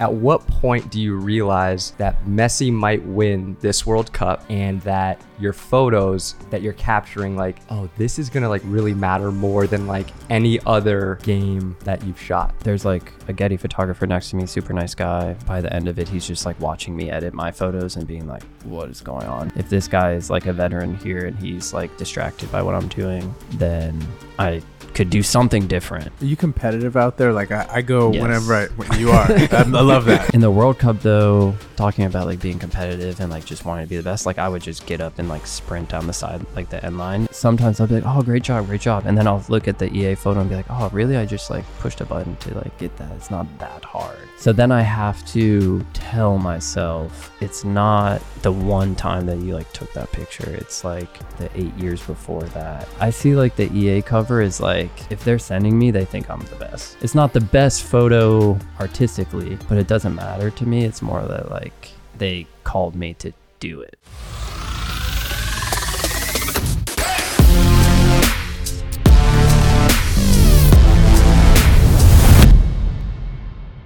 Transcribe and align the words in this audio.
At 0.00 0.14
what 0.14 0.46
point 0.46 0.90
do 0.90 0.98
you 0.98 1.14
realize 1.14 1.90
that 1.98 2.24
Messi 2.24 2.72
might 2.72 3.02
win 3.04 3.54
this 3.60 3.84
World 3.84 4.10
Cup 4.14 4.42
and 4.48 4.80
that 4.80 5.20
your 5.38 5.52
photos 5.52 6.36
that 6.48 6.62
you're 6.62 6.72
capturing, 6.72 7.36
like, 7.36 7.58
oh, 7.68 7.88
this 7.98 8.18
is 8.18 8.30
gonna 8.30 8.48
like 8.48 8.62
really 8.64 8.94
matter 8.94 9.30
more 9.30 9.66
than 9.66 9.86
like 9.86 10.06
any 10.30 10.58
other 10.60 11.18
game 11.22 11.76
that 11.84 12.02
you've 12.04 12.20
shot? 12.20 12.58
There's 12.60 12.86
like 12.86 13.12
a 13.28 13.34
Getty 13.34 13.58
photographer 13.58 14.06
next 14.06 14.30
to 14.30 14.36
me, 14.36 14.46
super 14.46 14.72
nice 14.72 14.94
guy. 14.94 15.34
By 15.46 15.60
the 15.60 15.70
end 15.72 15.86
of 15.86 15.98
it, 15.98 16.08
he's 16.08 16.26
just 16.26 16.46
like 16.46 16.58
watching 16.60 16.96
me 16.96 17.10
edit 17.10 17.34
my 17.34 17.50
photos 17.50 17.96
and 17.96 18.06
being 18.06 18.26
like, 18.26 18.42
what 18.64 18.88
is 18.88 19.02
going 19.02 19.26
on? 19.26 19.52
If 19.54 19.68
this 19.68 19.86
guy 19.86 20.14
is 20.14 20.30
like 20.30 20.46
a 20.46 20.52
veteran 20.52 20.96
here 20.96 21.26
and 21.26 21.38
he's 21.38 21.74
like 21.74 21.94
distracted 21.98 22.50
by 22.50 22.62
what 22.62 22.74
I'm 22.74 22.88
doing, 22.88 23.34
then 23.52 24.00
I 24.38 24.62
could 25.00 25.08
do 25.08 25.22
something 25.22 25.66
different. 25.66 26.12
Are 26.20 26.26
you 26.26 26.36
competitive 26.36 26.94
out 26.94 27.16
there? 27.16 27.32
Like 27.32 27.50
I, 27.50 27.66
I 27.76 27.80
go 27.80 28.12
Yes. 28.12 28.20
whenever 28.20 28.54
I 28.54 28.66
when 28.66 29.00
you 29.00 29.10
are. 29.10 29.24
I, 29.30 29.48
I 29.50 29.62
love 29.62 30.04
that. 30.04 30.34
In 30.34 30.42
the 30.42 30.50
World 30.50 30.78
Cup, 30.78 31.00
though, 31.00 31.54
talking 31.76 32.04
about 32.04 32.26
like 32.26 32.38
being 32.38 32.58
competitive 32.58 33.18
and 33.18 33.30
like 33.30 33.46
just 33.46 33.64
wanting 33.64 33.86
to 33.86 33.88
be 33.88 33.96
the 33.96 34.02
best, 34.02 34.26
like 34.26 34.36
I 34.36 34.46
would 34.46 34.60
just 34.60 34.84
get 34.84 35.00
up 35.00 35.18
and 35.18 35.26
like 35.26 35.46
sprint 35.46 35.88
down 35.88 36.06
the 36.06 36.12
side, 36.12 36.44
like 36.54 36.68
the 36.68 36.84
end 36.84 36.98
line. 36.98 37.26
Sometimes 37.32 37.80
I'll 37.80 37.86
be 37.86 37.94
like, 37.94 38.04
oh, 38.06 38.20
great 38.20 38.42
job, 38.42 38.66
great 38.66 38.82
job. 38.82 39.06
And 39.06 39.16
then 39.16 39.26
I'll 39.26 39.42
look 39.48 39.68
at 39.68 39.78
the 39.78 39.90
EA 39.90 40.16
photo 40.16 40.40
and 40.40 40.50
be 40.50 40.56
like, 40.56 40.66
oh, 40.68 40.90
really? 40.92 41.16
I 41.16 41.24
just 41.24 41.48
like 41.48 41.64
pushed 41.78 42.02
a 42.02 42.04
button 42.04 42.36
to 42.36 42.54
like 42.58 42.76
get 42.76 42.94
that. 42.98 43.10
It's 43.12 43.30
not 43.30 43.46
that 43.58 43.82
hard. 43.82 44.18
So 44.36 44.52
then 44.52 44.70
I 44.70 44.82
have 44.82 45.24
to 45.32 45.82
tell 45.94 46.36
myself 46.36 47.30
it's 47.40 47.64
not 47.64 48.20
the 48.42 48.52
one 48.52 48.94
time 48.96 49.24
that 49.26 49.38
you 49.38 49.54
like 49.54 49.72
took 49.72 49.90
that 49.94 50.12
picture. 50.12 50.50
It's 50.50 50.84
like 50.84 51.08
the 51.38 51.48
eight 51.58 51.74
years 51.78 52.02
before 52.02 52.42
that. 52.42 52.86
I 53.00 53.08
see 53.08 53.34
like 53.34 53.56
the 53.56 53.72
EA 53.74 54.02
cover 54.02 54.42
is 54.42 54.60
like, 54.60 54.89
if 55.10 55.24
they're 55.24 55.38
sending 55.38 55.78
me, 55.78 55.90
they 55.90 56.04
think 56.04 56.30
I'm 56.30 56.40
the 56.40 56.56
best. 56.56 56.96
It's 57.00 57.14
not 57.14 57.32
the 57.32 57.40
best 57.40 57.82
photo 57.82 58.58
artistically, 58.78 59.58
but 59.68 59.78
it 59.78 59.86
doesn't 59.86 60.14
matter 60.14 60.50
to 60.50 60.66
me. 60.66 60.84
It's 60.84 61.02
more 61.02 61.22
that 61.22 61.50
like 61.50 61.90
they 62.18 62.46
called 62.64 62.94
me 62.94 63.14
to 63.14 63.32
do 63.58 63.80
it. 63.80 63.96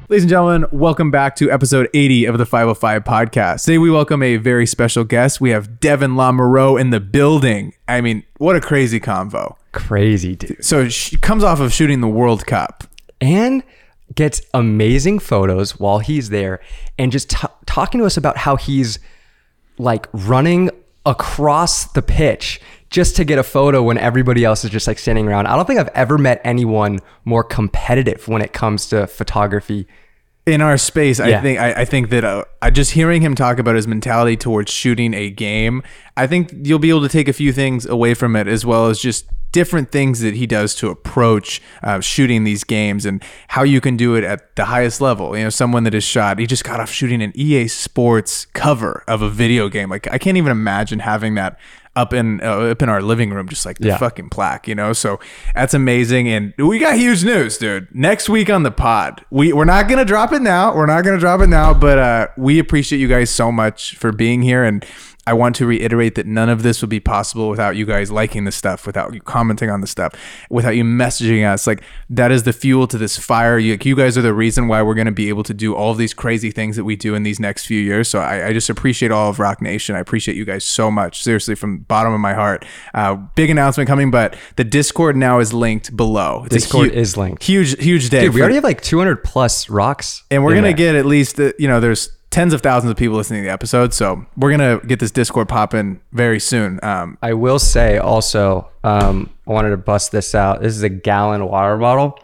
Ladies 0.08 0.24
and 0.24 0.30
gentlemen, 0.30 0.66
welcome 0.70 1.10
back 1.10 1.34
to 1.36 1.50
episode 1.50 1.88
80 1.94 2.26
of 2.26 2.36
the 2.36 2.44
505 2.44 3.04
podcast. 3.04 3.64
Today 3.64 3.78
we 3.78 3.90
welcome 3.90 4.22
a 4.22 4.36
very 4.36 4.66
special 4.66 5.02
guest. 5.02 5.40
We 5.40 5.50
have 5.50 5.80
Devin 5.80 6.14
L'Amoreaux 6.16 6.78
in 6.78 6.90
the 6.90 7.00
building. 7.00 7.72
I 7.88 8.02
mean, 8.02 8.22
what 8.36 8.54
a 8.54 8.60
crazy 8.60 9.00
convo. 9.00 9.56
Crazy, 9.72 10.36
dude. 10.36 10.62
So 10.62 10.88
she 10.90 11.16
comes 11.16 11.42
off 11.42 11.58
of 11.58 11.72
shooting 11.72 12.00
the 12.02 12.08
World 12.08 12.46
Cup. 12.46 12.84
and 13.20 13.62
gets 14.14 14.42
amazing 14.52 15.18
photos 15.18 15.80
while 15.80 15.98
he's 15.98 16.28
there 16.28 16.60
and 16.98 17.10
just 17.10 17.30
t- 17.30 17.48
talking 17.64 17.98
to 17.98 18.06
us 18.06 18.18
about 18.18 18.36
how 18.36 18.54
he's 18.56 18.98
like 19.78 20.06
running 20.12 20.70
across 21.06 21.86
the 21.92 22.02
pitch 22.02 22.60
just 22.94 23.16
to 23.16 23.24
get 23.24 23.40
a 23.40 23.42
photo 23.42 23.82
when 23.82 23.98
everybody 23.98 24.44
else 24.44 24.64
is 24.64 24.70
just 24.70 24.86
like 24.86 25.00
standing 25.00 25.26
around. 25.26 25.48
I 25.48 25.56
don't 25.56 25.66
think 25.66 25.80
I've 25.80 25.88
ever 25.96 26.16
met 26.16 26.40
anyone 26.44 27.00
more 27.24 27.42
competitive 27.42 28.28
when 28.28 28.40
it 28.40 28.52
comes 28.52 28.86
to 28.90 29.08
photography. 29.08 29.88
in 30.46 30.60
our 30.60 30.78
space, 30.78 31.18
I 31.18 31.40
think 31.40 31.58
I, 31.58 31.72
I 31.72 31.84
think 31.86 32.10
that 32.10 32.22
uh, 32.22 32.44
I 32.62 32.70
just 32.70 32.92
hearing 32.92 33.20
him 33.20 33.34
talk 33.34 33.58
about 33.58 33.74
his 33.74 33.88
mentality 33.88 34.36
towards 34.36 34.70
shooting 34.70 35.12
a 35.12 35.28
game, 35.28 35.82
I 36.16 36.28
think 36.28 36.52
you'll 36.62 36.78
be 36.78 36.90
able 36.90 37.02
to 37.02 37.08
take 37.08 37.26
a 37.26 37.32
few 37.32 37.52
things 37.52 37.84
away 37.84 38.14
from 38.14 38.36
it, 38.36 38.46
as 38.46 38.64
well 38.64 38.86
as 38.86 39.00
just 39.00 39.26
different 39.50 39.90
things 39.90 40.20
that 40.20 40.34
he 40.34 40.46
does 40.46 40.76
to 40.76 40.88
approach 40.88 41.60
uh, 41.82 41.98
shooting 41.98 42.44
these 42.44 42.62
games 42.62 43.06
and 43.06 43.24
how 43.48 43.64
you 43.64 43.80
can 43.80 43.96
do 43.96 44.14
it 44.14 44.22
at 44.22 44.54
the 44.54 44.66
highest 44.66 45.00
level. 45.00 45.36
You 45.36 45.44
know, 45.44 45.50
someone 45.50 45.82
that 45.84 45.94
is 45.94 46.04
shot, 46.04 46.38
he 46.38 46.46
just 46.46 46.62
got 46.62 46.78
off 46.78 46.90
shooting 46.90 47.22
an 47.22 47.32
EA 47.34 47.66
Sports 47.66 48.46
cover 48.46 49.02
of 49.08 49.20
a 49.20 49.30
video 49.30 49.68
game. 49.68 49.90
Like 49.90 50.06
I 50.12 50.18
can't 50.18 50.36
even 50.36 50.52
imagine 50.52 51.00
having 51.00 51.34
that 51.34 51.58
up 51.96 52.12
in 52.12 52.40
uh, 52.42 52.58
up 52.72 52.82
in 52.82 52.88
our 52.88 53.00
living 53.02 53.30
room, 53.30 53.48
just 53.48 53.64
like 53.64 53.78
the 53.78 53.88
Yeah. 53.88 53.98
fucking 53.98 54.28
plaque, 54.30 54.66
you 54.66 54.74
know. 54.74 54.92
So 54.92 55.20
that's 55.54 55.74
amazing, 55.74 56.28
and 56.28 56.52
we 56.58 56.78
got 56.78 56.96
huge 56.96 57.24
news, 57.24 57.56
dude. 57.58 57.88
Next 57.94 58.28
week 58.28 58.50
on 58.50 58.62
the 58.64 58.70
pod, 58.70 59.24
we 59.30 59.52
we're 59.52 59.64
not 59.64 59.88
gonna 59.88 60.04
drop 60.04 60.32
it 60.32 60.42
now. 60.42 60.74
We're 60.74 60.86
not 60.86 61.04
gonna 61.04 61.18
drop 61.20 61.40
it 61.40 61.48
now, 61.48 61.72
but 61.74 61.98
uh, 61.98 62.26
we 62.36 62.58
appreciate 62.58 62.98
you 62.98 63.08
guys 63.08 63.30
so 63.30 63.52
much 63.52 63.96
for 63.96 64.10
being 64.12 64.42
here, 64.42 64.64
and 64.64 64.84
I 65.26 65.32
want 65.32 65.56
to 65.56 65.66
reiterate 65.66 66.14
that 66.16 66.26
none 66.26 66.48
of 66.48 66.62
this 66.62 66.80
would 66.82 66.90
be 66.90 67.00
possible 67.00 67.48
without 67.48 67.76
you 67.76 67.86
guys 67.86 68.10
liking 68.10 68.44
the 68.44 68.52
stuff, 68.52 68.86
without 68.86 69.14
you 69.14 69.20
commenting 69.20 69.70
on 69.70 69.80
the 69.80 69.86
stuff, 69.86 70.14
without 70.50 70.76
you 70.76 70.84
messaging 70.84 71.46
us. 71.50 71.66
Like 71.66 71.82
that 72.10 72.30
is 72.30 72.42
the 72.42 72.52
fuel 72.52 72.86
to 72.88 72.98
this 72.98 73.16
fire. 73.18 73.58
You, 73.58 73.78
you 73.82 73.96
guys 73.96 74.18
are 74.18 74.22
the 74.22 74.34
reason 74.34 74.68
why 74.68 74.82
we're 74.82 74.94
going 74.94 75.06
to 75.06 75.12
be 75.12 75.28
able 75.28 75.42
to 75.44 75.54
do 75.54 75.74
all 75.74 75.92
of 75.92 75.98
these 75.98 76.12
crazy 76.14 76.50
things 76.50 76.76
that 76.76 76.84
we 76.84 76.96
do 76.96 77.14
in 77.14 77.22
these 77.22 77.40
next 77.40 77.66
few 77.66 77.80
years. 77.80 78.08
So 78.08 78.18
I, 78.20 78.48
I 78.48 78.52
just 78.52 78.68
appreciate 78.70 79.10
all 79.10 79.30
of 79.30 79.38
Roc 79.38 79.62
Nation. 79.62 79.96
I 79.96 80.00
appreciate 80.00 80.36
you 80.36 80.44
guys 80.44 80.64
so 80.64 80.90
much. 80.90 81.22
Seriously, 81.22 81.54
from 81.54 81.78
the 81.78 81.84
bottom 81.84 82.12
of 82.12 82.20
my 82.20 82.34
heart. 82.34 82.64
Uh, 82.92 83.14
big 83.14 83.50
announcement 83.50 83.88
coming, 83.88 84.10
but 84.10 84.36
the 84.56 84.64
Discord 84.64 85.16
now 85.16 85.38
is 85.40 85.52
linked 85.52 85.96
below. 85.96 86.42
It's 86.46 86.54
Discord 86.54 86.90
hu- 86.90 86.94
is 86.98 87.16
linked. 87.16 87.42
Huge, 87.44 87.82
huge 87.82 88.10
day. 88.10 88.22
Dude, 88.22 88.34
we 88.34 88.40
already 88.40 88.56
have 88.56 88.64
like 88.64 88.82
200 88.82 89.24
plus 89.24 89.68
rocks. 89.70 90.24
and 90.30 90.44
we're 90.44 90.54
gonna 90.54 90.68
there. 90.68 90.72
get 90.76 90.94
at 90.94 91.06
least 91.06 91.38
uh, 91.40 91.52
you 91.58 91.68
know 91.68 91.80
there's 91.80 92.13
tens 92.34 92.52
of 92.52 92.60
thousands 92.60 92.90
of 92.90 92.96
people 92.96 93.16
listening 93.16 93.42
to 93.42 93.46
the 93.46 93.52
episode 93.52 93.94
so 93.94 94.26
we're 94.36 94.50
gonna 94.50 94.80
get 94.86 94.98
this 94.98 95.10
discord 95.10 95.48
popping 95.48 96.00
very 96.12 96.40
soon 96.40 96.80
um 96.82 97.16
I 97.22 97.32
will 97.32 97.58
say 97.58 97.98
also, 97.98 98.68
um, 98.82 99.30
I 99.46 99.52
wanted 99.52 99.70
to 99.70 99.76
bust 99.76 100.12
this 100.12 100.34
out. 100.34 100.60
This 100.60 100.76
is 100.76 100.82
a 100.82 100.88
gallon 100.88 101.46
water 101.46 101.76
bottle. 101.76 102.18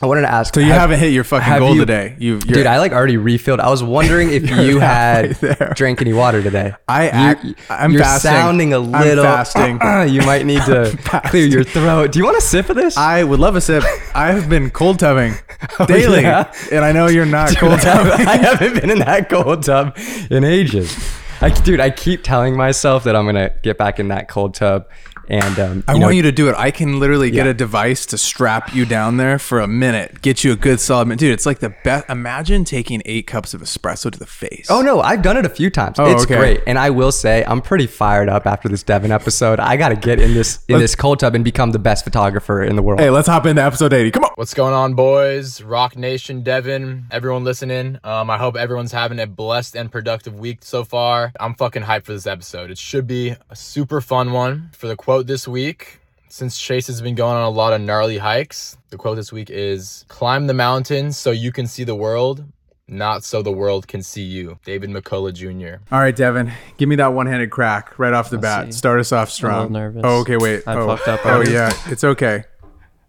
I 0.00 0.06
wanted 0.06 0.20
to 0.22 0.30
ask. 0.30 0.54
so 0.54 0.60
you 0.60 0.66
have- 0.66 0.82
haven't 0.82 1.00
hit 1.00 1.12
your 1.12 1.24
fucking 1.24 1.58
goal 1.58 1.74
you- 1.74 1.80
today 1.80 2.14
you 2.18 2.38
Dude, 2.38 2.66
I 2.66 2.78
like 2.78 2.92
already 2.92 3.16
refilled. 3.16 3.58
I 3.58 3.68
was 3.68 3.82
wondering 3.82 4.30
if 4.30 4.48
you 4.60 4.78
had 4.78 5.36
drank 5.74 6.00
any 6.00 6.12
water 6.12 6.40
today. 6.42 6.72
I 6.86 7.04
You- 7.04 7.10
act- 7.10 7.46
I'm 7.68 7.92
you're 7.92 8.02
fasting. 8.02 8.30
sounding 8.30 8.72
a 8.74 8.78
I'm 8.80 8.90
little. 8.92 9.24
fasting. 9.24 9.80
you 10.14 10.22
might 10.22 10.46
need 10.46 10.62
to 10.62 10.96
clear 11.26 11.46
your 11.46 11.64
throat. 11.64 12.12
Do 12.12 12.20
you 12.20 12.24
want 12.24 12.36
a 12.36 12.40
sip 12.40 12.68
of 12.70 12.76
this? 12.76 12.96
I 12.96 13.24
would 13.24 13.40
love 13.40 13.56
a 13.56 13.60
sip. 13.60 13.82
I've 14.14 14.48
been 14.48 14.70
cold 14.70 15.00
tubbing 15.00 15.34
oh, 15.80 15.86
daily, 15.86 16.18
Oh, 16.18 16.20
yeah? 16.20 16.52
and 16.70 16.84
I 16.84 16.92
know 16.92 17.08
you're 17.08 17.26
not 17.26 17.48
Dude, 17.48 17.58
cold 17.58 17.80
tubbing. 17.80 18.26
I 18.26 18.36
haven't 18.36 18.80
been 18.80 18.90
in 18.90 19.00
that 19.00 19.28
cold 19.28 19.64
tub 19.64 19.96
in 20.30 20.44
ages. 20.44 20.96
I, 21.40 21.50
dude, 21.50 21.78
I 21.78 21.90
keep 21.90 22.24
telling 22.24 22.56
myself 22.56 23.04
that 23.04 23.14
I'm 23.14 23.24
gonna 23.24 23.50
get 23.62 23.78
back 23.78 24.00
in 24.00 24.08
that 24.08 24.28
cold 24.28 24.54
tub, 24.54 24.88
and 25.28 25.58
um, 25.58 25.84
I 25.86 25.92
you 25.92 25.98
know, 26.00 26.06
want 26.06 26.16
you 26.16 26.22
to 26.22 26.32
do 26.32 26.48
it. 26.48 26.54
I 26.56 26.70
can 26.70 26.98
literally 26.98 27.30
get 27.30 27.44
Yeah. 27.46 27.50
a 27.50 27.54
device 27.54 28.06
to 28.06 28.18
strap 28.18 28.74
you 28.74 28.84
down 28.86 29.16
there 29.16 29.38
for 29.38 29.60
a 29.60 29.66
minute, 29.68 30.22
get 30.22 30.44
you 30.44 30.52
a 30.52 30.56
good 30.56 30.80
solid 30.80 31.06
minute. 31.06 31.20
Dude, 31.20 31.32
it's 31.32 31.46
like 31.46 31.58
the 31.60 31.74
best. 31.84 32.08
Imagine 32.08 32.64
taking 32.64 33.02
eight 33.04 33.26
cups 33.26 33.54
of 33.54 33.60
espresso 33.60 34.10
to 34.10 34.18
the 34.18 34.26
face. 34.26 34.66
Oh 34.70 34.80
no, 34.82 35.00
I've 35.00 35.22
done 35.22 35.36
it 35.36 35.44
a 35.46 35.50
few 35.50 35.70
times. 35.70 35.98
Oh, 35.98 36.10
it's 36.10 36.24
okay. 36.24 36.36
great, 36.36 36.62
and 36.66 36.78
I 36.78 36.90
will 36.90 37.12
say 37.12 37.44
I'm 37.46 37.60
pretty 37.60 37.86
fired 37.86 38.28
up 38.28 38.46
after 38.46 38.68
this 38.68 38.82
Devin 38.82 39.12
episode. 39.12 39.60
I 39.60 39.76
got 39.76 39.90
to 39.90 39.96
get 39.96 40.20
in 40.20 40.34
this 40.34 40.60
in 40.68 40.78
this 40.78 40.94
cold 40.94 41.20
tub 41.20 41.34
and 41.34 41.44
become 41.44 41.70
the 41.72 41.78
best 41.78 42.04
photographer 42.04 42.62
in 42.62 42.76
the 42.76 42.82
world. 42.82 43.00
Hey, 43.00 43.10
let's 43.10 43.28
hop 43.28 43.46
into 43.46 43.62
episode 43.62 43.92
80. 43.92 44.10
Come 44.12 44.24
on. 44.24 44.30
What's 44.36 44.54
going 44.54 44.72
on, 44.74 44.94
boys? 44.94 45.60
Roc 45.62 45.96
Nation, 45.96 46.42
Devin, 46.42 47.06
everyone 47.10 47.44
listening. 47.44 47.98
Um, 48.04 48.30
I 48.30 48.38
hope 48.38 48.56
everyone's 48.56 48.92
having 48.92 49.18
a 49.18 49.26
blessed 49.26 49.74
and 49.76 49.90
productive 49.90 50.38
week 50.38 50.58
so 50.62 50.84
far. 50.84 51.32
I'm 51.40 51.54
fucking 51.54 51.82
hyped 51.82 52.04
for 52.04 52.12
this 52.12 52.26
episode. 52.26 52.70
It 52.70 52.78
should 52.78 53.06
be 53.06 53.34
a 53.50 53.56
super 53.56 54.00
fun 54.00 54.32
one. 54.32 54.70
For 54.72 54.86
the 54.86 54.96
quote 54.96 55.17
this 55.26 55.48
week, 55.48 56.00
since 56.28 56.58
Chase 56.58 56.86
has 56.86 57.00
been 57.00 57.14
going 57.14 57.36
on 57.36 57.42
a 57.42 57.50
lot 57.50 57.72
of 57.72 57.80
gnarly 57.80 58.18
hikes, 58.18 58.76
the 58.90 58.96
quote 58.96 59.16
this 59.16 59.32
week 59.32 59.50
is 59.50 60.04
Climb 60.08 60.46
the 60.46 60.54
mountain 60.54 61.12
so 61.12 61.30
you 61.30 61.52
can 61.52 61.66
see 61.66 61.84
the 61.84 61.94
world, 61.94 62.44
not 62.86 63.24
so 63.24 63.42
the 63.42 63.52
world 63.52 63.88
can 63.88 64.02
see 64.02 64.22
you. 64.22 64.58
David 64.64 64.90
McCullough 64.90 65.34
Jr. 65.34 65.82
All 65.92 66.00
right, 66.00 66.14
Devin, 66.14 66.52
give 66.76 66.88
me 66.88 66.96
that 66.96 67.12
one-handed 67.12 67.50
crack 67.50 67.98
right 67.98 68.12
off 68.12 68.30
the 68.30 68.38
bat. 68.38 68.66
see. 68.66 68.72
Start 68.72 69.00
us 69.00 69.12
off 69.12 69.30
strong. 69.30 69.72
nervous. 69.72 70.02
Oh, 70.04 70.20
okay, 70.20 70.36
wait. 70.36 70.62
I 70.66 70.74
oh, 70.74 70.86
fucked 70.86 71.08
up 71.08 71.20
Oh, 71.24 71.42
yeah, 71.42 71.72
it's 71.86 72.04
okay. 72.04 72.44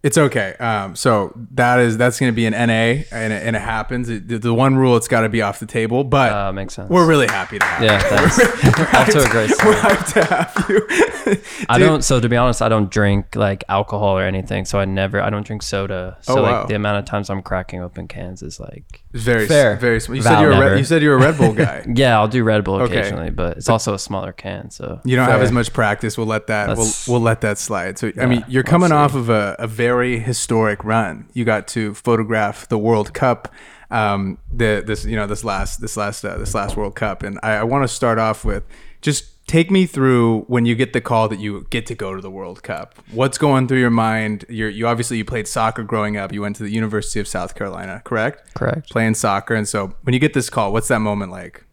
It's 0.01 0.17
okay. 0.17 0.53
Um, 0.61 0.95
so 0.95 1.33
that 1.51 1.79
is 1.79 1.97
that's 1.97 2.19
going 2.21 2.31
to 2.31 2.35
be 2.35 2.45
an 2.45 2.53
NA, 2.53 3.03
and 3.11 3.33
it, 3.33 3.43
and 3.43 3.55
it 3.55 3.61
happens. 3.61 4.07
It, 4.07 4.29
the, 4.29 4.39
the 4.39 4.53
one 4.53 4.77
rule, 4.77 4.95
it's 4.95 5.09
got 5.09 5.21
to 5.21 5.29
be 5.29 5.41
off 5.41 5.59
the 5.59 5.65
table. 5.65 6.05
But 6.05 6.31
Uh, 6.31 6.53
makes 6.53 6.73
sense. 6.75 6.89
we're 6.89 7.05
really 7.05 7.27
happy 7.27 7.59
to 7.59 7.65
have. 7.65 7.83
yeah, 7.83 7.99
thanks. 7.99 8.39
Off 8.95 9.09
to 9.09 9.23
a 9.23 9.29
great 9.29 9.49
you. 9.49 9.57
We're 9.65 9.75
start. 9.77 9.97
hyped 9.97 10.13
to 10.13 10.23
have 10.23 10.69
you. 10.69 11.65
I 11.67 11.79
don't. 11.79 12.01
So 12.01 12.21
to 12.21 12.29
be 12.29 12.37
honest, 12.37 12.61
I 12.61 12.69
don't 12.69 12.89
drink 12.89 13.35
like 13.35 13.65
alcohol 13.67 14.17
or 14.17 14.23
anything. 14.23 14.63
So 14.63 14.79
I 14.79 14.85
never. 14.85 15.21
I 15.21 15.29
don't 15.29 15.45
drink 15.45 15.63
soda. 15.63 16.17
So 16.21 16.39
Oh, 16.39 16.41
like 16.43 16.67
the 16.69 16.75
amount 16.75 16.99
of 16.99 17.05
times 17.05 17.29
I'm 17.29 17.41
cracking 17.41 17.81
open 17.81 18.07
cans 18.07 18.41
is 18.41 18.57
like. 18.59 19.03
Very 19.11 19.47
Fair. 19.47 19.75
very. 19.75 19.99
Small. 19.99 20.15
You 20.15 20.21
Val 20.23 20.33
said 20.35 20.41
you're 20.41 20.51
a. 20.53 20.59
Red, 20.59 20.77
you 20.79 20.85
said 20.85 21.01
you're 21.01 21.15
a 21.15 21.19
Red 21.19 21.37
Bull 21.37 21.51
guy. 21.65 21.83
Yeah, 21.93 22.17
I'll 22.17 22.27
do 22.29 22.41
Red 22.45 22.63
Bull 22.63 22.75
Okay. 22.83 22.99
occasionally, 22.99 23.31
but 23.31 23.57
it's 23.57 23.67
also 23.67 23.93
a 23.93 23.99
smaller 23.99 24.31
can. 24.31 24.69
So 24.71 25.01
You 25.03 25.17
don't 25.17 25.27
have 25.27 25.41
as 25.41 25.51
much 25.51 25.73
practice. 25.73 26.17
We'll 26.17 26.27
let 26.27 26.47
that. 26.47 26.77
We'll, 26.77 26.89
we'll 27.07 27.19
let 27.21 27.41
that 27.41 27.57
slide. 27.57 27.97
So 27.99 28.13
I 28.17 28.27
mean, 28.27 28.45
you're 28.47 28.63
coming 28.63 28.93
off 28.93 29.13
of 29.13 29.29
a, 29.29 29.57
a 29.59 29.67
very 29.67 29.88
historic 30.19 30.83
run. 30.83 31.29
You 31.33 31.45
got 31.45 31.67
to 31.69 31.93
photograph 31.93 32.67
the 32.69 32.77
World 32.77 33.13
Cup, 33.13 33.53
um, 33.91 34.37
the 34.51 34.83
this 34.85 35.05
you 35.05 35.15
know 35.15 35.27
this 35.27 35.43
last 35.43 35.81
this 35.81 35.97
last 35.97 36.23
uh, 36.23 36.37
this 36.37 36.53
last 36.53 36.77
World 36.77 36.95
Cup, 36.95 37.23
and 37.23 37.39
I, 37.43 37.53
I 37.55 37.63
want 37.63 37.83
to 37.83 37.87
start 37.87 38.19
off 38.19 38.45
with 38.45 38.63
just 39.01 39.47
take 39.47 39.71
me 39.71 39.85
through 39.87 40.41
when 40.41 40.65
you 40.65 40.75
get 40.75 40.93
the 40.93 41.01
call 41.01 41.27
that 41.27 41.39
you 41.39 41.65
get 41.71 41.87
to 41.87 41.95
go 41.95 42.15
to 42.15 42.21
the 42.21 42.29
World 42.29 42.61
Cup. 42.61 42.95
What's 43.11 43.37
going 43.39 43.67
through 43.67 43.79
your 43.79 43.89
mind? 43.89 44.45
You're, 44.47 44.69
you 44.69 44.85
obviously 44.85 45.17
you 45.17 45.25
played 45.25 45.47
soccer 45.47 45.83
growing 45.83 46.17
up. 46.17 46.31
You 46.31 46.41
went 46.41 46.55
to 46.57 46.63
the 46.63 46.69
University 46.69 47.19
of 47.19 47.27
South 47.27 47.55
Carolina, 47.55 48.01
correct? 48.05 48.53
Correct. 48.53 48.89
Playing 48.91 49.15
soccer, 49.15 49.55
and 49.55 49.67
so 49.67 49.95
when 50.03 50.13
you 50.13 50.19
get 50.19 50.33
this 50.33 50.49
call, 50.49 50.71
what's 50.71 50.87
that 50.89 50.99
moment 50.99 51.31
like? 51.31 51.65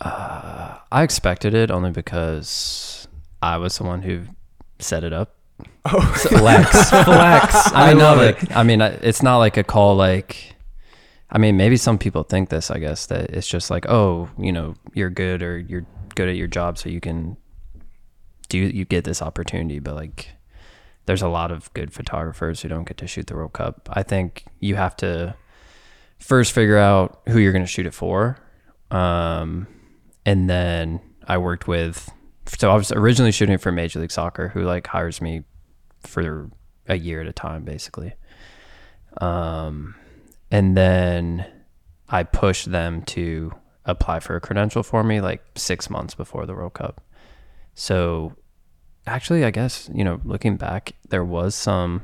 I 0.00 1.02
expected 1.02 1.54
it 1.54 1.70
only 1.70 1.90
because 1.90 3.08
I 3.42 3.56
was 3.56 3.78
the 3.78 3.84
one 3.84 4.02
who 4.02 4.22
set 4.78 5.04
it 5.04 5.12
up. 5.12 5.37
Flex, 5.88 6.90
flex. 7.04 7.72
I, 7.72 7.88
mean, 7.88 7.98
love 7.98 8.20
it. 8.20 8.56
I 8.56 8.62
mean, 8.62 8.80
it's 8.80 9.22
not 9.22 9.38
like 9.38 9.56
a 9.56 9.64
call 9.64 9.96
like. 9.96 10.54
I 11.30 11.36
mean, 11.36 11.56
maybe 11.58 11.76
some 11.76 11.98
people 11.98 12.22
think 12.22 12.48
this. 12.48 12.70
I 12.70 12.78
guess 12.78 13.06
that 13.06 13.30
it's 13.30 13.46
just 13.46 13.70
like, 13.70 13.86
oh, 13.88 14.30
you 14.38 14.52
know, 14.52 14.74
you're 14.94 15.10
good 15.10 15.42
or 15.42 15.58
you're 15.58 15.86
good 16.14 16.28
at 16.28 16.36
your 16.36 16.46
job, 16.46 16.78
so 16.78 16.88
you 16.88 17.00
can 17.00 17.36
do 18.48 18.58
you 18.58 18.84
get 18.84 19.04
this 19.04 19.20
opportunity. 19.20 19.78
But 19.78 19.94
like, 19.94 20.30
there's 21.06 21.22
a 21.22 21.28
lot 21.28 21.50
of 21.50 21.72
good 21.74 21.92
photographers 21.92 22.62
who 22.62 22.68
don't 22.68 22.86
get 22.86 22.96
to 22.98 23.06
shoot 23.06 23.26
the 23.26 23.34
World 23.34 23.52
Cup. 23.52 23.88
I 23.92 24.02
think 24.02 24.44
you 24.60 24.76
have 24.76 24.96
to 24.96 25.34
first 26.18 26.52
figure 26.52 26.78
out 26.78 27.20
who 27.28 27.38
you're 27.38 27.52
going 27.52 27.64
to 27.64 27.70
shoot 27.70 27.86
it 27.86 27.94
for, 27.94 28.38
um, 28.90 29.66
and 30.24 30.48
then 30.48 31.00
I 31.26 31.38
worked 31.38 31.68
with. 31.68 32.10
So 32.46 32.70
I 32.70 32.74
was 32.74 32.90
originally 32.90 33.32
shooting 33.32 33.58
for 33.58 33.70
Major 33.70 34.00
League 34.00 34.10
Soccer, 34.10 34.48
who 34.48 34.62
like 34.62 34.86
hires 34.86 35.20
me 35.20 35.44
for 36.02 36.50
a 36.86 36.96
year 36.96 37.20
at 37.20 37.26
a 37.26 37.32
time, 37.32 37.64
basically. 37.64 38.14
Um, 39.20 39.94
and 40.50 40.76
then 40.76 41.46
I 42.08 42.22
pushed 42.22 42.70
them 42.70 43.02
to 43.02 43.52
apply 43.84 44.20
for 44.20 44.36
a 44.36 44.40
credential 44.40 44.82
for 44.82 45.02
me 45.02 45.20
like 45.20 45.42
six 45.56 45.90
months 45.90 46.14
before 46.14 46.46
the 46.46 46.54
World 46.54 46.74
Cup. 46.74 47.00
So 47.74 48.34
actually, 49.06 49.44
I 49.44 49.50
guess, 49.50 49.90
you 49.92 50.04
know, 50.04 50.20
looking 50.24 50.56
back, 50.56 50.92
there 51.08 51.24
was 51.24 51.54
some 51.54 52.02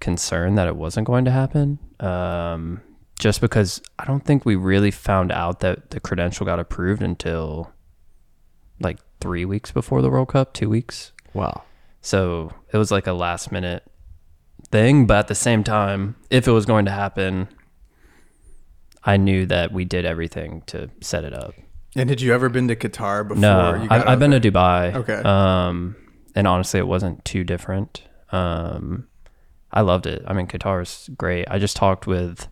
concern 0.00 0.54
that 0.54 0.66
it 0.66 0.76
wasn't 0.76 1.06
going 1.06 1.24
to 1.26 1.30
happen. 1.30 1.78
Um, 2.00 2.80
just 3.18 3.40
because 3.42 3.82
I 3.98 4.06
don't 4.06 4.24
think 4.24 4.44
we 4.46 4.56
really 4.56 4.90
found 4.90 5.30
out 5.30 5.60
that 5.60 5.90
the 5.90 6.00
credential 6.00 6.46
got 6.46 6.58
approved 6.58 7.02
until 7.02 7.70
like 8.80 8.98
three 9.20 9.44
weeks 9.44 9.70
before 9.70 10.00
the 10.00 10.08
World 10.08 10.28
Cup, 10.28 10.54
two 10.54 10.70
weeks. 10.70 11.12
Wow. 11.34 11.62
So 12.00 12.52
it 12.72 12.78
was 12.78 12.90
like 12.90 13.06
a 13.06 13.12
last 13.12 13.52
minute 13.52 13.84
thing, 14.70 15.06
but 15.06 15.18
at 15.18 15.28
the 15.28 15.34
same 15.34 15.64
time, 15.64 16.16
if 16.30 16.48
it 16.48 16.52
was 16.52 16.66
going 16.66 16.84
to 16.86 16.90
happen, 16.90 17.48
I 19.04 19.16
knew 19.16 19.46
that 19.46 19.72
we 19.72 19.84
did 19.84 20.04
everything 20.04 20.62
to 20.66 20.90
set 21.00 21.24
it 21.24 21.34
up. 21.34 21.54
And 21.96 22.08
had 22.08 22.20
you 22.20 22.32
ever 22.32 22.48
been 22.48 22.68
to 22.68 22.76
Qatar 22.76 23.26
before? 23.26 23.40
No, 23.40 23.86
I, 23.90 24.12
I've 24.12 24.18
been 24.18 24.30
to 24.30 24.40
Dubai. 24.40 24.94
Okay. 24.94 25.20
Um, 25.24 25.96
and 26.34 26.46
honestly, 26.46 26.78
it 26.78 26.86
wasn't 26.86 27.24
too 27.24 27.42
different. 27.42 28.02
Um, 28.30 29.08
I 29.72 29.80
loved 29.80 30.06
it. 30.06 30.22
I 30.26 30.32
mean, 30.32 30.46
Qatar 30.46 30.82
is 30.82 31.10
great. 31.16 31.46
I 31.50 31.58
just 31.58 31.76
talked 31.76 32.06
with. 32.06 32.46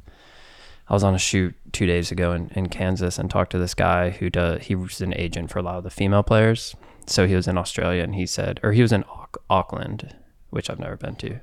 I 0.89 0.95
was 0.95 1.05
on 1.05 1.15
a 1.15 1.19
shoot 1.19 1.55
two 1.73 1.87
days 1.87 2.11
ago 2.11 2.33
in, 2.33 2.49
in 2.55 2.71
Kansas 2.71 3.19
and 3.19 3.31
talked 3.31 3.53
to 3.53 3.59
this 3.59 3.75
guy 3.75 4.11
who 4.11 4.31
does. 4.31 4.63
He 4.63 4.75
was 4.75 5.03
an 5.03 5.13
agent 5.15 5.51
for 5.51 5.59
a 5.59 5.63
lot 5.63 5.77
of 5.77 5.85
the 5.85 5.91
female 5.91 6.23
players. 6.23 6.75
So 7.07 7.27
he 7.27 7.35
was 7.35 7.47
in 7.47 7.59
Australia 7.59 8.03
and 8.03 8.15
he 8.15 8.27
said, 8.27 8.59
or 8.63 8.73
he 8.73 8.83
was 8.83 8.93
in 8.93 9.05
Auckland, 9.51 10.15
which 10.51 10.71
I've 10.71 10.79
never 10.79 10.97
been 10.97 11.17
to, 11.17 11.41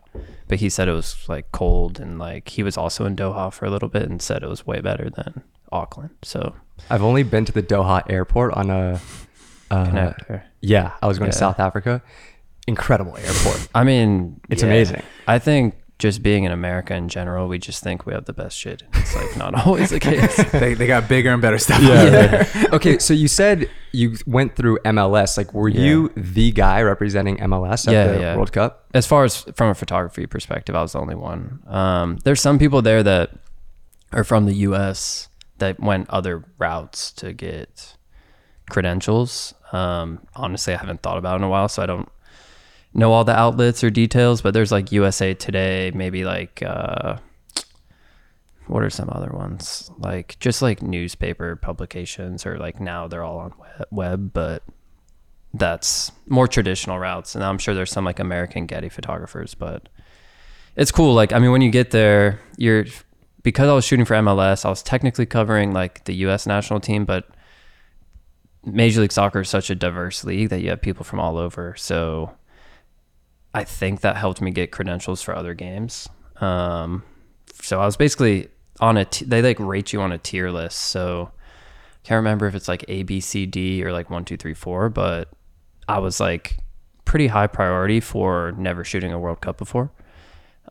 but 0.48 0.60
he 0.60 0.70
said 0.70 0.88
it 0.88 0.94
was 0.94 1.16
like 1.28 1.52
cold 1.52 2.00
and 2.00 2.18
like 2.20 2.50
he 2.50 2.64
was 2.64 2.78
also 2.78 3.06
in 3.06 3.16
Doha 3.16 3.52
for 3.54 3.66
a 3.66 3.70
little 3.70 3.90
bit 3.90 4.04
and 4.04 4.22
said 4.22 4.44
it 4.44 4.50
was 4.50 4.66
way 4.66 4.82
better 4.82 5.10
than 5.10 5.44
Auckland. 5.72 6.12
So 6.24 6.56
I've 6.90 7.04
only 7.04 7.24
been 7.24 7.46
to 7.46 7.52
the 7.52 7.64
Doha 7.64 8.04
airport 8.10 8.54
on 8.54 8.70
a. 8.70 9.00
Uh, 9.72 9.86
connect- 9.86 10.32
yeah, 10.62 10.92
I 11.02 11.08
was 11.08 11.18
going 11.20 11.32
to 11.32 11.38
South 11.38 11.60
Africa. 11.60 12.02
Incredible 12.68 13.18
airport. 13.18 13.68
I 13.76 13.84
mean, 13.84 14.40
It's 14.50 14.64
amazing. 14.64 15.02
I 15.28 15.40
think 15.40 15.76
just 15.98 16.22
being 16.22 16.44
in 16.44 16.52
America 16.52 16.94
in 16.94 17.08
general, 17.08 17.48
we 17.48 17.58
just 17.58 17.82
think 17.82 18.06
we 18.06 18.14
have 18.14 18.26
the 18.26 18.34
best 18.34 18.58
shit. 18.58 18.84
It's 18.94 19.16
like 19.16 19.38
not 19.38 19.56
always 19.66 19.92
the 19.92 20.00
case. 20.00 20.36
they, 20.52 20.74
they 20.74 20.88
got 20.88 21.08
bigger 21.08 21.32
and 21.32 21.42
better 21.42 21.58
stuff. 21.58 21.82
Yeah. 21.82 22.66
okay, 22.74 23.00
so 23.00 23.14
you 23.14 23.30
said 23.30 23.70
you 23.94 24.18
went 24.26 24.56
through 24.56 24.80
MLS. 24.86 25.38
Like, 25.38 25.54
were 25.54 25.70
you 25.70 26.12
the 26.18 26.52
guy 26.52 26.82
representing 26.82 27.38
MLS 27.38 27.88
at 27.88 27.94
Yeah, 27.94 28.08
the 28.08 28.20
yeah. 28.20 28.36
World 28.36 28.52
Cup? 28.52 28.86
As 28.94 29.08
far 29.08 29.24
as 29.24 29.44
from 29.56 29.70
a 29.70 29.76
photography 29.76 30.26
perspective, 30.26 30.76
I 30.76 30.82
was 30.82 30.92
the 30.92 31.00
only 31.00 31.16
one. 31.16 31.62
Um, 31.68 32.18
there's 32.26 32.42
some 32.42 32.60
people 32.60 32.82
there 32.82 33.02
that 33.04 33.32
are 34.12 34.26
from 34.26 34.46
the 34.46 34.54
U.S. 34.54 35.30
that 35.60 35.80
went 35.80 36.10
other 36.10 36.44
routes 36.58 37.12
to 37.14 37.32
get 37.32 37.96
credentials. 38.70 39.54
Um, 39.72 40.28
honestly, 40.36 40.74
I 40.74 40.78
haven't 40.78 41.02
thought 41.02 41.18
about 41.18 41.36
it 41.36 41.38
in 41.38 41.44
a 41.44 41.50
while, 41.50 41.70
so 41.70 41.82
I 41.82 41.86
don't 41.86 42.10
know 42.96 43.12
all 43.12 43.24
the 43.24 43.38
outlets 43.38 43.84
or 43.84 43.92
details. 43.92 44.42
But 44.42 44.54
there's 44.54 44.72
like 44.72 44.92
USA 44.92 45.34
Today, 45.36 45.92
maybe 45.94 46.26
like 46.26 46.64
uh, 46.64 47.18
what 48.68 48.84
are 48.84 48.90
some 48.90 49.10
other 49.12 49.30
ones? 49.32 49.92
Like 50.00 50.40
just 50.40 50.62
like 50.62 50.82
newspaper 50.82 51.56
publications, 51.56 52.46
or 52.46 52.58
like 52.58 52.80
now 52.80 53.08
they're 53.08 53.24
all 53.24 53.38
on 53.38 53.54
web, 53.92 54.34
but 54.34 54.64
that's 55.54 56.12
more 56.28 56.48
traditional 56.48 56.98
routes. 57.00 57.36
And 57.36 57.44
I'm 57.44 57.58
sure 57.58 57.74
there's 57.74 57.92
some 57.92 58.06
like 58.06 58.20
American 58.20 58.66
Getty 58.66 58.90
photographers, 58.90 59.54
but 59.54 59.90
it's 60.76 60.92
cool. 60.92 61.14
Like, 61.14 61.32
I 61.32 61.40
mean, 61.40 61.52
when 61.52 61.62
you 61.62 61.72
get 61.72 61.92
there, 61.92 62.40
you're 62.58 62.86
because 63.44 63.70
I 63.70 63.74
was 63.74 63.86
shooting 63.86 64.06
for 64.06 64.16
MLS, 64.16 64.66
I 64.66 64.70
was 64.70 64.82
technically 64.82 65.28
covering 65.28 65.72
like 65.72 66.06
the 66.06 66.16
US 66.26 66.48
national 66.48 66.80
team, 66.80 67.06
but 67.06 67.28
Major 68.66 69.02
League 69.02 69.12
Soccer 69.12 69.42
is 69.42 69.50
such 69.50 69.70
a 69.70 69.76
diverse 69.76 70.24
league 70.24 70.50
that 70.50 70.62
you 70.62 70.70
have 70.70 70.82
people 70.82 71.04
from 71.04 71.20
all 71.20 71.38
over. 71.38 71.76
So 71.78 72.32
I 73.56 73.64
think 73.64 74.02
that 74.02 74.18
helped 74.18 74.42
me 74.42 74.52
get 74.52 74.72
credentials 74.72 75.22
for 75.22 75.34
other 75.34 75.54
games. 75.54 76.10
Um, 76.42 77.04
so 77.62 77.80
I 77.80 77.86
was 77.86 77.96
basically 77.96 78.50
on 78.82 78.98
a, 78.98 79.06
t- 79.06 79.24
they 79.24 79.42
like 79.42 79.58
rate 79.62 79.94
you 79.94 80.02
on 80.02 80.12
a 80.12 80.18
tier 80.18 80.52
list. 80.52 80.78
So 80.78 81.32
I 81.32 82.08
can't 82.08 82.18
remember 82.18 82.48
if 82.48 82.54
it's 82.54 82.68
like 82.68 82.84
A, 82.90 83.04
B, 83.04 83.22
C, 83.22 83.46
D 83.46 83.82
or 83.86 83.94
like 83.94 84.10
one, 84.10 84.26
two, 84.26 84.36
three, 84.36 84.54
four, 84.54 84.90
but 84.90 85.30
I 85.88 86.00
was 86.00 86.20
like 86.20 86.58
pretty 87.06 87.28
high 87.28 87.48
priority 87.48 88.02
for 88.02 88.54
never 88.58 88.84
shooting 88.84 89.14
a 89.14 89.20
World 89.20 89.40
Cup 89.40 89.58
before. 89.58 89.90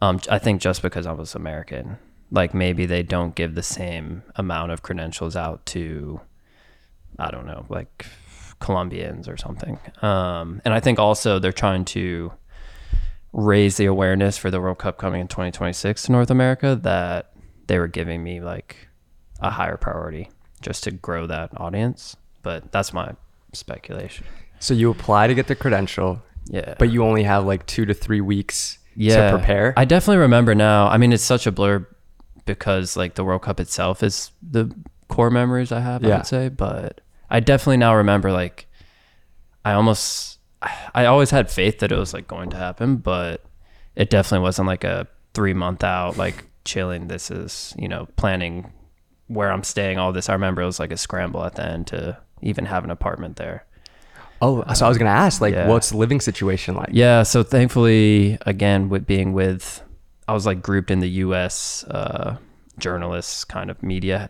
Um, 0.02 0.20
I 0.28 0.38
think 0.38 0.60
just 0.60 0.82
because 0.82 1.06
I 1.06 1.12
was 1.12 1.34
American, 1.34 1.96
like 2.30 2.52
maybe 2.52 2.84
they 2.84 3.02
don't 3.02 3.34
give 3.34 3.54
the 3.54 3.62
same 3.62 4.24
amount 4.36 4.72
of 4.72 4.82
credentials 4.82 5.36
out 5.36 5.64
to, 5.66 6.20
I 7.18 7.30
don't 7.30 7.46
know, 7.46 7.64
like 7.70 8.04
Colombians 8.60 9.26
or 9.26 9.38
something. 9.38 9.78
Um, 10.02 10.60
and 10.66 10.74
I 10.74 10.80
think 10.80 10.98
also 10.98 11.38
they're 11.38 11.50
trying 11.50 11.86
to 11.86 12.30
raise 13.34 13.76
the 13.76 13.84
awareness 13.86 14.38
for 14.38 14.48
the 14.50 14.60
World 14.60 14.78
Cup 14.78 14.96
coming 14.96 15.20
in 15.20 15.26
2026 15.28 16.04
to 16.04 16.12
North 16.12 16.30
America 16.30 16.78
that 16.82 17.32
they 17.66 17.78
were 17.80 17.88
giving 17.88 18.22
me 18.22 18.40
like 18.40 18.88
a 19.40 19.50
higher 19.50 19.76
priority 19.76 20.30
just 20.62 20.84
to 20.84 20.92
grow 20.92 21.26
that 21.26 21.50
audience. 21.60 22.16
But 22.42 22.70
that's 22.70 22.92
my 22.92 23.14
speculation. 23.52 24.24
So 24.60 24.72
you 24.72 24.88
apply 24.90 25.26
to 25.26 25.34
get 25.34 25.48
the 25.48 25.56
credential, 25.56 26.22
Yeah. 26.46 26.74
but 26.78 26.90
you 26.90 27.02
only 27.04 27.24
have 27.24 27.44
like 27.44 27.66
two 27.66 27.84
to 27.86 27.92
three 27.94 28.20
weeks 28.20 28.78
yeah, 28.94 29.30
to 29.32 29.36
prepare. 29.36 29.74
I 29.76 29.84
definitely 29.84 30.18
remember 30.18 30.54
now. 30.54 30.86
I 30.86 30.96
mean, 30.98 31.12
it's 31.12 31.22
such 31.24 31.46
a 31.48 31.52
blur 31.52 31.86
because 32.44 32.96
like 32.96 33.16
the 33.16 33.24
World 33.24 33.42
Cup 33.42 33.58
itself 33.58 34.02
is 34.04 34.30
the 34.48 34.72
core 35.08 35.30
memories 35.30 35.72
I 35.72 35.80
have. 35.80 36.04
yeah. 36.04 36.14
I 36.14 36.16
would 36.18 36.26
say, 36.26 36.48
but 36.50 37.00
I 37.28 37.40
definitely 37.40 37.78
now 37.78 37.96
remember 37.96 38.30
like 38.30 38.66
I 39.64 39.72
almost 39.72 40.33
I 40.94 41.06
always 41.06 41.30
had 41.30 41.50
faith 41.50 41.78
that 41.80 41.92
it 41.92 41.98
was 41.98 42.14
like 42.14 42.26
going 42.28 42.50
to 42.50 42.56
happen, 42.56 42.96
but 42.96 43.44
it 43.96 44.10
definitely 44.10 44.42
wasn't 44.42 44.66
like 44.68 44.84
a 44.84 45.06
three 45.34 45.54
month 45.54 45.82
out 45.84 46.16
like 46.16 46.44
chilling. 46.64 47.08
This 47.08 47.30
is 47.30 47.74
you 47.78 47.88
know 47.88 48.06
planning 48.16 48.72
where 49.28 49.50
I'm 49.50 49.64
staying. 49.64 49.98
All 49.98 50.12
this. 50.12 50.28
I 50.28 50.32
remember 50.34 50.62
it 50.62 50.66
was 50.66 50.78
like 50.80 50.92
a 50.92 50.96
scramble 50.96 51.44
at 51.44 51.54
the 51.54 51.64
end 51.64 51.86
to 51.88 52.18
even 52.42 52.66
have 52.66 52.84
an 52.84 52.90
apartment 52.90 53.36
there. 53.36 53.64
oh, 54.42 54.62
so 54.74 54.84
I 54.84 54.88
was 54.90 54.98
going 54.98 55.06
to 55.10 55.16
ask, 55.16 55.40
like, 55.40 55.54
Yeah. 55.54 55.68
what's 55.68 55.88
the 55.90 55.96
living 55.96 56.20
situation 56.20 56.74
like? 56.74 56.90
Yeah, 56.92 57.22
so 57.22 57.42
thankfully, 57.42 58.36
again, 58.42 58.90
with 58.90 59.06
being 59.06 59.32
with, 59.32 59.82
I 60.28 60.34
was 60.34 60.44
like 60.44 60.60
grouped 60.60 60.90
in 60.90 60.98
the 60.98 61.08
U.S. 61.24 61.84
Uh, 61.84 62.36
journalists 62.78 63.44
kind 63.44 63.70
of 63.70 63.82
media 63.82 64.28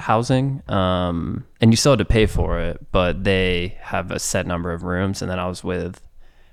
housing, 0.00 0.62
um, 0.68 1.44
and 1.60 1.72
you 1.72 1.76
still 1.76 1.92
had 1.92 1.98
to 2.00 2.04
pay 2.04 2.26
for 2.26 2.58
it, 2.60 2.86
but 2.92 3.24
they 3.24 3.78
have 3.80 4.10
a 4.10 4.18
set 4.18 4.46
number 4.46 4.72
of 4.72 4.82
rooms, 4.82 5.22
and 5.22 5.30
then 5.30 5.38
I 5.38 5.46
was 5.46 5.62
with 5.62 6.02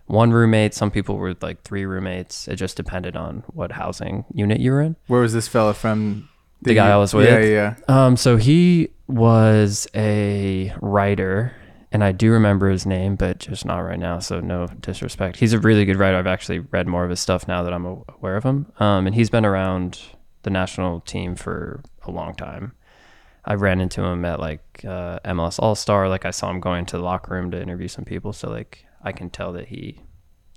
one 0.05 0.31
roommate. 0.31 0.73
Some 0.73 0.91
people 0.91 1.17
were 1.17 1.35
like 1.41 1.63
three 1.63 1.85
roommates. 1.85 2.47
It 2.47 2.55
just 2.55 2.77
depended 2.77 3.15
on 3.15 3.43
what 3.47 3.71
housing 3.71 4.25
unit 4.33 4.59
you 4.59 4.71
were 4.71 4.81
in. 4.81 4.95
Where 5.07 5.21
was 5.21 5.33
this 5.33 5.47
fella 5.47 5.73
from? 5.73 6.29
The 6.63 6.73
guy 6.73 6.89
I 6.89 6.97
was 6.97 7.13
with? 7.13 7.27
Yeah, 7.27 7.39
yeah. 7.39 7.75
Um, 7.87 8.17
so 8.17 8.35
he 8.35 8.89
was 9.07 9.87
a 9.93 10.73
writer, 10.81 11.55
and 11.91 12.03
I 12.03 12.11
do 12.11 12.31
remember 12.31 12.69
his 12.69 12.85
name, 12.85 13.15
but 13.15 13.37
just 13.39 13.63
not 13.63 13.79
right 13.79 13.99
now. 13.99 14.19
So 14.19 14.39
no 14.39 14.65
disrespect. 14.79 15.37
He's 15.37 15.53
a 15.53 15.59
really 15.59 15.85
good 15.85 15.97
writer. 15.97 16.17
I've 16.17 16.27
actually 16.27 16.59
read 16.59 16.87
more 16.87 17.03
of 17.03 17.11
his 17.11 17.19
stuff 17.19 17.47
now 17.47 17.61
that 17.63 17.73
I'm 17.73 17.85
aware 17.85 18.37
of 18.37 18.43
him. 18.43 18.71
Um, 18.79 19.05
and 19.05 19.15
he's 19.15 19.29
been 19.29 19.45
around 19.45 19.99
the 20.43 20.49
national 20.49 21.01
team 21.01 21.35
for 21.35 21.83
a 22.03 22.11
long 22.11 22.33
time. 22.33 22.71
I 23.47 23.53
ran 23.53 23.79
into 23.79 24.03
him 24.03 24.25
at 24.25 24.41
like 24.41 24.83
uh, 24.83 25.19
MLS 25.23 25.57
All 25.57 25.73
Star. 25.73 26.09
Like 26.09 26.25
I 26.25 26.31
saw 26.31 26.51
him 26.51 26.59
going 26.59 26.85
to 26.87 26.97
the 26.97 27.03
locker 27.03 27.33
room 27.33 27.49
to 27.51 27.61
interview 27.61 27.87
some 27.87 28.03
people. 28.03 28.33
So 28.33 28.49
like 28.49 28.85
I 29.01 29.13
can 29.13 29.29
tell 29.29 29.53
that 29.53 29.69
he 29.69 30.01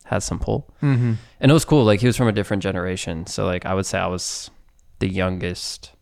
has 0.06 0.24
some 0.24 0.40
pull. 0.40 0.74
Mm-hmm. 0.82 1.12
And 1.38 1.50
it 1.50 1.54
was 1.54 1.64
cool. 1.64 1.84
Like 1.84 2.00
he 2.00 2.08
was 2.08 2.16
from 2.16 2.26
a 2.26 2.32
different 2.32 2.64
generation. 2.64 3.26
So 3.26 3.46
like 3.46 3.64
I 3.64 3.74
would 3.74 3.86
say 3.86 3.98
I 3.98 4.08
was 4.08 4.50
the 4.98 5.08
youngest 5.08 5.92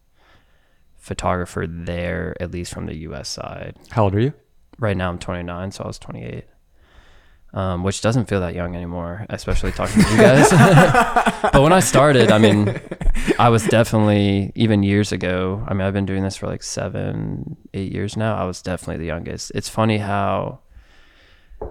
photographer 0.97 1.66
there, 1.68 2.35
at 2.40 2.52
least 2.52 2.73
from 2.73 2.87
the 2.87 2.97
U.S. 2.97 3.28
side. 3.28 3.76
How 3.90 4.04
old 4.04 4.14
are 4.14 4.21
you? 4.21 4.33
Right 4.78 4.97
now 4.97 5.11
I'm 5.11 5.18
29, 5.18 5.73
so 5.73 5.85
I 5.85 5.87
was 5.87 5.99
28. 5.99 6.45
Um, 7.55 7.83
which 7.83 8.02
doesn't 8.02 8.26
feel 8.26 8.40
that 8.40 8.55
young 8.55 8.76
anymore, 8.76 9.25
especially 9.31 9.73
talking 9.73 10.02
to 10.02 10.11
you 10.11 10.19
guys. 10.19 10.50
but 11.52 11.62
when 11.62 11.73
I 11.73 11.81
started, 11.81 12.31
I 12.31 12.37
mean, 12.37 12.78
I 13.38 13.49
was 13.49 13.67
definitely 13.67 14.52
even 14.55 14.83
years 14.83 15.12
ago. 15.12 15.64
I 15.67 15.73
mean, 15.73 15.81
I've 15.81 15.95
been 15.95 16.05
doing 16.05 16.23
this 16.23 16.37
for 16.37 16.47
like 16.47 16.62
seven, 16.62 17.57
eight 17.73 17.90
years 17.90 18.19
now. 18.19 18.37
I 18.37 18.45
was 18.45 18.61
definitely 18.61 18.99
the 18.99 19.07
youngest. 19.07 19.52
It's 19.55 19.69
funny 19.69 19.97
how 19.97 20.61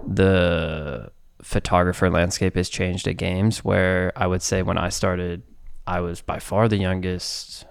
the 0.06 1.12
photographer 1.42 2.10
landscape 2.10 2.56
has 2.56 2.68
changed 2.68 3.06
at 3.06 3.16
games. 3.16 3.64
Where 3.64 4.12
I 4.16 4.26
would 4.26 4.42
say 4.42 4.62
when 4.62 4.78
I 4.78 4.88
started, 4.88 5.44
I 5.86 6.00
was 6.00 6.20
by 6.20 6.40
far 6.40 6.68
the 6.68 6.76
youngest, 6.76 7.66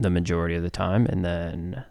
the 0.00 0.10
majority 0.10 0.54
of 0.54 0.62
the 0.62 0.70
time, 0.70 1.06
and 1.06 1.22
then 1.22 1.84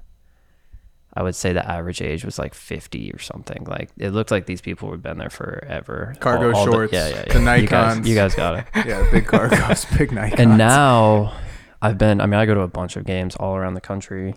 I 1.14 1.24
would 1.24 1.36
say 1.36 1.52
the 1.52 1.70
average 1.70 2.02
age 2.02 2.24
was 2.24 2.40
like 2.40 2.54
50 2.54 3.12
or 3.12 3.20
something. 3.20 3.66
Like 3.66 3.90
it 3.98 4.12
looked 4.12 4.32
like 4.32 4.46
these 4.46 4.62
people 4.62 4.92
had 4.92 5.04
been 5.04 5.18
there 5.18 5.30
forever. 5.30 6.16
Cargo 6.20 6.52
the- 6.52 6.64
shorts, 6.72 6.94
yeah, 6.94 7.10
yeah, 7.10 7.24
the 7.34 7.40
yeah. 7.42 7.56
You 7.56 7.68
guys, 7.68 8.08
you 8.08 8.16
guys 8.16 8.36
got 8.36 8.60
it. 8.60 8.66
Yeah, 8.88 9.06
big 9.12 9.26
cargos, 9.26 9.98
big 9.98 10.10
Nikons. 10.12 10.40
And 10.40 10.58
now 10.58 11.34
I've 11.82 11.98
been, 11.98 12.22
I 12.22 12.26
mean, 12.28 12.40
I 12.40 12.46
go 12.46 12.54
to 12.56 12.62
a 12.62 12.68
bunch 12.68 12.96
of 12.96 13.06
games 13.06 13.36
all 13.36 13.56
around 13.56 13.74
the 13.74 13.82
country. 13.82 14.36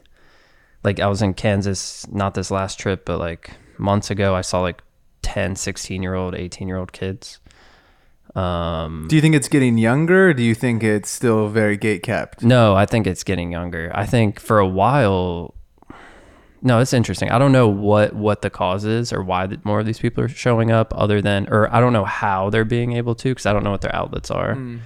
Like 0.82 0.98
I 1.00 1.06
was 1.06 1.22
in 1.22 1.34
Kansas, 1.34 2.06
not 2.10 2.34
this 2.34 2.50
last 2.50 2.78
trip, 2.78 3.04
but 3.04 3.18
like 3.18 3.52
months 3.78 4.10
ago, 4.10 4.34
I 4.34 4.40
saw 4.40 4.60
like 4.60 4.82
10, 5.22 5.56
16 5.56 6.02
year 6.02 6.14
old, 6.14 6.34
18 6.34 6.66
year 6.68 6.76
old 6.76 6.92
kids. 6.92 7.38
Um, 8.34 9.06
do 9.08 9.14
you 9.14 9.22
think 9.22 9.36
it's 9.36 9.48
getting 9.48 9.78
younger? 9.78 10.30
Or 10.30 10.34
do 10.34 10.42
you 10.42 10.54
think 10.56 10.82
it's 10.82 11.08
still 11.08 11.48
very 11.48 11.76
gate 11.76 12.02
kept? 12.02 12.42
no, 12.42 12.74
I 12.74 12.84
think 12.84 13.06
it's 13.06 13.22
getting 13.22 13.52
younger. 13.52 13.92
I 13.94 14.06
think 14.06 14.40
for 14.40 14.58
a 14.58 14.66
while, 14.66 15.54
no, 16.64 16.80
it's 16.80 16.94
interesting. 16.94 17.30
I 17.30 17.38
don't 17.38 17.52
know 17.52 17.68
what 17.68 18.14
what 18.14 18.42
the 18.42 18.50
cause 18.50 18.84
is 18.84 19.12
or 19.12 19.22
why 19.22 19.46
the, 19.46 19.60
more 19.64 19.80
of 19.80 19.86
these 19.86 19.98
people 19.98 20.24
are 20.24 20.28
showing 20.28 20.70
up, 20.72 20.92
other 20.96 21.20
than, 21.20 21.46
or 21.50 21.72
I 21.72 21.78
don't 21.78 21.92
know 21.92 22.06
how 22.06 22.48
they're 22.50 22.64
being 22.64 22.94
able 22.94 23.14
to, 23.16 23.28
because 23.28 23.46
I 23.46 23.52
don't 23.52 23.62
know 23.62 23.70
what 23.70 23.82
their 23.82 23.94
outlets 23.94 24.30
are. 24.30 24.54
Hmm. 24.54 24.78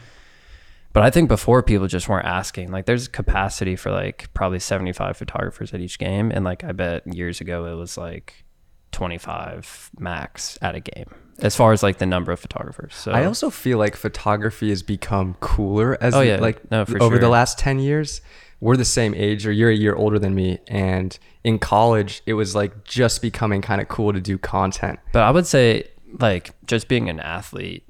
But 0.93 1.05
I 1.05 1.11
think 1.11 1.29
before 1.29 1.63
people 1.63 1.87
just 1.87 2.09
weren't 2.09 2.27
asking. 2.27 2.73
Like 2.73 2.87
there's 2.87 3.07
capacity 3.07 3.77
for 3.77 3.93
like 3.93 4.29
probably 4.35 4.59
75 4.59 5.17
photographers 5.17 5.73
at 5.73 5.81
each 5.81 5.99
game. 5.99 6.33
And 6.33 6.45
like 6.45 6.65
I 6.65 6.73
bet 6.73 7.07
years 7.07 7.41
ago 7.41 7.67
it 7.67 7.75
was 7.77 7.97
like 7.97 8.45
25 8.91 9.91
max 9.99 10.59
at 10.61 10.75
a 10.75 10.81
game 10.81 11.15
as 11.41 11.55
far 11.55 11.73
as 11.73 11.83
like 11.83 11.99
the 11.99 12.07
number 12.07 12.33
of 12.33 12.41
photographers. 12.41 12.95
So 12.97 13.13
I 13.13 13.27
also 13.27 13.51
feel 13.51 13.79
like 13.79 13.95
photography 13.95 14.71
has 14.71 14.83
become 14.83 15.37
cooler 15.41 15.97
as 16.01 16.15
Oh, 16.15 16.21
yeah. 16.21 16.41
like 16.41 16.69
No, 16.71 16.85
for 16.85 17.01
over 17.01 17.19
the 17.19 17.29
last 17.29 17.59
10 17.59 17.79
years. 17.79 18.21
We're 18.61 18.77
the 18.77 18.85
same 18.85 19.15
age 19.15 19.47
or 19.47 19.53
you're 19.53 19.71
a 19.71 19.75
year 19.75 19.95
older 19.95 20.19
than 20.19 20.35
me 20.35 20.59
and 20.67 21.17
in 21.45 21.59
college 21.59 22.23
it 22.27 22.35
was 22.35 22.55
like 22.55 22.85
just 22.85 23.23
becoming 23.23 23.63
kind 23.63 23.81
of 23.81 23.89
cool 23.89 24.13
to 24.13 24.21
do 24.21 24.37
content. 24.37 24.99
But 25.13 25.23
I 25.23 25.31
would 25.31 25.47
say, 25.47 25.89
like, 26.19 26.51
just 26.67 26.89
being 26.89 27.09
an 27.09 27.21
athlete, 27.21 27.85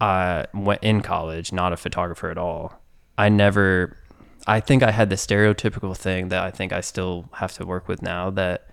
uh, 0.00 0.04
I 0.04 0.46
went 0.54 0.82
in 0.82 1.00
college, 1.02 1.52
not 1.52 1.72
a 1.72 1.76
photographer 1.76 2.30
at 2.30 2.38
all. 2.38 2.80
I 3.18 3.28
never, 3.28 3.96
I 4.46 4.60
think 4.60 4.82
I 4.82 4.92
had 4.92 5.10
the 5.10 5.16
stereotypical 5.16 5.96
thing 5.96 6.28
that 6.28 6.42
I 6.42 6.50
think 6.50 6.72
I 6.72 6.80
still 6.80 7.28
have 7.34 7.52
to 7.54 7.66
work 7.66 7.88
with 7.88 8.00
now 8.00 8.30
that 8.30 8.70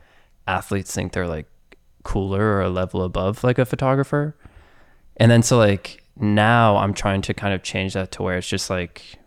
athletes 0.48 0.94
think 0.94 1.12
they're 1.12 1.28
like 1.28 1.48
cooler 2.04 2.42
or 2.42 2.62
a 2.62 2.70
level 2.70 3.04
above 3.04 3.44
like 3.44 3.58
a 3.58 3.66
photographer. 3.66 4.38
And 5.18 5.30
then 5.30 5.44
so, 5.44 5.58
like, 5.58 6.04
now 6.16 6.78
I'm 6.78 6.94
trying 6.94 7.22
to 7.24 7.34
kind 7.34 7.54
of 7.54 7.64
change 7.64 7.94
that 7.94 8.12
to 8.14 8.24
where 8.24 8.38
it's 8.38 8.48
just 8.48 8.70
like, 8.70 9.20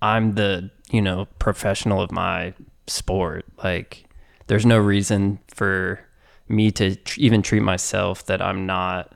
I'm 0.00 0.34
the, 0.34 0.70
you 0.92 1.02
know, 1.02 1.26
professional 1.38 2.00
of 2.00 2.12
my 2.12 2.54
sport. 2.86 3.46
Like, 3.64 4.04
there's 4.46 4.66
no 4.66 4.78
reason 4.78 5.40
for 5.52 6.00
me 6.48 6.70
to 6.72 6.96
tr- 6.96 7.20
even 7.20 7.42
treat 7.42 7.62
myself 7.62 8.26
that 8.26 8.42
I'm 8.42 8.66
not 8.66 9.14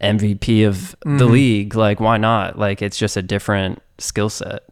MVP 0.00 0.66
of 0.66 0.96
the 1.04 1.26
league. 1.26 1.74
Like, 1.74 2.00
why 2.00 2.16
not? 2.16 2.58
Like, 2.58 2.82
it's 2.82 2.96
just 2.96 3.16
a 3.16 3.22
different 3.22 3.80
skill 3.98 4.30
set. 4.30 4.62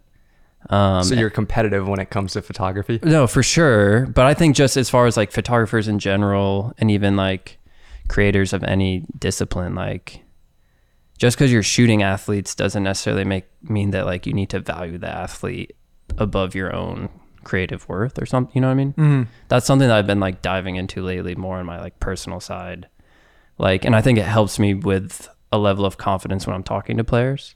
Um, 0.69 1.02
so 1.04 1.14
you're 1.14 1.30
competitive 1.30 1.88
when 1.88 2.00
it 2.00 2.11
comes 2.11 2.33
to 2.35 2.42
photography. 2.42 2.99
no, 3.02 3.26
for 3.26 3.42
sure. 3.42 4.07
But 4.07 4.26
I 4.26 4.35
think 4.35 4.57
just 4.57 4.76
as 4.76 4.90
far 4.90 5.07
as 5.07 5.16
like 5.16 5.33
photographers 5.33 5.88
in 5.88 5.99
general 5.99 6.75
and 6.78 6.90
even 6.90 7.16
like 7.16 7.59
creators 8.09 8.52
of 8.52 8.62
any 8.64 9.04
discipline, 9.19 9.75
like 9.75 10.23
just 11.19 11.37
because 11.37 11.50
you're 11.50 11.62
shooting 11.62 12.02
athletes 12.02 12.54
doesn't 12.54 12.83
necessarily 12.83 13.25
make 13.25 13.47
mean 13.62 13.90
that 13.92 14.04
like 14.04 14.26
you 14.26 14.35
need 14.35 14.50
to 14.50 14.61
value 14.61 14.99
the 14.99 15.09
athlete 15.09 15.76
above 16.19 16.55
your 16.55 16.75
own 16.75 17.09
creative 17.45 17.88
worth 17.88 18.21
or 18.21 18.26
something. 18.26 18.52
You 18.55 18.61
know 18.61 18.69
what 18.69 18.73
I 18.73 18.76
mean? 18.76 18.93
Mm-hmm. 18.93 19.23
That's 19.49 19.67
something 19.67 19.88
that 19.88 19.97
I've 19.97 20.07
been 20.07 20.21
like 20.21 20.43
diving 20.43 20.76
into 20.76 21.02
lately 21.02 21.35
more 21.35 21.59
on 21.59 21.67
my 21.67 21.81
like 21.81 21.99
personal 22.00 22.40
side. 22.40 22.88
Like, 23.59 23.85
and 23.85 23.95
I 23.95 24.02
think 24.02 24.19
it 24.19 24.25
helps 24.25 24.59
me 24.59 24.75
with 24.75 25.29
a 25.52 25.59
level 25.59 25.85
of 25.85 25.99
confidence 25.99 26.47
when 26.47 26.55
I'm 26.55 26.62
talking 26.62 26.97
to 26.97 27.05
players 27.05 27.55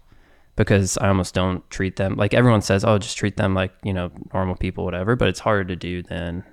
because 0.56 0.98
I 0.98 1.08
almost 1.08 1.34
don't 1.34 1.68
treat 1.70 1.96
them 1.96 2.16
like 2.16 2.34
everyone 2.34 2.62
says, 2.62 2.84
oh, 2.84 2.98
just 2.98 3.16
treat 3.16 3.36
them 3.36 3.54
like, 3.54 3.72
you 3.82 3.92
know, 3.92 4.10
normal 4.32 4.56
people, 4.56 4.84
whatever. 4.84 5.16
But 5.16 5.28
it's 5.28 5.40
harder 5.40 5.64
to 5.64 5.76
do 5.76 6.02
than 6.02 6.44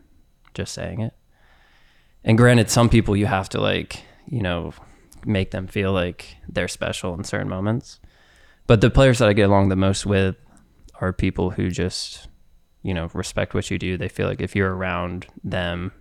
just 0.53 0.74
saying 0.74 1.01
it. 1.01 1.13
And 2.24 2.38
granted, 2.38 2.70
some 2.70 2.89
people 2.89 3.15
you 3.15 3.25
have 3.25 3.50
to 3.50 3.62
like, 3.62 4.03
you 4.27 4.41
know, 4.41 4.74
make 5.25 5.51
them 5.51 5.67
feel 5.67 5.91
like 5.91 6.38
they're 6.48 6.67
special 6.67 7.13
in 7.13 7.24
certain 7.24 7.50
moments. 7.50 8.00
But 8.67 8.81
the 8.81 8.89
players 8.89 9.20
that 9.20 9.27
I 9.27 9.34
get 9.34 9.50
along 9.50 9.70
the 9.70 9.75
most 9.75 10.05
with 10.05 10.36
are 11.01 11.12
people 11.12 11.51
who 11.51 11.70
just, 11.70 12.29
you 12.84 12.93
know, 12.93 13.10
respect 13.13 13.53
what 13.53 13.70
you 13.70 13.77
do. 13.77 13.98
They 13.98 14.08
feel 14.08 14.27
like 14.27 14.39
if 14.39 14.55
you're 14.55 14.74
around 14.74 15.27
them 15.43 15.91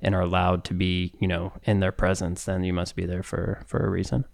and 0.00 0.14
are 0.14 0.20
allowed 0.20 0.64
to 0.64 0.74
be, 0.74 1.12
you 1.18 1.26
know, 1.26 1.52
in 1.64 1.80
their 1.80 1.92
presence, 1.92 2.44
then 2.44 2.62
you 2.62 2.72
must 2.72 2.94
be 2.94 3.06
there 3.06 3.22
for 3.22 3.62
for 3.66 3.78
a 3.78 3.90
reason. 3.90 4.24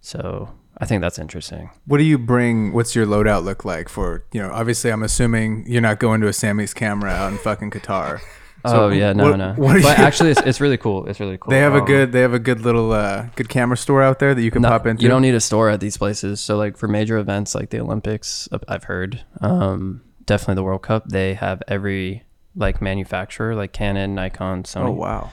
So 0.00 0.52
I 0.78 0.86
think 0.86 1.00
that's 1.00 1.18
interesting. 1.18 1.70
What 1.86 1.98
do 1.98 2.04
you 2.04 2.18
bring? 2.18 2.72
What's 2.72 2.94
your 2.94 3.06
loadout 3.06 3.44
look 3.44 3.64
like 3.64 3.88
for, 3.88 4.24
you 4.32 4.42
know, 4.42 4.50
obviously 4.50 4.90
I'm 4.90 5.02
assuming 5.02 5.64
you're 5.66 5.80
not 5.80 6.00
going 6.00 6.20
to 6.22 6.28
a 6.28 6.32
Samy's 6.32 6.74
camera 6.74 7.10
out 7.10 7.32
in 7.32 7.38
fucking 7.38 7.70
Qatar. 7.70 8.20
Oh 8.64 8.88
yeah, 8.90 9.12
no, 9.12 9.30
what- 9.30 9.36
no. 9.38 9.52
what 9.54 9.82
but 9.82 9.98
actually, 9.98 10.30
it's, 10.30 10.40
it's 10.42 10.60
really 10.60 10.76
cool. 10.76 11.06
It's 11.06 11.20
really 11.20 11.38
cool. 11.38 11.50
They 11.50 11.60
have 11.60 11.74
a 11.74 11.78
Um, 11.80 11.84
good, 11.84 12.12
they 12.12 12.20
have 12.20 12.34
a 12.34 12.38
good 12.38 12.60
little, 12.60 12.92
uh, 12.92 13.26
good 13.36 13.48
camera 13.48 13.76
store 13.76 14.02
out 14.02 14.18
there 14.18 14.34
that 14.34 14.42
you 14.42 14.50
can 14.50 14.62
no, 14.62 14.68
pop 14.68 14.86
into. 14.86 15.02
You 15.02 15.08
don't 15.08 15.22
need 15.22 15.34
a 15.34 15.40
store 15.40 15.68
at 15.70 15.80
these 15.80 15.96
places. 15.96 16.40
So 16.40 16.56
like 16.56 16.76
for 16.76 16.88
major 16.88 17.18
events 17.18 17.54
like 17.54 17.70
the 17.70 17.80
Olympics, 17.80 18.48
uh, 18.52 18.58
I've 18.68 18.84
heard, 18.84 19.24
um, 19.40 20.02
definitely 20.24 20.54
the 20.56 20.62
World 20.62 20.82
Cup, 20.82 21.08
they 21.08 21.34
have 21.34 21.62
every 21.68 22.24
like 22.54 22.80
manufacturer, 22.82 23.54
like 23.54 23.72
Canon, 23.72 24.14
Nikon, 24.14 24.62
Sony. 24.64 24.88
Oh 24.88 24.90
wow. 24.92 25.30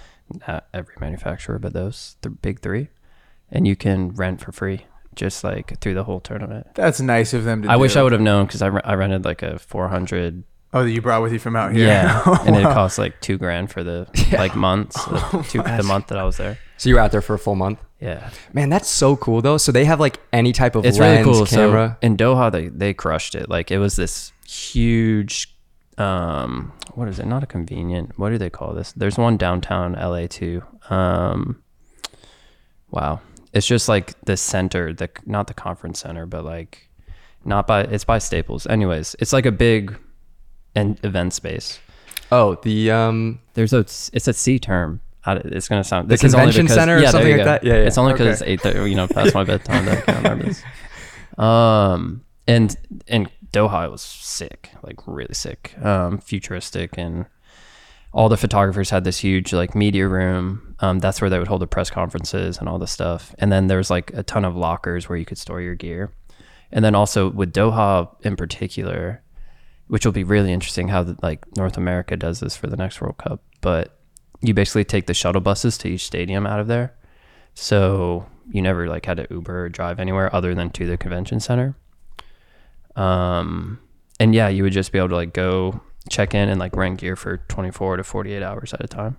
Not 0.47 0.67
every 0.73 0.95
manufacturer, 0.99 1.57
but 1.59 1.73
those 1.73 2.15
the 2.21 2.29
big 2.29 2.59
three, 2.61 2.89
and 3.51 3.67
you 3.67 3.75
can 3.75 4.09
rent 4.09 4.39
for 4.41 4.51
free, 4.51 4.85
just 5.15 5.43
like 5.43 5.79
through 5.81 5.95
the 5.95 6.03
whole 6.03 6.19
tournament. 6.19 6.67
That's 6.75 7.01
nice 7.01 7.33
of 7.33 7.43
them 7.45 7.63
to 7.63 7.69
I 7.71 7.73
do. 7.73 7.79
wish 7.79 7.95
I 7.95 8.03
would 8.03 8.11
have 8.11 8.21
known 8.21 8.45
because 8.45 8.61
I, 8.61 8.67
re- 8.67 8.81
I 8.85 8.93
rented 8.93 9.25
like 9.25 9.41
a 9.41 9.57
400 9.57 10.43
Oh, 10.71 10.83
that 10.83 10.91
you 10.91 11.01
brought 11.01 11.21
with 11.23 11.33
you 11.33 11.39
from 11.39 11.55
out 11.55 11.73
here. 11.73 11.87
Yeah, 11.87 12.21
Oh, 12.25 12.43
and 12.45 12.55
it 12.55 12.63
wow. 12.63 12.73
cost 12.73 12.97
like 12.99 13.19
two 13.21 13.37
grand 13.37 13.71
for 13.71 13.83
the 13.83 14.07
like 14.37 14.55
months, 14.55 15.03
the, 15.05 15.45
two, 15.49 15.61
the 15.63 15.83
month 15.83 16.07
that 16.07 16.17
I 16.17 16.23
was 16.23 16.37
there. 16.37 16.59
So 16.77 16.89
you 16.89 16.95
were 16.95 17.01
out 17.01 17.11
there 17.11 17.21
for 17.21 17.33
a 17.33 17.39
full 17.39 17.55
month. 17.55 17.79
Yeah, 17.99 18.29
Man, 18.53 18.69
that's 18.69 18.87
so 18.87 19.17
cool 19.17 19.41
though. 19.41 19.57
So 19.57 19.71
they 19.73 19.83
have 19.85 19.99
like 19.99 20.19
any 20.31 20.53
type 20.53 20.75
of 20.75 20.85
it's 20.85 20.97
lens, 20.99 21.25
really 21.25 21.37
cool. 21.39 21.45
camera. 21.45 21.97
So 22.01 22.05
in 22.05 22.15
Doha, 22.15 22.49
they 22.51 22.67
they 22.69 22.93
crushed 22.93 23.35
it. 23.35 23.49
Like 23.49 23.71
it 23.71 23.77
was 23.79 23.95
this 23.97 24.31
huge, 24.47 25.53
um, 25.97 26.71
what 26.93 27.09
is 27.09 27.19
it? 27.19 27.25
Not 27.25 27.43
a 27.43 27.45
convenient. 27.47 28.17
What 28.17 28.29
do 28.29 28.37
they 28.37 28.49
call 28.49 28.73
this? 28.73 28.93
There's 28.93 29.17
one 29.17 29.35
downtown 29.37 29.93
LA 29.93 30.27
too. 30.27 30.63
Um, 30.89 31.61
wow, 32.91 33.19
it's 33.53 33.67
just 33.67 33.89
like 33.89 34.13
the 34.25 34.37
center, 34.37 34.93
the 34.93 35.09
not 35.25 35.47
the 35.47 35.53
conference 35.53 35.99
center, 35.99 36.25
but 36.25 36.45
like 36.45 36.87
not 37.43 37.67
by 37.67 37.81
it's 37.81 38.05
by 38.05 38.17
Staples. 38.19 38.65
Anyways, 38.67 39.15
it's 39.19 39.33
like 39.33 39.45
a 39.45 39.51
big, 39.51 39.97
and 40.75 40.99
event 41.03 41.33
space. 41.33 41.79
oh, 42.31 42.55
the 42.63 42.91
um 42.91 43.39
There's 43.55 43.73
a 43.73 43.79
it's 43.79 44.27
a 44.27 44.33
C 44.33 44.59
term. 44.59 45.01
It's 45.27 45.67
gonna 45.67 45.83
sound 45.83 46.07
The 46.07 46.13
this 46.13 46.21
convention 46.21 46.65
because- 46.65 46.75
center 46.75 46.97
or 46.97 47.01
yeah, 47.01 47.11
something 47.11 47.31
like 47.31 47.37
go. 47.41 47.45
that? 47.45 47.63
Yeah, 47.63 47.73
yeah. 47.73 47.79
It's 47.81 47.97
only 47.97 48.13
because 48.13 48.41
Okay. 48.41 48.51
it's 48.53 48.63
eight 48.65 48.73
thirty. 48.73 48.89
You 48.89 48.95
know, 48.95 49.07
past 49.07 49.33
my 49.35 49.43
bedtime. 49.43 49.85
That 49.85 49.97
I 49.97 50.01
can't 50.01 50.17
remember 50.23 50.45
this. 50.45 50.63
Um, 51.37 52.23
and 52.47 52.75
and 53.07 53.29
Doha 53.53 53.89
was 53.89 54.01
sick, 54.01 54.71
like 54.83 54.97
really 55.07 55.33
sick, 55.33 55.73
um, 55.83 56.17
futuristic, 56.19 56.97
and 56.97 57.25
all 58.11 58.27
the 58.27 58.37
photographers 58.37 58.89
had 58.89 59.03
this 59.03 59.19
huge 59.19 59.53
like 59.53 59.75
media 59.75 60.07
room. 60.07 60.75
Um, 60.79 60.99
that's 60.99 61.21
where 61.21 61.29
they 61.29 61.39
would 61.39 61.47
hold 61.47 61.61
the 61.61 61.67
press 61.67 61.89
conferences 61.89 62.57
and 62.57 62.67
all 62.67 62.79
the 62.79 62.87
stuff. 62.87 63.33
And 63.39 63.51
then 63.51 63.67
there's 63.67 63.89
like 63.89 64.11
a 64.13 64.23
ton 64.23 64.43
of 64.45 64.55
lockers 64.55 65.07
where 65.07 65.17
you 65.17 65.25
could 65.25 65.37
store 65.37 65.61
your 65.61 65.75
gear. 65.75 66.11
And 66.71 66.83
then 66.83 66.95
also 66.95 67.29
with 67.29 67.53
Doha 67.53 68.09
in 68.21 68.35
particular, 68.35 69.21
which 69.89 70.05
will 70.05 70.13
be 70.13 70.23
really 70.23 70.53
interesting 70.53 70.87
how 70.87 71.03
the, 71.03 71.17
like 71.21 71.45
North 71.57 71.75
America 71.75 72.15
does 72.15 72.39
this 72.39 72.55
for 72.55 72.67
the 72.67 72.77
next 72.77 73.01
World 73.01 73.17
Cup. 73.17 73.41
But 73.59 73.99
you 74.39 74.53
basically 74.53 74.85
take 74.85 75.07
the 75.07 75.13
shuttle 75.13 75.41
buses 75.41 75.77
to 75.79 75.89
each 75.89 76.05
stadium 76.05 76.47
out 76.47 76.59
of 76.59 76.67
there, 76.67 76.95
so 77.55 78.25
you 78.51 78.61
never 78.61 78.87
like 78.87 79.05
had 79.05 79.17
to 79.17 79.27
Uber 79.29 79.65
or 79.65 79.69
drive 79.69 79.99
anywhere 79.99 80.33
other 80.33 80.55
than 80.55 80.69
to 80.71 80.85
the 80.85 80.97
convention 80.97 81.39
center. 81.39 81.75
Um, 82.95 83.79
and 84.19 84.33
yeah, 84.33 84.47
you 84.47 84.63
would 84.63 84.73
just 84.73 84.91
be 84.91 84.99
able 84.99 85.09
to 85.09 85.15
like 85.15 85.33
go 85.33 85.81
check 86.09 86.33
in 86.33 86.49
and 86.49 86.59
like 86.59 86.75
rent 86.75 86.99
gear 86.99 87.15
for 87.15 87.37
24 87.37 87.97
to 87.97 88.03
48 88.03 88.43
hours 88.43 88.73
at 88.73 88.83
a 88.83 88.87
time. 88.87 89.17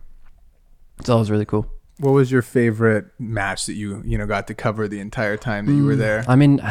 So 1.04 1.14
that 1.14 1.18
was 1.18 1.30
really 1.30 1.44
cool. 1.44 1.66
What 1.98 2.12
was 2.12 2.30
your 2.32 2.42
favorite 2.42 3.06
match 3.18 3.66
that 3.66 3.74
you 3.74 4.02
you 4.06 4.16
know 4.16 4.26
got 4.26 4.46
to 4.46 4.54
cover 4.54 4.88
the 4.88 5.00
entire 5.00 5.36
time 5.36 5.66
that 5.66 5.72
you 5.72 5.84
were 5.84 5.96
there? 5.96 6.24
I 6.26 6.36
mean, 6.36 6.62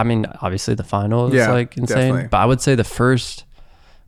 I 0.00 0.04
mean, 0.04 0.26
obviously 0.40 0.74
the 0.74 0.84
final 0.84 1.28
is 1.28 1.34
Yeah, 1.34 1.50
like 1.52 1.76
insane, 1.76 1.96
definitely. 1.96 2.28
but 2.28 2.38
I 2.38 2.46
would 2.46 2.60
say 2.60 2.74
the 2.74 2.84
first, 2.84 3.44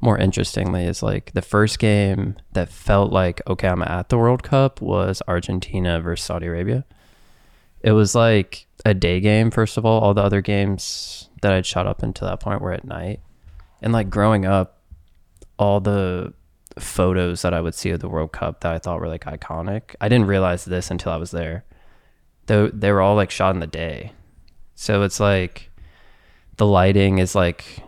more 0.01 0.19
interestingly, 0.19 0.85
is 0.85 1.03
like 1.03 1.33
the 1.33 1.43
first 1.43 1.79
game 1.79 2.37
that 2.53 2.69
felt 2.69 3.13
like 3.13 3.41
okay, 3.47 3.69
I'm 3.69 3.83
at 3.83 4.09
the 4.09 4.19
World 4.19 4.43
Cup 4.43 4.81
was 4.81 5.23
Argentina 5.29 6.01
versus 6.01 6.25
Saudi 6.25 6.47
Arabia. 6.47 6.85
It 7.83 7.93
was 7.93 8.15
like 8.15 8.67
a 8.85 8.95
day 8.95 9.21
game. 9.21 9.51
First 9.51 9.77
of 9.77 9.85
all, 9.85 10.01
all 10.01 10.15
the 10.15 10.23
other 10.23 10.41
games 10.41 11.29
that 11.43 11.53
I'd 11.53 11.67
shot 11.67 11.87
up 11.87 12.03
until 12.03 12.29
that 12.29 12.41
point 12.41 12.61
were 12.63 12.73
at 12.73 12.85
night, 12.85 13.21
and 13.81 13.93
like 13.93 14.09
growing 14.11 14.45
up, 14.47 14.79
all 15.59 15.81
the 15.81 16.33
photos 16.79 17.43
that 17.43 17.53
I 17.53 17.61
would 17.61 17.75
see 17.75 17.91
of 17.91 18.01
the 18.01 18.09
World 18.09 18.33
Cup 18.33 18.61
that 18.61 18.73
I 18.73 18.79
thought 18.79 19.01
were 19.01 19.09
like 19.09 19.25
iconic. 19.25 19.95
I 20.01 20.09
didn't 20.09 20.27
realize 20.27 20.65
this 20.65 20.91
until 20.91 21.13
I 21.13 21.17
was 21.17 21.33
there. 21.33 21.65
Though 22.47 22.69
they 22.69 22.91
were 22.91 23.01
all 23.03 23.15
like 23.15 23.31
shot 23.31 23.55
in 23.55 23.61
the 23.61 23.67
day. 23.67 24.13
So 24.75 25.03
it's 25.03 25.21
like 25.21 25.71
the 26.57 26.67
lighting 26.67 27.19
is 27.19 27.35
like 27.35 27.83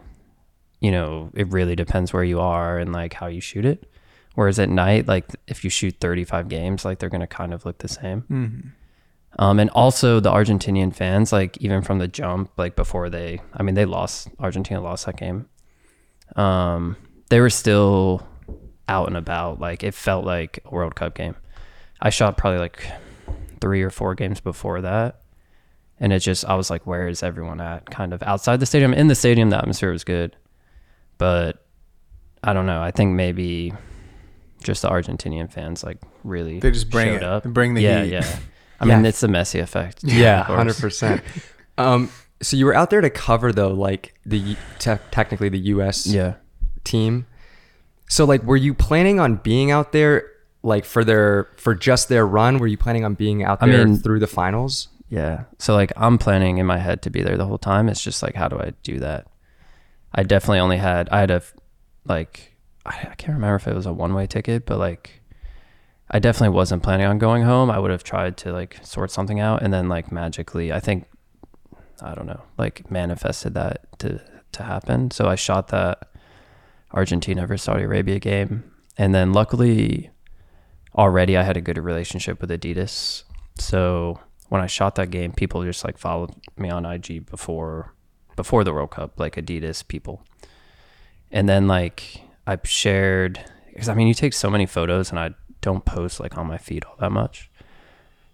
you 0.84 0.90
know, 0.90 1.30
it 1.32 1.48
really 1.48 1.74
depends 1.74 2.12
where 2.12 2.22
you 2.22 2.40
are 2.40 2.78
and 2.78 2.92
like 2.92 3.14
how 3.14 3.26
you 3.26 3.40
shoot 3.40 3.64
it. 3.64 3.90
Whereas 4.34 4.58
at 4.58 4.68
night, 4.68 5.08
like 5.08 5.24
if 5.46 5.64
you 5.64 5.70
shoot 5.70 5.96
35 5.98 6.46
games, 6.46 6.84
like 6.84 6.98
they're 6.98 7.08
going 7.08 7.22
to 7.22 7.26
kind 7.26 7.54
of 7.54 7.64
look 7.64 7.78
the 7.78 7.88
same. 7.88 8.74
Um, 9.38 9.58
and 9.58 9.70
also 9.70 10.20
the 10.20 10.30
Argentinian 10.30 10.94
fans, 10.94 11.32
like 11.32 11.56
even 11.56 11.80
from 11.80 12.00
the 12.00 12.06
jump, 12.06 12.50
like 12.58 12.76
before 12.76 13.08
they, 13.08 13.40
I 13.54 13.62
mean, 13.62 13.74
they 13.76 13.86
lost, 13.86 14.28
Argentina 14.38 14.82
lost 14.82 15.06
that 15.06 15.16
game. 15.16 15.48
Um, 16.36 16.96
they 17.30 17.40
were 17.40 17.48
still 17.48 18.28
out 18.86 19.08
and 19.08 19.16
about. 19.16 19.60
Like 19.60 19.82
it 19.82 19.94
felt 19.94 20.26
like 20.26 20.58
a 20.66 20.70
World 20.70 20.96
Cup 20.96 21.14
game. 21.14 21.34
I 21.98 22.10
shot 22.10 22.36
probably 22.36 22.58
like 22.58 22.86
three 23.62 23.80
or 23.80 23.90
four 23.90 24.14
games 24.14 24.40
before 24.40 24.82
that. 24.82 25.22
And 26.00 26.12
it 26.12 26.18
just, 26.20 26.44
I 26.44 26.54
was 26.54 26.70
like, 26.70 26.86
where 26.86 27.08
is 27.08 27.22
everyone 27.22 27.60
at? 27.60 27.88
Kind 27.88 28.12
of 28.12 28.22
outside 28.24 28.58
the 28.60 28.66
stadium. 28.66 28.92
In 28.92 29.06
the 29.06 29.14
stadium, 29.14 29.50
the 29.50 29.58
atmosphere 29.58 29.92
was 29.92 30.04
good. 30.04 30.36
But 31.18 31.64
I 32.42 32.52
don't 32.52 32.66
know. 32.66 32.82
I 32.82 32.90
think 32.90 33.14
maybe 33.14 33.72
just 34.62 34.82
the 34.82 34.88
Argentinian 34.90 35.50
fans 35.52 35.84
like 35.84 35.98
really 36.24 36.58
They 36.58 36.70
just 36.72 36.90
bring 36.90 37.08
showed 37.08 37.16
it. 37.16 37.22
up. 37.22 37.44
Bring 37.44 37.74
the 37.74 37.82
yeah, 37.82 38.02
heat. 38.02 38.12
Yeah, 38.12 38.38
I 38.80 38.86
Yeah. 38.86 38.96
mean, 38.96 39.06
it's 39.06 39.20
the 39.20 39.28
Messi 39.28 39.60
effect. 39.60 40.02
Yeah, 40.04 40.42
hundred 40.44 40.76
percent. 40.76 41.22
Um, 41.76 42.08
so 42.40 42.56
you 42.56 42.66
were 42.66 42.74
out 42.74 42.90
there 42.90 43.00
to 43.00 43.10
cover 43.10 43.50
though, 43.52 43.72
like 43.72 44.14
the 44.24 44.56
te- 44.78 44.94
technically 45.10 45.48
the 45.48 45.58
U.S. 45.58 46.06
Yeah. 46.06 46.34
team. 46.84 47.26
So 48.08 48.24
like, 48.24 48.44
were 48.44 48.56
you 48.56 48.74
planning 48.74 49.18
on 49.18 49.36
being 49.36 49.72
out 49.72 49.90
there 49.90 50.24
like 50.62 50.84
for 50.84 51.02
their 51.04 51.48
for 51.56 51.74
just 51.74 52.08
their 52.08 52.24
run? 52.26 52.58
Were 52.58 52.68
you 52.68 52.76
planning 52.78 53.04
on 53.04 53.14
being 53.14 53.42
out 53.42 53.58
there 53.60 53.80
I 53.80 53.84
mean- 53.86 53.96
through 53.98 54.20
the 54.20 54.26
finals? 54.28 54.86
Yeah. 55.14 55.44
So 55.60 55.74
like 55.74 55.92
I'm 55.96 56.18
planning 56.18 56.58
in 56.58 56.66
my 56.66 56.78
head 56.78 57.02
to 57.02 57.10
be 57.10 57.22
there 57.22 57.36
the 57.36 57.46
whole 57.46 57.58
time. 57.58 57.88
It's 57.88 58.02
just 58.02 58.20
like 58.20 58.34
how 58.34 58.48
do 58.48 58.58
I 58.58 58.72
do 58.82 58.98
that? 58.98 59.28
I 60.12 60.24
definitely 60.24 60.58
only 60.58 60.76
had 60.76 61.08
I 61.10 61.20
had 61.20 61.30
a 61.30 61.40
like 62.04 62.56
I, 62.84 63.10
I 63.12 63.14
can't 63.14 63.34
remember 63.34 63.54
if 63.54 63.68
it 63.68 63.76
was 63.76 63.86
a 63.86 63.92
one 63.92 64.12
way 64.12 64.26
ticket, 64.26 64.66
but 64.66 64.80
like 64.80 65.22
I 66.10 66.18
definitely 66.18 66.56
wasn't 66.56 66.82
planning 66.82 67.06
on 67.06 67.18
going 67.18 67.44
home. 67.44 67.70
I 67.70 67.78
would 67.78 67.92
have 67.92 68.02
tried 68.02 68.36
to 68.38 68.52
like 68.52 68.80
sort 68.82 69.12
something 69.12 69.38
out 69.38 69.62
and 69.62 69.72
then 69.72 69.88
like 69.88 70.10
magically 70.10 70.72
I 70.72 70.80
think 70.80 71.06
I 72.02 72.16
don't 72.16 72.26
know, 72.26 72.42
like 72.58 72.90
manifested 72.90 73.54
that 73.54 73.86
to 74.00 74.20
to 74.50 74.62
happen. 74.64 75.12
So 75.12 75.28
I 75.28 75.36
shot 75.36 75.68
that 75.68 76.10
Argentina 76.92 77.46
versus 77.46 77.66
Saudi 77.66 77.84
Arabia 77.84 78.18
game 78.18 78.64
and 78.98 79.14
then 79.14 79.32
luckily 79.32 80.10
already 80.96 81.36
I 81.36 81.44
had 81.44 81.56
a 81.56 81.60
good 81.60 81.78
relationship 81.78 82.40
with 82.40 82.50
Adidas. 82.50 83.22
So 83.60 84.18
when 84.48 84.60
I 84.60 84.66
shot 84.66 84.94
that 84.96 85.10
game, 85.10 85.32
people 85.32 85.64
just 85.64 85.84
like 85.84 85.98
followed 85.98 86.34
me 86.56 86.70
on 86.70 86.86
IG 86.86 87.26
before 87.26 87.92
before 88.36 88.64
the 88.64 88.72
World 88.72 88.90
Cup, 88.90 89.18
like 89.18 89.36
Adidas 89.36 89.86
people. 89.86 90.22
And 91.30 91.48
then 91.48 91.66
like 91.66 92.22
I 92.46 92.58
shared 92.64 93.40
because 93.72 93.88
I 93.88 93.94
mean 93.94 94.06
you 94.06 94.14
take 94.14 94.32
so 94.32 94.50
many 94.50 94.66
photos 94.66 95.10
and 95.10 95.18
I 95.18 95.30
don't 95.60 95.84
post 95.84 96.20
like 96.20 96.36
on 96.36 96.46
my 96.46 96.58
feed 96.58 96.84
all 96.84 96.96
that 97.00 97.12
much. 97.12 97.50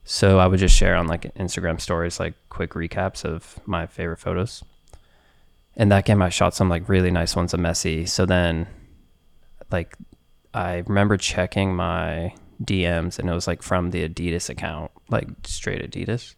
So 0.05 0.38
I 0.38 0.46
would 0.46 0.59
just 0.59 0.77
share 0.77 0.96
on 0.96 1.07
like 1.07 1.33
Instagram 1.35 1.81
stories 1.81 2.18
like 2.18 2.35
quick 2.49 2.70
recaps 2.70 3.25
of 3.25 3.61
my 3.66 3.87
favorite 3.87 4.18
photos. 4.18 4.64
And 5.77 5.92
that 5.92 6.05
game 6.05 6.20
I 6.20 6.29
shot 6.31 6.55
some 6.55 6.68
like 6.68 6.88
really 6.88 7.11
nice 7.11 7.37
ones 7.37 7.55
of 7.55 7.61
Messi. 7.61 8.09
So 8.09 8.27
then 8.27 8.66
like 9.70 9.96
I 10.53 10.83
remember 10.87 11.16
checking 11.16 11.75
my 11.77 12.35
DMs 12.62 13.18
and 13.18 13.29
it 13.29 13.33
was 13.33 13.46
like 13.46 13.62
from 13.62 13.90
the 13.90 14.09
Adidas 14.09 14.49
account, 14.51 14.90
like 15.09 15.29
straight 15.44 15.83
Adidas, 15.90 16.35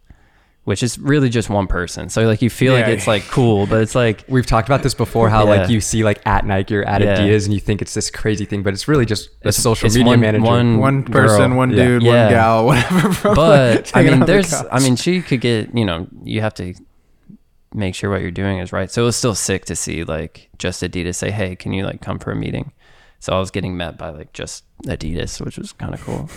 which 0.65 0.83
is 0.83 0.99
really 0.99 1.29
just 1.29 1.51
one 1.51 1.67
person. 1.67 2.09
So 2.09 2.23
like 2.23 2.41
you 2.43 2.49
feel 2.51 2.73
like 2.75 2.87
it's 2.87 3.07
like 3.09 3.27
cool, 3.29 3.67
but 3.67 3.81
it's 3.83 3.95
like 3.97 4.25
We've 4.29 4.47
talked 4.47 4.69
about 4.69 4.83
this 4.85 4.95
before. 4.95 5.29
How 5.29 5.45
Yeah. 5.45 5.61
like 5.63 5.69
you 5.71 5.81
see 5.81 6.05
like 6.05 6.25
at 6.27 6.47
Nike 6.47 6.77
or 6.77 6.85
at 6.85 7.01
Yeah. 7.01 7.17
Adidas, 7.19 7.45
and 7.47 7.53
you 7.55 7.59
think 7.61 7.83
it's 7.83 7.95
this 7.95 8.11
crazy 8.11 8.45
thing, 8.45 8.63
but 8.63 8.73
it's 8.73 8.87
really 8.87 9.05
just 9.07 9.29
a 9.45 9.49
It's- 9.49 9.57
social 9.57 9.87
it's 9.87 9.97
media 9.97 10.11
one- 10.11 10.21
manager. 10.21 10.45
one- 10.45 10.79
One 10.79 11.03
girl. 11.03 11.27
person, 11.29 11.57
one 11.57 11.71
dude, 11.71 12.03
Yeah. 12.03 12.23
one 12.25 12.31
gal, 12.33 12.67
whatever. 12.67 13.35
But 13.35 13.91
I 13.95 14.03
mean, 14.05 14.13
on 14.15 14.21
the 14.21 14.27
there's, 14.27 14.55
I 14.71 14.79
mean, 14.79 14.95
she 14.97 15.21
could 15.23 15.41
get, 15.41 15.77
you 15.77 15.85
know, 15.85 16.07
you 16.23 16.41
have 16.43 16.55
to 16.55 16.75
make 17.75 17.95
sure 17.95 18.11
what 18.11 18.21
you're 18.21 18.31
doing 18.31 18.59
is 18.59 18.71
right. 18.73 18.91
So 18.91 19.03
it 19.03 19.07
was 19.07 19.17
still 19.17 19.35
sick 19.35 19.65
to 19.65 19.75
see 19.75 20.05
like 20.05 20.51
just 20.59 20.83
Adidas 20.83 21.17
say, 21.17 21.31
hey, 21.33 21.57
can 21.57 21.73
you 21.73 21.85
like 21.85 22.01
come 22.03 22.19
for 22.21 22.31
a 22.31 22.37
meeting? 22.37 22.71
So 23.23 23.33
I 23.33 23.39
was 23.39 23.53
getting 23.53 23.77
met 23.77 23.97
by 23.97 24.11
like 24.11 24.33
just 24.33 24.65
Adidas, 24.83 25.41
which 25.41 25.57
was 25.57 25.71
kind 25.71 25.95
of 25.95 26.03
cool. 26.03 26.29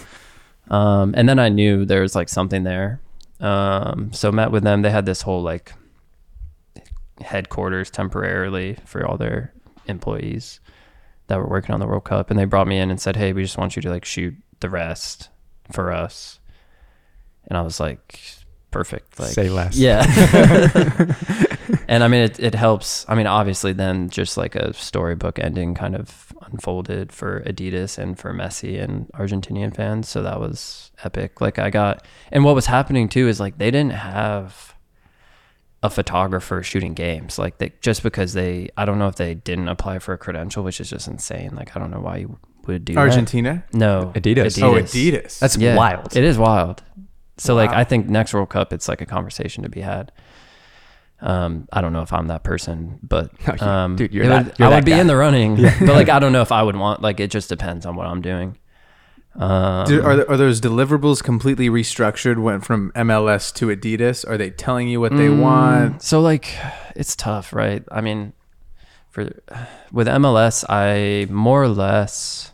Um, 0.70 1.16
and 1.18 1.28
then 1.28 1.40
I 1.40 1.50
knew 1.50 1.84
there 1.84 2.02
was 2.02 2.14
like 2.14 2.30
something 2.30 2.62
there. 2.62 3.02
Um, 3.40 4.14
so 4.14 4.32
met 4.32 4.52
with 4.52 4.62
them. 4.62 4.84
They 4.84 4.92
had 4.92 5.08
this 5.08 5.24
whole 5.24 5.42
like 5.42 5.74
headquarters 7.22 7.90
temporarily 7.90 8.78
for 8.86 9.04
all 9.04 9.18
their 9.18 9.52
employees 9.88 10.60
that 11.26 11.38
were 11.38 11.48
working 11.48 11.74
on 11.74 11.80
the 11.80 11.88
World 11.88 12.04
Cup, 12.04 12.30
and 12.30 12.38
they 12.38 12.46
brought 12.46 12.68
me 12.68 12.78
in 12.78 12.92
and 12.92 13.02
said, 13.02 13.16
"Hey, 13.16 13.34
we 13.34 13.42
just 13.42 13.58
want 13.58 13.76
you 13.76 13.82
to 13.82 13.90
like 13.90 14.06
shoot 14.06 14.36
the 14.60 14.70
rest 14.70 15.30
for 15.72 15.92
us." 15.92 16.40
And 17.48 17.58
I 17.58 17.64
was 17.64 17.80
like, 17.80 18.20
"Perfect." 18.70 19.20
Like, 19.20 19.32
Say 19.32 19.50
less. 19.50 19.76
Yeah. 19.76 20.06
and 21.88 22.04
I 22.04 22.08
mean, 22.08 22.24
it 22.24 22.40
it 22.40 22.56
helps. 22.56 23.06
I 23.08 23.16
mean, 23.16 23.28
obviously, 23.28 23.74
then 23.74 24.10
just 24.10 24.38
like 24.38 24.56
a 24.56 24.74
storybook 24.74 25.40
ending 25.40 25.76
kind 25.76 25.96
of 25.96 26.34
unfolded 26.42 27.12
for 27.12 27.42
Adidas 27.42 27.98
and 27.98 28.18
for 28.18 28.34
Messi 28.34 28.82
and 28.82 29.08
Argentinian 29.14 29.76
fans. 29.76 30.08
So 30.08 30.22
that 30.24 30.40
was 30.40 30.92
epic. 31.04 31.42
Like 31.42 31.60
I 31.60 31.70
got, 31.70 32.06
and 32.32 32.44
what 32.44 32.56
was 32.56 32.68
happening 32.68 33.10
too 33.10 33.28
is 33.28 33.40
like 33.40 33.58
they 33.58 33.72
didn't 33.72 33.94
have 33.94 34.76
a 35.84 35.90
photographer 35.90 36.64
shooting 36.64 36.96
games 36.96 37.38
like 37.38 37.60
they 37.60 37.72
just 37.80 38.02
because 38.02 38.34
they 38.34 38.68
i 38.76 38.86
don't 38.86 38.98
know 38.98 39.08
if 39.08 39.18
they 39.18 39.36
didn't 39.36 39.68
apply 39.68 40.00
for 40.00 40.14
a 40.14 40.18
credential 40.18 40.64
which 40.64 40.82
is 40.82 40.90
just 40.90 41.08
insane 41.08 41.54
like 41.54 41.76
i 41.76 41.80
don't 41.80 41.92
know 41.92 42.00
why 42.00 42.18
you 42.18 42.40
would 42.66 42.84
do 42.84 42.96
that. 42.96 43.00
Argentina. 43.00 43.64
no 43.72 44.12
Adidas. 44.16 44.58
Adidas. 44.58 44.64
Oh, 44.64 44.74
Adidas. 44.74 45.38
That's 45.40 45.56
yeah, 45.58 45.76
wild. 45.76 46.18
it 46.18 46.24
is 46.24 46.40
wild 46.40 46.82
so 47.38 47.54
like 47.54 47.70
i 47.70 47.84
think 47.84 48.08
next 48.08 48.34
world 48.34 48.50
cup 48.50 48.74
it's 48.74 48.88
like 48.88 49.02
a 49.02 49.06
conversation 49.06 49.62
to 49.62 49.70
be 49.70 49.82
had 49.82 50.12
um 51.22 51.68
i 51.72 51.80
don't 51.82 51.94
know 51.94 52.02
if 52.02 52.12
i'm 52.14 52.28
that 52.28 52.44
person 52.44 53.00
but 53.02 53.32
um 53.62 53.96
dude, 53.96 54.14
you're 54.14 54.28
that- 54.28 54.46
would- 54.46 54.60
you're 54.60 54.68
I 54.72 54.76
would 54.76 54.86
be 54.86 54.92
guy. 54.92 55.00
in 55.00 55.08
the 55.08 55.16
running 55.16 55.56
but 55.56 55.88
like 55.90 56.10
i 56.10 56.20
don't 56.24 56.34
know 56.34 56.42
if 56.42 56.52
i 56.52 56.62
would 56.62 56.76
want 56.76 57.02
like 57.02 57.20
it 57.20 57.32
just 57.32 57.48
depends 57.50 57.86
on 57.86 57.96
what 57.96 58.06
i'm 58.08 58.22
doing 58.22 58.58
um 59.38 59.86
Do, 59.86 60.02
are, 60.02 60.30
are 60.30 60.38
those 60.38 60.62
deliverables 60.62 61.22
completely 61.22 61.70
restructured? 61.70 62.42
Went 62.42 62.64
from 62.66 62.94
MLS 62.96 63.54
to 63.56 63.68
Adidas? 63.68 64.26
Are 64.30 64.38
they 64.38 64.50
telling 64.50 64.88
you 64.88 65.02
what 65.02 65.12
they 65.12 65.28
Mm, 65.28 65.42
want? 65.42 66.02
So 66.02 66.22
like 66.22 66.56
it's 66.96 67.18
tough, 67.18 67.52
right? 67.52 67.84
I 67.92 68.00
mean, 68.00 68.32
for 69.10 69.24
with 69.92 70.08
MLS, 70.08 70.64
I 70.70 71.30
more 71.30 71.62
or 71.62 71.68
less 71.68 72.54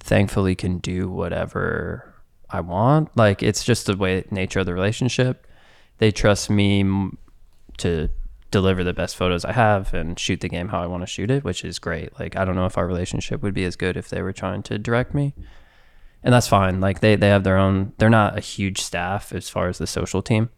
thankfully 0.00 0.54
can 0.54 0.78
do 0.78 1.10
whatever 1.10 2.14
I 2.48 2.60
want. 2.62 3.14
Like 3.14 3.42
it's 3.42 3.62
just 3.62 3.84
the 3.84 3.96
way 3.98 4.24
nature 4.30 4.60
of 4.60 4.64
the 4.66 4.72
relationship. 4.72 5.46
They 5.98 6.10
trust 6.12 6.48
me 6.48 6.82
to 7.78 8.08
deliver 8.50 8.84
the 8.84 8.92
best 8.92 9.16
photos 9.16 9.44
I 9.44 9.52
have 9.52 9.94
and 9.94 10.18
shoot 10.18 10.40
the 10.40 10.48
game 10.48 10.68
how 10.68 10.82
I 10.82 10.86
want 10.86 11.02
to 11.02 11.06
shoot 11.06 11.30
it, 11.30 11.44
which 11.44 11.64
is 11.64 11.78
great. 11.78 12.18
Like 12.18 12.36
I 12.36 12.44
don't 12.44 12.56
know 12.56 12.66
if 12.66 12.76
our 12.76 12.86
relationship 12.86 13.42
would 13.42 13.54
be 13.54 13.64
as 13.64 13.76
good 13.76 13.96
if 13.96 14.08
they 14.08 14.22
were 14.22 14.32
trying 14.32 14.62
to 14.64 14.78
direct 14.78 15.14
me. 15.14 15.34
And 16.22 16.32
that's 16.32 16.48
fine. 16.48 16.80
Like 16.80 17.00
they 17.00 17.16
they 17.16 17.28
have 17.28 17.44
their 17.44 17.56
own 17.56 17.92
they're 17.98 18.10
not 18.10 18.36
a 18.36 18.40
huge 18.40 18.80
staff 18.80 19.32
as 19.32 19.48
far 19.48 19.68
as 19.68 19.78
the 19.78 19.86
social 19.86 20.22
team 20.22 20.50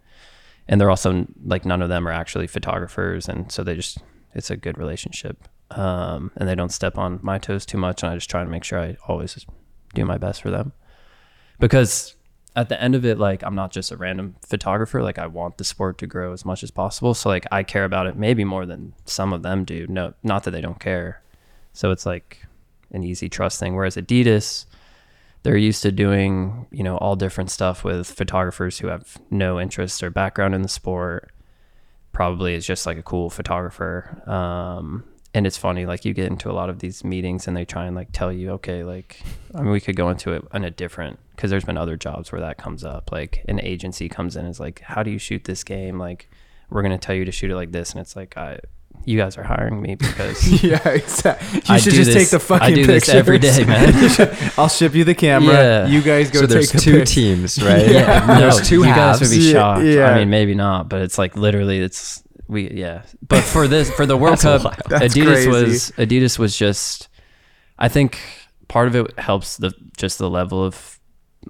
and 0.66 0.80
they're 0.80 0.90
also 0.90 1.26
like 1.44 1.64
none 1.64 1.82
of 1.82 1.88
them 1.88 2.08
are 2.08 2.12
actually 2.12 2.46
photographers 2.46 3.28
and 3.28 3.50
so 3.52 3.62
they 3.62 3.74
just 3.74 3.98
it's 4.34 4.50
a 4.50 4.56
good 4.56 4.78
relationship 4.78 5.48
um, 5.70 6.30
and 6.36 6.48
they 6.48 6.54
don't 6.54 6.72
step 6.72 6.98
on 6.98 7.20
my 7.22 7.38
toes 7.38 7.66
too 7.66 7.78
much. 7.78 8.02
And 8.02 8.12
I 8.12 8.14
just 8.14 8.30
try 8.30 8.44
to 8.44 8.50
make 8.50 8.64
sure 8.64 8.78
I 8.78 8.96
always 9.08 9.46
do 9.94 10.04
my 10.04 10.18
best 10.18 10.42
for 10.42 10.50
them 10.50 10.72
because 11.58 12.16
at 12.56 12.68
the 12.68 12.80
end 12.80 12.94
of 12.94 13.04
it, 13.04 13.18
like 13.18 13.42
I'm 13.42 13.54
not 13.54 13.72
just 13.72 13.90
a 13.90 13.96
random 13.96 14.36
photographer. 14.46 15.02
Like 15.02 15.18
I 15.18 15.26
want 15.26 15.58
the 15.58 15.64
sport 15.64 15.98
to 15.98 16.06
grow 16.06 16.32
as 16.32 16.44
much 16.44 16.62
as 16.62 16.70
possible. 16.70 17.14
So 17.14 17.28
like 17.28 17.46
I 17.50 17.62
care 17.62 17.84
about 17.84 18.06
it 18.06 18.16
maybe 18.16 18.44
more 18.44 18.64
than 18.66 18.94
some 19.04 19.32
of 19.32 19.42
them 19.42 19.64
do. 19.64 19.86
No, 19.88 20.14
not 20.22 20.44
that 20.44 20.52
they 20.52 20.60
don't 20.60 20.78
care. 20.78 21.22
So 21.72 21.90
it's 21.90 22.06
like 22.06 22.44
an 22.92 23.02
easy 23.02 23.28
trust 23.28 23.58
thing. 23.58 23.74
Whereas 23.74 23.96
Adidas, 23.96 24.66
they're 25.42 25.56
used 25.56 25.82
to 25.82 25.92
doing 25.92 26.66
you 26.70 26.84
know 26.84 26.96
all 26.98 27.16
different 27.16 27.50
stuff 27.50 27.82
with 27.82 28.06
photographers 28.06 28.78
who 28.78 28.86
have 28.86 29.18
no 29.30 29.60
interest 29.60 30.02
or 30.02 30.10
background 30.10 30.54
in 30.54 30.62
the 30.62 30.68
sport. 30.68 31.32
Probably 32.12 32.54
is 32.54 32.64
just 32.64 32.86
like 32.86 32.96
a 32.96 33.02
cool 33.02 33.30
photographer. 33.30 34.22
Um, 34.30 35.02
and 35.34 35.46
it's 35.46 35.56
funny 35.56 35.84
like 35.84 36.04
you 36.04 36.14
get 36.14 36.26
into 36.26 36.48
a 36.50 36.52
lot 36.54 36.70
of 36.70 36.78
these 36.78 37.02
meetings 37.04 37.46
and 37.48 37.56
they 37.56 37.64
try 37.64 37.84
and 37.86 37.96
like 37.96 38.08
tell 38.12 38.32
you 38.32 38.50
okay 38.50 38.84
like 38.84 39.20
i 39.54 39.60
mean 39.60 39.70
we 39.72 39.80
could 39.80 39.96
go 39.96 40.08
into 40.08 40.32
it 40.32 40.42
in 40.54 40.64
a 40.64 40.70
different 40.70 41.18
because 41.34 41.50
there's 41.50 41.64
been 41.64 41.76
other 41.76 41.96
jobs 41.96 42.30
where 42.30 42.40
that 42.40 42.56
comes 42.56 42.84
up 42.84 43.10
like 43.12 43.44
an 43.48 43.60
agency 43.60 44.08
comes 44.08 44.36
in 44.36 44.44
and 44.44 44.50
is 44.52 44.60
like 44.60 44.80
how 44.80 45.02
do 45.02 45.10
you 45.10 45.18
shoot 45.18 45.44
this 45.44 45.64
game 45.64 45.98
like 45.98 46.30
we're 46.70 46.82
going 46.82 46.92
to 46.98 47.04
tell 47.06 47.14
you 47.14 47.24
to 47.24 47.32
shoot 47.32 47.50
it 47.50 47.56
like 47.56 47.72
this 47.72 47.90
and 47.92 48.00
it's 48.00 48.14
like 48.16 48.36
i 48.36 48.58
you 49.06 49.18
guys 49.18 49.36
are 49.36 49.42
hiring 49.42 49.82
me 49.82 49.96
because 49.96 50.62
yeah, 50.62 50.88
exactly. 50.88 51.60
You 51.68 51.74
I 51.74 51.78
should 51.78 51.92
just 51.92 52.12
this- 52.12 52.14
take 52.14 52.30
the 52.30 52.38
fucking 52.40 52.64
I 52.66 52.74
do 52.74 52.86
this 52.86 53.04
pictures. 53.04 53.14
every 53.16 53.38
day, 53.38 53.64
man. 53.64 54.52
I'll 54.56 54.68
ship 54.68 54.94
you 54.94 55.04
the 55.04 55.14
camera. 55.16 55.52
Yeah. 55.52 55.86
You 55.88 56.00
guys 56.00 56.30
go 56.30 56.40
to 56.40 56.46
the 56.46 56.62
studio. 56.62 56.78
so 56.78 56.78
take 56.78 56.84
there's 56.84 56.84
the 56.84 56.90
two 56.90 56.98
pic. 57.00 57.08
teams, 57.08 57.62
right? 57.62 57.90
yeah, 57.90 58.38
there's 58.38 58.58
no, 58.58 58.64
two 58.64 58.78
you 58.78 58.84
guys 58.84 59.20
would 59.20 59.28
be 59.30 59.36
Yeah, 59.38 59.52
shocked 59.52 59.84
yeah. 59.84 60.06
i 60.10 60.18
mean 60.20 60.30
maybe 60.30 60.54
not 60.54 60.88
but 60.88 61.02
it's 61.02 61.18
like 61.18 61.36
literally 61.36 61.80
it's 61.80 62.22
we 62.48 62.70
yeah 62.70 63.02
but 63.26 63.42
for 63.42 63.66
this 63.66 63.90
for 63.90 64.06
the 64.06 64.16
world 64.16 64.38
cup 64.40 64.62
adidas 64.88 65.24
crazy. 65.24 65.48
was 65.48 65.92
adidas 65.96 66.38
was 66.38 66.56
just 66.56 67.08
i 67.78 67.88
think 67.88 68.18
part 68.68 68.88
of 68.88 68.94
it 68.94 69.18
helps 69.18 69.56
the 69.56 69.72
just 69.96 70.18
the 70.18 70.30
level 70.30 70.64
of 70.64 70.98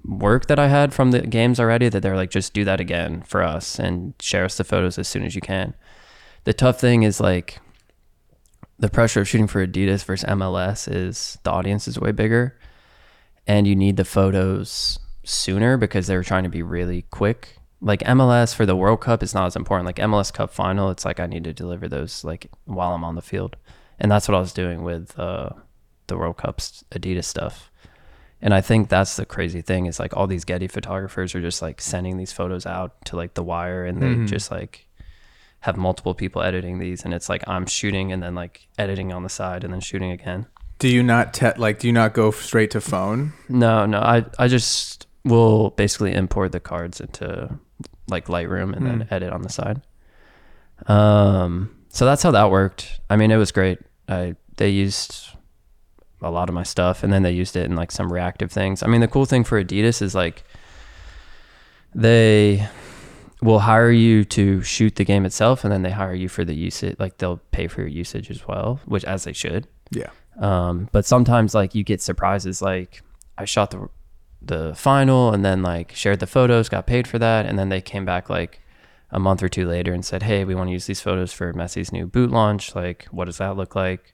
work 0.05 0.47
that 0.47 0.59
i 0.59 0.69
had 0.69 0.93
from 0.93 1.11
the 1.11 1.21
games 1.21 1.61
already 1.61 1.89
that 1.89 2.01
they're 2.01 2.17
like 2.17 2.31
just 2.31 2.53
do 2.53 2.65
that 2.65 2.81
again 2.81 3.23
for 3.23 3.43
us 3.43 3.79
and 3.79 4.15
share 4.21 4.45
us 4.45 4.57
the 4.57 4.65
photos 4.65 4.99
as 4.99 5.07
soon 5.07 5.25
as 5.25 5.35
you 5.35 5.41
can 5.41 5.75
the 6.45 6.53
tough 6.53 6.81
thing 6.81 7.03
is 7.03 7.21
like 7.21 7.61
the 8.79 8.89
pressure 8.89 9.21
of 9.21 9.29
shooting 9.29 9.47
for 9.47 9.65
adidas 9.65 10.05
versus 10.05 10.29
mls 10.29 10.93
is 10.93 11.39
the 11.45 11.51
audience 11.51 11.87
is 11.87 11.99
way 11.99 12.11
bigger 12.13 12.59
and 13.47 13.67
you 13.67 13.77
need 13.77 13.97
the 13.97 14.05
photos 14.05 14.99
sooner 15.25 15.77
because 15.77 16.07
they 16.07 16.17
were 16.17 16.23
trying 16.23 16.45
to 16.45 16.49
be 16.49 16.63
really 16.63 17.03
quick. 17.11 17.59
Like 17.85 18.01
MLS 18.01 18.55
for 18.55 18.65
the 18.65 18.75
World 18.75 19.03
Cup 19.03 19.23
is 19.23 19.35
not 19.35 19.47
as 19.47 19.57
important. 19.57 19.85
Like 19.85 19.97
MLS 19.97 20.33
Cup 20.33 20.51
final, 20.51 20.91
it's 20.91 21.05
like 21.05 21.21
I 21.21 21.27
need 21.27 21.45
to 21.45 21.53
deliver 21.53 21.87
those 21.87 22.25
like 22.25 22.51
while 22.65 22.95
I'm 22.95 23.05
on 23.05 23.15
the 23.15 23.23
field, 23.23 23.57
and 23.99 24.11
that's 24.11 24.27
what 24.27 24.35
I 24.35 24.41
was 24.41 24.55
doing 24.55 24.83
with 24.83 25.19
uh, 25.19 25.51
the 26.07 26.17
World 26.17 26.39
Cup's 26.39 26.83
Adidas 26.93 27.25
stuff. 27.27 27.71
And 28.41 28.55
I 28.55 28.63
think 28.63 28.89
that's 28.89 29.17
the 29.17 29.27
crazy 29.27 29.61
thing 29.61 29.85
is 29.85 30.01
like 30.01 30.17
all 30.17 30.27
these 30.27 30.47
Getty 30.47 30.67
photographers 30.69 31.35
are 31.35 31.43
just 31.43 31.61
like 31.61 31.81
sending 31.81 32.17
these 32.17 32.33
photos 32.33 32.65
out 32.65 33.05
to 33.05 33.17
like 33.17 33.35
the 33.35 33.43
wire, 33.43 33.85
and 33.85 34.03
they 34.03 34.25
just 34.25 34.51
like 34.51 34.87
have 35.61 35.77
multiple 35.77 36.15
people 36.15 36.41
editing 36.41 36.79
these, 36.79 37.05
and 37.05 37.13
it's 37.13 37.29
like 37.29 37.47
I'm 37.47 37.67
shooting 37.67 38.13
and 38.13 38.23
then 38.23 38.35
like 38.35 38.67
editing 38.79 39.13
on 39.13 39.25
the 39.25 39.29
side 39.29 39.63
and 39.63 39.73
then 39.73 39.81
shooting 39.81 40.11
again. 40.11 40.47
Do 40.79 40.89
you 40.89 41.03
not 41.03 41.35
te- 41.35 41.53
like? 41.59 41.81
Do 41.81 41.87
you 41.87 41.93
not 41.93 42.15
go 42.15 42.31
straight 42.31 42.71
to 42.73 42.81
phone? 42.81 43.35
No, 43.49 43.85
no. 43.85 43.99
I 43.99 44.25
I 44.39 44.49
just 44.49 45.07
will 45.25 45.71
basically 45.71 46.15
import 46.15 46.53
the 46.53 46.61
cards 46.61 47.01
into 47.01 47.59
like 48.09 48.27
Lightroom 48.27 48.77
and 48.77 48.87
then 48.87 49.09
edit 49.11 49.33
on 49.33 49.43
the 49.43 49.49
side. 49.49 49.81
Um, 50.87 51.75
so 51.89 52.05
that's 52.05 52.23
how 52.23 52.31
that 52.33 52.51
worked. 52.51 53.01
I 53.09 53.17
mean, 53.17 53.31
it 53.31 53.37
was 53.37 53.53
great. 53.53 53.79
I 54.09 54.37
they 54.57 54.69
used 54.69 55.29
a 56.23 56.31
lot 56.31 56.49
of 56.49 56.55
my 56.55 56.63
stuff, 56.63 57.03
and 57.03 57.13
then 57.13 57.23
they 57.23 57.33
used 57.33 57.57
it 57.57 57.65
in 57.65 57.77
like 57.77 57.93
some 57.93 58.13
reactive 58.13 58.51
things. 58.51 58.83
I 58.83 58.87
mean, 58.87 59.01
the 59.01 59.09
cool 59.09 59.27
thing 59.27 59.45
for 59.45 59.63
Adidas 59.63 60.03
is 60.03 60.15
like 60.15 60.45
they 61.95 62.69
will 63.43 63.61
hire 63.61 63.91
you 63.91 64.25
to 64.25 64.63
shoot 64.63 64.97
the 64.97 65.05
game 65.05 65.25
itself, 65.25 65.65
and 65.65 65.73
then 65.73 65.83
they 65.83 65.91
hire 65.91 66.15
you 66.15 66.29
for 66.29 66.45
the 66.45 66.55
usage. 66.55 66.97
Like 66.99 67.19
they'll 67.19 67.41
pay 67.53 67.69
for 67.69 67.83
your 67.83 67.91
usage 67.91 68.31
as 68.31 68.47
well, 68.47 68.81
which 68.87 69.05
as 69.05 69.25
they 69.25 69.33
should. 69.33 69.67
Yeah. 69.91 70.11
Um, 70.39 70.89
but 70.93 71.05
sometimes 71.05 71.55
like 71.55 71.75
you 71.75 71.85
get 71.85 72.01
surprises 72.01 72.61
like 72.61 73.03
I 73.39 73.45
shot 73.45 73.71
the 73.71 73.89
the 74.47 74.75
final 74.75 75.33
and 75.33 75.45
then 75.45 75.63
like 75.63 75.93
shared 75.95 76.21
the 76.21 76.27
photos, 76.27 76.69
got 76.69 76.87
paid 76.87 77.07
for 77.09 77.19
that, 77.19 77.47
and 77.47 77.59
then 77.59 77.69
they 77.69 77.81
came 77.81 78.05
back 78.05 78.29
like 78.31 78.61
a 79.11 79.19
month 79.21 79.43
or 79.43 79.49
two 79.49 79.67
later 79.67 79.93
and 79.93 80.05
said, 80.05 80.23
"Hey, 80.25 80.45
we 80.45 80.55
want 80.55 80.69
to 80.69 80.73
use 80.73 80.87
these 80.87 81.01
photos 81.01 81.33
for 81.33 81.53
Messi's 81.53 81.93
new 81.93 82.07
boot 82.07 82.31
launch. 82.31 82.75
Like, 82.75 83.07
what 83.11 83.27
does 83.27 83.39
that 83.39 83.57
look 83.57 83.75
like?" 83.75 84.13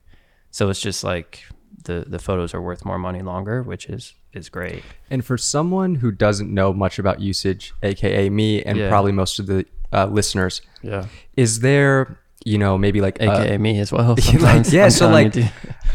So 0.50 0.68
it's 0.68 0.80
just 0.80 1.02
like 1.04 1.44
the 1.84 2.04
the 2.06 2.18
photos 2.18 2.52
are 2.54 2.60
worth 2.62 2.84
more 2.84 2.98
money 2.98 3.22
longer, 3.22 3.62
which 3.62 3.86
is 3.86 4.14
is 4.32 4.48
great. 4.48 4.82
And 5.10 5.24
for 5.24 5.36
someone 5.38 5.96
who 5.96 6.12
doesn't 6.12 6.52
know 6.52 6.72
much 6.72 6.98
about 6.98 7.20
usage, 7.20 7.72
aka 7.82 8.28
me 8.28 8.62
and 8.62 8.78
Yeah. 8.78 8.88
probably 8.88 9.12
most 9.12 9.38
of 9.40 9.46
the 9.46 9.64
uh, 9.92 10.06
listeners, 10.06 10.62
Yeah. 10.82 11.06
is 11.36 11.60
there, 11.60 12.20
you 12.44 12.58
know, 12.58 12.78
maybe 12.78 13.00
like 13.00 13.16
AKA 13.20 13.58
me 13.58 13.80
as 13.80 13.90
well. 13.90 14.14
like, 14.40 14.70
yeah, 14.70 14.88
so 14.88 15.08
like, 15.08 15.34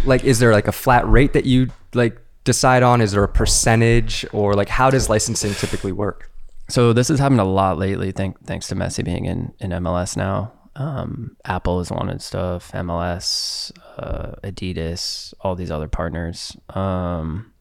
like, 0.04 0.26
is 0.26 0.40
there 0.40 0.52
like 0.52 0.68
a 0.68 0.74
flat 0.74 1.08
rate 1.10 1.32
that 1.32 1.46
you 1.46 1.70
like 1.94 2.18
decide 2.46 2.84
on? 2.84 3.02
Is 3.02 3.12
there 3.12 3.24
a 3.24 3.28
percentage, 3.28 4.26
or 4.32 4.54
like, 4.54 4.70
how 4.70 4.90
does 4.90 5.10
licensing 5.10 5.54
typically 5.54 5.92
work? 5.92 6.32
So 6.70 6.94
this 6.94 7.10
has 7.10 7.20
happened 7.20 7.42
a 7.42 7.46
lot 7.46 7.78
lately, 7.78 8.12
thank, 8.12 8.44
thanks 8.46 8.68
to 8.70 8.76
Messi 8.76 9.04
being 9.04 9.26
in, 9.26 9.54
in 9.60 9.72
MLS 9.72 10.16
now. 10.16 10.54
Um, 10.78 11.38
Apple 11.46 11.80
has 11.80 11.92
wanted 11.92 12.22
stuff, 12.22 12.72
MLS, 12.72 13.72
uh, 13.98 14.36
Adidas, 14.44 15.34
all 15.42 15.56
these 15.56 15.72
other 15.72 15.88
partners. 15.88 16.56
Um, 16.70 17.52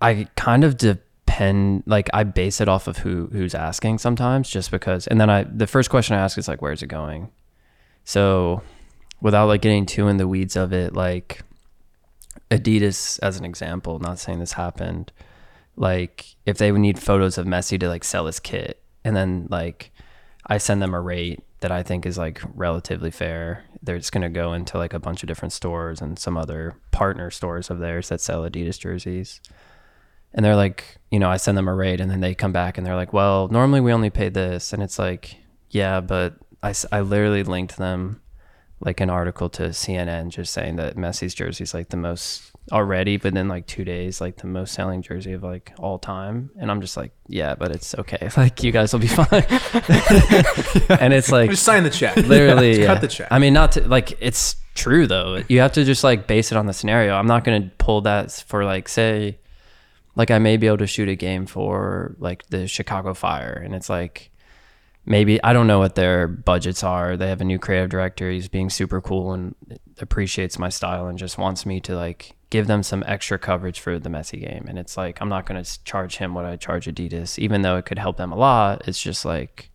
I 0.00 0.26
kind 0.36 0.64
of 0.64 0.76
depend, 0.76 1.84
like 1.86 2.10
I 2.12 2.24
base 2.24 2.60
it 2.60 2.68
off 2.68 2.88
of 2.88 2.98
who 2.98 3.28
who's 3.30 3.54
asking 3.54 3.98
sometimes, 3.98 4.50
just 4.50 4.72
because. 4.72 5.06
And 5.06 5.20
then 5.20 5.30
I, 5.30 5.44
the 5.44 5.68
first 5.68 5.88
question 5.88 6.16
I 6.16 6.20
ask 6.20 6.36
is 6.36 6.48
like, 6.48 6.60
where's 6.60 6.82
it 6.82 6.88
going? 6.88 7.30
So, 8.04 8.62
without 9.20 9.46
like 9.46 9.62
getting 9.62 9.86
too 9.86 10.08
in 10.08 10.16
the 10.16 10.26
weeds 10.26 10.56
of 10.56 10.72
it, 10.72 10.94
like 10.94 11.42
Adidas 12.58 13.18
as 13.22 13.38
an 13.38 13.44
example, 13.44 13.98
not 13.98 14.18
saying 14.18 14.38
this 14.38 14.52
happened 14.52 15.12
like 15.76 16.36
if 16.44 16.58
they 16.58 16.70
would 16.72 16.80
need 16.80 16.98
photos 16.98 17.38
of 17.38 17.46
Messi 17.46 17.78
to 17.80 17.88
like 17.88 18.04
sell 18.04 18.26
his 18.26 18.40
kit 18.40 18.82
and 19.04 19.16
then 19.16 19.46
like 19.50 19.92
I 20.46 20.58
send 20.58 20.82
them 20.82 20.94
a 20.94 21.00
rate 21.00 21.42
that 21.60 21.70
I 21.70 21.82
think 21.82 22.04
is 22.04 22.18
like 22.18 22.42
relatively 22.54 23.10
fair. 23.10 23.64
They're 23.82 23.98
just 23.98 24.12
gonna 24.12 24.28
go 24.28 24.52
into 24.52 24.76
like 24.76 24.92
a 24.92 24.98
bunch 24.98 25.22
of 25.22 25.28
different 25.28 25.52
stores 25.52 26.00
and 26.00 26.18
some 26.18 26.36
other 26.36 26.74
partner 26.90 27.30
stores 27.30 27.70
of 27.70 27.78
theirs 27.78 28.08
that 28.08 28.20
sell 28.20 28.42
Adidas 28.42 28.78
jerseys. 28.78 29.40
And 30.34 30.44
they're 30.44 30.56
like, 30.56 30.98
you 31.10 31.18
know, 31.18 31.30
I 31.30 31.36
send 31.36 31.58
them 31.58 31.68
a 31.68 31.74
rate 31.74 32.00
and 32.00 32.10
then 32.10 32.20
they 32.20 32.34
come 32.34 32.52
back 32.52 32.76
and 32.76 32.86
they're 32.86 32.96
like, 32.96 33.12
well, 33.12 33.48
normally 33.48 33.80
we 33.80 33.92
only 33.92 34.08
pay 34.10 34.30
this. 34.30 34.72
And 34.72 34.82
it's 34.82 34.98
like, 34.98 35.36
yeah, 35.70 36.00
but 36.00 36.36
I, 36.62 36.74
I 36.90 37.00
literally 37.02 37.42
linked 37.42 37.76
them 37.76 38.21
like 38.84 39.00
an 39.00 39.10
article 39.10 39.48
to 39.48 39.68
CNN 39.68 40.28
just 40.30 40.52
saying 40.52 40.76
that 40.76 40.96
Messi's 40.96 41.34
jersey 41.34 41.62
is 41.62 41.72
like 41.72 41.90
the 41.90 41.96
most 41.96 42.50
already 42.72 43.16
within 43.16 43.48
like 43.48 43.66
two 43.66 43.84
days, 43.84 44.20
like 44.20 44.36
the 44.38 44.46
most 44.48 44.74
selling 44.74 45.02
jersey 45.02 45.32
of 45.32 45.42
like 45.44 45.72
all 45.78 45.98
time. 45.98 46.50
And 46.58 46.70
I'm 46.70 46.80
just 46.80 46.96
like, 46.96 47.12
yeah, 47.28 47.54
but 47.54 47.70
it's 47.70 47.94
okay. 47.94 48.28
Like 48.36 48.62
you 48.62 48.72
guys 48.72 48.92
will 48.92 49.00
be 49.00 49.06
fine. 49.08 49.26
and 51.00 51.12
it's 51.12 51.30
like 51.30 51.50
Just 51.50 51.62
sign 51.62 51.84
the 51.84 51.90
check. 51.90 52.16
literally 52.16 52.70
Just 52.70 52.80
yeah. 52.80 52.86
cut 52.86 53.00
the 53.00 53.08
check. 53.08 53.28
I 53.30 53.38
mean, 53.38 53.52
not 53.52 53.72
to 53.72 53.86
like 53.88 54.16
it's 54.20 54.56
true 54.74 55.06
though. 55.06 55.42
You 55.48 55.60
have 55.60 55.72
to 55.74 55.84
just 55.84 56.02
like 56.02 56.26
base 56.26 56.50
it 56.50 56.58
on 56.58 56.66
the 56.66 56.72
scenario. 56.72 57.14
I'm 57.14 57.26
not 57.28 57.44
gonna 57.44 57.70
pull 57.78 58.00
that 58.02 58.32
for 58.48 58.64
like 58.64 58.88
say, 58.88 59.38
like 60.16 60.32
I 60.32 60.40
may 60.40 60.56
be 60.56 60.66
able 60.66 60.78
to 60.78 60.86
shoot 60.88 61.08
a 61.08 61.14
game 61.14 61.46
for 61.46 62.16
like 62.18 62.46
the 62.48 62.66
Chicago 62.66 63.14
Fire, 63.14 63.62
and 63.64 63.74
it's 63.74 63.88
like 63.88 64.31
maybe 65.04 65.42
I 65.42 65.52
don't 65.52 65.66
know 65.66 65.78
what 65.78 65.94
their 65.94 66.28
budgets 66.28 66.82
are. 66.82 67.16
They 67.16 67.28
have 67.28 67.40
a 67.40 67.44
new 67.44 67.58
creative 67.58 67.90
director. 67.90 68.30
He's 68.30 68.48
being 68.48 68.70
super 68.70 69.00
cool 69.00 69.32
and 69.32 69.54
appreciates 69.98 70.58
my 70.58 70.68
style 70.68 71.06
and 71.06 71.18
just 71.18 71.38
wants 71.38 71.66
me 71.66 71.80
to 71.80 71.96
like 71.96 72.36
give 72.50 72.66
them 72.66 72.82
some 72.82 73.02
extra 73.06 73.38
coverage 73.38 73.80
for 73.80 73.98
the 73.98 74.10
Messi 74.10 74.40
game. 74.40 74.66
And 74.68 74.78
it's 74.78 74.96
like 74.96 75.20
I'm 75.20 75.28
not 75.28 75.46
going 75.46 75.62
to 75.62 75.84
charge 75.84 76.16
him 76.16 76.34
what 76.34 76.44
I 76.44 76.56
charge 76.56 76.86
Adidas, 76.86 77.38
even 77.38 77.62
though 77.62 77.76
it 77.76 77.86
could 77.86 77.98
help 77.98 78.16
them 78.16 78.32
a 78.32 78.36
lot. 78.36 78.86
It's 78.86 79.00
just 79.00 79.24
like 79.24 79.70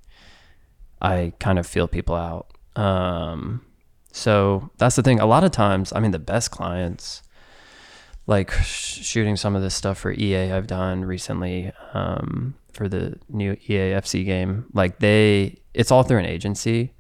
I 1.02 1.34
kind 1.40 1.60
of 1.60 1.68
feel 1.68 1.88
people 1.88 2.16
out. 2.16 2.48
Um, 2.76 3.66
so 4.12 4.70
that's 4.78 4.96
the 4.96 5.04
thing. 5.04 5.20
A 5.20 5.26
lot 5.26 5.44
of 5.44 5.52
times, 5.52 5.94
I 5.94 6.00
mean, 6.00 6.12
the 6.12 6.20
best 6.20 6.52
clients, 6.52 7.22
like 8.28 8.52
sh- 8.52 9.04
shooting 9.04 9.36
some 9.36 9.56
of 9.56 9.62
this 9.62 9.74
stuff 9.74 9.98
for 9.98 10.12
EA, 10.12 10.52
I've 10.52 10.68
done 10.68 11.04
recently 11.04 11.72
um, 11.94 12.54
for 12.72 12.88
the 12.88 13.18
new 13.30 13.54
EA 13.54 13.96
FC 13.96 14.26
game. 14.26 14.66
Like 14.74 15.00
they, 15.00 15.60
it's 15.74 15.92
all 15.92 16.04
through 16.04 16.20
an 16.20 16.26
agency, 16.26 16.94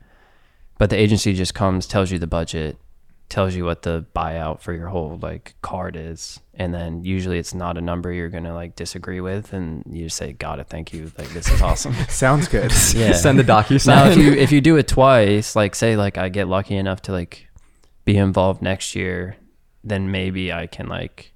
but 0.78 0.90
the 0.90 0.98
agency 0.98 1.34
just 1.34 1.54
comes, 1.54 1.86
tells 1.86 2.12
you 2.12 2.18
the 2.18 2.28
budget, 2.28 2.78
tells 3.30 3.56
you 3.56 3.66
what 3.66 3.82
the 3.82 4.06
buyout 4.16 4.62
for 4.62 4.72
your 4.72 4.88
whole 4.88 5.20
like 5.22 5.56
card 5.62 5.98
is, 5.98 6.40
and 6.54 6.74
then 6.74 7.04
usually 7.04 7.38
it's 7.38 7.54
not 7.54 7.78
a 7.78 7.82
number 7.82 8.12
you're 8.12 8.30
gonna 8.30 8.54
like 8.54 8.76
disagree 8.78 9.20
with, 9.20 9.52
and 9.52 9.84
you 9.90 10.06
just 10.06 10.16
say, 10.16 10.32
"Got 10.32 10.60
it, 10.60 10.68
thank 10.70 10.94
you, 10.94 11.12
like 11.18 11.28
this 11.30 11.52
is 11.52 11.62
awesome." 11.62 11.94
Sounds 12.10 12.48
good. 12.48 12.72
Yeah. 12.96 13.12
Send 13.14 13.38
the 13.38 13.44
docu 13.44 13.86
now 13.86 14.08
if 14.08 14.18
you 14.18 14.32
if 14.32 14.52
you 14.52 14.62
do 14.62 14.78
it 14.78 14.88
twice 14.88 15.56
like 15.56 15.76
say 15.76 15.98
like 15.98 16.18
i 16.18 16.30
get 16.30 16.48
lucky 16.48 16.76
enough 16.76 17.02
to 17.04 17.12
like 17.12 17.48
be 18.06 18.16
involved 18.18 18.62
next 18.62 18.96
year, 18.96 19.36
then 19.90 20.12
maybe 20.12 20.52
I 20.54 20.68
can 20.68 20.88
like 20.88 21.34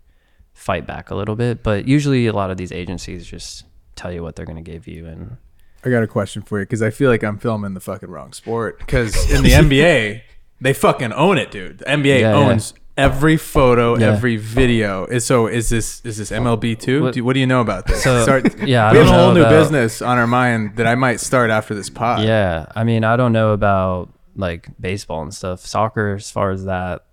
fight 0.53 0.85
back 0.85 1.09
a 1.09 1.15
little 1.15 1.35
bit. 1.35 1.63
But 1.63 1.87
usually, 1.87 2.27
a 2.27 2.33
lot 2.33 2.51
of 2.51 2.57
these 2.57 2.71
agencies 2.71 3.25
just 3.25 3.65
tell 3.95 4.11
you 4.11 4.21
what 4.23 4.35
they're 4.35 4.45
going 4.45 4.63
to 4.63 4.71
give 4.71 4.87
you, 4.87 5.05
and 5.07 5.37
I 5.83 5.89
got 5.89 6.03
a 6.03 6.07
question 6.07 6.41
for 6.41 6.59
you 6.59 6.65
because 6.65 6.81
I 6.81 6.89
feel 6.89 7.09
like 7.09 7.23
I'm 7.23 7.37
filming 7.37 7.73
the 7.73 7.79
fucking 7.79 8.09
wrong 8.09 8.33
sport. 8.33 8.79
Because 8.79 9.15
in 9.33 9.43
the 9.43 9.51
NBA, 9.51 10.21
they 10.61 10.73
fucking 10.73 11.13
own 11.13 11.37
it, 11.37 11.51
dude. 11.51 11.79
The 11.79 11.85
NBA 11.85 12.21
Yeah, 12.21 12.31
yeah. 12.31 12.33
owns 12.35 12.73
every 12.97 13.37
photo, 13.37 13.97
Yeah. 13.97 14.11
every 14.11 14.35
video. 14.37 15.05
Is 15.05 15.25
so 15.25 15.47
is 15.47 15.69
this 15.69 16.01
is 16.05 16.17
this 16.17 16.29
MLB 16.29 16.77
too? 16.79 17.03
What- 17.03 17.13
do, 17.15 17.23
what 17.23 17.33
do 17.33 17.39
you 17.39 17.47
know 17.47 17.61
about 17.61 17.87
this? 17.87 18.03
So, 18.03 18.21
Start, 18.21 18.59
yeah, 18.67 18.87
I 18.87 18.91
we 18.91 18.97
have 18.99 19.07
a 19.07 19.11
whole 19.11 19.33
new 19.33 19.39
about- 19.41 19.51
business 19.51 20.01
on 20.01 20.17
our 20.17 20.27
mind 20.27 20.75
that 20.75 20.85
I 20.85 20.95
might 20.95 21.19
start 21.19 21.49
after 21.49 21.73
this 21.73 21.89
pod. 21.89 22.23
yeah. 22.25 22.65
I 22.75 22.83
mean, 22.83 23.03
I 23.03 23.15
don't 23.15 23.31
know 23.33 23.53
about 23.53 24.13
like 24.35 24.67
baseball 24.79 25.21
and 25.23 25.33
stuff. 25.33 25.65
Soccer, 25.65 26.15
as 26.15 26.29
far 26.29 26.51
as 26.51 26.65
that, 26.65 27.05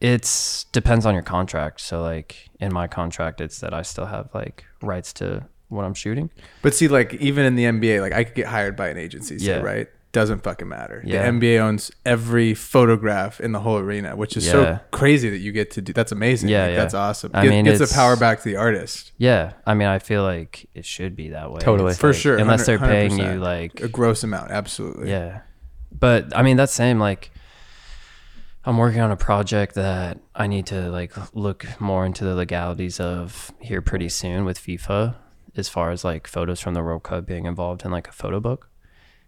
it's 0.00 0.64
depends 0.64 1.04
on 1.06 1.14
your 1.14 1.22
contract. 1.22 1.80
So, 1.80 2.00
like 2.02 2.50
in 2.60 2.72
my 2.72 2.86
contract, 2.86 3.40
it's 3.40 3.60
that 3.60 3.74
I 3.74 3.82
still 3.82 4.06
have 4.06 4.28
like 4.34 4.64
rights 4.82 5.12
to 5.14 5.46
what 5.68 5.84
I'm 5.84 5.94
shooting. 5.94 6.30
But 6.62 6.74
see, 6.74 6.88
like 6.88 7.14
even 7.14 7.44
in 7.44 7.54
the 7.56 7.64
NBA, 7.64 8.00
like 8.00 8.12
I 8.12 8.24
could 8.24 8.34
get 8.34 8.46
hired 8.46 8.76
by 8.76 8.88
an 8.88 8.96
agency, 8.98 9.38
say, 9.38 9.46
Yeah. 9.56 9.58
right? 9.60 9.88
Doesn't 10.12 10.42
fucking 10.42 10.68
matter. 10.68 11.04
Yeah. 11.06 11.22
The 11.22 11.28
NBA 11.38 11.60
owns 11.60 11.92
every 12.04 12.52
photograph 12.52 13.40
in 13.40 13.52
the 13.52 13.60
whole 13.60 13.78
arena, 13.78 14.16
which 14.16 14.36
is 14.36 14.44
Yeah. 14.46 14.52
so 14.52 14.80
crazy 14.90 15.30
that 15.30 15.38
you 15.38 15.52
get 15.52 15.70
to 15.72 15.80
do. 15.82 15.92
That's 15.92 16.10
amazing. 16.10 16.48
Yeah, 16.48 16.62
Like, 16.64 16.70
yeah. 16.72 16.76
that's 16.78 16.94
awesome. 16.94 17.30
I 17.32 17.44
Get- 17.44 17.50
mean, 17.50 17.64
gets 17.66 17.78
the 17.78 17.94
power 17.94 18.16
back 18.16 18.38
to 18.38 18.44
the 18.44 18.56
artist. 18.56 19.12
Yeah, 19.18 19.52
I 19.64 19.74
mean, 19.74 19.86
I 19.86 20.00
feel 20.00 20.24
like 20.24 20.66
it 20.74 20.84
should 20.84 21.14
be 21.14 21.28
that 21.28 21.52
way. 21.52 21.60
Totally. 21.60 21.90
It's 21.92 22.00
For 22.00 22.08
like- 22.08 22.16
sure, 22.16 22.36
unless 22.38 22.66
they're 22.66 22.80
paying 22.80 23.16
you 23.16 23.34
like 23.38 23.80
A 23.80 23.86
gross 23.88 24.24
amount, 24.24 24.50
absolutely. 24.50 25.10
Yeah. 25.10 25.42
But 25.96 26.36
I 26.36 26.42
mean 26.42 26.56
that's 26.56 26.72
same 26.72 26.98
like 26.98 27.30
I'm 28.62 28.76
working 28.76 29.00
on 29.00 29.10
a 29.10 29.16
project 29.16 29.74
that 29.76 30.18
I 30.34 30.46
need 30.46 30.66
to 30.66 30.90
like 30.90 31.14
look 31.34 31.66
more 31.80 32.04
into 32.04 32.24
the 32.24 32.34
legalities 32.34 33.00
of 33.00 33.50
here 33.58 33.80
pretty 33.80 34.10
soon 34.10 34.44
with 34.44 34.60
FIFA 34.60 35.16
as 35.56 35.68
far 35.68 35.90
as 35.90 36.04
like 36.04 36.26
photos 36.26 36.60
from 36.60 36.74
the 36.74 36.82
World 36.82 37.02
Cup 37.02 37.24
being 37.24 37.46
involved 37.46 37.84
in 37.84 37.90
like 37.90 38.06
a 38.06 38.12
photo 38.12 38.38
book. 38.38 38.68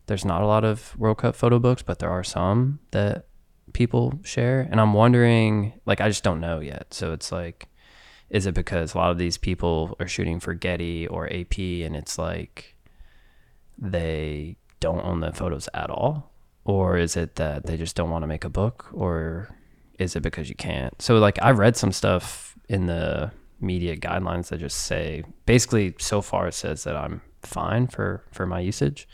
There's 0.07 0.27
not 0.27 0.42
a 0.42 0.47
lot 0.47 0.64
of 0.64 0.95
World 0.99 1.18
Cup 1.18 1.35
photo 1.35 1.59
books, 1.59 1.83
but 1.83 1.99
there 1.99 2.11
are 2.11 2.23
some 2.23 2.81
that 2.90 3.27
people 3.73 4.21
share 4.23 4.68
and 4.71 4.79
I'm 4.79 4.92
wondering 4.92 5.81
like 5.87 6.03
I 6.03 6.09
just 6.09 6.25
don't 6.25 6.40
know 6.40 6.61
yet. 6.61 6.92
So 6.92 7.14
it's 7.14 7.33
like 7.33 7.68
is 8.29 8.45
it 8.45 8.55
because 8.55 8.95
a 8.95 8.99
lot 8.99 9.11
of 9.11 9.18
these 9.18 9.38
people 9.38 9.97
are 9.99 10.09
shooting 10.09 10.40
for 10.40 10.53
Getty 10.53 11.07
or 11.07 11.33
AP 11.33 11.59
and 11.59 11.97
it's 11.97 12.18
like 12.18 12.77
they 13.79 14.57
don't 14.81 15.05
own 15.05 15.21
the 15.21 15.33
photos 15.33 15.71
at 15.73 15.88
all 15.88 16.32
or 16.64 16.96
is 16.96 17.16
it 17.16 17.37
that 17.37 17.66
they 17.66 17.77
just 17.77 17.96
don't 17.96 18.11
want 18.11 18.22
to 18.22 18.27
make 18.27 18.44
a 18.44 18.48
book 18.51 18.87
or 18.92 19.48
is 19.98 20.16
it 20.16 20.20
because 20.22 20.48
you 20.48 20.55
can't? 20.55 21.01
So 21.03 21.18
like 21.18 21.38
I've 21.42 21.59
read 21.59 21.77
some 21.77 21.92
stuff 21.92 22.57
in 22.68 22.87
the 22.87 23.31
media 23.61 23.96
guidelines 23.96 24.48
that 24.48 24.59
just 24.59 24.77
say 24.79 25.22
basically 25.46 25.94
so 25.98 26.20
far 26.20 26.48
it 26.48 26.53
says 26.55 26.83
that 26.83 26.96
i'm 26.96 27.20
fine 27.42 27.87
for 27.87 28.25
for 28.33 28.44
my 28.44 28.59
usage 28.59 29.07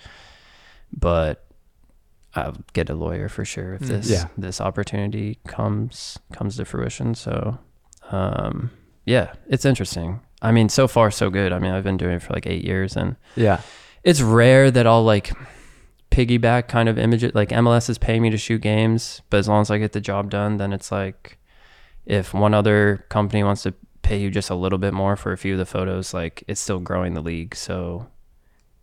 but 0.90 1.44
i'll 2.34 2.56
get 2.72 2.88
a 2.88 2.94
lawyer 2.94 3.28
for 3.28 3.44
sure 3.44 3.74
if 3.74 3.80
this 3.80 4.08
yeah. 4.08 4.28
this 4.38 4.58
opportunity 4.60 5.38
comes 5.46 6.18
comes 6.32 6.56
to 6.56 6.64
fruition. 6.64 7.14
So 7.14 7.58
um 8.10 8.70
yeah 9.04 9.32
it's 9.48 9.64
interesting. 9.66 10.20
I 10.40 10.52
mean 10.52 10.68
so 10.70 10.88
far 10.88 11.10
so 11.10 11.28
good. 11.30 11.52
I 11.52 11.58
mean 11.58 11.72
i've 11.72 11.84
been 11.84 11.96
doing 11.98 12.14
it 12.16 12.22
for 12.22 12.32
like 12.32 12.46
eight 12.46 12.64
years 12.64 12.96
and 12.96 13.16
Yeah. 13.36 13.60
it's 14.04 14.22
rare 14.22 14.70
that 14.70 14.86
I'll 14.86 15.04
like 15.04 15.32
piggyback 16.10 16.68
kind 16.68 16.88
of 16.88 16.98
image 16.98 17.22
it. 17.24 17.34
Like 17.34 17.50
MLS 17.50 17.88
is 17.90 17.98
paying 17.98 18.22
me 18.22 18.30
to 18.30 18.36
shoot 18.38 18.60
games, 18.60 19.22
but 19.30 19.38
as 19.38 19.48
long 19.48 19.60
as 19.62 19.70
I 19.70 19.78
get 19.78 19.92
the 19.92 20.00
job 20.00 20.30
done, 20.30 20.56
then 20.56 20.72
it's 20.72 20.90
like 20.90 21.38
if 22.06 22.32
one 22.34 22.54
other 22.54 23.04
company 23.08 23.42
wants 23.44 23.62
to 23.64 23.74
pay 24.02 24.18
you 24.18 24.30
just 24.30 24.48
a 24.50 24.54
little 24.54 24.78
bit 24.78 24.94
more 24.94 25.16
for 25.16 25.32
a 25.32 25.38
few 25.38 25.52
of 25.54 25.58
the 25.58 25.66
photos, 25.66 26.14
like 26.14 26.42
it's 26.48 26.60
still 26.60 26.78
growing 26.80 27.14
the 27.14 27.20
league. 27.20 27.54
So 27.54 28.08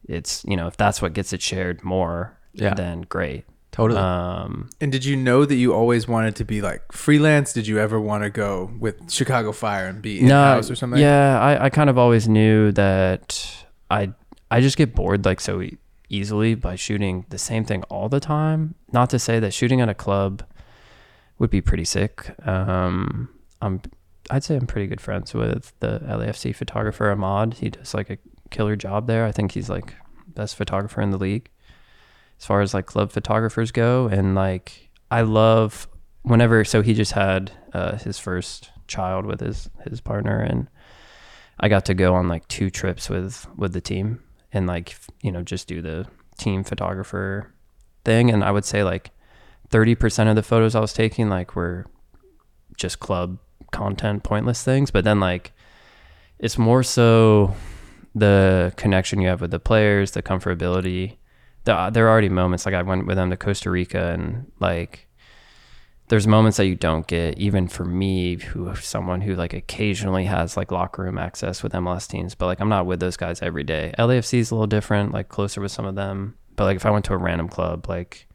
it's 0.08 0.44
you 0.48 0.56
know 0.56 0.68
if 0.68 0.78
that's 0.78 1.02
what 1.02 1.14
gets 1.14 1.34
it 1.34 1.42
shared 1.42 1.84
more, 1.84 2.38
Yeah. 2.54 2.74
then 2.74 3.02
great. 3.02 3.46
Totally. 3.72 4.00
Um, 4.00 4.70
And 4.80 4.90
did 4.90 5.04
you 5.04 5.18
know 5.18 5.44
that 5.44 5.56
you 5.56 5.74
always 5.74 6.08
wanted 6.08 6.38
to 6.38 6.46
be 6.46 6.62
like 6.62 6.94
freelance? 6.94 7.52
Did 7.52 7.68
you 7.68 7.78
ever 7.78 8.00
want 8.00 8.24
to 8.24 8.30
go 8.30 8.72
with 8.80 9.12
Chicago 9.12 9.52
Fire 9.52 9.88
and 9.88 10.02
be 10.02 10.22
in 10.22 10.30
house 10.30 10.72
or 10.72 10.76
something? 10.76 10.98
Yeah, 11.02 11.38
I, 11.42 11.66
I 11.66 11.70
kind 11.70 11.90
of 11.90 11.98
always 11.98 12.30
knew 12.30 12.72
that 12.74 13.66
I 13.92 14.14
I 14.50 14.62
just 14.62 14.78
get 14.78 14.96
bored 14.96 15.26
like 15.26 15.42
so 15.42 15.62
easily 16.10 16.56
by 16.56 16.76
shooting 16.76 17.26
the 17.30 17.38
same 17.38 17.66
thing 17.66 17.84
all 17.84 18.10
the 18.10 18.20
time. 18.20 18.76
Not 18.92 19.10
to 19.12 19.20
say 19.20 19.40
that 19.40 19.54
shooting 19.54 19.82
at 19.82 19.90
a 19.90 19.94
club 19.94 20.44
would 21.40 21.50
be 21.50 21.62
pretty 21.62 21.86
sick. 21.86 22.34
Um, 22.48 23.30
I'm 23.62 23.82
I'd 24.30 24.44
say 24.44 24.56
I'm 24.56 24.66
pretty 24.66 24.88
good 24.88 25.02
friends 25.02 25.34
with 25.34 25.74
the 25.80 26.00
LAFC 26.00 26.56
photographer 26.56 27.12
Ahmad. 27.12 27.56
He 27.56 27.70
does 27.70 27.94
like 27.94 28.10
a 28.10 28.18
killer 28.50 28.76
job 28.76 29.08
there. 29.08 29.26
I 29.26 29.32
think 29.32 29.52
he's 29.52 29.70
like 29.70 29.94
best 30.28 30.56
photographer 30.56 31.02
in 31.02 31.12
the 31.12 31.18
league 31.18 31.50
as 32.40 32.46
far 32.46 32.62
as 32.62 32.74
like 32.74 32.86
club 32.86 33.12
photographers 33.12 33.72
go. 33.72 34.08
And 34.08 34.36
like 34.36 34.90
I 35.12 35.22
love 35.22 35.88
whenever 36.24 36.66
so 36.66 36.82
he 36.82 36.94
just 36.94 37.12
had 37.12 37.52
uh, 37.74 37.98
his 37.98 38.18
first 38.18 38.72
child 38.88 39.26
with 39.26 39.40
his 39.40 39.70
his 39.88 40.02
partner 40.02 40.40
and 40.40 40.68
I 41.60 41.70
got 41.70 41.86
to 41.86 41.94
go 41.94 42.16
on 42.16 42.28
like 42.28 42.48
two 42.48 42.70
trips 42.70 43.10
with 43.10 43.48
with 43.56 43.74
the 43.74 43.82
team 43.82 44.22
and 44.56 44.68
like 44.68 44.98
you 45.22 45.32
know 45.32 45.44
just 45.44 45.68
do 45.68 45.82
the 45.82 46.08
team 46.38 46.64
photographer 46.64 47.54
thing. 48.04 48.30
And 48.30 48.44
I 48.44 48.52
would 48.52 48.66
say 48.66 48.84
like 48.84 49.12
30% 49.70 50.30
of 50.30 50.36
the 50.36 50.44
photos 50.44 50.76
I 50.76 50.80
was 50.80 50.94
taking 50.94 51.30
like 51.30 51.56
were 51.56 51.86
just 52.78 53.00
club 53.00 53.40
content 53.72 54.24
pointless 54.24 54.64
things. 54.64 54.92
But 54.92 55.04
then 55.04 55.20
like 55.20 55.54
it's 56.40 56.58
more 56.58 56.84
so 56.84 57.56
the 58.14 58.74
connection 58.78 59.20
you 59.20 59.28
have 59.28 59.42
with 59.42 59.52
the 59.52 59.60
players 59.60 60.12
the 60.12 60.24
comfortability. 60.24 61.18
The, 61.66 61.74
uh, 61.74 61.90
there 61.90 62.06
are 62.06 62.10
already 62.10 62.30
moments 62.30 62.66
like 62.66 62.76
I 62.76 62.84
went 62.84 63.08
with 63.08 63.18
them 63.18 63.32
to 63.32 63.38
Costa 63.38 63.72
Rica 63.72 64.12
and 64.12 64.52
like 64.60 65.05
there's 66.08 66.28
moments 66.28 66.58
that 66.58 66.68
you 66.68 66.76
don't 66.76 67.08
get 67.08 67.38
even 67.38 67.68
for 67.68 67.84
me 67.84 68.36
who 68.38 68.76
someone 68.76 69.22
who 69.22 69.36
like 69.36 69.54
occasionally 69.54 70.26
has 70.26 70.56
like 70.56 70.72
locker 70.72 71.04
room 71.04 71.18
access 71.18 71.64
with 71.64 71.74
MLS 71.74 72.08
teams 72.08 72.36
but 72.36 72.46
like 72.46 72.60
I'm 72.60 72.70
not 72.70 72.86
with 72.86 73.00
those 73.00 73.18
guys 73.18 73.42
every 73.42 73.64
day. 73.64 73.94
LAFC 73.98 74.40
is 74.40 74.52
a 74.52 74.56
little 74.56 74.68
different 74.68 75.12
like 75.14 75.30
closer 75.30 75.62
with 75.62 75.72
some 75.72 75.86
of 75.86 75.96
them 75.96 76.38
but 76.56 76.66
like 76.66 76.76
if 76.76 76.86
I 76.86 76.92
went 76.92 77.06
to 77.06 77.14
a 77.14 77.18
random 77.18 77.50
club 77.50 77.88
like 77.90 78.28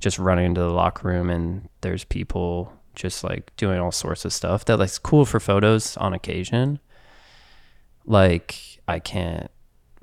just 0.00 0.18
running 0.18 0.46
into 0.46 0.60
the 0.60 0.70
locker 0.70 1.08
room 1.08 1.30
and 1.30 1.68
there's 1.80 2.04
people 2.04 2.72
just 2.94 3.24
like 3.24 3.54
doing 3.56 3.80
all 3.80 3.92
sorts 3.92 4.24
of 4.24 4.32
stuff 4.32 4.64
that 4.64 4.78
like's 4.78 4.98
cool 4.98 5.24
for 5.24 5.40
photos 5.40 5.96
on 5.96 6.12
occasion 6.12 6.80
like 8.04 8.80
I 8.88 8.98
can't 8.98 9.50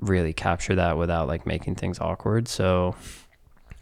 really 0.00 0.32
capture 0.32 0.74
that 0.76 0.96
without 0.96 1.28
like 1.28 1.46
making 1.46 1.76
things 1.76 2.00
awkward. 2.00 2.48
So 2.48 2.96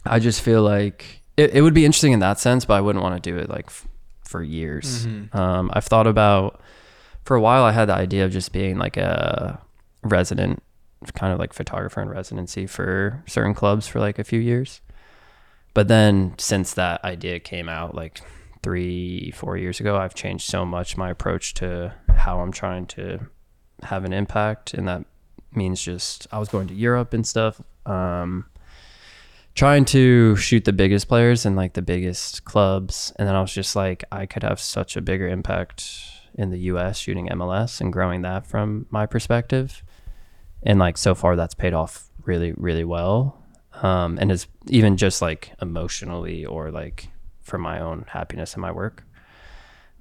I 0.05 0.19
just 0.19 0.41
feel 0.41 0.61
like 0.61 1.18
it, 1.39 1.55
it 1.55 1.61
would 1.61 1.73
be 1.73 1.85
interesting 1.85 2.11
in 2.11 2.19
that 2.19 2.39
sense, 2.39 2.65
but 2.65 2.73
I 2.73 2.81
wouldn't 2.81 3.01
want 3.01 3.21
to 3.21 3.31
do 3.31 3.37
it 3.37 3.49
like 3.49 3.67
f- 3.67 3.87
for 4.23 4.43
years. 4.43 5.05
Um, 5.33 5.71
I've 5.73 5.85
thought 5.85 6.07
about 6.07 6.59
for 7.23 7.35
a 7.35 7.41
while. 7.41 7.63
I 7.63 7.71
had 7.71 7.87
the 7.87 7.93
idea 7.95 8.25
of 8.25 8.31
just 8.31 8.51
being 8.51 8.77
like 8.77 8.97
a 8.97 9.61
resident, 10.03 10.61
kind 11.13 11.31
of 11.31 11.39
like 11.39 11.53
photographer 11.53 12.01
in 12.01 12.09
residency 12.09 12.67
for 12.67 13.23
certain 13.25 13.53
clubs 13.53 13.87
for 13.87 13.99
like 13.99 14.19
a 14.19 14.23
few 14.23 14.39
years. 14.39 14.81
But 15.73 15.87
then 15.87 16.33
since 16.37 16.73
that 16.73 17.03
idea 17.05 17.39
came 17.39 17.69
out 17.69 17.95
like 17.95 18.21
three, 18.61 19.31
four 19.31 19.55
years 19.55 19.79
ago, 19.79 19.95
I've 19.95 20.15
changed 20.15 20.45
so 20.45 20.65
much 20.65 20.97
my 20.97 21.09
approach 21.09 21.53
to 21.55 21.93
how 22.13 22.41
I'm 22.41 22.51
trying 22.51 22.85
to 22.87 23.19
have 23.83 24.03
an 24.03 24.11
impact, 24.11 24.73
and 24.73 24.87
that 24.89 25.05
means 25.53 25.81
just 25.81 26.27
I 26.33 26.39
was 26.39 26.49
going 26.49 26.67
to 26.67 26.73
Europe 26.73 27.13
and 27.13 27.25
stuff. 27.25 27.61
Um, 27.85 28.47
trying 29.55 29.85
to 29.85 30.35
shoot 30.35 30.65
the 30.65 30.73
biggest 30.73 31.07
players 31.07 31.45
and 31.45 31.55
like 31.55 31.73
the 31.73 31.81
biggest 31.81 32.45
clubs. 32.45 33.11
And 33.17 33.27
then 33.27 33.35
I 33.35 33.41
was 33.41 33.53
just 33.53 33.75
like 33.75 34.03
I 34.11 34.25
could 34.25 34.43
have 34.43 34.59
such 34.59 34.95
a 34.95 35.01
bigger 35.01 35.27
impact 35.27 35.91
in 36.35 36.51
the 36.51 36.59
US 36.71 36.97
shooting 36.97 37.27
MLS 37.29 37.81
and 37.81 37.91
growing 37.91 38.21
that 38.21 38.47
from 38.47 38.85
my 38.89 39.05
perspective. 39.05 39.83
And 40.63 40.79
like 40.79 40.97
so 40.97 41.15
far 41.15 41.35
that's 41.35 41.55
paid 41.55 41.73
off 41.73 42.09
really 42.25 42.53
really 42.53 42.83
well. 42.83 43.43
Um 43.81 44.17
and 44.21 44.31
it's 44.31 44.47
even 44.67 44.97
just 44.97 45.21
like 45.21 45.53
emotionally 45.61 46.45
or 46.45 46.71
like 46.71 47.09
for 47.41 47.57
my 47.57 47.79
own 47.79 48.05
happiness 48.07 48.55
in 48.55 48.61
my 48.61 48.71
work. 48.71 49.03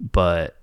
But 0.01 0.55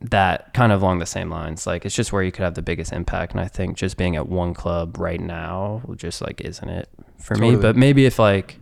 that 0.00 0.52
kind 0.52 0.72
of 0.72 0.82
along 0.82 0.98
the 0.98 1.06
same 1.06 1.30
lines 1.30 1.64
like 1.64 1.86
it's 1.86 1.94
just 1.94 2.12
where 2.12 2.24
you 2.24 2.32
could 2.32 2.42
have 2.42 2.54
the 2.54 2.62
biggest 2.62 2.92
impact. 2.92 3.32
And 3.32 3.40
i 3.40 3.46
think 3.46 3.76
just 3.76 3.96
being 3.96 4.16
at 4.16 4.28
one 4.28 4.52
club 4.52 4.98
right 4.98 5.20
now 5.20 5.82
just 5.96 6.20
like 6.20 6.40
isn't 6.40 6.68
it 6.68 6.88
for 7.22 7.36
me 7.36 7.56
but 7.56 7.76
maybe 7.76 8.04
if 8.04 8.18
like 8.18 8.58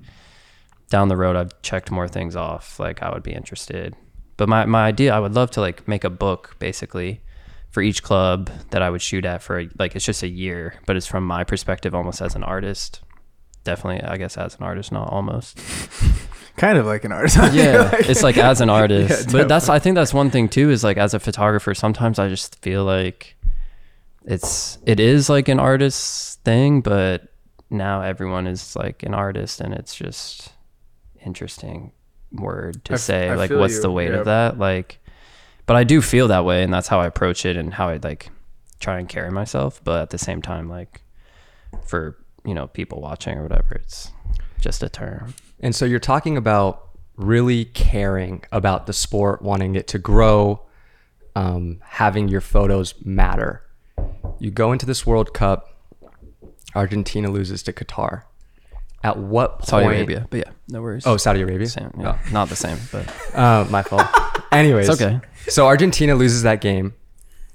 down 0.90 1.08
the 1.08 1.16
road 1.16 1.36
i've 1.36 1.62
checked 1.62 1.90
more 1.90 2.06
things 2.08 2.36
off 2.36 2.78
like 2.78 3.02
i 3.02 3.10
would 3.12 3.22
be 3.22 3.32
interested. 3.32 3.94
But 4.36 4.48
my, 4.48 4.64
my 4.64 4.86
idea 4.86 5.14
i 5.14 5.20
would 5.20 5.34
love 5.34 5.50
to 5.52 5.60
like 5.60 5.86
make 5.86 6.04
a 6.04 6.10
book 6.10 6.56
basically 6.58 7.20
for 7.70 7.82
each 7.82 8.02
club 8.02 8.50
that 8.70 8.82
i 8.82 8.88
would 8.90 9.02
shoot 9.02 9.24
at 9.24 9.42
for 9.42 9.64
like 9.78 9.94
it's 9.94 10.04
just 10.04 10.22
a 10.22 10.28
year 10.28 10.74
but 10.86 10.96
it's 10.96 11.06
from 11.06 11.26
my 11.26 11.44
perspective 11.44 11.94
almost 11.94 12.20
as 12.20 12.34
an 12.34 12.42
artist. 12.42 13.00
Definitely 13.64 14.02
i 14.08 14.16
guess 14.16 14.36
as 14.38 14.56
an 14.56 14.62
artist 14.62 14.92
not 14.92 15.08
almost. 15.12 15.58
Kind 16.56 16.78
of 16.78 16.84
like 16.86 17.04
an 17.04 17.12
artist. 17.12 17.36
yeah 17.52 17.90
it's 17.94 18.22
like 18.22 18.36
as 18.38 18.60
an 18.60 18.70
artist. 18.70 19.26
Yeah, 19.26 19.32
but 19.32 19.48
that's 19.48 19.68
i 19.68 19.78
think 19.78 19.94
that's 19.94 20.14
one 20.14 20.30
thing 20.30 20.48
too 20.48 20.70
is 20.70 20.82
like 20.82 20.96
as 20.96 21.14
a 21.14 21.20
photographer 21.20 21.74
sometimes 21.74 22.18
i 22.18 22.28
just 22.28 22.60
feel 22.62 22.84
like 22.84 23.36
it's 24.24 24.78
it 24.86 25.00
is 25.00 25.28
like 25.28 25.48
an 25.48 25.60
artist's 25.60 26.36
thing 26.44 26.80
but 26.80 27.29
now 27.70 28.02
everyone 28.02 28.46
is 28.46 28.76
like 28.76 29.02
an 29.02 29.14
artist 29.14 29.60
and 29.60 29.72
it's 29.74 29.94
just 29.94 30.52
interesting 31.24 31.92
word 32.32 32.84
to 32.84 32.92
I 32.92 32.94
f- 32.94 33.00
say 33.00 33.28
I 33.28 33.34
like 33.34 33.50
what's 33.50 33.76
you, 33.76 33.82
the 33.82 33.90
weight 33.90 34.10
yeah. 34.10 34.18
of 34.18 34.24
that 34.26 34.58
like 34.58 34.98
but 35.66 35.76
i 35.76 35.84
do 35.84 36.00
feel 36.02 36.28
that 36.28 36.44
way 36.44 36.62
and 36.62 36.72
that's 36.72 36.88
how 36.88 37.00
i 37.00 37.06
approach 37.06 37.44
it 37.44 37.56
and 37.56 37.74
how 37.74 37.88
i 37.88 37.98
like 38.02 38.30
try 38.80 38.98
and 38.98 39.08
carry 39.08 39.30
myself 39.30 39.80
but 39.84 40.02
at 40.02 40.10
the 40.10 40.18
same 40.18 40.42
time 40.42 40.68
like 40.68 41.02
for 41.84 42.16
you 42.44 42.54
know 42.54 42.66
people 42.68 43.00
watching 43.00 43.36
or 43.38 43.42
whatever 43.42 43.74
it's 43.74 44.10
just 44.60 44.82
a 44.82 44.88
term 44.88 45.34
And 45.60 45.74
so 45.74 45.84
you're 45.84 45.98
talking 45.98 46.36
about 46.36 46.88
really 47.16 47.66
caring 47.66 48.42
about 48.50 48.86
the 48.86 48.92
sport, 48.94 49.42
wanting 49.42 49.74
it 49.74 49.86
to 49.88 49.98
grow, 49.98 50.62
um, 51.36 51.78
having 51.84 52.28
your 52.28 52.40
photos 52.40 52.94
matter. 53.04 53.62
You 54.38 54.50
go 54.50 54.72
into 54.72 54.86
this 54.86 55.06
World 55.06 55.34
Cup, 55.34 55.79
Argentina 56.74 57.30
loses 57.30 57.62
to 57.64 57.72
Qatar. 57.72 58.22
At 59.02 59.16
what 59.16 59.60
point? 59.60 59.66
saudi 59.68 59.86
arabia 59.86 60.26
but 60.28 60.40
yeah 60.40 60.52
no 60.68 60.82
worries 60.82 61.06
Oh, 61.06 61.16
Saudi 61.16 61.40
Arabia. 61.40 61.66
Same, 61.66 61.90
yeah. 61.98 62.18
Not 62.30 62.50
the 62.50 62.56
same, 62.56 62.76
but 62.92 63.10
Uh, 63.34 63.66
my 63.70 63.82
fault. 63.82 64.06
Anyways, 64.52 64.88
It's 64.90 65.00
okay. 65.00 65.20
So 65.48 65.66
Argentina 65.66 66.14
loses 66.14 66.42
that 66.42 66.60
game, 66.60 66.92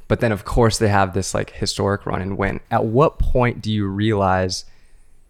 but 0.08 0.22
then 0.22 0.32
of 0.32 0.44
course 0.44 0.80
they 0.80 0.88
have 0.88 1.14
this 1.14 1.34
like 1.36 1.52
historic 1.52 2.06
run 2.08 2.22
and 2.22 2.36
win. 2.38 2.62
At 2.72 2.86
what 2.86 3.20
point 3.20 3.62
do 3.62 3.72
you 3.72 3.86
realize 3.88 4.66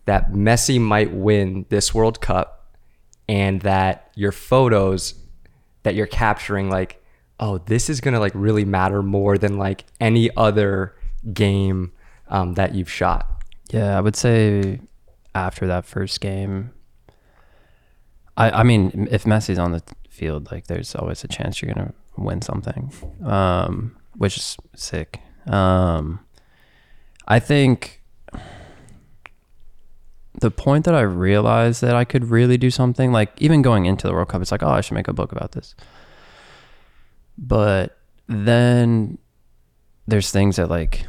that 0.05 0.31
Messi 0.31 0.79
might 0.79 1.11
win 1.11 1.65
this 1.69 1.93
World 1.93 2.21
Cup 2.21 2.71
and 3.27 3.59
that 3.61 4.09
your 4.15 4.31
photos 4.31 5.15
that 5.83 5.95
you're 5.95 6.07
capturing 6.07 6.69
like 6.69 7.03
oh 7.41 7.57
this 7.57 7.89
is 7.89 7.99
gonna 7.99 8.19
like 8.21 8.31
really 8.35 8.63
matter 8.63 9.03
more 9.03 9.37
than 9.37 9.57
like 9.57 9.83
any 9.99 10.29
other 10.37 10.95
game 11.33 11.91
um, 12.29 12.53
that 12.53 12.73
you've 12.73 12.89
shot 12.89 13.34
yeah, 13.69 13.97
I 13.97 14.01
would 14.01 14.15
say 14.15 14.79
after 15.33 15.67
that 15.67 15.85
first 15.85 16.21
game, 16.21 16.71
I 18.37 18.51
I 18.51 18.63
mean, 18.63 19.07
if 19.11 19.23
Messi's 19.23 19.59
on 19.59 19.71
the 19.71 19.83
field, 20.09 20.51
like 20.51 20.67
there's 20.67 20.95
always 20.95 21.23
a 21.23 21.27
chance 21.27 21.61
you're 21.61 21.73
gonna 21.73 21.93
win 22.17 22.41
something, 22.41 22.91
um, 23.23 23.95
which 24.15 24.37
is 24.37 24.57
sick. 24.75 25.19
Um, 25.47 26.19
I 27.27 27.39
think 27.39 28.01
the 30.39 30.51
point 30.51 30.85
that 30.85 30.95
I 30.95 31.01
realized 31.01 31.81
that 31.81 31.95
I 31.95 32.03
could 32.03 32.29
really 32.29 32.57
do 32.57 32.69
something, 32.69 33.11
like 33.11 33.31
even 33.37 33.61
going 33.61 33.85
into 33.85 34.07
the 34.07 34.13
World 34.13 34.29
Cup, 34.29 34.41
it's 34.41 34.51
like, 34.51 34.63
oh, 34.63 34.69
I 34.69 34.81
should 34.81 34.95
make 34.95 35.07
a 35.07 35.13
book 35.13 35.31
about 35.31 35.53
this. 35.53 35.75
But 37.37 37.97
then 38.27 39.17
there's 40.07 40.31
things 40.31 40.57
that 40.57 40.69
like 40.69 41.05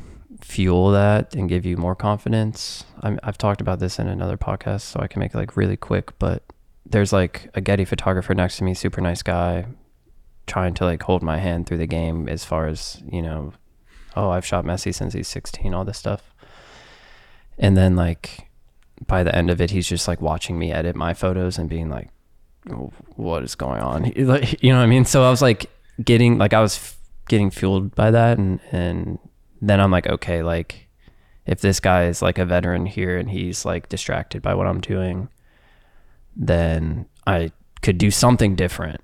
fuel 0.47 0.93
that 0.93 1.35
and 1.35 1.49
give 1.49 1.67
you 1.67 1.77
more 1.77 1.97
confidence. 1.97 2.85
I'm, 3.03 3.19
I've 3.25 3.37
talked 3.37 3.61
about 3.61 3.81
this 3.81 3.99
in 3.99 4.07
another 4.07 4.37
podcast, 4.37 4.83
so 4.83 5.01
I 5.01 5.09
can 5.09 5.19
make 5.19 5.35
it 5.35 5.37
like 5.37 5.57
really 5.57 5.77
quick. 5.77 6.17
But 6.21 6.45
there's 6.89 7.13
like 7.13 7.51
a 7.55 7.61
Getty 7.61 7.85
photographer 7.85 8.33
next 8.33 8.59
to 8.59 8.65
me, 8.65 8.73
super 8.73 9.01
nice 9.01 9.23
guy, 9.23 9.67
trying 10.47 10.75
to 10.75 10.85
like 10.85 11.03
hold 11.03 11.21
my 11.21 11.39
hand 11.39 11.67
through 11.67 11.79
the 11.79 11.87
game 11.87 12.29
as 12.29 12.45
far 12.45 12.69
as 12.69 13.03
you 13.11 13.23
know. 13.23 13.55
Oh, 14.15 14.31
I've 14.31 14.47
shot 14.47 14.65
Messi 14.65 14.95
since 14.95 15.13
he's 15.15 15.29
16, 15.29 15.75
all 15.75 15.85
this 15.85 15.99
stuff. 15.99 16.33
And 17.59 17.77
then 17.77 17.97
like 17.97 18.49
by 19.05 19.25
the 19.25 19.35
end 19.35 19.51
of 19.51 19.61
it, 19.61 19.73
he's 19.73 19.89
just 19.89 20.07
like 20.07 20.21
watching 20.21 20.59
me 20.59 20.73
edit 20.73 20.95
my 20.95 21.13
photos 21.13 21.59
and 21.59 21.69
being 21.69 21.91
like, 21.91 22.09
"Oh, 22.71 22.93
"What 23.17 23.43
is 23.43 23.57
going 23.57 23.81
on?" 23.81 24.05
You 24.15 24.25
know 24.25 24.79
what 24.79 24.85
I 24.85 24.87
mean? 24.87 25.05
So 25.05 25.25
I 25.25 25.31
was 25.31 25.43
like 25.43 25.69
getting 26.05 26.39
like 26.39 26.55
I 26.55 26.61
was 26.61 26.77
f- 26.77 26.99
getting 27.29 27.51
fueled 27.51 27.97
by 27.97 28.13
that, 28.13 28.39
and 28.39 28.61
and 28.71 29.19
then 29.61 29.81
I'm 29.81 29.91
like, 29.91 30.07
okay, 30.07 30.43
like 30.43 30.89
if 31.47 31.61
this 31.61 31.81
guy 31.81 32.07
is 32.07 32.23
like 32.23 32.39
a 32.39 32.45
veteran 32.45 32.87
here 32.87 33.17
and 33.17 33.31
he's 33.31 33.65
like 33.65 33.89
distracted 33.89 34.43
by 34.43 34.55
what 34.55 34.67
I'm 34.67 34.81
doing, 34.81 35.29
then 36.35 37.07
I 37.27 37.53
could 37.83 37.99
do 37.99 38.11
something 38.11 38.57
different. 38.57 39.01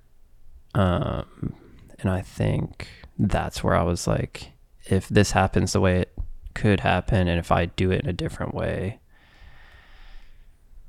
Um, 0.74 1.54
and 2.00 2.10
I 2.10 2.20
think 2.20 2.88
that's 3.18 3.62
where 3.62 3.74
I 3.74 3.82
was 3.82 4.06
like, 4.06 4.52
if 4.86 5.08
this 5.08 5.30
happens 5.30 5.72
the 5.72 5.80
way 5.80 6.00
it 6.00 6.12
could 6.54 6.80
happen, 6.80 7.28
and 7.28 7.38
if 7.38 7.52
I 7.52 7.66
do 7.66 7.90
it 7.90 8.02
in 8.02 8.08
a 8.08 8.12
different 8.12 8.54
way, 8.54 8.98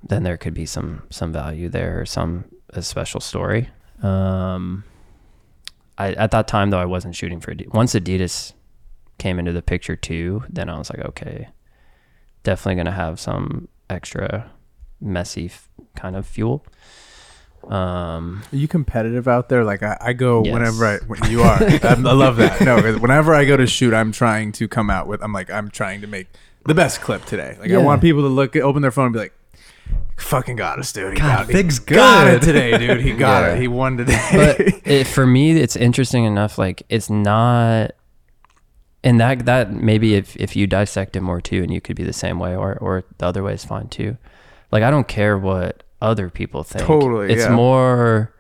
then 0.01 0.23
there 0.23 0.37
could 0.37 0.53
be 0.53 0.65
some 0.65 1.03
some 1.09 1.31
value 1.31 1.69
there 1.69 2.01
or 2.01 2.05
some 2.05 2.45
a 2.69 2.81
special 2.81 3.21
story. 3.21 3.69
Um, 4.01 4.83
I 5.97 6.13
at 6.13 6.31
that 6.31 6.47
time 6.47 6.71
though 6.71 6.79
I 6.79 6.85
wasn't 6.85 7.15
shooting 7.15 7.39
for 7.39 7.53
Adidas. 7.53 7.73
Once 7.73 7.93
Adidas 7.93 8.53
came 9.17 9.39
into 9.39 9.51
the 9.51 9.61
picture 9.61 9.95
too, 9.95 10.43
then 10.49 10.69
I 10.69 10.77
was 10.77 10.89
like, 10.89 11.05
okay, 11.09 11.49
definitely 12.43 12.75
gonna 12.83 12.91
have 12.95 13.19
some 13.19 13.67
extra 13.89 14.51
messy 14.99 15.45
f- 15.45 15.69
kind 15.95 16.15
of 16.15 16.25
fuel. 16.25 16.65
Um, 17.67 18.43
Are 18.51 18.55
you 18.57 18.67
competitive 18.67 19.27
out 19.27 19.47
there? 19.47 19.63
Like 19.63 19.83
I, 19.83 19.97
I 20.01 20.13
go 20.13 20.43
Yes. 20.43 20.53
whenever 20.53 20.85
I 20.85 20.97
when 21.07 21.31
you 21.31 21.41
are. 21.43 21.57
I, 21.63 21.79
I 21.83 21.93
love 21.93 22.35
that. 22.37 22.59
No, 22.61 22.81
whenever 22.99 23.33
I 23.33 23.45
go 23.45 23.55
to 23.55 23.65
shoot, 23.65 23.93
I'm 23.93 24.11
trying 24.11 24.51
to 24.53 24.67
come 24.67 24.89
out 24.89 25.07
with. 25.07 25.23
I'm 25.23 25.31
like 25.31 25.49
I'm 25.49 25.69
trying 25.69 26.01
to 26.01 26.07
make 26.07 26.27
the 26.65 26.73
best 26.73 26.99
clip 27.01 27.23
today. 27.25 27.55
Like 27.59 27.71
I 27.71 27.77
want 27.77 28.01
people 28.01 28.21
to 28.23 28.27
look, 28.27 28.55
open 28.57 28.81
their 28.81 28.91
phone, 28.91 29.05
and 29.05 29.13
be 29.13 29.19
like, 29.19 29.33
"Fucking 30.17 30.57
got 30.57 30.77
us, 30.79 30.91
dude. 30.91 31.13
He 31.13 31.19
God, 31.19 31.37
got, 31.37 31.47
he 31.47 31.53
Fig's 31.53 31.79
got 31.79 32.27
it 32.27 32.41
today, 32.41 32.77
dude. 32.77 32.99
He 32.99 33.13
got 33.17 33.43
Yeah. 33.43 33.53
it. 33.55 33.61
He 33.61 33.69
won 33.69 33.95
today." 33.95 34.29
but 34.33 34.59
it, 34.85 35.07
for 35.07 35.25
me, 35.25 35.51
it's 35.57 35.77
interesting 35.77 36.25
enough. 36.25 36.57
Like 36.57 36.83
it's 36.89 37.09
not, 37.09 37.91
and 39.03 39.19
that 39.19 39.45
that 39.45 39.71
maybe 39.71 40.15
if 40.15 40.35
if 40.37 40.55
you 40.55 40.67
dissect 40.67 41.15
it 41.15 41.21
more 41.21 41.41
too, 41.41 41.61
and 41.61 41.73
you 41.73 41.81
could 41.81 41.95
be 41.95 42.03
the 42.03 42.13
same 42.13 42.39
way, 42.39 42.55
or 42.55 42.77
or 42.79 43.03
the 43.17 43.25
other 43.25 43.43
way 43.43 43.53
is 43.53 43.65
fine 43.65 43.87
too. 43.87 44.17
Like 44.71 44.83
I 44.83 44.89
don't 44.89 45.07
care 45.07 45.37
what 45.37 45.83
other 46.01 46.29
people 46.29 46.63
think. 46.63 46.85
Totally, 46.85 47.31
it's 47.31 47.43
yeah. 47.43 47.55
more 47.55 48.33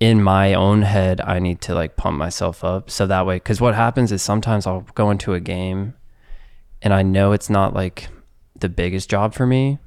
in 0.00 0.22
my 0.22 0.54
own 0.54 0.82
head. 0.82 1.20
I 1.20 1.38
need 1.38 1.60
to 1.62 1.74
like 1.74 1.96
pump 1.96 2.18
myself 2.18 2.64
up 2.64 2.90
so 2.90 3.06
that 3.06 3.26
way. 3.26 3.36
Because 3.36 3.60
what 3.60 3.74
happens 3.74 4.10
is 4.12 4.22
sometimes 4.22 4.66
I'll 4.66 4.86
go 4.94 5.10
into 5.10 5.34
a 5.34 5.40
game, 5.40 5.94
and 6.82 6.94
I 6.94 7.02
know 7.02 7.32
it's 7.32 7.50
not 7.50 7.74
like 7.74 8.08
the 8.56 8.68
biggest 8.68 9.10
job 9.10 9.34
for 9.34 9.46
me 9.46 9.78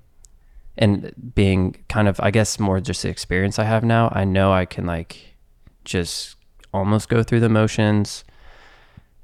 and 0.77 1.11
being 1.33 1.75
kind 1.89 2.07
of 2.07 2.19
i 2.19 2.29
guess 2.29 2.59
more 2.59 2.79
just 2.79 3.01
the 3.01 3.09
experience 3.09 3.57
i 3.57 3.63
have 3.63 3.83
now 3.83 4.11
i 4.13 4.23
know 4.23 4.51
i 4.51 4.65
can 4.65 4.85
like 4.85 5.35
just 5.83 6.35
almost 6.73 7.09
go 7.09 7.23
through 7.23 7.39
the 7.39 7.49
motions 7.49 8.23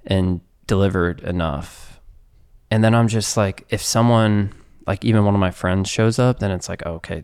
and 0.06 0.42
deliver 0.68 1.12
enough. 1.12 2.00
And 2.72 2.84
then 2.84 2.96
i'm 2.96 3.08
just 3.08 3.38
like 3.38 3.66
if 3.70 3.84
someone 3.84 4.52
like 4.88 5.06
even 5.06 5.26
one 5.26 5.36
of 5.36 5.40
my 5.40 5.52
friends 5.52 5.90
shows 5.90 6.18
up 6.18 6.40
then 6.40 6.50
it's 6.52 6.68
like 6.68 6.82
oh, 6.86 6.94
okay 6.94 7.24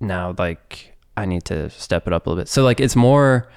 now 0.00 0.34
like 0.38 0.96
i 1.16 1.24
need 1.24 1.44
to 1.44 1.70
step 1.70 2.06
it 2.06 2.12
up 2.12 2.26
a 2.26 2.30
little 2.30 2.42
bit. 2.42 2.48
So 2.48 2.62
like 2.62 2.78
it's 2.80 2.94
more 2.96 3.48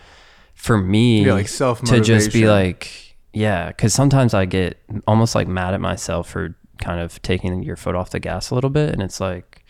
for 0.54 0.78
me 0.78 1.26
Yeah, 1.26 1.34
like 1.34 1.48
self 1.50 1.82
to 1.84 2.00
just 2.00 2.32
be 2.32 2.48
like 2.48 3.18
yeah 3.34 3.68
because 3.68 3.94
sometimes 3.94 4.34
i 4.34 4.46
get 4.46 4.78
almost 5.08 5.36
like 5.36 5.48
mad 5.48 5.74
at 5.74 5.82
myself 5.82 6.30
for 6.30 6.56
kind 6.78 7.00
of 7.02 7.22
taking 7.22 7.64
your 7.64 7.76
foot 7.76 7.96
off 7.96 8.12
the 8.12 8.20
gas 8.20 8.50
a 8.52 8.56
little 8.56 8.70
bit 8.70 8.90
and 8.94 9.02
it's 9.02 9.20
like 9.20 9.66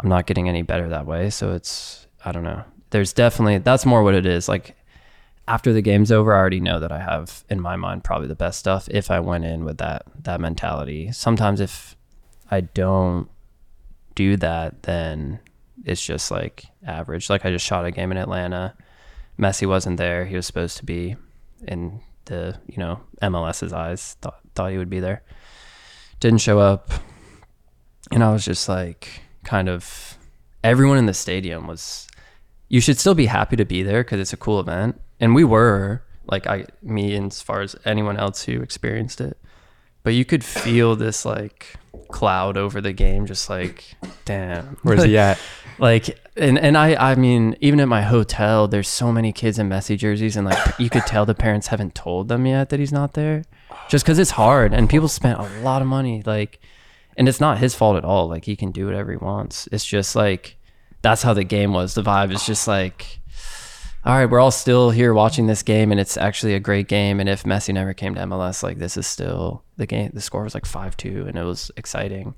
i'm 0.00 0.08
not 0.08 0.26
getting 0.26 0.48
any 0.48 0.62
better 0.62 0.88
that 0.88 1.04
way. 1.06 1.28
So 1.28 1.52
it's 1.52 2.06
i 2.24 2.32
don't 2.32 2.44
know. 2.44 2.62
There's 2.90 3.12
definitely 3.12 3.58
that's 3.58 3.84
more 3.84 4.02
what 4.02 4.14
it 4.14 4.24
is. 4.24 4.48
Like 4.48 4.76
after 5.48 5.72
the 5.72 5.82
game's 5.82 6.12
over 6.12 6.34
i 6.34 6.38
already 6.38 6.60
know 6.60 6.78
that 6.78 6.92
i 6.92 6.98
have 6.98 7.44
in 7.48 7.60
my 7.60 7.74
mind 7.74 8.04
probably 8.04 8.28
the 8.28 8.34
best 8.34 8.58
stuff 8.58 8.88
if 8.90 9.10
i 9.10 9.18
went 9.18 9.44
in 9.44 9.64
with 9.64 9.78
that 9.78 10.02
that 10.22 10.40
mentality 10.40 11.10
sometimes 11.10 11.60
if 11.60 11.96
i 12.50 12.60
don't 12.60 13.28
do 14.14 14.36
that 14.36 14.82
then 14.82 15.40
it's 15.84 16.04
just 16.04 16.30
like 16.30 16.66
average 16.86 17.30
like 17.30 17.44
i 17.44 17.50
just 17.50 17.64
shot 17.64 17.84
a 17.84 17.90
game 17.90 18.12
in 18.12 18.18
atlanta 18.18 18.74
Messi 19.38 19.68
wasn't 19.68 19.98
there. 19.98 20.24
He 20.24 20.36
was 20.36 20.46
supposed 20.46 20.76
to 20.78 20.84
be 20.84 21.16
in 21.66 22.00
the, 22.24 22.58
you 22.66 22.78
know, 22.78 23.00
MLS's 23.22 23.72
eyes. 23.72 24.16
Thought 24.20 24.40
thought 24.54 24.72
he 24.72 24.78
would 24.78 24.90
be 24.90 25.00
there. 25.00 25.22
Didn't 26.20 26.40
show 26.40 26.58
up. 26.58 26.90
And 28.10 28.24
I 28.24 28.32
was 28.32 28.44
just 28.44 28.68
like 28.68 29.22
kind 29.44 29.68
of 29.68 30.18
everyone 30.64 30.98
in 30.98 31.06
the 31.06 31.14
stadium 31.14 31.66
was 31.66 32.08
you 32.68 32.80
should 32.80 32.98
still 32.98 33.14
be 33.14 33.26
happy 33.26 33.56
to 33.56 33.64
be 33.64 33.82
there 33.82 34.02
cuz 34.02 34.18
it's 34.18 34.32
a 34.32 34.36
cool 34.36 34.58
event. 34.58 35.00
And 35.20 35.34
we 35.34 35.44
were 35.44 36.02
like 36.30 36.46
I 36.46 36.66
me 36.82 37.14
and 37.14 37.32
as 37.32 37.40
far 37.40 37.60
as 37.60 37.76
anyone 37.84 38.16
else 38.16 38.42
who 38.42 38.60
experienced 38.60 39.20
it. 39.20 39.38
But 40.02 40.14
you 40.14 40.24
could 40.24 40.44
feel 40.44 40.96
this 40.96 41.24
like 41.24 41.74
cloud 42.08 42.56
over 42.56 42.80
the 42.80 42.92
game 42.92 43.26
just 43.26 43.50
like 43.50 43.96
damn. 44.24 44.78
where's 44.82 45.04
he 45.04 45.18
at 45.18 45.38
Like 45.78 46.18
and 46.36 46.58
and 46.58 46.76
I 46.76 46.94
I 46.94 47.14
mean 47.14 47.56
even 47.60 47.80
at 47.80 47.88
my 47.88 48.02
hotel 48.02 48.66
there's 48.68 48.88
so 48.88 49.12
many 49.12 49.32
kids 49.32 49.58
in 49.58 49.68
Messi 49.68 49.96
jerseys 49.96 50.36
and 50.36 50.46
like 50.46 50.78
you 50.78 50.90
could 50.90 51.06
tell 51.06 51.26
the 51.26 51.34
parents 51.34 51.68
haven't 51.68 51.94
told 51.94 52.28
them 52.28 52.46
yet 52.46 52.70
that 52.70 52.80
he's 52.80 52.92
not 52.92 53.14
there 53.14 53.44
just 53.88 54.04
cuz 54.04 54.18
it's 54.18 54.32
hard 54.32 54.74
and 54.74 54.88
people 54.88 55.08
spent 55.08 55.38
a 55.38 55.60
lot 55.62 55.82
of 55.82 55.88
money 55.88 56.22
like 56.26 56.58
and 57.16 57.28
it's 57.28 57.40
not 57.40 57.58
his 57.58 57.74
fault 57.74 57.96
at 57.96 58.04
all 58.04 58.28
like 58.28 58.44
he 58.44 58.56
can 58.56 58.72
do 58.72 58.86
whatever 58.86 59.12
he 59.12 59.18
wants 59.18 59.68
it's 59.70 59.84
just 59.84 60.16
like 60.16 60.58
that's 61.02 61.22
how 61.22 61.34
the 61.34 61.44
game 61.44 61.72
was. 61.72 61.94
The 61.94 62.02
vibe 62.02 62.32
is 62.32 62.44
just 62.44 62.66
like, 62.66 63.17
all 64.04 64.14
right, 64.14 64.26
we're 64.26 64.40
all 64.40 64.50
still 64.50 64.90
here 64.90 65.12
watching 65.12 65.46
this 65.46 65.62
game, 65.62 65.90
and 65.90 66.00
it's 66.00 66.16
actually 66.16 66.54
a 66.54 66.60
great 66.60 66.86
game. 66.88 67.18
And 67.18 67.28
if 67.28 67.42
Messi 67.42 67.74
never 67.74 67.92
came 67.92 68.14
to 68.14 68.20
MLS, 68.22 68.62
like 68.62 68.78
this 68.78 68.96
is 68.96 69.06
still 69.06 69.64
the 69.76 69.86
game. 69.86 70.10
The 70.14 70.20
score 70.20 70.44
was 70.44 70.54
like 70.54 70.66
five 70.66 70.96
two, 70.96 71.26
and 71.26 71.36
it 71.36 71.42
was 71.42 71.70
exciting. 71.76 72.34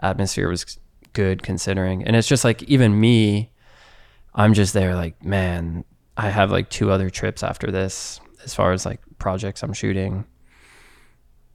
Atmosphere 0.00 0.48
was 0.48 0.78
good 1.12 1.42
considering, 1.42 2.04
and 2.04 2.14
it's 2.14 2.28
just 2.28 2.44
like 2.44 2.62
even 2.64 2.98
me, 2.98 3.50
I'm 4.34 4.54
just 4.54 4.74
there 4.74 4.94
like 4.94 5.24
man. 5.24 5.84
I 6.16 6.28
have 6.28 6.52
like 6.52 6.68
two 6.68 6.90
other 6.90 7.10
trips 7.10 7.42
after 7.42 7.70
this 7.70 8.20
as 8.44 8.54
far 8.54 8.72
as 8.72 8.86
like 8.86 9.00
projects 9.18 9.62
I'm 9.62 9.72
shooting. 9.72 10.24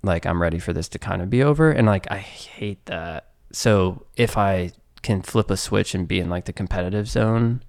Like 0.03 0.25
I'm 0.25 0.41
ready 0.41 0.59
for 0.59 0.73
this 0.73 0.89
to 0.89 0.99
kind 0.99 1.21
of 1.21 1.29
be 1.29 1.41
over, 1.41 1.71
and 1.71 1.87
like 1.87 2.11
I 2.11 2.17
hate 2.17 2.85
that. 2.87 3.31
So 3.53 4.07
if 4.17 4.37
I 4.37 4.71
can 5.03 5.21
flip 5.21 5.49
a 5.49 5.57
switch 5.57 5.95
and 5.95 6.05
be 6.05 6.19
in 6.19 6.29
like 6.29 6.45
the 6.45 6.53
competitive 6.53 7.07
zone, 7.07 7.63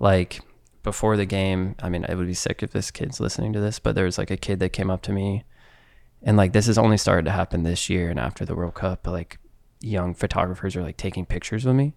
like 0.00 0.40
before 0.86 1.16
the 1.16 1.26
game, 1.26 1.74
I 1.82 1.88
mean, 1.88 2.04
it 2.04 2.14
would 2.14 2.28
be 2.28 2.32
sick 2.32 2.62
if 2.62 2.70
this 2.70 2.92
kid's 2.92 3.18
listening 3.18 3.52
to 3.54 3.60
this, 3.60 3.80
but 3.80 3.96
there 3.96 4.04
was 4.04 4.18
like 4.18 4.30
a 4.30 4.36
kid 4.36 4.60
that 4.60 4.70
came 4.70 4.88
up 4.88 5.02
to 5.02 5.12
me 5.12 5.44
and 6.22 6.36
like 6.36 6.52
this 6.52 6.66
has 6.66 6.78
only 6.78 6.96
started 6.96 7.24
to 7.24 7.32
happen 7.32 7.64
this 7.64 7.90
year 7.90 8.08
and 8.08 8.18
after 8.18 8.44
the 8.44 8.54
World 8.54 8.74
Cup, 8.74 9.06
like 9.06 9.38
young 9.80 10.14
photographers 10.14 10.76
are 10.76 10.82
like 10.82 10.96
taking 10.96 11.26
pictures 11.26 11.64
with 11.64 11.74
me. 11.74 11.94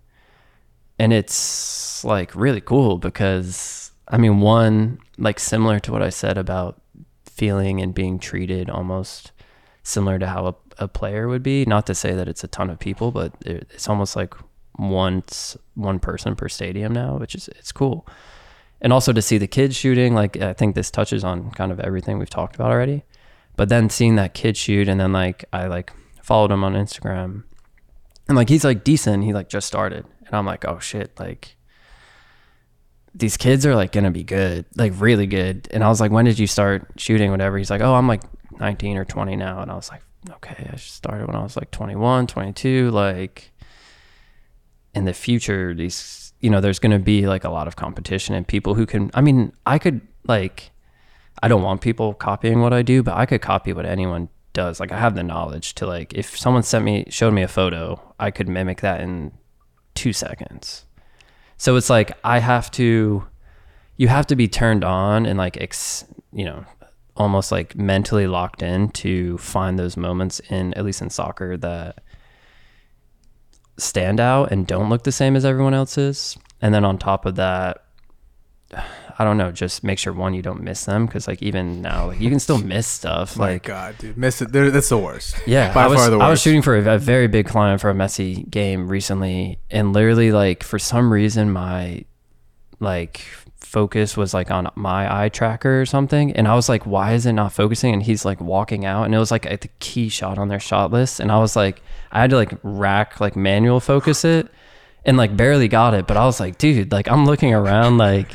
And 0.98 1.14
it's 1.14 2.04
like 2.04 2.36
really 2.36 2.62
cool 2.62 2.98
because 2.98 3.92
I 4.08 4.18
mean, 4.18 4.40
one, 4.40 5.00
like 5.18 5.40
similar 5.40 5.80
to 5.82 5.92
what 5.92 6.02
I 6.02 6.10
said 6.10 6.38
about 6.38 6.82
feeling 7.26 7.82
and 7.82 7.94
being 7.94 8.20
treated 8.20 8.70
almost 8.70 9.32
similar 9.84 10.18
to 10.18 10.28
how 10.28 10.48
a, 10.48 10.56
a 10.80 10.88
player 10.88 11.28
would 11.28 11.44
be. 11.44 11.64
Not 11.66 11.86
to 11.88 11.96
say 11.96 12.14
that 12.14 12.28
it's 12.28 12.44
a 12.44 12.48
ton 12.48 12.70
of 12.70 12.80
people, 12.80 13.12
but 13.12 13.34
it, 13.46 13.68
it's 13.72 13.88
almost 13.88 14.16
like 14.16 14.34
once 14.78 15.56
one 15.76 16.00
person 16.00 16.36
per 16.36 16.50
stadium 16.50 16.92
now, 16.92 17.18
which 17.18 17.36
is 17.36 17.48
it's 17.50 17.72
cool. 17.72 18.08
And 18.82 18.94
also 18.94 19.12
to 19.12 19.22
see 19.22 19.38
the 19.38 19.48
kids 19.48 19.76
shooting, 19.76 20.14
like 20.14 20.38
I 20.38 20.54
think 20.54 20.76
this 20.76 20.90
touches 20.90 21.24
on 21.24 21.52
kind 21.52 21.72
of 21.72 21.80
everything 21.80 22.18
we've 22.18 22.30
talked 22.30 22.56
about 22.56 22.72
already. 22.72 23.04
But 23.56 23.68
then 23.68 23.90
seeing 23.90 24.16
that 24.16 24.34
kid 24.34 24.56
shoot, 24.56 24.88
and 24.88 25.00
then 25.00 25.12
like 25.12 25.44
I 25.52 25.68
like 25.68 25.92
followed 26.22 26.52
him 26.52 26.64
on 26.64 26.76
Instagram, 26.76 27.44
and 28.28 28.38
like 28.38 28.48
he's 28.48 28.64
like 28.64 28.86
decent. 28.86 29.26
He 29.26 29.34
like 29.34 29.50
just 29.50 29.68
started, 29.68 30.06
and 30.26 30.34
I'm 30.34 30.46
like, 30.46 30.66
oh 30.66 30.80
shit, 30.80 31.20
like 31.20 31.58
these 33.14 33.36
kids 33.36 33.66
are 33.66 33.76
like 33.76 33.92
gonna 33.92 34.12
be 34.12 34.24
good, 34.24 34.66
like 34.78 34.94
really 34.96 35.28
good. 35.28 35.68
And 35.72 35.84
I 35.84 35.90
was 35.90 36.00
like, 36.00 36.12
when 36.12 36.24
did 36.24 36.40
you 36.40 36.48
start 36.48 36.88
shooting? 36.96 37.32
Whatever. 37.32 37.58
He's 37.58 37.70
like, 37.70 37.82
oh, 37.82 37.96
I'm 37.96 38.08
like 38.08 38.22
19 38.60 38.96
or 38.96 39.04
20 39.04 39.36
now, 39.36 39.60
and 39.62 39.70
I 39.70 39.76
was 39.76 39.90
like, 39.90 40.04
okay, 40.30 40.70
I 40.72 40.78
started 40.78 41.28
when 41.28 41.36
I 41.36 41.44
was 41.44 41.58
like 41.58 41.72
21, 41.72 42.28
22, 42.28 42.92
like 42.92 43.52
in 44.94 45.06
the 45.06 45.14
future 45.14 45.74
these 45.74 45.96
you 46.40 46.50
know 46.50 46.62
there's 46.62 46.80
going 46.80 46.92
to 46.92 47.00
be 47.00 47.28
like 47.28 47.44
a 47.44 47.50
lot 47.50 47.68
of 47.68 47.76
competition 47.76 48.36
and 48.36 48.48
people 48.48 48.76
who 48.76 48.86
can 48.86 49.12
i 49.14 49.22
mean 49.22 49.52
i 49.66 49.78
could 49.78 50.02
like 50.28 50.72
i 51.44 51.48
don't 51.48 51.64
want 51.64 51.82
people 51.82 52.14
copying 52.14 52.62
what 52.62 52.74
i 52.74 52.82
do 52.82 53.04
but 53.04 53.16
i 53.16 53.26
could 53.26 53.42
copy 53.42 53.74
what 53.74 53.86
anyone 53.86 54.30
does. 54.54 54.80
Like 54.80 54.92
i 54.92 55.00
have 55.00 55.16
the 55.16 55.24
knowledge 55.24 55.76
to 55.76 55.88
like 55.88 56.14
if 56.14 56.38
someone 56.38 56.64
sent 56.64 56.84
me 56.84 57.06
showed 57.10 57.34
me 57.34 57.44
a 57.44 57.48
photo 57.48 58.02
i 58.20 58.32
could 58.32 58.48
mimic 58.48 58.82
that 58.82 59.02
in 59.02 59.32
two 59.96 60.14
seconds. 60.14 60.86
So 61.58 61.76
it's 61.76 61.90
like 61.90 62.12
i 62.24 62.40
have 62.40 62.72
to 62.72 63.26
you 63.98 64.08
have 64.08 64.28
to 64.28 64.36
be 64.36 64.48
turned 64.48 64.84
on 64.84 65.26
and 65.26 65.38
like 65.38 65.58
ex 65.58 66.06
you 66.32 66.46
know 66.46 66.66
almost 67.16 67.52
like 67.52 67.76
mentally 67.76 68.28
locked 68.28 68.64
in 68.64 68.90
to 68.90 69.38
find 69.38 69.78
those 69.78 69.98
moments 69.98 70.40
in 70.50 70.74
at 70.76 70.86
least 70.86 71.02
in 71.02 71.10
soccer 71.10 71.58
that 71.58 72.02
stand 73.82 74.20
out 74.20 74.52
and 74.52 74.68
don't 74.68 74.90
look 74.90 75.04
the 75.04 75.12
same 75.12 75.36
as 75.36 75.46
everyone 75.46 75.74
else's. 75.74 76.38
And 76.62 76.74
then 76.74 76.84
on 76.86 76.98
top 76.98 77.26
of 77.26 77.36
that, 77.36 77.84
I 79.22 79.26
don't 79.26 79.38
know, 79.38 79.52
just 79.52 79.84
make 79.84 80.00
sure 80.00 80.14
one 80.14 80.34
you 80.34 80.42
don't 80.42 80.62
miss 80.62 80.86
them 80.86 81.06
because 81.06 81.28
like 81.28 81.42
even 81.42 81.82
now, 81.82 82.08
like 82.08 82.22
you 82.22 82.30
can 82.30 82.40
still 82.40 82.58
miss 82.58 82.88
stuff. 82.88 83.36
My 83.36 83.54
like 83.54 83.64
God, 83.64 83.98
dude, 83.98 84.18
miss 84.18 84.42
it. 84.42 84.52
They're, 84.52 84.72
that's 84.72 84.90
the 84.90 84.98
worst. 84.98 85.36
yeah, 85.46 85.74
by 85.74 85.84
I 85.84 85.88
was 85.88 86.00
far 86.00 86.10
the 86.10 86.18
worst. 86.18 86.26
I 86.26 86.30
was 86.30 86.42
shooting 86.42 86.62
for 86.62 86.78
a, 86.78 86.96
a 86.96 86.98
very 86.98 87.28
big 87.28 87.46
client 87.46 87.82
for 87.82 87.90
a 87.90 87.94
Messi 87.94 88.50
game 88.50 88.88
recently, 88.88 89.60
and 89.70 89.92
literally 89.92 90.32
like 90.32 90.64
for 90.64 90.80
some 90.80 91.12
reason 91.12 91.52
my 91.52 92.06
like 92.80 93.22
focus 93.70 94.18
was 94.18 94.34
like 94.34 94.50
on 94.50 94.68
my 94.74 95.24
eye 95.24 95.30
tracker 95.30 95.80
or 95.80 95.86
something 95.86 96.32
and 96.34 96.48
i 96.48 96.56
was 96.56 96.68
like 96.68 96.88
why 96.88 97.14
is 97.14 97.28
it 97.28 97.34
not 97.34 97.54
focusing? 97.54 97.94
And 97.94 98.02
he's 98.02 98.26
like 98.26 98.42
walking 98.42 98.84
out 98.84 99.04
and 99.04 99.14
it 99.14 99.20
was 99.20 99.30
like 99.30 99.46
at 99.46 99.62
the 99.62 99.70
key 99.80 100.10
shot 100.10 100.40
on 100.40 100.48
their 100.48 100.60
shot 100.60 100.92
list 100.92 101.20
and 101.20 101.32
i 101.32 101.38
was 101.38 101.56
like 101.56 101.84
i 102.12 102.20
had 102.20 102.32
to 102.32 102.36
like 102.36 102.52
rack 102.64 103.22
like 103.22 103.36
manual 103.36 103.80
focus 103.80 104.26
it 104.26 104.52
and 105.06 105.18
like 105.18 105.38
barely 105.38 105.68
got 105.68 105.94
it 105.94 106.08
but 106.08 106.18
i 106.18 106.26
was 106.26 106.40
like 106.40 106.58
dude 106.58 106.92
like 106.92 107.08
i'm 107.08 107.26
looking 107.26 107.54
around 107.54 108.00
like 108.00 108.32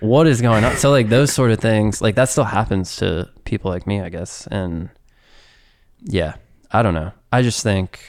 what 0.00 0.26
is 0.26 0.42
going 0.42 0.64
on? 0.64 0.76
So 0.76 0.90
like 0.90 1.08
those 1.08 1.32
sort 1.32 1.50
of 1.50 1.60
things 1.60 2.02
like 2.02 2.14
that 2.16 2.28
still 2.28 2.44
happens 2.44 2.96
to 2.96 3.30
people 3.44 3.70
like 3.70 3.86
me 3.86 4.02
i 4.02 4.10
guess 4.10 4.46
and 4.48 4.90
yeah 6.02 6.34
i 6.70 6.82
don't 6.82 6.94
know. 6.94 7.12
I 7.32 7.40
just 7.42 7.62
think 7.62 8.00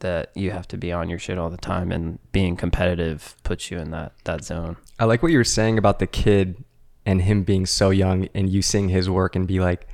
that 0.00 0.30
you 0.34 0.50
have 0.50 0.68
to 0.68 0.76
be 0.76 0.92
on 0.92 1.08
your 1.08 1.18
shit 1.18 1.38
all 1.38 1.50
the 1.50 1.56
time 1.56 1.92
and 1.92 2.18
being 2.32 2.56
competitive 2.56 3.36
puts 3.42 3.70
you 3.70 3.78
in 3.78 3.90
that 3.90 4.12
that 4.24 4.44
zone 4.44 4.76
I 4.98 5.04
like 5.06 5.22
what 5.22 5.32
you 5.32 5.38
were 5.38 5.44
saying 5.44 5.78
about 5.78 5.98
the 5.98 6.06
kid 6.06 6.62
and 7.06 7.22
him 7.22 7.42
being 7.42 7.66
so 7.66 7.90
young 7.90 8.28
and 8.34 8.48
you 8.48 8.62
seeing 8.62 8.88
his 8.88 9.10
work 9.10 9.36
and 9.36 9.46
be 9.46 9.60
like, 9.60 9.86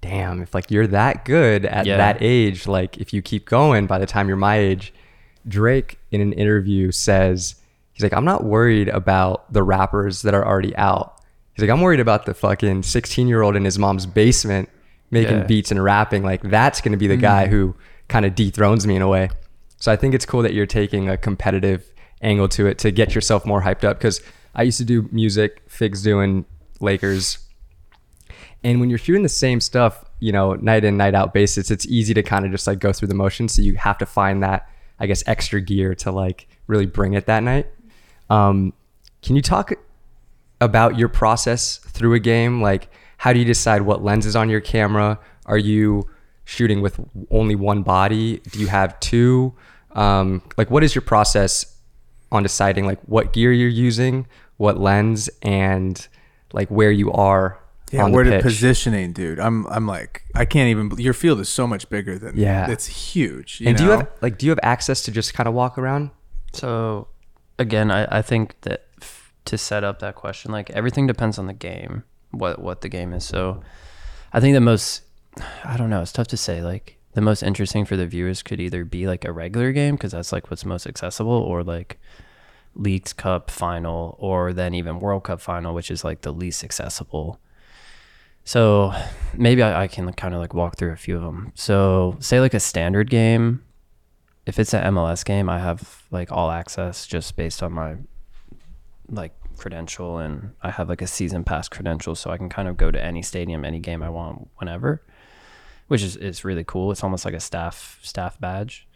damn, 0.00 0.42
if 0.42 0.54
like 0.54 0.70
you're 0.70 0.86
that 0.88 1.24
good 1.24 1.64
at 1.64 1.86
Yeah. 1.86 1.96
that 1.96 2.18
age, 2.20 2.66
like 2.66 2.98
if 2.98 3.12
you 3.12 3.22
keep 3.22 3.46
going 3.46 3.86
by 3.86 3.98
the 3.98 4.06
time 4.06 4.28
you're 4.28 4.36
my 4.36 4.56
age, 4.56 4.92
Drake 5.46 5.98
in 6.10 6.20
an 6.20 6.32
interview 6.32 6.90
says, 6.90 7.56
he's 7.92 8.02
like, 8.02 8.12
I'm 8.12 8.24
not 8.24 8.44
worried 8.44 8.88
about 8.88 9.52
the 9.52 9.62
rappers 9.62 10.22
that 10.22 10.34
are 10.34 10.46
already 10.46 10.74
out. 10.76 11.20
He's 11.54 11.62
like, 11.62 11.70
I'm 11.70 11.80
worried 11.80 12.00
about 12.00 12.26
the 12.26 12.34
fucking 12.34 12.82
16 12.82 13.28
year 13.28 13.42
old 13.42 13.56
in 13.56 13.64
his 13.64 13.78
mom's 13.78 14.06
basement 14.06 14.68
making 15.10 15.38
Yeah. 15.38 15.44
beats 15.44 15.70
and 15.70 15.82
rapping. 15.82 16.24
Like 16.24 16.42
that's 16.42 16.80
going 16.80 16.92
to 16.92 16.98
be 16.98 17.06
the 17.06 17.16
mm. 17.16 17.20
guy 17.20 17.46
who 17.46 17.76
kind 18.08 18.26
of 18.26 18.34
dethrones 18.34 18.86
me 18.86 18.96
in 18.96 19.02
a 19.02 19.08
way. 19.08 19.30
So 19.78 19.92
I 19.92 19.96
think 19.96 20.14
it's 20.14 20.26
cool 20.26 20.42
that 20.42 20.54
you're 20.54 20.66
taking 20.66 21.08
a 21.08 21.16
competitive 21.16 21.92
angle 22.22 22.48
to 22.48 22.66
it 22.66 22.78
to 22.78 22.90
get 22.90 23.14
yourself 23.14 23.44
more 23.44 23.62
hyped 23.62 23.84
up 23.84 23.98
because 23.98 24.20
I 24.54 24.62
used 24.62 24.78
to 24.78 24.84
do 24.84 25.08
music, 25.12 25.62
Figs 25.68 26.02
doing 26.02 26.46
Lakers. 26.80 27.38
And 28.64 28.80
when 28.80 28.88
you're 28.88 28.98
shooting 28.98 29.22
the 29.22 29.28
same 29.28 29.60
stuff, 29.60 30.04
you 30.18 30.32
know, 30.32 30.54
night 30.54 30.84
in, 30.84 30.96
night 30.96 31.14
out 31.14 31.34
basis, 31.34 31.70
it's 31.70 31.86
easy 31.86 32.14
to 32.14 32.22
kind 32.22 32.44
of 32.44 32.50
just 32.50 32.66
like 32.66 32.78
go 32.78 32.92
through 32.92 33.08
the 33.08 33.14
motions. 33.14 33.54
So 33.54 33.62
you 33.62 33.74
have 33.76 33.98
to 33.98 34.06
find 34.06 34.42
that, 34.42 34.68
I 34.98 35.06
guess, 35.06 35.22
extra 35.26 35.60
gear 35.60 35.94
to 35.96 36.10
like 36.10 36.48
really 36.66 36.86
bring 36.86 37.14
it 37.14 37.26
that 37.26 37.42
night. 37.42 37.66
Um, 38.30 38.72
can 39.22 39.36
you 39.36 39.42
talk 39.42 39.72
about 40.60 40.98
your 40.98 41.08
process 41.08 41.76
through 41.78 42.14
a 42.14 42.18
game? 42.18 42.62
Like, 42.62 42.88
how 43.18 43.32
do 43.32 43.38
you 43.38 43.44
decide 43.44 43.82
what 43.82 44.02
lens 44.02 44.26
is 44.26 44.36
on 44.36 44.48
your 44.48 44.60
camera? 44.60 45.18
Are 45.44 45.58
you 45.58 46.08
shooting 46.46 46.80
with 46.80 46.98
only 47.30 47.54
one 47.54 47.82
body? 47.82 48.38
Do 48.50 48.58
you 48.58 48.68
have 48.68 48.98
two? 49.00 49.54
Um, 49.92 50.40
like, 50.56 50.70
what 50.70 50.82
is 50.82 50.94
your 50.94 51.02
process 51.02 51.76
on 52.32 52.42
deciding 52.42 52.86
like 52.86 53.00
what 53.02 53.32
gear 53.34 53.52
you're 53.52 53.68
using, 53.68 54.26
what 54.56 54.78
lens, 54.80 55.28
and 55.42 56.08
like 56.52 56.68
where 56.70 56.90
you 56.90 57.12
are 57.12 57.58
Yeah, 57.92 58.04
on 58.04 58.12
where 58.12 58.24
the 58.24 58.30
the 58.30 58.36
pitch? 58.36 58.42
positioning, 58.44 59.12
dude. 59.12 59.38
I'm 59.38 59.66
I'm 59.66 59.86
like 59.86 60.22
I 60.34 60.44
can't 60.44 60.68
even. 60.70 60.90
Your 60.98 61.12
field 61.14 61.40
is 61.40 61.48
so 61.48 61.66
much 61.66 61.88
bigger 61.88 62.18
than 62.18 62.36
Yeah. 62.36 62.70
It's 62.70 62.86
huge. 62.86 63.60
You 63.60 63.68
and 63.68 63.76
do 63.76 63.84
you 63.84 63.90
have 63.90 64.08
like 64.22 64.38
do 64.38 64.46
you 64.46 64.50
have 64.50 64.60
access 64.62 65.02
to 65.02 65.10
just 65.10 65.34
kind 65.34 65.46
of 65.48 65.54
walk 65.54 65.76
around? 65.78 66.10
So, 66.52 67.08
again, 67.58 67.90
I, 67.90 68.18
I 68.18 68.22
think 68.22 68.60
that 68.62 68.86
f- 69.02 69.32
to 69.46 69.58
set 69.58 69.84
up 69.84 69.98
that 70.00 70.14
question, 70.14 70.52
like 70.52 70.70
everything 70.70 71.06
depends 71.06 71.38
on 71.38 71.46
the 71.46 71.52
game, 71.54 72.04
what 72.32 72.60
what 72.60 72.80
the 72.80 72.88
game 72.88 73.12
is. 73.12 73.24
So, 73.24 73.62
I 74.32 74.40
think 74.40 74.54
the 74.54 74.60
most, 74.60 75.02
I 75.64 75.76
don't 75.76 75.90
know, 75.90 76.02
it's 76.02 76.12
tough 76.12 76.28
to 76.28 76.36
say. 76.36 76.62
Like 76.62 76.98
the 77.14 77.20
most 77.20 77.42
interesting 77.42 77.84
for 77.84 77.96
the 77.96 78.06
viewers 78.06 78.42
could 78.42 78.60
either 78.60 78.84
be 78.84 79.06
like 79.06 79.24
a 79.24 79.32
regular 79.32 79.72
game 79.72 79.96
because 79.96 80.12
that's 80.12 80.32
like 80.32 80.50
what's 80.50 80.64
most 80.64 80.86
accessible, 80.86 81.32
or 81.32 81.62
like 81.62 81.98
Leagues 82.74 83.12
Cup 83.12 83.50
final, 83.50 84.16
or 84.18 84.52
then 84.52 84.74
even 84.74 85.00
World 85.00 85.24
Cup 85.24 85.40
final, 85.40 85.74
which 85.74 85.90
is 85.90 86.04
like 86.04 86.22
the 86.22 86.32
least 86.32 86.64
accessible. 86.64 87.40
So 88.44 88.92
maybe 89.34 89.62
I, 89.62 89.82
I 89.82 89.86
can 89.88 90.12
kind 90.12 90.32
of 90.32 90.40
like 90.40 90.54
walk 90.54 90.76
through 90.76 90.92
a 90.92 90.96
few 90.96 91.16
of 91.16 91.22
them. 91.22 91.52
So 91.54 92.16
say 92.20 92.40
like 92.40 92.54
a 92.54 92.60
standard 92.60 93.10
game, 93.10 93.64
if 94.46 94.60
it's 94.60 94.72
an 94.72 94.94
MLS 94.94 95.24
game, 95.24 95.48
I 95.48 95.58
have 95.58 96.04
like 96.12 96.30
all 96.30 96.50
access 96.50 97.06
just 97.06 97.34
based 97.34 97.62
on 97.62 97.72
my 97.72 97.96
like 99.08 99.34
credential 99.56 100.18
and 100.18 100.52
I 100.62 100.70
have 100.70 100.88
like 100.88 101.02
a 101.02 101.06
season 101.06 101.42
pass 101.42 101.68
credential 101.68 102.14
so 102.14 102.30
I 102.30 102.36
can 102.36 102.48
kind 102.48 102.68
of 102.68 102.76
go 102.76 102.90
to 102.90 103.02
any 103.02 103.22
stadium, 103.22 103.64
any 103.64 103.80
game 103.80 104.02
I 104.02 104.10
want 104.10 104.48
whenever. 104.58 105.02
Which 105.88 106.02
is, 106.02 106.16
is 106.16 106.44
really 106.44 106.64
cool. 106.64 106.90
It's 106.90 107.04
almost 107.04 107.24
like 107.24 107.34
a 107.34 107.40
staff 107.40 108.00
staff 108.02 108.40
badge. 108.40 108.88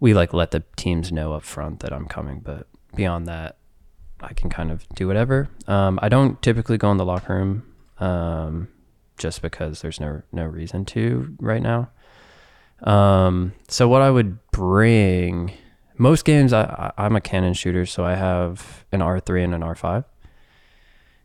We 0.00 0.12
like 0.12 0.34
let 0.34 0.50
the 0.50 0.62
teams 0.76 1.10
know 1.10 1.32
up 1.32 1.42
front 1.42 1.80
that 1.80 1.92
I'm 1.92 2.06
coming, 2.06 2.40
but 2.40 2.66
beyond 2.94 3.26
that, 3.26 3.56
I 4.20 4.34
can 4.34 4.50
kind 4.50 4.70
of 4.70 4.86
do 4.90 5.06
whatever. 5.06 5.48
Um, 5.66 5.98
I 6.02 6.08
don't 6.08 6.40
typically 6.42 6.76
go 6.76 6.90
in 6.90 6.98
the 6.98 7.04
locker 7.04 7.34
room 7.34 7.62
um, 7.98 8.68
just 9.16 9.40
because 9.40 9.80
there's 9.80 10.00
no 10.00 10.22
no 10.32 10.44
reason 10.44 10.84
to 10.86 11.34
right 11.40 11.62
now. 11.62 11.90
Um, 12.82 13.52
so 13.68 13.88
what 13.88 14.02
I 14.02 14.10
would 14.10 14.38
bring 14.50 15.52
most 15.98 16.24
games 16.24 16.52
I, 16.52 16.92
I 16.96 17.04
I'm 17.04 17.16
a 17.16 17.20
Canon 17.20 17.54
shooter, 17.54 17.86
so 17.86 18.04
I 18.04 18.14
have 18.14 18.84
an 18.92 19.00
R3 19.00 19.44
and 19.44 19.54
an 19.54 19.62
R5, 19.62 20.04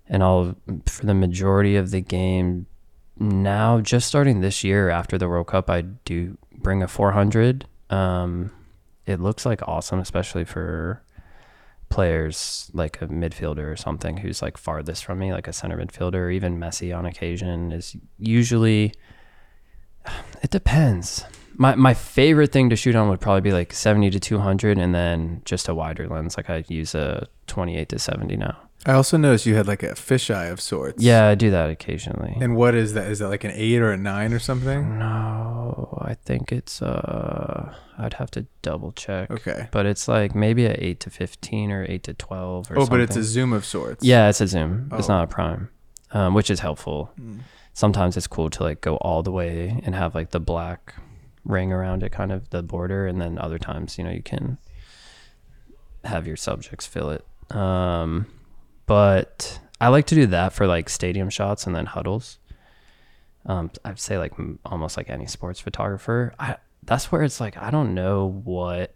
and 0.07 0.23
I'll 0.23 0.55
for 0.85 1.05
the 1.05 1.13
majority 1.13 1.75
of 1.75 1.91
the 1.91 2.01
game 2.01 2.67
now, 3.21 3.79
just 3.81 4.07
starting 4.07 4.41
this 4.41 4.63
year 4.63 4.89
after 4.89 5.15
the 5.15 5.29
World 5.29 5.45
Cup, 5.45 5.69
I 5.69 5.81
do 5.81 6.39
bring 6.57 6.81
a 6.81 6.87
400. 6.87 7.67
Um, 7.91 8.51
it 9.05 9.19
looks 9.19 9.45
like 9.45 9.61
awesome, 9.67 9.99
especially 9.99 10.43
for 10.43 11.03
players 11.89 12.71
like 12.73 12.99
a 12.99 13.07
midfielder 13.07 13.71
or 13.71 13.75
something 13.75 14.17
who's 14.17 14.41
like 14.41 14.57
farthest 14.57 15.05
from 15.05 15.19
me, 15.19 15.33
like 15.33 15.47
a 15.47 15.53
center 15.53 15.77
midfielder, 15.77 16.15
or 16.15 16.29
even 16.31 16.59
Messi 16.59 16.97
on 16.97 17.05
occasion 17.05 17.71
is 17.71 17.95
usually. 18.17 18.93
It 20.41 20.49
depends. 20.49 21.23
My 21.53 21.75
my 21.75 21.93
favorite 21.93 22.51
thing 22.51 22.71
to 22.71 22.75
shoot 22.75 22.95
on 22.95 23.07
would 23.09 23.21
probably 23.21 23.41
be 23.41 23.51
like 23.51 23.71
70 23.71 24.09
to 24.09 24.19
200, 24.19 24.79
and 24.79 24.95
then 24.95 25.43
just 25.45 25.69
a 25.69 25.75
wider 25.75 26.07
lens. 26.07 26.37
Like 26.37 26.49
I 26.49 26.63
use 26.67 26.95
a 26.95 27.27
28 27.45 27.89
to 27.89 27.99
70 27.99 28.37
now. 28.37 28.57
I 28.85 28.93
also 28.93 29.15
noticed 29.17 29.45
you 29.45 29.55
had 29.55 29.67
like 29.67 29.83
a 29.83 29.89
fisheye 29.93 30.51
of 30.51 30.59
sorts. 30.59 31.03
Yeah, 31.03 31.27
I 31.27 31.35
do 31.35 31.51
that 31.51 31.69
occasionally. 31.69 32.35
And 32.41 32.55
what 32.55 32.73
is 32.73 32.93
that? 32.93 33.07
Is 33.11 33.19
that 33.19 33.27
like 33.29 33.43
an 33.43 33.51
eight 33.53 33.79
or 33.79 33.91
a 33.91 33.97
nine 33.97 34.33
or 34.33 34.39
something? 34.39 34.97
No, 34.97 35.99
I 36.01 36.15
think 36.15 36.51
it's 36.51 36.81
uh 36.81 37.73
I'd 37.99 38.15
have 38.15 38.31
to 38.31 38.47
double 38.63 38.91
check. 38.91 39.29
Okay. 39.29 39.67
But 39.71 39.85
it's 39.85 40.07
like 40.07 40.33
maybe 40.33 40.65
a 40.65 40.73
8 40.77 40.99
to 41.01 41.09
15 41.11 41.71
or 41.71 41.85
8 41.87 42.03
to 42.03 42.13
12 42.15 42.71
or 42.71 42.73
Oh, 42.73 42.79
something. 42.79 42.89
but 42.89 42.99
it's 43.01 43.15
a 43.15 43.23
zoom 43.23 43.53
of 43.53 43.63
sorts. 43.63 44.03
Yeah, 44.03 44.27
it's 44.29 44.41
a 44.41 44.47
zoom. 44.47 44.89
It's 44.93 45.07
Oh. 45.09 45.13
not 45.13 45.23
a 45.25 45.27
prime. 45.27 45.69
Um, 46.11 46.33
which 46.33 46.49
is 46.49 46.59
helpful. 46.61 47.11
Sometimes 47.73 48.17
it's 48.17 48.27
cool 48.27 48.49
to 48.49 48.63
like 48.63 48.81
go 48.81 48.95
all 48.97 49.21
the 49.21 49.31
way 49.31 49.79
and 49.85 49.93
have 49.93 50.15
like 50.15 50.31
the 50.31 50.39
black 50.39 50.95
ring 51.45 51.71
around 51.71 52.01
it 52.03 52.11
kind 52.11 52.31
of 52.31 52.49
the 52.49 52.63
border 52.63 53.05
and 53.05 53.21
then 53.21 53.37
other 53.37 53.59
times, 53.59 53.97
you 53.99 54.03
know, 54.03 54.09
you 54.11 54.23
can 54.23 54.57
have 56.03 56.25
your 56.25 56.35
subjects 56.35 56.87
fill 56.87 57.11
it. 57.11 57.23
Um 57.55 58.25
but 58.85 59.59
I 59.79 59.87
like 59.87 60.05
to 60.07 60.15
do 60.15 60.27
that 60.27 60.53
for 60.53 60.67
like 60.67 60.89
stadium 60.89 61.29
shots 61.29 61.65
and 61.65 61.75
then 61.75 61.85
huddles. 61.85 62.37
Um, 63.45 63.71
I'd 63.83 63.99
say 63.99 64.17
like 64.17 64.33
almost 64.65 64.97
like 64.97 65.09
any 65.09 65.25
sports 65.25 65.59
photographer. 65.59 66.33
I 66.39 66.57
that's 66.83 67.11
where 67.11 67.23
it's 67.23 67.39
like 67.39 67.57
I 67.57 67.71
don't 67.71 67.93
know 67.93 68.41
what 68.43 68.93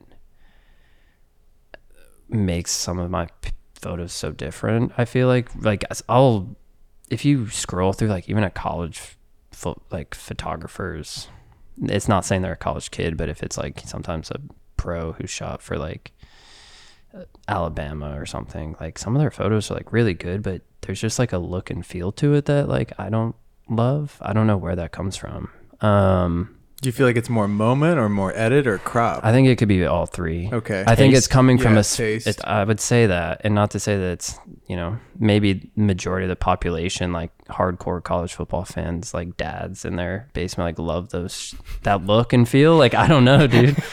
makes 2.30 2.72
some 2.72 3.00
of 3.00 3.10
my 3.10 3.28
p- 3.42 3.52
photos 3.76 4.14
so 4.14 4.32
different. 4.32 4.92
I 4.98 5.06
feel 5.06 5.28
like 5.28 5.50
like 5.64 5.84
I'll 6.08 6.56
if 7.10 7.26
you 7.26 7.50
scroll 7.50 7.94
through 7.94 8.10
like 8.10 8.30
even 8.30 8.44
a 8.44 8.50
college 8.50 9.18
pho- 9.52 9.82
like 9.92 10.14
photographers, 10.16 11.28
it's 11.82 12.08
not 12.08 12.26
saying 12.26 12.42
they're 12.42 12.54
a 12.54 12.58
college 12.58 12.92
kid, 12.92 13.18
but 13.18 13.30
if 13.30 13.44
it's 13.44 13.58
like 13.58 13.82
sometimes 13.86 14.32
a 14.32 14.40
pro 14.78 15.14
who 15.14 15.28
shot 15.28 15.62
for 15.62 15.78
like 15.78 16.12
Alabama 17.48 18.20
or 18.20 18.26
something. 18.26 18.76
Like 18.80 18.98
some 18.98 19.16
of 19.16 19.22
their 19.22 19.32
photos 19.32 19.70
are 19.72 19.76
like 19.76 19.92
really 19.94 20.14
good, 20.14 20.42
but 20.44 20.62
there's 20.82 21.00
just 21.02 21.20
like 21.20 21.34
a 21.34 21.38
look 21.38 21.70
and 21.70 21.86
feel 21.86 22.12
to 22.14 22.34
it 22.34 22.46
that 22.46 22.68
like 22.70 22.92
I 23.00 23.10
don't 23.10 23.36
love. 23.70 24.18
I 24.22 24.34
don't 24.34 24.48
know 24.48 24.58
where 24.58 24.76
that 24.76 24.92
comes 24.92 25.16
from. 25.16 25.50
Um 25.82 26.58
Do 26.82 26.88
you 26.90 26.94
feel 26.94 27.08
like 27.08 27.16
it's 27.16 27.30
more 27.30 27.48
moment 27.48 27.98
or 28.00 28.10
more 28.10 28.32
edit 28.36 28.68
or 28.68 28.78
crop? 28.78 29.24
I 29.24 29.32
think 29.32 29.48
it 29.48 29.58
could 29.58 29.68
be 29.68 29.86
all 29.86 30.06
three. 30.06 30.50
Okay. 30.52 30.84
I 30.86 30.96
think 30.96 31.16
it's 31.16 31.28
coming 31.28 31.58
from 31.58 31.72
Yeah, 31.74 31.78
a 31.78 31.80
s- 31.80 31.98
taste. 31.98 32.28
it, 32.28 32.40
I 32.46 32.64
would 32.64 32.80
say 32.80 33.08
that 33.08 33.42
and 33.44 33.56
not 33.56 33.72
to 33.72 33.80
say 33.80 33.98
that 33.98 34.12
it's, 34.12 34.38
you 34.68 34.76
know, 34.76 34.98
maybe 35.20 35.72
majority 35.76 36.26
of 36.26 36.30
the 36.30 36.36
population 36.36 37.12
like 37.14 37.32
hardcore 37.50 38.04
college 38.04 38.34
football 38.34 38.66
fans 38.66 39.14
like 39.14 39.38
dads 39.38 39.86
in 39.86 39.96
their 39.96 40.30
basement 40.34 40.66
like 40.68 40.80
love 40.80 41.10
those 41.10 41.56
that 41.84 42.06
look 42.06 42.34
and 42.34 42.48
feel. 42.48 42.76
Like 42.78 42.94
I 42.94 43.08
don't 43.08 43.26
know, 43.26 43.48
dude. 43.48 43.78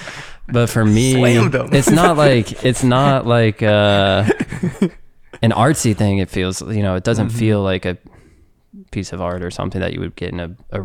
But 0.49 0.69
for 0.69 0.85
me, 0.85 1.15
it's 1.17 1.91
not 1.91 2.17
like 2.17 2.65
it's 2.65 2.83
not 2.85 3.27
like 3.27 3.63
uh, 3.63 4.29
an 5.43 5.51
artsy 5.53 5.97
thing. 5.97 6.19
It 6.19 6.29
feels, 6.31 6.61
you 6.63 6.83
know, 6.83 6.95
it 6.97 7.05
doesn't 7.05 7.29
Mm-hmm. 7.29 7.39
feel 7.39 7.63
like 7.63 7.85
a 7.87 7.97
piece 8.91 9.13
of 9.13 9.21
art 9.21 9.43
or 9.43 9.51
something 9.51 9.81
that 9.81 9.93
you 9.93 10.01
would 10.01 10.17
get 10.17 10.31
in 10.33 10.41
a, 10.41 10.57
a 10.73 10.83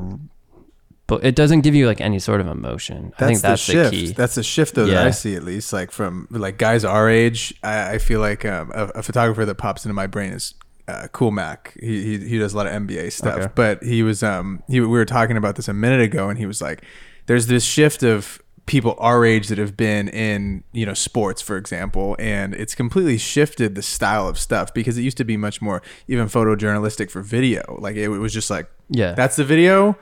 but 1.07 1.23
it 1.23 1.35
doesn't 1.35 1.61
give 1.61 1.73
you 1.73 1.87
like 1.87 2.01
any 2.01 2.19
sort 2.19 2.41
of 2.41 2.47
emotion. 2.47 3.13
I 3.17 3.27
think 3.27 3.41
that's 3.41 3.65
the 3.65 3.73
the, 3.73 3.83
shift. 3.83 3.91
key. 3.93 4.11
That's 4.11 4.35
the 4.35 4.43
shift 4.43 4.75
though 4.75 4.85
that 4.87 5.07
I 5.07 5.11
see 5.11 5.35
at 5.35 5.43
least 5.43 5.71
like 5.73 5.91
from 5.91 6.27
like 6.29 6.57
guys 6.57 6.83
our 6.83 7.09
age. 7.09 7.53
I, 7.63 7.93
I 7.93 7.97
feel 7.97 8.19
like 8.19 8.43
um, 8.45 8.71
a, 8.75 8.87
a 8.95 9.03
photographer 9.03 9.45
that 9.45 9.55
pops 9.55 9.85
into 9.85 9.93
my 9.93 10.05
brain 10.07 10.33
is 10.33 10.53
uh, 10.89 11.07
Cool 11.13 11.31
Mac. 11.31 11.75
He, 11.79 12.17
he 12.17 12.27
he 12.29 12.37
does 12.37 12.53
a 12.53 12.57
lot 12.57 12.67
of 12.67 12.73
NBA 12.73 13.11
stuff. 13.13 13.37
Okay. 13.37 13.51
But 13.55 13.83
he 13.83 14.03
was 14.03 14.21
um 14.21 14.61
he 14.67 14.81
we 14.81 14.87
were 14.87 15.05
talking 15.05 15.37
about 15.37 15.55
this 15.55 15.67
a 15.69 15.73
minute 15.73 16.01
ago, 16.01 16.27
and 16.29 16.37
he 16.37 16.45
was 16.45 16.61
like, 16.61 16.83
"There's 17.25 17.47
this 17.47 17.63
shift 17.63 18.03
of." 18.03 18.41
People 18.67 18.95
our 18.99 19.25
age 19.25 19.47
that 19.47 19.57
have 19.57 19.75
been 19.75 20.07
in 20.09 20.63
you 20.73 20.85
know 20.85 20.93
sports 20.93 21.41
for 21.41 21.57
example 21.57 22.15
and 22.19 22.53
it's 22.53 22.75
completely 22.75 23.17
shifted 23.17 23.73
the 23.73 23.81
style 23.81 24.27
of 24.27 24.37
stuff 24.37 24.73
because 24.73 24.97
it 24.97 25.01
used 25.01 25.17
to 25.17 25.23
be 25.25 25.37
much 25.37 25.61
more 25.61 25.81
even 26.07 26.27
photojournalistic 26.27 27.09
for 27.09 27.21
video. 27.21 27.77
Like 27.79 27.95
it 27.95 28.09
was 28.09 28.31
just 28.33 28.49
like 28.49 28.69
Yeah. 28.89 29.13
that's 29.13 29.35
the 29.37 29.43
video 29.43 29.97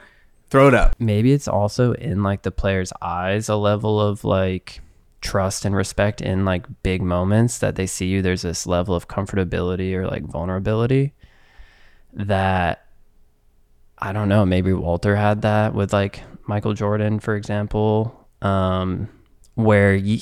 throw 0.50 0.68
it 0.68 0.74
up. 0.74 0.96
Maybe 1.00 1.32
it's 1.32 1.48
also 1.48 1.94
in 1.94 2.22
like 2.24 2.42
the 2.44 2.52
player's 2.52 2.92
eyes 3.02 3.48
a 3.50 3.56
level 3.56 4.02
of 4.02 4.24
like 4.24 4.82
trust 5.22 5.66
and 5.66 5.76
respect 5.76 6.22
in 6.22 6.46
like 6.46 6.66
big 6.84 7.02
moments 7.02 7.58
that 7.60 7.76
they 7.76 7.88
see 7.88 8.08
you. 8.08 8.22
There's 8.22 8.44
this 8.44 8.68
level 8.68 8.94
of 8.96 9.08
comfortability 9.08 9.94
or 9.94 10.06
like 10.08 10.24
vulnerability 10.24 11.14
that 12.14 12.86
i 13.98 14.12
don't 14.14 14.30
know 14.30 14.46
maybe 14.46 14.72
walter 14.74 15.16
had 15.16 15.42
that 15.42 15.74
with 15.74 15.92
like 15.92 16.22
michael 16.48 16.74
jordan 16.74 17.20
for 17.20 17.36
example 17.36 18.25
um 18.46 19.10
where 19.56 19.96
you 19.96 20.20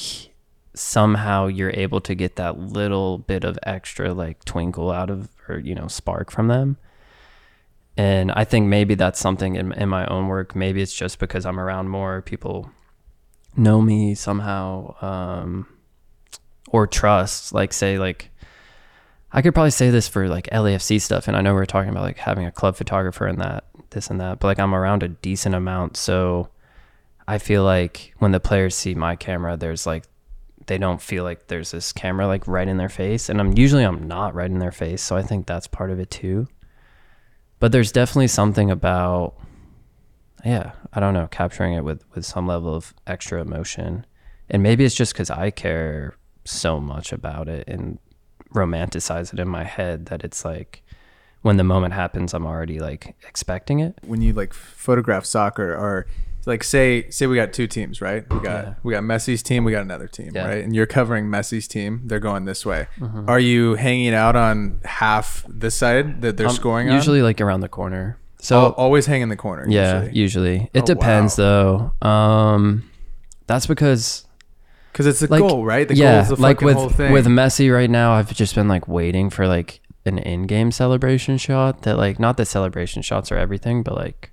somehow 0.76 1.48
you're 1.48 1.72
able 1.72 2.02
to 2.02 2.16
get 2.16 2.36
that 2.36 2.60
little 2.60 3.20
bit 3.20 3.44
of 3.44 3.60
extra 3.64 4.14
like 4.14 4.44
twinkle 4.46 4.92
out 4.92 5.10
of 5.10 5.30
or 5.48 5.60
you 5.60 5.76
know 5.76 5.88
spark 5.88 6.32
from 6.32 6.48
them 6.48 6.78
and 7.96 8.32
I 8.32 8.44
think 8.44 8.68
maybe 8.68 8.96
that's 8.96 9.20
something 9.20 9.56
in, 9.56 9.72
in 9.74 9.88
my 9.90 10.06
own 10.08 10.28
work. 10.28 10.56
Maybe 10.56 10.82
it's 10.82 10.94
just 10.94 11.20
because 11.20 11.46
I'm 11.46 11.60
around 11.60 11.90
more 11.90 12.22
people 12.22 12.72
know 13.56 13.82
me 13.82 14.16
somehow 14.16 14.96
um, 15.02 15.68
or 16.70 16.88
trust. 16.88 17.54
Like, 17.54 17.72
say, 17.72 18.00
like, 18.00 18.32
I 19.32 19.44
could 19.44 19.54
probably 19.54 19.72
say 19.72 19.92
this 19.92 20.08
for 20.08 20.28
like 20.28 20.50
LAFC 20.52 21.00
stuff. 21.02 21.28
And 21.28 21.38
I 21.38 21.42
know 21.42 21.54
we 21.54 21.62
are 21.62 21.68
talking 21.68 21.92
about 21.92 22.04
like 22.04 22.18
having 22.18 22.46
a 22.46 22.52
club 22.52 22.76
photographer 22.76 23.28
and 23.28 23.40
that, 23.40 23.66
this 23.92 24.10
and 24.10 24.20
that, 24.20 24.40
but 24.40 24.48
like 24.48 24.60
I'm 24.60 24.74
around 24.74 25.04
a 25.04 25.10
decent 25.10 25.54
amount. 25.54 25.96
So 25.98 26.50
I 27.28 27.38
feel 27.38 27.64
like 27.64 28.14
when 28.20 28.32
the 28.32 28.40
players 28.40 28.76
see 28.76 28.96
my 28.96 29.16
camera, 29.16 29.58
there's 29.58 29.86
like, 29.86 30.04
they 30.68 30.78
don't 30.78 31.02
feel 31.02 31.24
like 31.24 31.48
there's 31.48 31.72
this 31.72 31.92
camera 31.92 32.28
like 32.28 32.48
right 32.48 32.68
in 32.68 32.78
their 32.78 32.90
face. 32.90 33.30
And 33.30 33.40
I'm 33.40 33.58
usually 33.58 33.84
I'm 33.84 34.08
not 34.08 34.34
right 34.34 34.50
in 34.50 34.60
their 34.60 34.72
face. 34.72 35.02
So 35.02 35.16
I 35.16 35.22
think 35.22 35.46
that's 35.46 35.68
part 35.68 35.92
of 35.92 36.00
it 36.00 36.10
too 36.10 36.48
but 37.64 37.72
there's 37.72 37.94
definitely 37.94 38.28
something 38.28 38.70
about 38.70 39.36
yeah 40.44 40.74
i 40.92 41.00
don't 41.00 41.14
know 41.14 41.30
capturing 41.32 41.76
it 41.76 41.86
with 41.86 42.04
with 42.14 42.26
some 42.26 42.46
level 42.46 42.76
of 42.76 42.94
extra 43.08 43.40
emotion 43.40 44.06
and 44.50 44.62
maybe 44.62 44.84
it's 44.84 44.94
just 44.94 45.14
because 45.14 45.30
i 45.30 45.50
care 45.50 46.14
so 46.44 46.78
much 46.78 47.14
about 47.14 47.48
it 47.48 47.66
and 47.70 48.00
romanticize 48.54 49.32
it 49.32 49.40
in 49.40 49.48
my 49.48 49.64
head 49.64 50.08
that 50.08 50.26
it's 50.26 50.44
like 50.44 50.84
when 51.42 51.56
the 51.56 51.64
moment 51.64 51.94
happens 51.94 52.34
i'm 52.34 52.46
already 52.46 52.80
like 52.80 53.16
expecting 53.26 53.80
it 53.80 53.98
when 54.06 54.22
you 54.22 54.34
like 54.34 54.54
photograph 54.54 55.24
soccer 55.24 55.74
or 55.74 56.06
like 56.46 56.64
say 56.64 57.10
say 57.10 57.26
we 57.28 57.36
got 57.36 57.54
two 57.54 57.68
teams 57.68 58.02
right? 58.02 58.24
We 58.30 58.40
got 58.40 58.66
Yeah. 58.66 58.74
we 58.84 58.94
got 58.94 59.04
messi's 59.04 59.42
team 59.44 59.64
we 59.64 59.72
got 59.72 59.82
another 59.82 60.08
team 60.08 60.32
Yeah. 60.34 60.48
right? 60.48 60.64
And 60.64 60.76
you're 60.76 60.86
covering 60.86 61.28
messi's 61.28 61.68
team 61.68 62.02
they're 62.06 62.20
going 62.20 62.46
this 62.46 62.66
way. 62.66 62.88
Are 63.28 63.40
you 63.40 63.76
hanging 63.76 64.14
out 64.14 64.36
on 64.36 64.80
half 64.86 65.46
this 65.48 65.76
side 65.76 66.22
that 66.22 66.38
they're 66.38 66.48
Um, 66.50 66.54
scoring 66.56 66.90
on? 66.90 66.96
usually 66.96 67.22
like 67.22 67.40
around 67.42 67.62
the 67.62 67.70
corner. 67.70 68.18
So 68.40 68.58
Al- 68.60 68.72
always 68.72 69.06
hang 69.06 69.22
in 69.22 69.30
the 69.30 69.38
corner 69.38 69.66
yeah 69.70 70.02
usually. 70.04 70.20
usually. 70.20 70.70
It 70.74 70.82
Oh, 70.84 70.86
depends 70.86 71.36
though. 71.38 71.94
Um 72.02 72.84
that's 73.48 73.68
because 73.68 74.26
because 74.92 75.06
it's 75.08 75.20
the 75.22 75.28
like 75.28 75.42
goal 75.42 75.64
right? 75.66 75.88
The 75.88 75.96
goal 75.96 76.04
yeah 76.04 76.22
is 76.22 76.30
the 76.30 76.36
like 76.36 76.58
fucking 76.58 76.66
with 76.66 76.76
whole 76.78 76.90
thing. 76.90 77.12
with 77.14 77.26
messi 77.26 77.74
right 77.74 77.90
now 77.90 78.14
i've 78.14 78.34
just 78.34 78.54
been 78.56 78.68
like 78.68 78.88
waiting 78.88 79.30
for 79.30 79.48
like 79.48 79.80
an 80.06 80.18
in-game 80.20 80.72
celebration 80.72 81.38
shot 81.38 81.84
that 81.84 81.98
like 81.98 82.20
not 82.20 82.36
that 82.38 82.46
celebration 82.46 83.02
shots 83.02 83.32
are 83.32 83.38
everything 83.38 83.82
but 83.84 83.96
like 83.96 84.32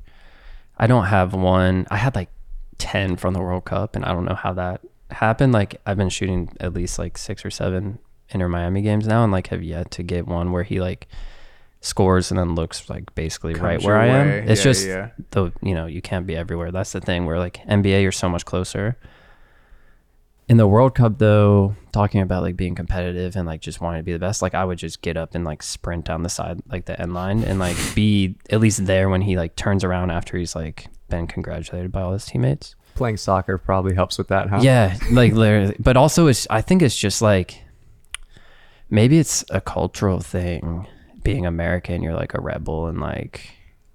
i 0.80 0.86
don't 0.88 1.04
have 1.06 1.32
one. 1.34 1.86
I 1.90 1.96
had 1.98 2.14
like 2.16 2.30
10 2.78 3.16
from 3.16 3.34
the 3.34 3.40
world 3.40 3.64
cup 3.66 3.94
and 3.94 4.04
i 4.04 4.12
don't 4.12 4.24
know 4.24 4.34
how 4.34 4.52
that 4.54 4.80
happened. 5.10 5.52
Like 5.52 5.80
i've 5.86 5.96
been 5.96 6.08
shooting 6.08 6.50
at 6.60 6.72
least 6.72 6.98
like 6.98 7.18
six 7.18 7.44
or 7.44 7.50
seven 7.50 7.98
inter 8.30 8.48
miami 8.48 8.80
games 8.80 9.06
now 9.06 9.22
and 9.22 9.30
like 9.32 9.48
have 9.48 9.62
yet 9.62 9.90
to 9.92 10.02
get 10.02 10.26
one 10.26 10.50
where 10.52 10.62
he 10.62 10.80
like 10.80 11.06
scores 11.82 12.30
and 12.30 12.38
then 12.38 12.54
looks 12.54 12.88
like 12.90 13.14
basically 13.14 13.54
Comes 13.54 13.64
right 13.64 13.82
where 13.82 13.96
i 13.96 14.06
am. 14.06 14.28
it's 14.48 14.60
Yeah, 14.60 14.64
just 14.64 14.86
yeah. 14.86 15.10
the 15.30 15.52
you 15.62 15.74
know 15.74 15.86
you 15.86 16.00
can't 16.02 16.26
be 16.26 16.36
everywhere. 16.36 16.70
That's 16.70 16.92
the 16.92 17.00
thing 17.00 17.26
where 17.26 17.38
like 17.38 17.56
nba 17.66 18.02
you're 18.02 18.12
so 18.12 18.28
much 18.28 18.44
closer 18.44 18.96
in 20.50 20.56
the 20.58 20.66
World 20.66 20.94
Cup 20.94 21.18
though, 21.18 21.74
talking 21.92 22.20
about 22.20 22.42
like 22.42 22.56
being 22.56 22.74
competitive 22.74 23.36
and 23.36 23.46
like 23.46 23.60
just 23.60 23.80
wanting 23.80 24.00
to 24.00 24.04
be 24.04 24.12
the 24.12 24.18
best, 24.18 24.42
like 24.42 24.52
I 24.54 24.64
would 24.64 24.78
just 24.78 25.00
get 25.00 25.16
up 25.16 25.34
and 25.34 25.44
like 25.44 25.62
sprint 25.62 26.04
down 26.04 26.22
the 26.24 26.28
side 26.28 26.60
like 26.68 26.84
the 26.84 27.00
end 27.00 27.14
line 27.14 27.44
and 27.44 27.58
like 27.58 27.76
be 27.94 28.34
at 28.50 28.60
least 28.60 28.84
there 28.84 29.08
when 29.08 29.22
he 29.22 29.36
like 29.36 29.54
turns 29.56 29.84
around 29.84 30.10
after 30.10 30.36
he's 30.36 30.54
like 30.56 30.88
been 31.08 31.26
congratulated 31.26 31.90
by 31.92 32.02
all 32.02 32.12
his 32.12 32.26
teammates. 32.26 32.74
Playing 32.94 33.16
soccer 33.16 33.56
probably 33.58 33.94
helps 33.94 34.18
with 34.18 34.28
that, 34.28 34.48
huh? 34.50 34.58
Yeah, 34.60 34.96
like 35.12 35.32
literally. 35.32 35.76
But 35.78 35.96
also, 35.96 36.26
it's 36.26 36.46
I 36.50 36.60
think 36.60 36.82
it's 36.82 36.98
just 36.98 37.22
like 37.22 37.62
maybe 38.90 39.18
it's 39.18 39.44
a 39.50 39.60
cultural 39.60 40.20
thing. 40.20 40.86
Being 41.22 41.46
American, 41.46 42.02
you're 42.02 42.14
like 42.14 42.34
a 42.34 42.40
rebel 42.40 42.86
and 42.88 42.98
like 42.98 43.52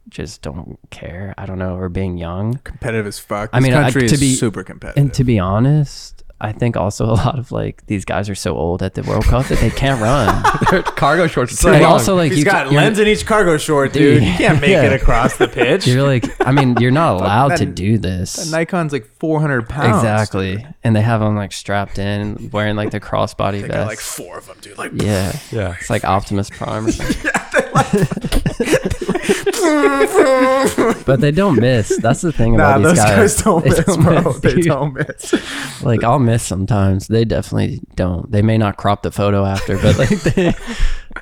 just 0.08 0.41
don't 0.41 0.78
care. 0.91 1.34
I 1.38 1.45
don't 1.45 1.60
know, 1.60 1.76
or 1.76 1.89
being 1.89 2.18
young. 2.18 2.60
competitive 2.64 3.08
as 3.08 3.20
fuck. 3.20 3.49
I 3.51 3.60
This 3.60 3.68
mean, 3.70 3.74
I- 3.78 3.84
country 3.84 4.08
to 4.08 4.14
is 4.14 4.20
be- 4.22 4.36
super 4.36 4.64
competitive. 4.64 5.01
And 5.03 5.14
to 5.16 5.24
be 5.26 5.38
honest, 5.39 6.14
I 6.41 6.51
think 6.51 6.75
also 6.75 7.05
a 7.05 7.15
lot 7.15 7.39
of 7.39 7.51
like 7.53 7.86
these 7.86 8.03
guys 8.03 8.29
are 8.29 8.36
so 8.36 8.55
old 8.57 8.83
at 8.83 8.93
the 8.93 9.03
World 9.03 9.23
Cup 9.23 9.45
that 9.47 9.59
they 9.59 9.69
can't 9.69 10.01
run. 10.01 10.43
Their 10.71 10.83
cargo 10.83 11.27
shorts 11.27 11.53
are 11.53 11.55
so 11.55 11.71
And 11.73 11.81
long. 11.83 11.93
also, 11.93 12.15
like 12.15 12.31
He's 12.31 12.39
you, 12.39 12.45
got 12.45 12.71
lens 12.73 12.99
in 12.99 13.07
each 13.07 13.25
cargo 13.25 13.57
short, 13.57 13.93
dude. 13.93 14.19
Dude, 14.19 14.23
You 14.29 14.33
can't 14.36 14.59
make 14.59 14.71
yeah. 14.71 14.83
it 14.83 15.01
across 15.01 15.38
the 15.38 15.47
pitch. 15.47 15.88
You're 15.88 16.03
like, 16.03 16.25
I 16.45 16.51
mean, 16.51 16.75
you're 16.79 16.91
not 16.91 17.15
allowed 17.15 17.51
that- 17.51 17.59
to 17.59 17.65
do 17.65 17.97
this. 17.97 18.51
Nikon's 18.51 18.91
like 18.91 19.05
400 19.19 19.69
pounds. 19.69 19.95
Exactly, 19.97 20.67
and 20.83 20.93
they 20.95 21.01
have 21.01 21.21
them 21.21 21.36
like 21.38 21.53
strapped 21.53 21.97
in, 21.99 22.49
wearing 22.51 22.75
like 22.75 22.91
the 22.91 22.99
crossbody 22.99 23.61
vest. 23.61 23.71
got 23.71 23.88
like 23.88 23.99
four 23.99 24.38
of 24.38 24.47
them, 24.47 24.57
dude. 24.61 24.77
Like, 24.77 24.91
yeah, 24.93 25.38
Yeah. 25.51 25.75
It's 25.79 25.89
like 25.89 26.03
Optimus 26.03 26.49
Prime. 26.49 26.88
Or 26.88 26.91
something. 26.91 27.31
but 31.05 31.19
they 31.19 31.32
don't 31.32 31.59
miss. 31.59 31.97
That's 31.97 32.21
the 32.21 32.32
thing 32.32 32.55
nah, 32.55 32.78
about 32.78 32.84
those 32.84 32.93
these 32.93 33.03
guys, 33.03 33.43
don't 33.43 33.65
miss, 33.65 33.97
bro. 33.97 34.23
miss, 34.23 34.39
they 34.39 34.61
don't 34.61 34.93
miss. 34.93 35.84
Like 35.84 36.03
I'll 36.03 36.19
miss 36.19 36.43
sometimes. 36.43 37.07
They 37.07 37.26
definitely 37.26 37.82
don't. 37.95 38.32
They 38.32 38.41
may 38.41 38.57
not 38.57 38.78
crop 38.78 39.03
the 39.03 39.11
photo 39.11 39.45
after, 39.45 39.78
but 39.78 39.97
like 39.97 40.09
they 40.21 40.53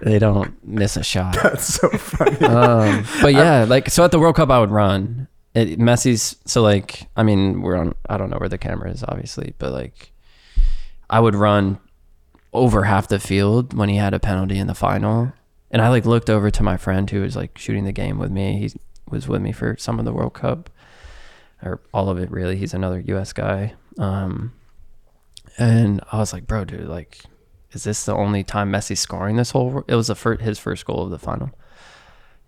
they 0.02 0.20
don't 0.20 0.56
miss 0.64 0.96
a 0.96 1.04
shot. 1.04 1.38
That's 1.42 1.76
so 1.76 1.90
funny. 1.90 2.46
Um, 2.46 3.06
but 3.22 3.34
yeah, 3.34 3.66
like 3.68 3.90
so 3.90 4.04
at 4.04 4.12
the 4.12 4.20
World 4.20 4.36
Cup, 4.36 4.52
I 4.52 4.60
would 4.60 4.72
run. 4.72 5.28
It, 5.56 5.80
Messi's 5.80 6.36
so 6.46 6.62
like 6.62 7.08
I 7.16 7.24
mean 7.24 7.62
we're 7.62 7.76
on. 7.76 7.96
I 8.10 8.18
don't 8.18 8.30
know 8.30 8.38
where 8.38 8.50
the 8.50 8.60
camera 8.60 8.92
is, 8.92 9.04
obviously, 9.08 9.56
but 9.58 9.72
like 9.72 10.12
I 11.10 11.20
would 11.20 11.36
run 11.36 11.80
over 12.54 12.84
half 12.84 13.08
the 13.08 13.20
field 13.20 13.74
when 13.74 13.90
he 13.90 13.96
had 13.96 14.14
a 14.14 14.20
penalty 14.20 14.60
in 14.60 14.68
the 14.68 14.76
final, 14.76 15.34
and 15.74 15.82
I 15.82 15.90
like 15.90 16.06
looked 16.06 16.30
over 16.30 16.50
to 16.50 16.64
my 16.64 16.78
friend 16.78 17.10
who 17.10 17.22
was 17.22 17.36
like 17.36 17.58
shooting 17.58 17.84
the 17.84 17.92
game 17.92 18.18
with 18.18 18.32
me. 18.32 18.58
He 18.60 18.72
was 19.10 19.28
with 19.28 19.42
me 19.42 19.52
for 19.52 19.76
some 19.78 20.00
of 20.00 20.06
the 20.06 20.14
World 20.14 20.34
Cup, 20.34 20.70
or 21.62 21.82
all 21.94 22.10
of 22.10 22.18
it 22.18 22.32
really. 22.32 22.56
He's 22.56 22.74
another 22.74 23.02
U.S. 23.02 23.34
guy. 23.34 23.74
Um, 23.98 24.54
and 25.58 26.00
I 26.14 26.18
was 26.18 26.32
like, 26.32 26.48
bro, 26.48 26.64
dude, 26.64 26.88
like, 26.88 27.20
is 27.74 27.84
this 27.84 28.06
the 28.06 28.16
only 28.16 28.46
time 28.46 28.72
Messi's 28.72 29.02
scoring 29.02 29.36
this 29.36 29.52
whole? 29.52 29.84
It 29.90 29.96
was 29.96 30.08
the 30.08 30.38
his 30.40 30.58
first 30.58 30.86
goal 30.86 31.04
of 31.04 31.10
the 31.10 31.20
final 31.20 31.52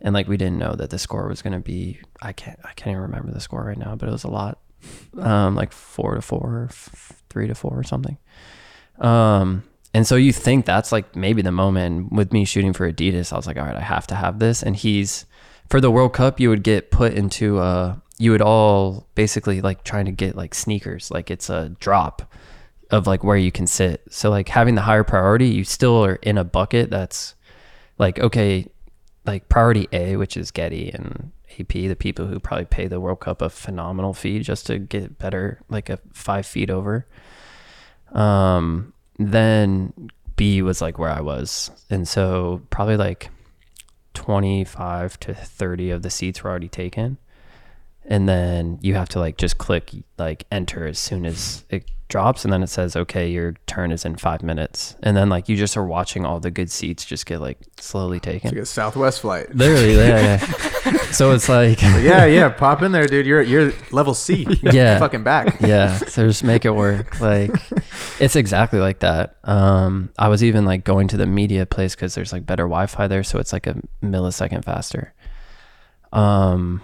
and 0.02 0.14
like 0.14 0.28
we 0.28 0.38
didn't 0.38 0.58
know 0.58 0.74
that 0.76 0.90
the 0.90 1.00
score 1.00 1.28
was 1.28 1.42
going 1.42 1.54
to 1.54 1.60
be 1.60 2.00
i 2.22 2.32
can't 2.32 2.60
i 2.64 2.74
can't 2.74 2.92
even 2.92 3.02
remember 3.02 3.32
the 3.32 3.40
score 3.40 3.64
right 3.64 3.78
now 3.78 3.96
but 3.96 4.08
it 4.08 4.12
was 4.12 4.24
a 4.24 4.30
lot 4.30 4.60
um 5.18 5.56
like 5.56 5.72
four 5.72 6.16
to 6.16 6.22
four 6.22 6.68
f- 6.70 7.24
three 7.30 7.48
to 7.48 7.56
four 7.56 7.78
or 7.78 7.84
something 7.84 8.18
um 9.00 9.64
and 9.96 10.06
so 10.06 10.18
you 10.18 10.34
think 10.34 10.66
that's 10.66 10.92
like 10.92 11.16
maybe 11.16 11.42
the 11.42 11.54
moment. 11.54 12.12
With 12.12 12.34
me 12.34 12.44
shooting 12.44 12.74
for 12.74 12.92
adidas 12.92 13.32
i 13.32 13.38
was 13.38 13.48
like 13.48 13.56
all 13.56 13.64
right 13.64 13.78
i 13.78 13.80
have 13.80 14.06
to 14.08 14.16
have 14.16 14.40
this. 14.40 14.62
And 14.62 14.76
he's 14.76 15.26
for 15.70 15.80
the 15.80 15.90
world 15.90 16.12
cup 16.12 16.38
you 16.38 16.50
would 16.50 16.64
get 16.64 16.92
put 16.92 17.14
into 17.14 17.60
a, 17.60 18.02
you 18.18 18.32
would 18.32 18.42
all 18.42 19.08
basically 19.16 19.62
like 19.62 19.86
trying 19.86 20.04
to 20.06 20.12
get 20.12 20.36
like 20.36 20.54
sneakers. 20.54 21.12
Like 21.12 21.32
it's 21.32 21.50
a 21.50 21.70
drop 21.80 22.30
of 22.92 23.08
like 23.08 23.24
where 23.24 23.38
you 23.38 23.54
can 23.54 23.68
sit. 23.68 24.04
So 24.10 24.30
like 24.30 24.50
having 24.50 24.76
the 24.76 24.82
higher 24.82 25.06
priority 25.06 25.48
you 25.48 25.64
still 25.64 26.04
are 26.04 26.16
in 26.16 26.38
a 26.38 26.44
bucket 26.44 26.90
that's 26.90 27.34
like 27.98 28.20
okay 28.20 28.68
like 29.26 29.48
priority 29.48 29.88
A, 29.94 30.18
which 30.18 30.36
is 30.36 30.52
Getty 30.52 30.92
and 30.92 31.32
AP, 31.58 31.70
the 31.70 31.96
people 31.96 32.26
who 32.26 32.42
probably 32.42 32.66
pay 32.66 32.88
the 32.88 33.00
World 33.00 33.22
Cup 33.22 33.42
a 33.42 33.50
phenomenal 33.50 34.14
fee 34.14 34.40
just 34.40 34.68
to 34.68 34.78
get 34.78 35.18
better, 35.18 35.62
like 35.70 35.90
a 35.90 36.00
five 36.12 36.46
feet 36.46 36.70
over. 36.70 37.08
Um, 38.12 38.92
then 39.18 39.94
B 40.36 40.62
was 40.62 40.82
like 40.82 40.98
where 40.98 41.10
I 41.10 41.22
was, 41.22 41.72
and 41.90 42.08
so 42.08 42.62
probably 42.70 42.98
like 42.98 43.30
twenty 44.14 44.64
five 44.64 45.20
to 45.22 45.34
thirty 45.34 45.92
of 45.92 46.02
the 46.02 46.10
seats 46.10 46.44
were 46.44 46.50
already 46.50 46.68
taken, 46.70 47.18
and 48.04 48.28
then 48.28 48.80
you 48.82 48.96
have 48.96 49.10
to 49.10 49.20
like 49.20 49.38
just 49.38 49.58
click 49.58 49.92
like 50.18 50.46
enter 50.52 50.86
as 50.86 51.00
soon 51.00 51.26
as 51.26 51.64
it 51.70 51.90
drops 52.08 52.44
and 52.44 52.54
then 52.54 52.62
it 52.62 52.68
says 52.68 52.96
okay 52.96 53.28
your 53.30 53.56
turn 53.66 53.92
is 53.92 54.06
in 54.06 54.16
five 54.16 54.44
minutes 54.44 54.96
and 55.02 55.18
then 55.18 55.28
like 55.28 55.50
you 55.50 55.56
just 55.56 55.76
are 55.76 55.84
watching 55.86 56.24
all 56.24 56.40
the 56.40 56.52
good 56.52 56.70
seats 56.70 57.04
just 57.04 57.26
get 57.26 57.42
like 57.42 57.58
slowly 57.80 58.20
taken 58.20 58.52
Like 58.52 58.60
a 58.60 58.66
Southwest 58.66 59.22
flight. 59.22 59.54
Literally, 59.56 59.96
yeah, 59.96 60.40
yeah. 60.86 60.98
so 61.12 61.32
it's 61.32 61.50
like, 61.50 61.82
yeah, 61.82 62.26
yeah. 62.26 62.50
Pop 62.50 62.82
in 62.84 62.92
there, 62.92 63.08
dude. 63.08 63.26
You're 63.26 63.42
you're 63.42 63.74
level 63.92 64.14
C. 64.14 64.46
Yeah. 64.62 65.00
fucking 65.00 65.24
back. 65.24 65.62
yeah. 65.62 65.98
So 65.98 66.28
just 66.28 66.44
make 66.44 66.66
it 66.66 66.72
work. 66.72 67.20
Like, 67.26 67.52
it's 68.20 68.36
exactly 68.36 68.80
like 68.80 69.00
that. 69.00 69.38
Um, 69.44 70.10
I 70.20 70.28
was 70.28 70.44
even 70.44 70.64
like 70.66 70.84
going 70.84 71.08
to 71.10 71.18
the 71.18 71.26
media 71.26 71.66
place 71.66 71.96
because 71.96 72.14
there's 72.14 72.32
like 72.32 72.46
better 72.46 72.64
Wi-Fi 72.64 73.08
there, 73.08 73.24
so 73.24 73.40
it's 73.40 73.52
like 73.54 73.66
a 73.68 73.76
millisecond 74.04 74.64
faster. 74.64 75.14
Um, 76.14 76.82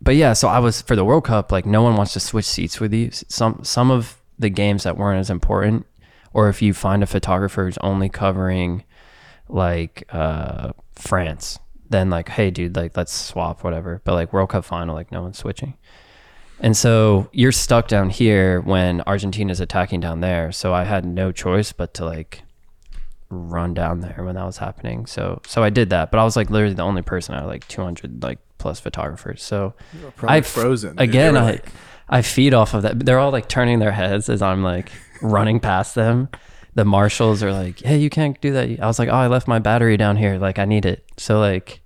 but 0.00 0.16
yeah, 0.16 0.32
so 0.32 0.48
I 0.48 0.58
was 0.58 0.80
for 0.80 0.96
the 0.96 1.04
World 1.04 1.24
Cup. 1.24 1.52
Like, 1.52 1.66
no 1.66 1.82
one 1.82 1.96
wants 1.96 2.12
to 2.14 2.20
switch 2.20 2.44
seats 2.46 2.80
with 2.80 2.94
you. 2.94 3.10
Some 3.12 3.60
some 3.62 3.90
of 3.90 4.17
the 4.38 4.50
games 4.50 4.84
that 4.84 4.96
weren't 4.96 5.20
as 5.20 5.30
important, 5.30 5.86
or 6.32 6.48
if 6.48 6.62
you 6.62 6.72
find 6.74 7.02
a 7.02 7.06
photographer 7.06 7.64
who's 7.64 7.78
only 7.78 8.08
covering 8.08 8.84
like 9.48 10.04
uh 10.10 10.72
France, 10.92 11.58
then 11.90 12.10
like, 12.10 12.28
hey 12.28 12.50
dude, 12.50 12.76
like 12.76 12.96
let's 12.96 13.12
swap 13.12 13.64
whatever. 13.64 14.00
But 14.04 14.14
like 14.14 14.32
World 14.32 14.50
Cup 14.50 14.64
final, 14.64 14.94
like 14.94 15.10
no 15.12 15.22
one's 15.22 15.38
switching. 15.38 15.74
And 16.60 16.76
so 16.76 17.28
you're 17.32 17.52
stuck 17.52 17.86
down 17.86 18.10
here 18.10 18.60
when 18.60 19.00
Argentina's 19.02 19.60
attacking 19.60 20.00
down 20.00 20.20
there. 20.20 20.50
So 20.50 20.74
I 20.74 20.82
had 20.84 21.04
no 21.04 21.30
choice 21.30 21.70
but 21.72 21.94
to 21.94 22.04
like 22.04 22.42
run 23.30 23.74
down 23.74 24.00
there 24.00 24.22
when 24.24 24.34
that 24.34 24.44
was 24.44 24.58
happening. 24.58 25.06
So 25.06 25.40
so 25.46 25.62
I 25.62 25.70
did 25.70 25.90
that, 25.90 26.10
but 26.10 26.18
I 26.18 26.24
was 26.24 26.36
like 26.36 26.50
literally 26.50 26.74
the 26.74 26.82
only 26.82 27.02
person 27.02 27.34
out 27.34 27.42
of 27.42 27.48
like 27.48 27.66
200 27.68 28.22
like 28.22 28.38
plus 28.58 28.80
photographers. 28.80 29.42
So 29.42 29.74
Probably 30.16 30.34
I 30.34 30.38
f- 30.38 30.46
frozen. 30.46 30.98
again 30.98 31.34
You 31.34 31.40
I 31.40 31.44
like- 31.44 31.68
I 32.10 32.22
feed 32.22 32.54
off 32.54 32.74
of 32.74 32.82
that. 32.82 33.04
They're 33.04 33.18
all 33.18 33.30
like 33.32 33.48
turning 33.48 33.78
their 33.78 33.92
heads 33.92 34.28
as 34.28 34.40
I'm 34.42 34.62
like 34.62 34.90
running 35.22 35.60
past 35.60 35.94
them. 35.94 36.28
The 36.74 36.84
marshals 36.84 37.42
are 37.42 37.52
like, 37.52 37.80
"Hey, 37.80 37.98
you 37.98 38.08
can't 38.10 38.40
do 38.40 38.52
that." 38.52 38.80
I 38.80 38.86
was 38.86 38.98
like, 38.98 39.08
"Oh, 39.08 39.12
I 39.14 39.26
left 39.26 39.48
my 39.48 39.58
battery 39.58 39.96
down 39.96 40.16
here. 40.16 40.38
Like, 40.38 40.58
I 40.58 40.64
need 40.64 40.86
it." 40.86 41.04
So 41.16 41.40
like, 41.40 41.80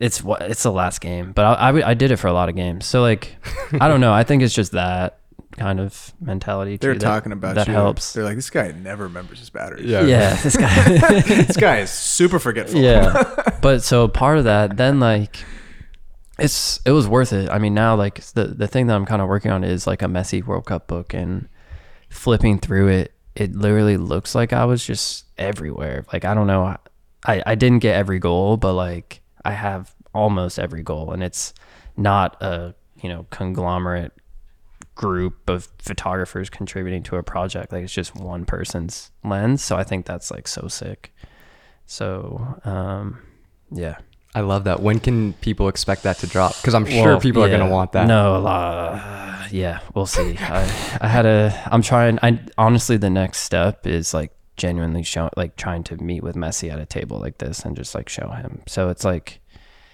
it's 0.00 0.22
what 0.22 0.42
it's 0.42 0.62
the 0.62 0.72
last 0.72 1.00
game, 1.00 1.32
but 1.32 1.44
I 1.44 1.90
I 1.90 1.94
did 1.94 2.10
it 2.10 2.16
for 2.16 2.28
a 2.28 2.32
lot 2.32 2.48
of 2.48 2.56
games. 2.56 2.86
So 2.86 3.02
like, 3.02 3.36
I 3.80 3.88
don't 3.88 4.00
know. 4.00 4.12
I 4.12 4.24
think 4.24 4.42
it's 4.42 4.54
just 4.54 4.72
that 4.72 5.18
kind 5.58 5.80
of 5.80 6.14
mentality. 6.20 6.76
they're 6.78 6.94
too, 6.94 7.00
that- 7.00 7.04
talking 7.04 7.32
about 7.32 7.56
that 7.56 7.66
you. 7.66 7.74
helps. 7.74 8.12
They're 8.14 8.24
like, 8.24 8.36
this 8.36 8.48
guy 8.50 8.72
never 8.72 9.04
remembers 9.04 9.40
his 9.40 9.50
batteries. 9.50 9.84
Yeah. 9.84 10.02
Yeah, 10.06 10.34
this 10.42 10.56
guy. 10.56 10.98
this 11.20 11.56
guy 11.56 11.78
is 11.80 11.90
super 11.90 12.38
forgetful. 12.38 12.80
yeah 12.80 13.58
but 13.62 13.82
so 13.82 14.08
part 14.08 14.38
of 14.38 14.44
that 14.44 14.76
then 14.78 15.00
like 15.00 15.44
it's 16.40 16.80
it 16.84 16.90
was 16.90 17.06
worth 17.06 17.32
it. 17.32 17.50
I 17.50 17.58
mean 17.58 17.74
now 17.74 17.94
like 17.94 18.20
the 18.32 18.46
the 18.46 18.66
thing 18.66 18.86
that 18.86 18.96
i'm 18.96 19.06
kind 19.06 19.22
of 19.22 19.28
working 19.28 19.50
on 19.50 19.64
is 19.64 19.86
like 19.86 20.02
a 20.02 20.06
Messi 20.06 20.44
world 20.44 20.66
cup 20.66 20.86
book 20.86 21.14
and 21.14 21.48
flipping 22.08 22.58
through 22.58 22.88
it 22.88 23.12
it 23.36 23.54
literally 23.54 23.96
looks 23.96 24.34
like 24.34 24.52
i 24.52 24.64
was 24.64 24.84
just 24.84 25.26
everywhere. 25.38 26.04
Like 26.12 26.24
i 26.24 26.34
don't 26.34 26.46
know 26.46 26.76
i 27.26 27.42
i 27.46 27.54
didn't 27.54 27.80
get 27.80 27.94
every 27.94 28.18
goal 28.18 28.56
but 28.56 28.74
like 28.74 29.20
i 29.44 29.52
have 29.52 29.94
almost 30.14 30.58
every 30.58 30.82
goal 30.82 31.12
and 31.12 31.22
it's 31.22 31.54
not 31.96 32.36
a 32.42 32.74
you 33.02 33.08
know 33.08 33.26
conglomerate 33.30 34.12
group 34.94 35.48
of 35.48 35.68
photographers 35.78 36.50
contributing 36.50 37.02
to 37.02 37.16
a 37.16 37.22
project. 37.22 37.72
Like 37.72 37.84
it's 37.84 37.92
just 37.92 38.14
one 38.14 38.44
person's 38.44 39.10
lens 39.24 39.62
so 39.62 39.76
i 39.76 39.84
think 39.84 40.06
that's 40.06 40.30
like 40.30 40.48
so 40.48 40.68
sick. 40.68 41.14
So 41.86 42.60
um 42.64 43.22
yeah 43.72 43.98
I 44.34 44.40
love 44.40 44.64
that. 44.64 44.80
When 44.80 45.00
can 45.00 45.32
people 45.34 45.68
expect 45.68 46.04
that 46.04 46.18
to 46.18 46.26
drop? 46.26 46.54
Because 46.56 46.74
I'm 46.74 46.86
sure 46.86 47.04
Well, 47.06 47.20
people 47.20 47.42
are 47.42 47.48
going 47.48 47.60
to 47.66 47.72
want 47.72 47.92
that. 47.92 48.06
No, 48.06 48.36
a 48.36 48.38
lot. 48.38 48.74
uh, 48.94 49.44
yeah, 49.50 49.80
we'll 49.94 50.06
see. 50.06 50.36
I, 50.38 50.62
I 51.00 51.08
had 51.08 51.26
a. 51.26 51.52
I'm 51.70 51.82
trying. 51.82 52.18
I 52.22 52.38
honestly, 52.56 52.96
the 52.96 53.10
next 53.10 53.40
step 53.40 53.86
is 53.88 54.14
like 54.14 54.32
genuinely 54.56 55.02
show, 55.02 55.30
like 55.36 55.56
trying 55.56 55.82
to 55.84 55.96
meet 55.96 56.22
with 56.22 56.36
Messi 56.36 56.70
at 56.72 56.78
a 56.78 56.86
table 56.86 57.18
like 57.18 57.38
this 57.38 57.64
and 57.64 57.76
just 57.76 57.94
like 57.94 58.08
show 58.08 58.28
him. 58.28 58.62
So 58.68 58.88
it's 58.90 59.04
like, 59.04 59.40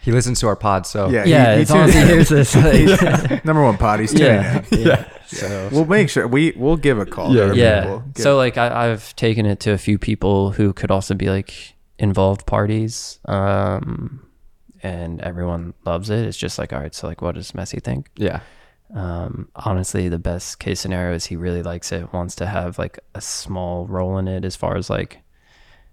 He 0.03 0.13
listens 0.13 0.41
to 0.41 0.49
our 0.49 0.57
pod, 0.57 0.87
so 0.87 1.09
Yeah. 1.09 1.25
he- 1.25 1.31
yeah, 1.31 1.55
he 1.57 1.63
as 1.63 1.71
long 1.71 1.89
as 1.89 1.95
he 1.95 2.01
hears 2.01 2.29
this, 2.29 2.55
like, 2.55 3.45
Number 3.45 3.63
one 3.63 3.79
pod. 3.79 4.01
He's 4.01 4.13
tuning 4.13 4.27
yeah, 4.27 4.65
in. 4.71 4.81
yeah. 4.81 5.09
So 5.29 5.69
We'll 5.73 5.87
make 5.87 6.11
sure 6.11 6.27
we 6.29 6.53
we'll 6.57 6.77
give 6.77 6.99
a 6.99 7.07
call. 7.07 7.33
Yeah. 7.35 7.53
yeah. 7.53 7.81
people. 7.83 7.99
Give- 8.15 8.23
So 8.23 8.37
like 8.37 8.59
I, 8.59 8.91
I've 8.91 9.17
taken 9.17 9.47
it 9.47 9.61
to 9.61 9.73
a 9.73 9.79
few 9.79 9.99
people 9.99 10.51
who 10.51 10.73
could 10.75 10.91
also 10.91 11.15
be 11.15 11.31
like 11.31 11.75
involved 11.99 12.45
parties. 12.45 13.19
Um, 13.25 14.26
and 14.83 15.21
everyone 15.21 15.75
loves 15.85 16.11
it. 16.11 16.27
It's 16.27 16.37
just 16.37 16.59
like, 16.59 16.73
all 16.73 16.81
right, 16.81 16.95
so 16.95 17.07
like, 17.07 17.23
what 17.23 17.35
does 17.35 17.53
Messi 17.53 17.83
think? 17.83 18.11
yeah. 18.17 18.41
Um, 18.95 19.49
honestly, 19.57 20.09
the 20.09 20.19
best 20.19 20.61
case 20.61 20.79
scenario 20.79 21.15
is 21.15 21.27
he 21.27 21.35
really 21.35 21.63
likes 21.63 21.91
it, 21.91 22.13
wants 22.13 22.37
to 22.37 22.47
have 22.47 22.79
like 22.79 23.01
a 23.15 23.21
small 23.21 23.85
role 23.87 24.17
in 24.19 24.29
it 24.29 24.45
as 24.45 24.55
far 24.55 24.77
as 24.77 24.89
like 24.89 25.23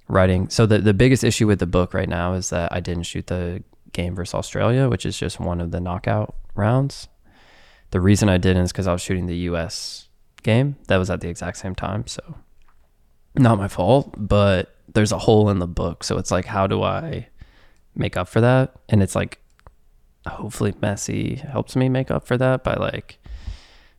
writing. 0.08 0.50
So 0.50 0.66
the 0.66 0.80
the 0.80 0.94
biggest 0.94 1.24
issue 1.24 1.48
with 1.48 1.60
the 1.60 1.66
book 1.66 1.94
right 1.94 2.10
now 2.10 2.34
is 2.34 2.50
that 2.52 2.72
I 2.72 2.80
didn't 2.80 3.04
shoot 3.04 3.28
the 3.28 3.64
game 3.94 4.16
versus 4.16 4.36
Australia, 4.36 4.90
which 4.90 5.06
is 5.06 5.18
just 5.18 5.40
one 5.40 5.62
of 5.62 5.72
the 5.72 5.80
knockout 5.80 6.36
rounds. 6.56 7.08
The 7.92 8.00
reason 8.02 8.30
I 8.30 8.38
didn't 8.38 8.64
is 8.64 8.72
because 8.72 8.88
I 8.88 8.94
was 8.94 9.02
shooting 9.02 9.28
the 9.28 9.38
U.S. 9.38 10.08
game. 10.42 10.78
That 10.88 10.98
was 10.98 11.10
at 11.10 11.22
the 11.22 11.30
exact 11.30 11.58
same 11.58 11.76
time, 11.76 12.08
so 12.08 12.22
not 13.36 13.58
my 13.58 13.68
fault. 13.68 14.14
But 14.18 14.76
there's 14.94 15.12
a 15.12 15.20
hole 15.20 15.50
in 15.50 15.60
the 15.60 15.68
book, 15.68 16.04
so 16.04 16.18
it's 16.18 16.32
like, 16.32 16.46
how 16.46 16.68
do 16.68 16.84
I 16.84 17.28
make 17.96 18.18
up 18.18 18.28
for 18.28 18.42
that? 18.42 18.76
And 18.90 19.02
it's 19.02 19.16
like, 19.16 19.40
hopefully, 20.28 20.74
Messi 20.74 21.40
helps 21.40 21.76
me 21.76 21.90
make 21.90 22.12
up 22.12 22.28
for 22.28 22.38
that 22.38 22.64
by 22.64 22.76
like 22.76 23.20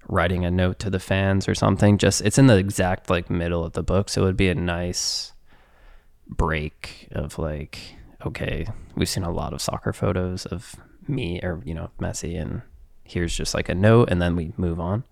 writing 0.09 0.45
a 0.45 0.51
note 0.51 0.79
to 0.81 0.91
the 0.91 1.01
fans 1.01 1.49
or 1.49 1.55
something. 1.55 1.99
Just 1.99 2.21
it's 2.23 2.39
in 2.39 2.47
the 2.47 2.57
exact 2.57 3.11
like 3.11 3.31
middle 3.31 3.65
of 3.65 3.73
the 3.73 3.83
book, 3.83 4.09
so 4.09 4.23
it 4.23 4.27
would 4.27 4.37
be 4.37 4.49
a 4.49 4.55
nice 4.55 5.33
break 6.27 7.09
of 7.13 7.39
like, 7.39 7.97
okay, 8.25 8.67
we've 8.95 9.09
seen 9.09 9.25
a 9.25 9.33
lot 9.33 9.53
of 9.53 9.63
soccer 9.63 9.93
photos 9.93 10.47
of 10.47 10.75
me 11.07 11.41
or 11.43 11.63
you 11.65 11.75
know 11.75 11.91
Messi, 12.01 12.41
and 12.41 12.63
here's 13.05 13.35
just 13.35 13.55
like 13.55 13.69
a 13.69 13.75
note, 13.75 14.11
and 14.11 14.21
then 14.21 14.37
we 14.37 14.53
move 14.57 14.81
on. 14.81 15.05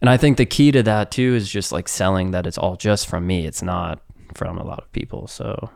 And 0.00 0.10
I 0.10 0.16
think 0.16 0.36
the 0.36 0.46
key 0.46 0.70
to 0.72 0.82
that 0.82 1.10
too 1.10 1.34
is 1.34 1.50
just 1.50 1.72
like 1.72 1.88
selling 1.88 2.32
that 2.32 2.46
it's 2.46 2.58
all 2.58 2.76
just 2.76 3.06
from 3.06 3.26
me. 3.26 3.46
It's 3.46 3.62
not 3.62 4.02
from 4.34 4.58
a 4.58 4.64
lot 4.64 4.80
of 4.80 4.92
people. 4.92 5.26
So 5.26 5.70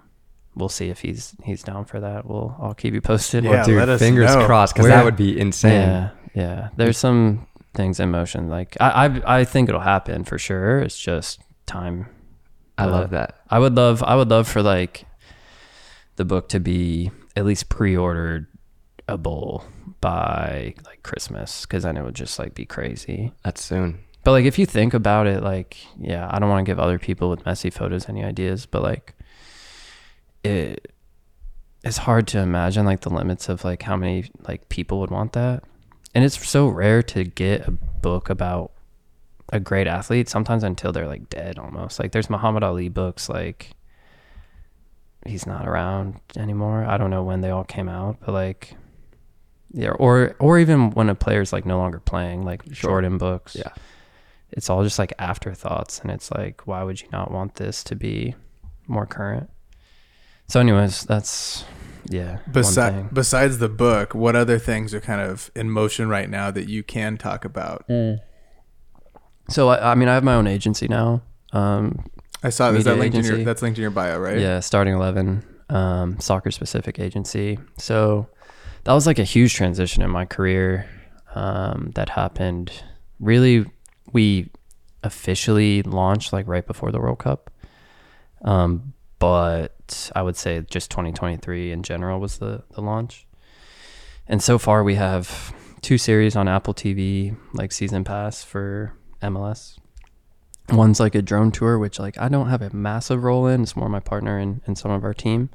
we'll 0.55 0.69
see 0.69 0.89
if 0.91 1.01
he's 1.01 1.35
he's 1.45 1.63
down 1.63 1.85
for 1.85 2.01
that. 2.01 2.27
We'll 2.27 2.57
I'll 2.61 2.75
keep 2.75 2.95
you 2.95 3.01
posted. 3.01 3.45
Yeah, 3.45 3.65
Dude, 3.65 3.77
let 3.79 3.89
us 3.89 4.01
fingers 4.01 4.35
know. 4.35 4.47
crossed, 4.47 4.75
because 4.75 4.89
that 4.89 5.05
would 5.05 5.17
be 5.17 5.39
insane. 5.39 5.73
Yeah, 5.73 6.11
yeah. 6.35 6.69
There's 6.77 6.99
some 6.99 7.47
things 7.75 8.01
in 8.01 8.11
motion. 8.11 8.49
Like 8.49 8.77
I, 8.81 9.07
I, 9.07 9.39
I 9.41 9.45
think 9.45 9.69
it'll 9.69 9.81
happen 9.81 10.25
for 10.25 10.39
sure. 10.39 10.81
It's 10.81 10.99
just 10.99 11.41
time. 11.67 12.07
I 12.77 12.85
But 12.87 12.93
love 12.93 13.11
that. 13.11 13.41
I 13.51 13.59
would 13.59 13.75
love, 13.77 14.03
I 14.05 14.15
would 14.17 14.31
love 14.31 14.47
for 14.49 14.63
like 14.63 15.05
the 16.17 16.25
book 16.25 16.49
to 16.51 16.61
be 16.61 17.11
at 17.37 17.45
least 17.45 17.69
pre-ordered 17.69 18.47
a 19.09 19.17
bowl 19.19 19.65
by 20.01 20.75
like 20.87 21.03
Christmas, 21.03 21.63
because 21.63 21.83
then 21.83 21.97
it 21.97 22.03
would 22.05 22.15
just 22.15 22.39
like 22.39 22.55
be 22.55 22.65
crazy. 22.65 23.33
That's 23.45 23.63
soon. 23.63 23.99
But 24.25 24.33
like 24.33 24.45
if 24.45 24.59
you 24.59 24.67
think 24.67 24.95
about 24.95 25.27
it, 25.27 25.43
like 25.43 25.77
yeah, 25.99 26.29
I 26.31 26.39
don't 26.39 26.49
want 26.49 26.65
to 26.65 26.71
give 26.71 26.79
other 26.79 26.99
people 26.99 27.31
with 27.31 27.45
Messi 27.45 27.73
photos 27.73 28.09
any 28.09 28.23
ideas, 28.25 28.67
but 28.67 28.83
like 28.83 29.15
it 30.45 30.93
it's 31.85 31.97
hard 31.99 32.27
to 32.29 32.39
imagine 32.41 32.85
like 32.85 33.01
the 33.01 33.11
limits 33.11 33.49
of 33.49 33.65
like 33.65 33.83
how 33.83 33.97
many 33.97 34.31
like 34.47 34.69
people 34.69 35.01
would 35.01 35.11
want 35.11 35.33
that. 35.35 35.63
And 36.15 36.25
it's 36.25 36.49
so 36.49 36.67
rare 36.69 37.03
to 37.05 37.25
get 37.25 37.69
a 37.69 37.71
book 37.71 38.29
about 38.31 38.73
a 39.53 39.61
great 39.61 39.87
athlete 39.87 40.29
sometimes 40.29 40.65
until 40.65 40.93
they're 40.93 41.07
like 41.07 41.29
dead 41.31 41.59
almost. 41.59 41.99
Like 42.01 42.13
there's 42.13 42.29
Muhammad 42.29 42.63
Ali 42.65 42.89
books 42.89 43.29
like 43.29 43.71
he's 45.27 45.47
not 45.47 45.69
around 45.69 46.21
anymore. 46.37 46.85
I 46.85 46.97
don't 46.97 47.11
know 47.11 47.23
when 47.23 47.41
they 47.43 47.51
all 47.51 47.65
came 47.65 47.89
out, 47.89 48.19
but 48.25 48.33
like 48.33 48.75
yeah, 49.71 49.91
or 49.91 50.35
or 50.39 50.59
even 50.59 50.91
when 50.93 51.09
a 51.11 51.15
player's 51.15 51.53
like 51.53 51.67
no 51.67 51.79
longer 51.79 52.01
playing, 52.01 52.45
like 52.45 52.65
Jordan 52.65 53.19
books 53.19 53.55
Yeah. 53.55 53.73
it's 54.51 54.71
all 54.71 54.83
just 54.83 54.99
like 54.99 55.13
afterthoughts 55.19 56.01
and 56.01 56.11
it's 56.11 56.31
like 56.31 56.67
why 56.67 56.83
would 56.83 57.01
you 57.03 57.09
not 57.13 57.31
want 57.31 57.55
this 57.57 57.85
to 57.85 57.95
be 57.95 58.35
more 58.87 59.05
current 59.07 59.51
so 60.49 60.61
anyways 60.61 61.05
that's 61.05 61.65
yeah 62.09 62.39
one 62.39 62.53
Besi- 62.55 62.91
thing. 62.95 63.09
besides 63.13 63.59
the 63.59 63.69
book, 63.69 64.15
what 64.15 64.35
other 64.35 64.59
things 64.59 64.95
are 64.95 65.01
kind 65.01 65.21
of 65.21 65.51
in 65.55 65.71
motion 65.71 66.09
right 66.09 66.29
now 66.31 66.51
that 66.51 66.69
you 66.69 66.83
can 66.83 67.19
talk 67.19 67.45
about? 67.45 67.85
so 69.51 69.69
I, 69.69 69.93
I 69.93 69.95
mean 69.95 70.09
i 70.09 70.15
have 70.15 70.25
my 70.25 70.35
own 70.35 70.47
agency 70.47 70.89
now 70.89 71.23
um 71.53 72.05
I 72.43 72.51
saw 72.51 72.71
is 72.71 72.85
that 72.85 72.91
Media 72.97 73.01
linked 73.01 73.17
in 73.19 73.25
your 73.25 73.45
that's 73.45 73.63
linked 73.63 73.79
in 73.79 73.83
your 73.83 73.91
bio, 73.91 74.19
right? 74.19 74.39
yeah 74.39 74.61
starting 74.61 74.95
11 74.95 75.43
um 75.71 76.21
soccer 76.21 76.51
specific 76.51 76.99
agency 76.99 77.59
so 77.79 78.27
that 78.85 78.93
was 78.93 79.07
like 79.07 79.19
a 79.19 79.25
huge 79.25 79.55
transition 79.55 80.03
in 80.03 80.11
my 80.11 80.25
career 80.25 80.87
um 81.35 81.91
that 81.95 82.09
happened 82.11 82.71
really 83.21 83.65
we 84.13 84.51
officially 85.03 85.83
launched 85.83 86.33
like 86.33 86.47
right 86.47 86.67
before 86.67 86.91
the 86.93 87.01
world 87.01 87.19
cup 87.19 87.51
um 88.45 88.93
but 89.19 90.11
i 90.15 90.23
would 90.23 90.37
say 90.37 90.65
just 90.71 90.91
2023 90.91 91.73
in 91.73 91.83
general 91.83 92.21
was 92.21 92.39
the 92.39 92.63
the 92.71 92.81
launch. 92.81 93.27
And 94.31 94.43
so 94.43 94.59
far 94.59 94.85
we 94.85 94.97
have 94.97 95.55
two 95.81 95.97
series 95.99 96.37
on 96.37 96.49
apple 96.49 96.75
tv 96.75 97.37
like 97.55 97.73
season 97.73 98.05
pass 98.05 98.43
for 98.43 98.93
mls 99.23 99.79
one's 100.71 101.01
like 101.01 101.15
a 101.15 101.23
drone 101.23 101.51
tour 101.51 101.79
which 101.79 101.99
like 101.99 102.19
i 102.19 102.29
don't 102.29 102.49
have 102.49 102.63
a 102.63 102.75
massive 102.75 103.25
role 103.25 103.47
in. 103.47 103.63
It's 103.63 103.77
more 103.77 103.89
my 103.89 104.01
partner 104.01 104.39
and, 104.39 104.61
and 104.67 104.77
some 104.77 104.91
of 104.91 105.05
our 105.05 105.15
team. 105.15 105.51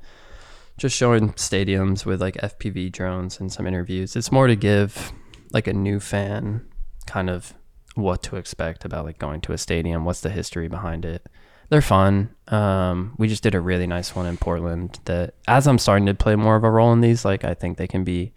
Just 0.78 0.98
showing 0.98 1.34
stadiums 1.34 2.04
with 2.06 2.20
like 2.20 2.36
fpv 2.36 2.92
drones 2.92 3.40
and 3.40 3.52
some 3.52 3.68
interviews. 3.68 4.16
It's 4.16 4.32
more 4.32 4.48
to 4.48 4.56
give 4.56 5.12
like 5.52 5.68
a 5.68 5.74
new 5.74 6.00
fan 6.00 6.66
kind 7.06 7.30
of 7.30 7.54
what 7.96 8.24
to 8.24 8.36
expect 8.38 8.86
about 8.86 9.06
like 9.06 9.20
going 9.20 9.40
to 9.42 9.54
a 9.54 9.58
stadium 9.58 10.04
what's 10.04 10.22
the 10.22 10.30
history 10.30 10.68
behind 10.68 11.06
it 11.06 11.28
they're 11.70 11.82
fun. 11.82 12.30
Um, 12.48 13.16
we 13.18 13.28
just 13.28 13.44
did 13.44 13.56
a 13.56 13.62
really 13.62 13.88
nice 13.88 14.16
one 14.16 14.26
in 14.26 14.36
portland 14.36 15.00
that 15.06 15.34
as 15.48 15.66
i'm 15.66 15.78
starting 15.78 16.06
to 16.08 16.14
play 16.14 16.36
more 16.36 16.58
of 16.58 16.66
a 16.66 16.70
role 16.70 16.92
in 16.92 17.00
these 17.00 17.24
like 17.24 17.46
i 17.46 17.54
think 17.54 17.78
they 17.78 17.88
can 17.88 18.04
be 18.04 18.34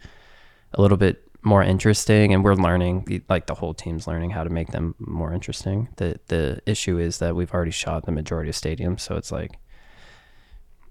a 0.74 0.80
little 0.80 0.96
bit 0.96 1.26
more 1.46 1.62
interesting 1.62 2.34
and 2.34 2.42
we're 2.42 2.54
learning 2.54 3.22
like 3.28 3.46
the 3.46 3.54
whole 3.54 3.72
team's 3.72 4.08
learning 4.08 4.30
how 4.30 4.42
to 4.42 4.50
make 4.50 4.72
them 4.72 4.96
more 4.98 5.32
interesting. 5.32 5.88
The 5.96 6.18
the 6.26 6.60
issue 6.66 6.98
is 6.98 7.18
that 7.18 7.36
we've 7.36 7.54
already 7.54 7.70
shot 7.70 8.04
the 8.04 8.10
majority 8.10 8.50
of 8.50 8.56
stadiums 8.56 9.00
so 9.00 9.14
it's 9.14 9.30
like 9.30 9.58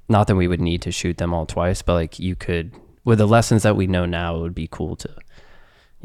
not 0.08 0.28
that 0.28 0.36
we 0.38 0.48
would 0.48 0.62
need 0.62 0.82
to 0.84 0.94
shoot 0.94 1.18
them 1.18 1.34
all 1.34 1.46
twice 1.46 1.82
but 1.82 1.96
like 1.96 2.20
you 2.20 2.38
could 2.38 2.74
with 3.04 3.18
the 3.18 3.28
lessons 3.28 3.64
that 3.64 3.76
we 3.76 3.86
know 3.86 4.06
now 4.06 4.38
it 4.38 4.40
would 4.40 4.56
be 4.56 4.70
cool 4.72 4.96
to 4.96 5.10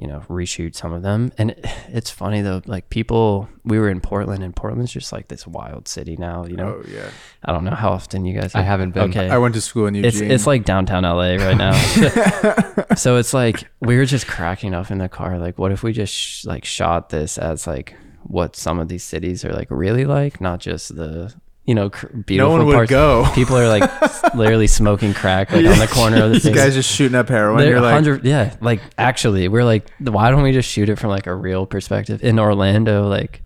you 0.00 0.06
know 0.08 0.20
reshoot 0.30 0.74
some 0.74 0.92
of 0.94 1.02
them 1.02 1.30
and 1.36 1.50
it, 1.50 1.64
it's 1.88 2.08
funny 2.10 2.40
though 2.40 2.62
like 2.66 2.88
people 2.88 3.48
we 3.64 3.78
were 3.78 3.90
in 3.90 4.00
portland 4.00 4.42
and 4.42 4.56
portland's 4.56 4.90
just 4.92 5.12
like 5.12 5.28
this 5.28 5.46
wild 5.46 5.86
city 5.86 6.16
now 6.16 6.46
you 6.46 6.56
know 6.56 6.80
Oh 6.80 6.84
yeah. 6.88 7.10
i 7.44 7.52
don't 7.52 7.64
know 7.64 7.74
how 7.76 7.90
often 7.90 8.24
you 8.24 8.40
guys 8.40 8.54
I 8.54 8.62
haven't 8.62 8.92
been. 8.92 9.10
okay 9.10 9.28
I 9.28 9.36
went 9.38 9.54
to 9.56 9.60
school 9.60 9.86
in 9.86 9.94
Eugene. 9.94 10.08
it's 10.08 10.20
it's 10.20 10.46
like 10.46 10.64
downtown 10.64 11.02
LA 11.02 11.34
right 11.36 11.56
now. 11.56 11.72
so 12.96 13.16
it's 13.16 13.34
like 13.34 13.68
we 13.80 13.96
were 13.96 14.04
just 14.06 14.26
cracking 14.26 14.74
up 14.74 14.90
in 14.90 14.98
the 14.98 15.08
car. 15.08 15.38
Like, 15.38 15.58
what 15.58 15.70
if 15.72 15.82
we 15.82 15.92
just 15.92 16.14
sh- 16.14 16.44
like 16.44 16.64
shot 16.64 17.10
this 17.10 17.38
as 17.38 17.66
like 17.66 17.94
what 18.22 18.56
some 18.56 18.78
of 18.78 18.88
these 18.88 19.04
cities 19.04 19.44
are 19.44 19.52
like 19.52 19.68
really 19.70 20.04
like, 20.04 20.40
not 20.40 20.60
just 20.60 20.96
the 20.96 21.34
you 21.70 21.74
know 21.76 21.88
cr- 21.88 22.08
beautiful 22.08 22.50
one 22.54 22.66
would 22.66 22.74
parts. 22.74 22.90
go. 22.90 23.24
People 23.32 23.56
are 23.56 23.68
like 23.68 23.88
literally 24.34 24.66
smoking 24.66 25.14
crack 25.14 25.52
like 25.52 25.64
on 25.64 25.78
the 25.78 25.86
corner 25.86 26.24
of 26.24 26.32
the 26.32 26.40
These 26.40 26.52
guys 26.52 26.74
just 26.74 26.90
shooting 26.90 27.14
up 27.14 27.28
heroin. 27.28 27.58
They're 27.60 27.70
You're 27.70 27.80
like, 27.80 28.24
yeah, 28.24 28.56
like 28.60 28.80
actually, 28.98 29.46
we're 29.46 29.62
like, 29.62 29.88
why 30.00 30.30
don't 30.32 30.42
we 30.42 30.50
just 30.50 30.68
shoot 30.68 30.88
it 30.88 30.96
from 30.98 31.10
like 31.10 31.28
a 31.28 31.34
real 31.34 31.66
perspective? 31.66 32.24
In 32.24 32.40
Orlando, 32.40 33.06
like 33.06 33.42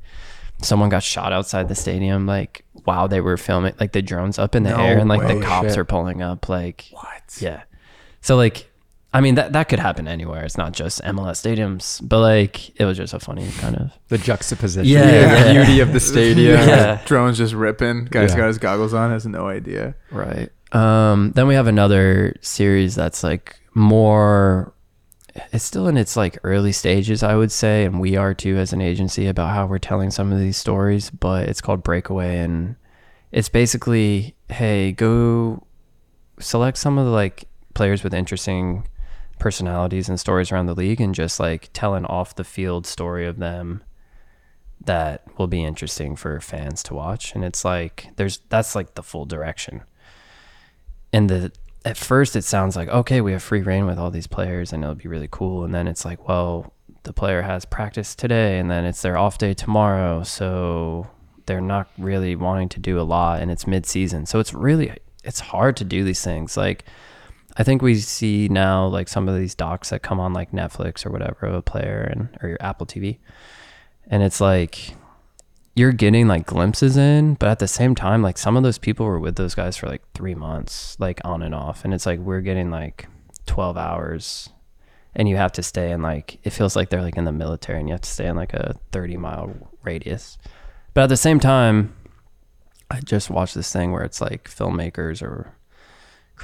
someone 0.62 0.88
got 0.88 1.02
shot 1.02 1.34
outside 1.34 1.68
the 1.68 1.74
stadium, 1.74 2.24
like 2.26 2.64
while 2.84 3.08
they 3.08 3.20
were 3.20 3.36
filming, 3.36 3.74
like 3.78 3.92
the 3.92 4.00
drones 4.00 4.38
up 4.38 4.54
in 4.54 4.62
the 4.62 4.70
No 4.70 4.76
air, 4.82 4.98
and 4.98 5.06
like 5.08 5.20
way. 5.20 5.38
the 5.38 5.44
cops 5.44 5.68
Shit. 5.72 5.78
are 5.78 5.84
pulling 5.84 6.22
up, 6.22 6.48
like 6.48 6.86
what? 6.92 7.36
yeah. 7.40 7.64
So 8.22 8.36
like, 8.36 8.70
I 9.14 9.20
mean 9.20 9.36
that 9.36 9.52
that 9.52 9.68
could 9.68 9.78
happen 9.78 10.08
anywhere. 10.08 10.44
It's 10.44 10.58
not 10.58 10.72
just 10.72 11.00
MLS 11.02 11.40
stadiums, 11.40 12.06
but 12.06 12.20
like 12.20 12.78
it 12.80 12.84
was 12.84 12.96
just 12.98 13.14
a 13.14 13.20
funny 13.20 13.48
kind 13.58 13.76
of 13.76 13.92
the 14.08 14.18
juxtaposition. 14.18 14.92
Yeah, 14.92 15.06
the 15.06 15.52
yeah. 15.52 15.52
beauty 15.64 15.80
of 15.80 15.92
the 15.92 16.00
stadium. 16.12 16.54
Yeah. 16.68 17.00
Drones 17.06 17.38
just 17.38 17.54
ripping. 17.54 18.06
Guy's 18.06 18.32
Yeah. 18.32 18.38
got 18.38 18.46
his 18.48 18.58
goggles 18.58 18.92
on, 18.92 19.10
has 19.12 19.24
no 19.24 19.46
idea. 19.46 19.94
Right. 20.10 20.50
Um, 20.72 21.30
then 21.36 21.46
we 21.46 21.54
have 21.54 21.68
another 21.68 22.34
series 22.40 22.96
that's 22.96 23.22
like 23.22 23.56
more. 23.74 24.72
It's 25.52 25.64
still 25.64 25.86
in 25.88 25.96
its 25.96 26.16
like 26.16 26.38
early 26.42 26.72
stages, 26.72 27.22
I 27.22 27.36
would 27.36 27.52
say, 27.52 27.84
and 27.84 28.00
we 28.00 28.16
are 28.16 28.34
too 28.34 28.56
as 28.56 28.72
an 28.72 28.80
agency 28.80 29.26
about 29.28 29.54
how 29.54 29.66
we're 29.66 29.78
telling 29.78 30.10
some 30.10 30.32
of 30.32 30.38
these 30.40 30.56
stories. 30.56 31.10
But 31.10 31.48
it's 31.48 31.60
called 31.60 31.84
Breakaway, 31.84 32.38
and 32.38 32.74
it's 33.30 33.48
basically, 33.48 34.34
hey, 34.48 34.90
go 34.92 35.64
select 36.40 36.78
some 36.78 36.98
of 36.98 37.04
the 37.04 37.12
like 37.12 37.44
players 37.74 38.02
with 38.02 38.12
interesting 38.14 38.86
personalities 39.44 40.08
and 40.08 40.18
stories 40.18 40.50
around 40.50 40.64
the 40.64 40.74
league, 40.74 41.02
and 41.02 41.14
just 41.14 41.38
like 41.38 41.68
tell 41.74 41.92
an 41.94 42.06
off 42.06 42.34
the 42.34 42.44
field 42.44 42.86
story 42.86 43.26
of 43.26 43.38
them 43.38 43.84
that 44.82 45.22
will 45.36 45.46
be 45.46 45.62
interesting 45.62 46.16
for 46.16 46.40
fans 46.40 46.82
to 46.82 46.94
watch. 46.94 47.34
And 47.34 47.44
it's 47.44 47.62
like 47.62 48.08
there's 48.16 48.38
that's 48.48 48.74
like 48.74 48.94
the 48.94 49.02
full 49.02 49.26
direction. 49.26 49.82
And 51.12 51.28
the 51.28 51.52
at 51.84 51.98
first 51.98 52.36
it 52.36 52.44
sounds 52.44 52.74
like 52.74 52.88
okay 52.88 53.20
we 53.20 53.32
have 53.32 53.42
free 53.42 53.60
reign 53.60 53.84
with 53.84 53.98
all 53.98 54.10
these 54.10 54.26
players 54.26 54.72
and 54.72 54.82
it'll 54.82 54.94
be 54.94 55.10
really 55.10 55.28
cool. 55.30 55.62
And 55.62 55.74
then 55.74 55.88
it's 55.88 56.06
like 56.06 56.26
well 56.26 56.72
the 57.02 57.12
player 57.12 57.42
has 57.42 57.66
practice 57.66 58.14
today 58.14 58.58
and 58.58 58.70
then 58.70 58.86
it's 58.86 59.02
their 59.02 59.18
off 59.18 59.36
day 59.36 59.52
tomorrow. 59.52 60.22
So 60.22 61.06
they're 61.44 61.60
not 61.60 61.90
really 61.98 62.34
wanting 62.34 62.70
to 62.70 62.80
do 62.80 62.98
a 62.98 63.04
lot 63.16 63.42
and 63.42 63.50
it's 63.50 63.66
mid-season. 63.66 64.24
So 64.24 64.38
it's 64.40 64.54
really 64.54 64.96
it's 65.22 65.40
hard 65.40 65.76
to 65.76 65.84
do 65.84 66.02
these 66.02 66.24
things. 66.24 66.56
Like 66.56 66.86
i 67.56 67.62
think 67.62 67.82
we 67.82 67.94
see 67.96 68.48
now 68.48 68.86
like 68.86 69.08
some 69.08 69.28
of 69.28 69.36
these 69.36 69.54
docs 69.54 69.90
that 69.90 70.02
come 70.02 70.20
on 70.20 70.32
like 70.32 70.52
netflix 70.52 71.04
or 71.04 71.10
whatever 71.10 71.46
of 71.46 71.54
a 71.54 71.62
player 71.62 72.08
and 72.10 72.28
or 72.42 72.48
your 72.48 72.58
apple 72.60 72.86
tv 72.86 73.18
and 74.08 74.22
it's 74.22 74.40
like 74.40 74.94
you're 75.76 75.92
getting 75.92 76.28
like 76.28 76.46
glimpses 76.46 76.96
in, 76.96 77.34
but 77.34 77.48
at 77.48 77.58
the 77.58 77.66
same 77.66 77.96
time, 77.96 78.22
like 78.22 78.38
some 78.38 78.56
of 78.56 78.62
those 78.62 78.78
people 78.78 79.06
were 79.06 79.18
with 79.18 79.34
those 79.34 79.56
guys 79.56 79.76
for 79.76 79.88
like 79.88 80.02
three 80.12 80.36
months, 80.36 80.96
like 81.00 81.20
on 81.24 81.42
and 81.42 81.52
off. 81.52 81.84
And 81.84 81.92
it's 81.92 82.06
like 82.06 82.20
we're 82.20 82.42
getting 82.42 82.70
like 82.70 83.08
12 83.46 83.76
hours 83.76 84.50
and 85.14 85.28
you 85.28 85.36
have 85.36 85.52
to 85.52 85.62
stay 85.62 85.90
in 85.90 86.02
like 86.02 86.38
it 86.44 86.50
feels 86.50 86.76
like 86.76 86.90
they're 86.90 87.02
like 87.02 87.16
in 87.16 87.24
the 87.24 87.32
military 87.32 87.78
and 87.78 87.88
you 87.88 87.92
have 87.92 88.00
to 88.00 88.10
stay 88.10 88.26
in 88.26 88.36
like 88.36 88.52
a 88.52 88.74
30 88.92 89.16
mile 89.16 89.54
radius 89.82 90.38
but 90.92 91.02
at 91.04 91.08
the 91.08 91.16
same 91.16 91.38
time 91.38 91.94
i 92.90 93.00
just 93.00 93.30
watched 93.30 93.54
this 93.54 93.72
thing 93.72 93.92
where 93.92 94.02
it's 94.02 94.20
like 94.20 94.48
filmmakers 94.48 95.22
or 95.22 95.54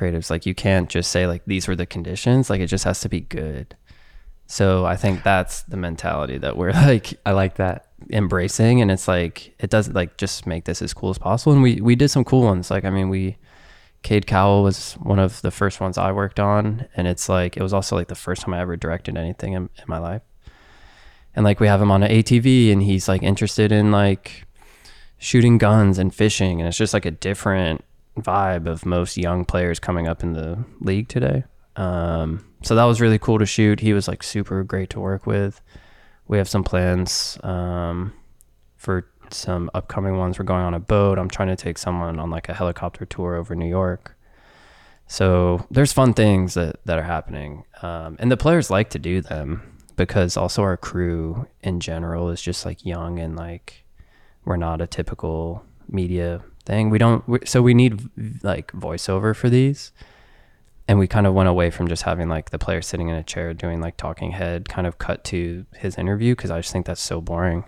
creatives. 0.00 0.30
Like 0.30 0.46
you 0.46 0.54
can't 0.54 0.88
just 0.88 1.10
say 1.10 1.26
like 1.26 1.42
these 1.46 1.68
were 1.68 1.76
the 1.76 1.86
conditions. 1.86 2.48
Like 2.48 2.60
it 2.60 2.66
just 2.66 2.84
has 2.84 3.00
to 3.00 3.08
be 3.08 3.20
good. 3.20 3.76
So 4.46 4.84
i 4.84 4.96
think 4.96 5.22
that's 5.22 5.62
the 5.62 5.76
mentality 5.76 6.36
that 6.38 6.56
we're 6.56 6.72
like 6.92 7.14
I 7.24 7.32
like 7.32 7.56
that. 7.56 7.86
embracing. 8.10 8.80
And 8.80 8.90
it's 8.90 9.06
like 9.06 9.54
it 9.58 9.70
doesn't 9.70 9.94
like 9.94 10.16
just 10.16 10.46
make 10.46 10.64
this 10.64 10.82
as 10.82 10.94
cool 10.94 11.10
as 11.10 11.18
possible. 11.18 11.52
And 11.52 11.62
we 11.62 11.80
we 11.80 11.94
did 11.94 12.08
some 12.08 12.24
cool 12.24 12.42
ones. 12.42 12.70
Like 12.70 12.84
i 12.84 12.90
mean 12.90 13.08
we 13.08 13.36
Cade 14.02 14.26
Cowell 14.26 14.62
was 14.62 14.94
one 14.94 15.18
of 15.18 15.42
the 15.42 15.50
first 15.50 15.78
ones 15.80 15.98
I 15.98 16.12
worked 16.12 16.40
on. 16.40 16.86
And 16.96 17.06
it's 17.06 17.28
like 17.28 17.56
it 17.56 17.62
was 17.62 17.74
also 17.74 17.96
like 17.96 18.08
the 18.08 18.14
first 18.14 18.42
time 18.42 18.54
I 18.54 18.60
ever 18.60 18.76
directed 18.76 19.16
anything 19.16 19.52
in, 19.52 19.68
in 19.76 19.84
my 19.86 19.98
life. 19.98 20.22
And 21.34 21.44
like 21.44 21.60
we 21.60 21.68
have 21.68 21.82
him 21.82 21.90
on 21.90 22.02
an 22.02 22.10
ATV 22.10 22.72
and 22.72 22.82
he's 22.82 23.08
like 23.08 23.22
interested 23.22 23.70
in 23.70 23.92
like 23.92 24.46
shooting 25.18 25.58
guns 25.58 25.98
and 25.98 26.14
fishing. 26.14 26.60
And 26.60 26.66
it's 26.66 26.78
just 26.78 26.94
like 26.94 27.04
a 27.04 27.10
different 27.10 27.84
vibe 28.18 28.66
of 28.66 28.84
most 28.84 29.16
young 29.16 29.44
players 29.44 29.78
coming 29.78 30.08
up 30.08 30.22
in 30.22 30.32
the 30.32 30.64
league 30.80 31.08
today. 31.08 31.44
Um, 31.76 32.44
so 32.62 32.74
that 32.74 32.84
was 32.84 33.00
really 33.00 33.18
cool 33.18 33.38
to 33.38 33.46
shoot. 33.46 33.80
He 33.80 33.92
was 33.92 34.08
like 34.08 34.22
super 34.22 34.62
great 34.64 34.90
to 34.90 35.00
work 35.00 35.26
with. 35.26 35.60
We 36.28 36.38
have 36.38 36.48
some 36.48 36.64
plans 36.64 37.38
um, 37.42 38.12
for 38.76 39.08
some 39.30 39.70
upcoming 39.74 40.16
ones. 40.16 40.38
We're 40.38 40.44
going 40.44 40.64
on 40.64 40.74
a 40.74 40.80
boat. 40.80 41.18
I'm 41.18 41.30
trying 41.30 41.48
to 41.48 41.56
take 41.56 41.78
someone 41.78 42.18
on 42.18 42.30
like 42.30 42.48
a 42.48 42.54
helicopter 42.54 43.06
tour 43.06 43.36
over 43.36 43.54
new 43.54 43.68
york. 43.68 44.16
So 45.06 45.66
there's 45.70 45.92
fun 45.92 46.14
things 46.14 46.54
that, 46.54 46.76
that 46.84 46.98
are 46.98 47.02
happening 47.02 47.64
um, 47.82 48.16
and 48.20 48.30
the 48.30 48.36
players 48.36 48.70
like 48.70 48.90
to 48.90 48.98
do 48.98 49.20
them 49.20 49.80
because 49.96 50.36
also 50.36 50.62
our 50.62 50.76
crew 50.76 51.48
in 51.62 51.80
general 51.80 52.30
is 52.30 52.40
just 52.40 52.64
like 52.64 52.86
young 52.86 53.18
and 53.18 53.34
like 53.34 53.84
we're 54.44 54.56
not 54.56 54.80
a 54.80 54.86
typical 54.86 55.64
media 55.88 56.42
thing 56.70 56.90
we 56.90 56.98
don't 56.98 57.26
we, 57.28 57.38
so 57.44 57.60
we 57.62 57.74
need 57.74 58.00
like 58.42 58.70
voiceover 58.72 59.34
for 59.34 59.48
these 59.48 59.92
and 60.86 60.98
we 60.98 61.06
kind 61.06 61.26
of 61.26 61.34
went 61.34 61.48
away 61.48 61.70
from 61.70 61.88
just 61.88 62.02
having 62.02 62.28
like 62.28 62.50
the 62.50 62.58
player 62.58 62.82
sitting 62.82 63.08
in 63.08 63.14
a 63.14 63.22
chair 63.22 63.52
doing 63.54 63.80
like 63.80 63.96
talking 63.96 64.32
head 64.32 64.68
kind 64.68 64.86
of 64.86 64.98
cut 64.98 65.24
to 65.24 65.66
his 65.76 65.96
interview 65.96 66.34
because 66.34 66.50
i 66.50 66.58
just 66.60 66.72
think 66.72 66.86
that's 66.86 67.00
so 67.00 67.20
boring 67.20 67.64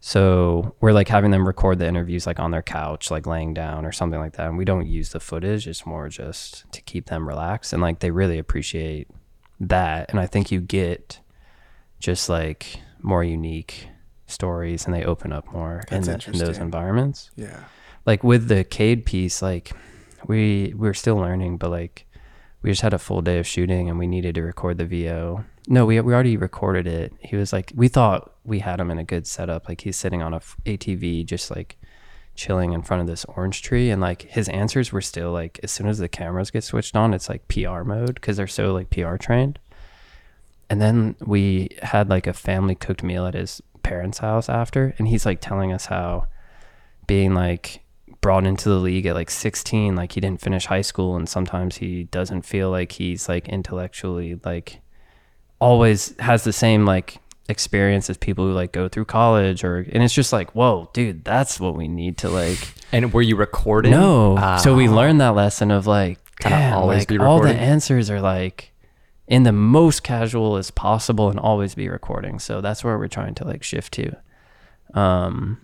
so 0.00 0.76
we're 0.80 0.92
like 0.92 1.08
having 1.08 1.30
them 1.30 1.46
record 1.46 1.78
the 1.78 1.86
interviews 1.86 2.26
like 2.26 2.38
on 2.38 2.50
their 2.50 2.62
couch, 2.62 3.10
like 3.10 3.26
laying 3.26 3.54
down 3.54 3.84
or 3.84 3.92
something 3.92 4.20
like 4.20 4.34
that. 4.34 4.46
And 4.46 4.58
we 4.58 4.64
don't 4.64 4.86
use 4.86 5.10
the 5.10 5.20
footage. 5.20 5.66
It's 5.66 5.86
more 5.86 6.08
just 6.08 6.70
to 6.72 6.82
keep 6.82 7.06
them 7.06 7.26
relaxed. 7.26 7.72
And 7.72 7.82
like 7.82 7.98
they 7.98 8.10
really 8.10 8.38
appreciate 8.38 9.08
that. 9.58 10.10
And 10.10 10.20
I 10.20 10.26
think 10.26 10.52
you 10.52 10.60
get 10.60 11.18
just 11.98 12.28
like 12.28 12.80
more 13.02 13.24
unique 13.24 13.88
stories 14.26 14.84
and 14.84 14.94
they 14.94 15.04
open 15.04 15.32
up 15.32 15.50
more 15.52 15.82
in, 15.90 16.02
the, 16.02 16.24
in 16.26 16.38
those 16.38 16.58
environments. 16.58 17.30
Yeah. 17.34 17.64
Like 18.06 18.22
with 18.22 18.48
the 18.48 18.64
Cade 18.64 19.04
piece, 19.04 19.42
like 19.42 19.72
we 20.26 20.72
we're 20.76 20.94
still 20.94 21.16
learning, 21.16 21.58
but 21.58 21.70
like 21.70 22.06
we 22.62 22.70
just 22.70 22.82
had 22.82 22.94
a 22.94 22.98
full 22.98 23.20
day 23.20 23.38
of 23.38 23.46
shooting 23.46 23.88
and 23.88 23.98
we 23.98 24.06
needed 24.06 24.34
to 24.36 24.42
record 24.42 24.78
the 24.78 24.86
VO. 24.86 25.44
No, 25.68 25.84
we 25.84 26.00
we 26.00 26.14
already 26.14 26.36
recorded 26.36 26.86
it. 26.86 27.12
He 27.20 27.36
was 27.36 27.52
like, 27.52 27.72
we 27.74 27.88
thought 27.88 28.32
we 28.44 28.60
had 28.60 28.80
him 28.80 28.90
in 28.90 28.98
a 28.98 29.04
good 29.04 29.26
setup. 29.26 29.68
Like 29.68 29.80
he's 29.80 29.96
sitting 29.96 30.22
on 30.22 30.32
a 30.32 30.40
ATV, 30.64 31.26
just 31.26 31.50
like 31.50 31.76
chilling 32.36 32.72
in 32.72 32.82
front 32.82 33.00
of 33.00 33.06
this 33.06 33.24
orange 33.24 33.62
tree, 33.62 33.90
and 33.90 34.00
like 34.00 34.22
his 34.22 34.48
answers 34.48 34.92
were 34.92 35.00
still 35.00 35.32
like, 35.32 35.58
as 35.62 35.72
soon 35.72 35.88
as 35.88 35.98
the 35.98 36.08
cameras 36.08 36.50
get 36.50 36.62
switched 36.62 36.94
on, 36.94 37.14
it's 37.14 37.28
like 37.28 37.48
PR 37.48 37.82
mode 37.82 38.14
because 38.14 38.36
they're 38.36 38.46
so 38.46 38.72
like 38.72 38.90
PR 38.90 39.16
trained. 39.16 39.58
And 40.68 40.80
then 40.80 41.16
we 41.24 41.70
had 41.82 42.08
like 42.08 42.26
a 42.26 42.32
family 42.32 42.74
cooked 42.74 43.02
meal 43.02 43.26
at 43.26 43.34
his 43.34 43.62
parents' 43.82 44.18
house 44.18 44.48
after, 44.48 44.94
and 44.98 45.08
he's 45.08 45.26
like 45.26 45.40
telling 45.40 45.72
us 45.72 45.86
how 45.86 46.26
being 47.06 47.34
like 47.34 47.85
brought 48.26 48.44
into 48.44 48.68
the 48.68 48.74
league 48.74 49.06
at 49.06 49.14
like 49.14 49.30
16 49.30 49.94
like 49.94 50.10
he 50.10 50.20
didn't 50.20 50.40
finish 50.40 50.66
high 50.66 50.80
school 50.80 51.14
and 51.14 51.28
sometimes 51.28 51.76
he 51.76 52.02
doesn't 52.10 52.42
feel 52.42 52.70
like 52.72 52.90
he's 52.90 53.28
like 53.28 53.48
intellectually 53.48 54.36
like 54.44 54.80
always 55.60 56.12
has 56.18 56.42
the 56.42 56.52
same 56.52 56.84
like 56.84 57.18
experience 57.48 58.10
as 58.10 58.16
people 58.16 58.44
who 58.44 58.52
like 58.52 58.72
go 58.72 58.88
through 58.88 59.04
college 59.04 59.62
or 59.62 59.86
and 59.92 60.02
it's 60.02 60.12
just 60.12 60.32
like 60.32 60.50
whoa 60.56 60.90
dude 60.92 61.22
that's 61.24 61.60
what 61.60 61.76
we 61.76 61.86
need 61.86 62.18
to 62.18 62.28
like 62.28 62.58
And 62.92 63.12
were 63.12 63.22
you 63.22 63.36
recording? 63.36 63.92
no 63.92 64.34
Ah. 64.36 64.56
so 64.56 64.74
we 64.74 64.88
learned 64.88 65.20
that 65.20 65.36
lesson 65.36 65.70
of 65.70 65.86
like 65.86 66.18
damn, 66.40 66.74
always 66.76 67.02
like, 67.02 67.08
be 67.08 67.18
all 67.18 67.40
the 67.40 67.54
answers 67.54 68.10
are 68.10 68.20
like 68.20 68.72
in 69.28 69.44
the 69.44 69.52
most 69.52 70.02
casual 70.02 70.56
as 70.56 70.72
possible 70.72 71.30
and 71.30 71.38
always 71.38 71.76
be 71.76 71.88
recording 71.88 72.40
so 72.40 72.60
that's 72.60 72.82
where 72.82 72.98
we're 72.98 73.06
trying 73.06 73.36
to 73.36 73.44
like 73.44 73.62
shift 73.62 73.92
to 73.92 74.16
um 74.94 75.60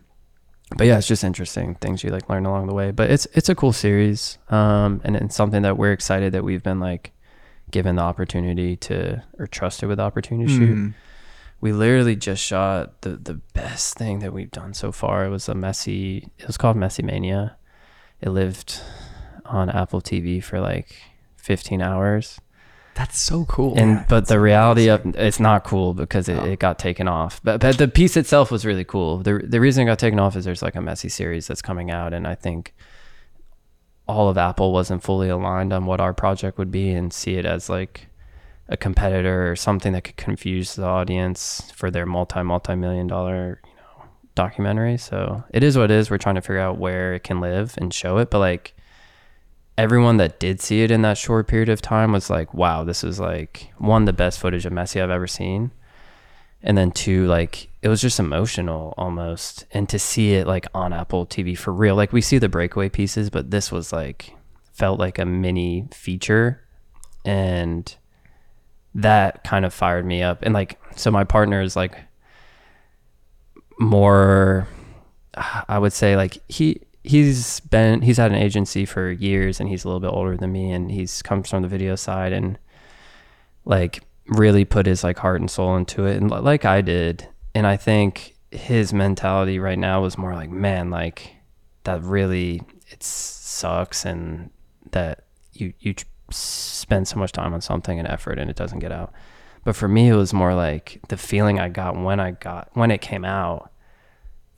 but 0.77 0.87
yeah 0.87 0.99
it's 0.99 1.07
just 1.07 1.25
interesting 1.25 1.75
things 1.77 2.03
you 2.05 2.11
like 2.11 2.29
learn 2.29 2.47
along 2.47 2.67
the 2.67 2.75
way 2.75 2.91
but 2.91 3.11
it's 3.11 3.27
it's 3.35 3.49
a 3.49 3.55
cool 3.55 3.73
series 3.73 4.39
um 4.49 5.01
and 5.05 5.17
it's 5.17 5.37
something 5.37 5.63
that 5.63 5.77
we're 5.77 5.93
excited 5.93 6.33
that 6.33 6.45
we've 6.45 6.63
been 6.63 6.81
like 6.81 7.13
given 7.71 7.97
the 7.97 8.03
opportunity 8.03 8.77
to 8.77 9.23
or 9.39 9.47
trusted 9.47 9.89
with 9.89 9.99
the 9.99 10.03
opportunity 10.05 10.47
to 10.47 10.53
shoot 10.59 10.77
Mhm. 10.77 10.95
we 11.61 11.73
literally 11.73 12.17
just 12.17 12.43
shot 12.45 13.01
the 13.03 13.11
the 13.17 13.35
best 13.55 13.97
thing 13.97 14.19
that 14.21 14.33
we've 14.33 14.51
done 14.51 14.75
so 14.75 14.91
far. 14.93 15.25
It 15.25 15.31
was 15.31 15.49
a 15.49 15.55
Messi. 15.55 16.29
It 16.39 16.47
was 16.49 16.57
called 16.57 16.77
Messi 16.77 17.05
Mania. 17.05 17.57
It 18.21 18.31
lived 18.31 18.81
on 19.47 19.71
Apple 19.71 20.01
TV 20.03 20.43
for 20.43 20.59
like 20.61 20.89
15 21.37 21.81
hours. 21.81 22.41
That's 22.95 23.19
so 23.19 23.45
cool. 23.47 23.75
and 23.79 24.05
but 24.09 24.29
the 24.29 24.39
reality 24.39 24.89
of 24.89 25.01
it's 25.17 25.41
not 25.41 25.65
cool 25.65 25.95
because 25.95 26.29
it, 26.29 26.39
Oh. 26.39 26.45
it 26.45 26.59
got 26.59 26.79
taken 26.79 27.09
off. 27.09 27.41
But 27.43 27.61
but 27.61 27.79
the 27.79 27.89
piece 27.89 28.17
itself 28.17 28.51
was 28.51 28.65
really 28.67 28.85
cool. 28.85 29.19
The 29.19 29.39
the 29.39 29.61
reason 29.61 29.83
it 29.83 29.87
got 29.87 29.99
taken 29.99 30.19
off 30.19 30.37
is 30.37 30.45
there's 30.45 30.63
like 30.63 30.77
a 30.77 30.81
Messi 30.81 31.11
series 31.11 31.47
that's 31.47 31.63
coming 31.63 31.91
out, 31.91 32.13
and 32.13 32.27
I 32.27 32.35
think 32.35 32.75
all 34.07 34.29
of 34.29 34.37
Apple 34.37 34.73
wasn't 34.73 35.03
fully 35.03 35.29
aligned 35.29 35.73
on 35.73 35.87
what 35.87 36.01
our 36.01 36.13
project 36.13 36.59
would 36.59 36.71
be 36.71 36.91
and 36.93 37.13
see 37.13 37.35
it 37.37 37.47
as 37.47 37.71
like 37.71 38.09
a 38.69 38.77
competitor 38.77 39.51
or 39.51 39.57
something 39.57 39.93
that 39.93 40.03
could 40.03 40.17
confuse 40.17 40.75
the 40.75 40.85
audience 40.85 41.73
for 41.75 41.91
their 41.91 42.05
multi 42.07 42.43
multi 42.43 42.75
million 42.75 43.07
dollar 43.07 43.61
you 43.65 43.75
know 43.77 44.05
documentary. 44.35 44.99
So 44.99 45.45
it 45.51 45.63
is 45.63 45.79
what 45.79 45.91
it 45.91 45.95
is. 45.97 46.11
We're 46.11 46.19
trying 46.19 46.35
to 46.35 46.41
figure 46.43 46.59
out 46.61 46.79
where 46.79 47.15
it 47.15 47.23
can 47.25 47.41
live 47.41 47.75
and 47.79 47.93
show 47.95 48.19
it, 48.19 48.31
but 48.31 48.39
like 48.41 48.75
everyone 49.79 50.19
that 50.19 50.39
did 50.39 50.61
see 50.61 50.83
it 50.83 50.91
in 50.91 51.03
that 51.03 51.19
short 51.19 51.49
period 51.49 51.69
of 51.69 51.81
time 51.81 52.13
was 52.13 52.29
like, 52.29 52.53
wow, 52.53 52.85
this 52.85 53.03
is 53.03 53.19
like 53.19 53.73
one 53.79 54.05
the 54.05 54.13
best 54.13 54.39
footage 54.39 54.67
of 54.67 54.73
Messi 54.73 55.03
I've 55.03 55.11
ever 55.11 55.27
seen. 55.27 55.71
And 56.63 56.79
then 56.79 56.93
two, 56.93 57.27
like 57.27 57.69
it 57.81 57.89
was 57.89 58.01
just 58.01 58.21
emotional 58.21 58.95
almost. 58.97 59.67
And 59.73 59.89
to 59.89 59.99
see 59.99 60.35
it 60.35 60.47
like 60.47 60.67
on 60.75 60.93
Apple 60.93 61.27
TV 61.27 61.57
for 61.57 61.73
real, 61.73 61.97
like 61.97 62.13
we 62.13 62.21
see 62.21 62.39
the 62.39 62.49
breakaway 62.49 62.89
pieces, 62.89 63.31
but 63.31 63.51
this 63.51 63.73
was 63.73 63.93
like 63.93 64.35
felt 64.73 64.99
like 64.99 65.19
a 65.19 65.25
mini 65.25 65.89
feature. 65.93 66.61
And 67.25 67.95
that 68.95 69.43
kind 69.43 69.65
of 69.65 69.73
fired 69.75 70.05
me 70.05 70.23
up. 70.23 70.43
And 70.43 70.55
like 70.55 70.81
so 70.97 71.11
my 71.11 71.25
partner 71.25 71.63
is 71.63 71.75
like 71.75 71.99
more 73.79 74.69
I 75.69 75.79
would 75.79 75.93
say 75.93 76.15
like 76.15 76.39
he 76.49 76.83
he's 77.05 77.61
been 77.61 78.03
he's 78.03 78.17
had 78.17 78.31
an 78.31 78.39
agency 78.39 78.85
for 78.85 79.11
years 79.11 79.59
and 79.59 79.69
he's 79.69 79.85
a 79.85 79.89
little 79.89 80.01
bit 80.01 80.09
older 80.09 80.37
than 80.37 80.53
me 80.53 80.71
and 80.71 80.91
he's 80.91 81.23
comes 81.23 81.51
from 81.51 81.63
the 81.63 81.69
video 81.69 81.97
side 81.97 82.33
and 82.33 82.59
like 83.65 84.05
really 84.27 84.65
put 84.65 84.87
his 84.87 85.03
like 85.03 85.19
heart 85.19 85.41
and 85.41 85.51
soul 85.51 85.77
into 85.77 86.07
it 86.07 86.17
and 86.17 86.31
li- 86.31 86.39
like 86.39 86.65
I 86.65 86.81
did. 86.81 87.29
And 87.55 87.67
I 87.67 87.77
think 87.77 88.37
his 88.51 88.93
mentality 88.93 89.59
right 89.59 89.79
now 89.79 90.03
was 90.03 90.17
more 90.17 90.35
like 90.35 90.51
man 90.51 90.91
like 90.91 91.35
that 91.85 92.03
really 92.03 92.63
it 92.89 93.03
sucks 93.03 94.05
and 94.05 94.51
that 94.93 95.25
you 95.53 95.73
you 95.81 95.95
spend 96.31 97.09
so 97.09 97.19
much 97.19 97.33
time 97.33 97.53
on 97.53 97.61
something 97.61 97.99
and 97.99 98.07
effort 98.09 98.39
and 98.39 98.49
it 98.49 98.57
doesn't 98.57 98.79
get 98.79 98.93
out. 98.93 99.13
But 99.65 99.75
for 99.75 99.89
me 99.89 100.09
it 100.09 100.15
was 100.15 100.33
more 100.33 100.55
like 100.55 101.01
the 101.09 101.17
feeling 101.17 101.59
I 101.59 101.69
got 101.69 101.97
when 101.97 102.21
I 102.21 102.31
got 102.33 102.71
when 102.75 102.93
it 102.93 103.01
came 103.01 103.25
out 103.25 103.72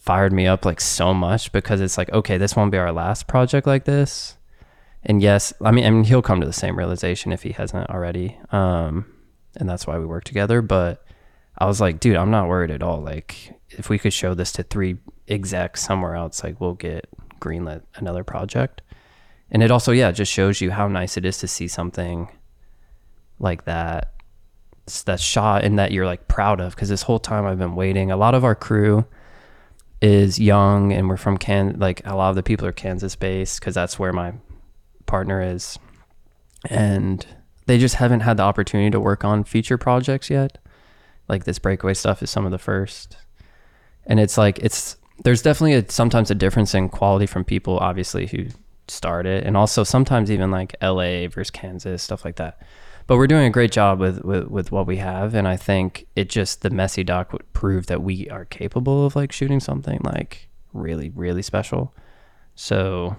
fired 0.04 0.34
me 0.34 0.46
up 0.46 0.66
like 0.66 0.82
so 0.82 1.14
much 1.14 1.50
because 1.52 1.80
it's 1.80 1.96
like 1.96 2.12
okay 2.12 2.36
this 2.36 2.54
won't 2.54 2.70
be 2.70 2.76
our 2.76 2.92
last 2.92 3.26
project 3.26 3.66
like 3.66 3.84
this. 3.84 4.36
And 5.02 5.22
yes 5.22 5.52
i 5.62 5.70
mean 5.70 5.86
I 5.86 5.90
mean 5.90 6.04
he'll 6.04 6.22
come 6.22 6.40
to 6.40 6.46
the 6.46 6.52
same 6.52 6.78
realization 6.78 7.32
if 7.32 7.42
he 7.42 7.52
hasn't 7.52 7.88
already. 7.88 8.38
Um 8.52 9.06
and 9.56 9.68
that's 9.68 9.86
why 9.86 9.98
we 9.98 10.04
work 10.04 10.24
together. 10.24 10.60
But 10.60 11.02
i 11.56 11.64
was 11.64 11.80
like 11.80 12.00
dude 12.00 12.16
i'm 12.16 12.30
not 12.30 12.48
worried 12.48 12.70
at 12.70 12.82
all. 12.82 13.00
Like 13.00 13.58
if 13.70 13.88
we 13.88 13.98
could 13.98 14.12
show 14.12 14.34
this 14.34 14.52
to 14.52 14.62
three 14.62 14.98
execs 15.26 15.82
somewhere 15.82 16.14
else 16.14 16.44
like 16.44 16.60
we'll 16.60 16.74
get 16.74 17.08
greenlit 17.40 17.82
another 17.96 18.24
project. 18.24 18.82
And 19.50 19.62
it 19.62 19.70
also 19.70 19.92
yeah 19.92 20.12
just 20.12 20.30
shows 20.30 20.60
you 20.60 20.70
how 20.70 20.86
nice 20.86 21.16
it 21.16 21.24
is 21.24 21.38
to 21.38 21.48
see 21.48 21.66
something 21.66 22.28
like 23.38 23.64
that 23.64 24.12
that's 25.06 25.22
shot 25.22 25.64
and 25.64 25.78
that 25.78 25.92
you're 25.92 26.04
like 26.04 26.28
proud 26.28 26.60
of. 26.60 26.74
Because 26.74 26.90
this 26.90 27.02
whole 27.02 27.18
time 27.18 27.46
i've 27.46 27.58
been 27.58 27.74
waiting. 27.74 28.10
A 28.10 28.18
lot 28.18 28.34
of 28.34 28.44
our 28.44 28.54
crew 28.54 29.06
is 30.04 30.38
young 30.38 30.92
and 30.92 31.08
we're 31.08 31.16
from 31.16 31.38
Can 31.38 31.78
like 31.78 32.06
a 32.06 32.14
lot 32.14 32.28
of 32.28 32.36
the 32.36 32.42
people 32.42 32.66
are 32.66 32.72
Kansas 32.72 33.16
based 33.16 33.58
because 33.58 33.74
that's 33.74 33.98
where 33.98 34.12
my 34.12 34.34
partner 35.06 35.40
is 35.40 35.78
and 36.68 37.26
they 37.64 37.78
just 37.78 37.94
haven't 37.94 38.20
had 38.20 38.36
the 38.36 38.42
opportunity 38.42 38.90
to 38.90 39.00
work 39.00 39.24
on 39.24 39.44
feature 39.44 39.78
projects 39.78 40.28
yet. 40.28 40.58
Like 41.26 41.44
this 41.44 41.58
breakaway 41.58 41.94
stuff 41.94 42.22
is 42.22 42.28
some 42.28 42.44
of 42.44 42.52
the 42.52 42.58
first. 42.58 43.16
And 44.04 44.20
it's 44.20 44.36
like 44.36 44.58
it's 44.58 44.98
there's 45.24 45.40
definitely 45.40 45.72
a, 45.72 45.90
sometimes 45.90 46.30
a 46.30 46.34
difference 46.34 46.74
in 46.74 46.90
quality 46.90 47.24
from 47.24 47.42
people 47.42 47.78
obviously 47.78 48.26
who 48.26 48.48
start 48.88 49.24
it 49.24 49.46
and 49.46 49.56
also 49.56 49.84
sometimes 49.84 50.30
even 50.30 50.50
like 50.50 50.76
LA 50.82 51.28
versus 51.28 51.50
Kansas 51.50 52.02
stuff 52.02 52.26
like 52.26 52.36
that. 52.36 52.60
But 53.06 53.16
we're 53.16 53.26
doing 53.26 53.44
a 53.46 53.50
great 53.50 53.70
job 53.72 53.98
with, 54.00 54.24
with 54.24 54.48
with 54.48 54.72
what 54.72 54.86
we 54.86 54.96
have 54.96 55.34
and 55.34 55.46
I 55.46 55.56
think 55.56 56.06
it 56.16 56.28
just 56.30 56.62
the 56.62 56.70
Messi 56.70 57.04
doc 57.04 57.32
would 57.32 57.50
prove 57.52 57.86
that 57.86 58.02
we 58.02 58.28
are 58.30 58.44
capable 58.46 59.04
of 59.06 59.14
like 59.14 59.30
shooting 59.32 59.60
something 59.60 60.00
like 60.04 60.48
really 60.72 61.10
really 61.14 61.42
special. 61.42 61.94
So 62.54 63.16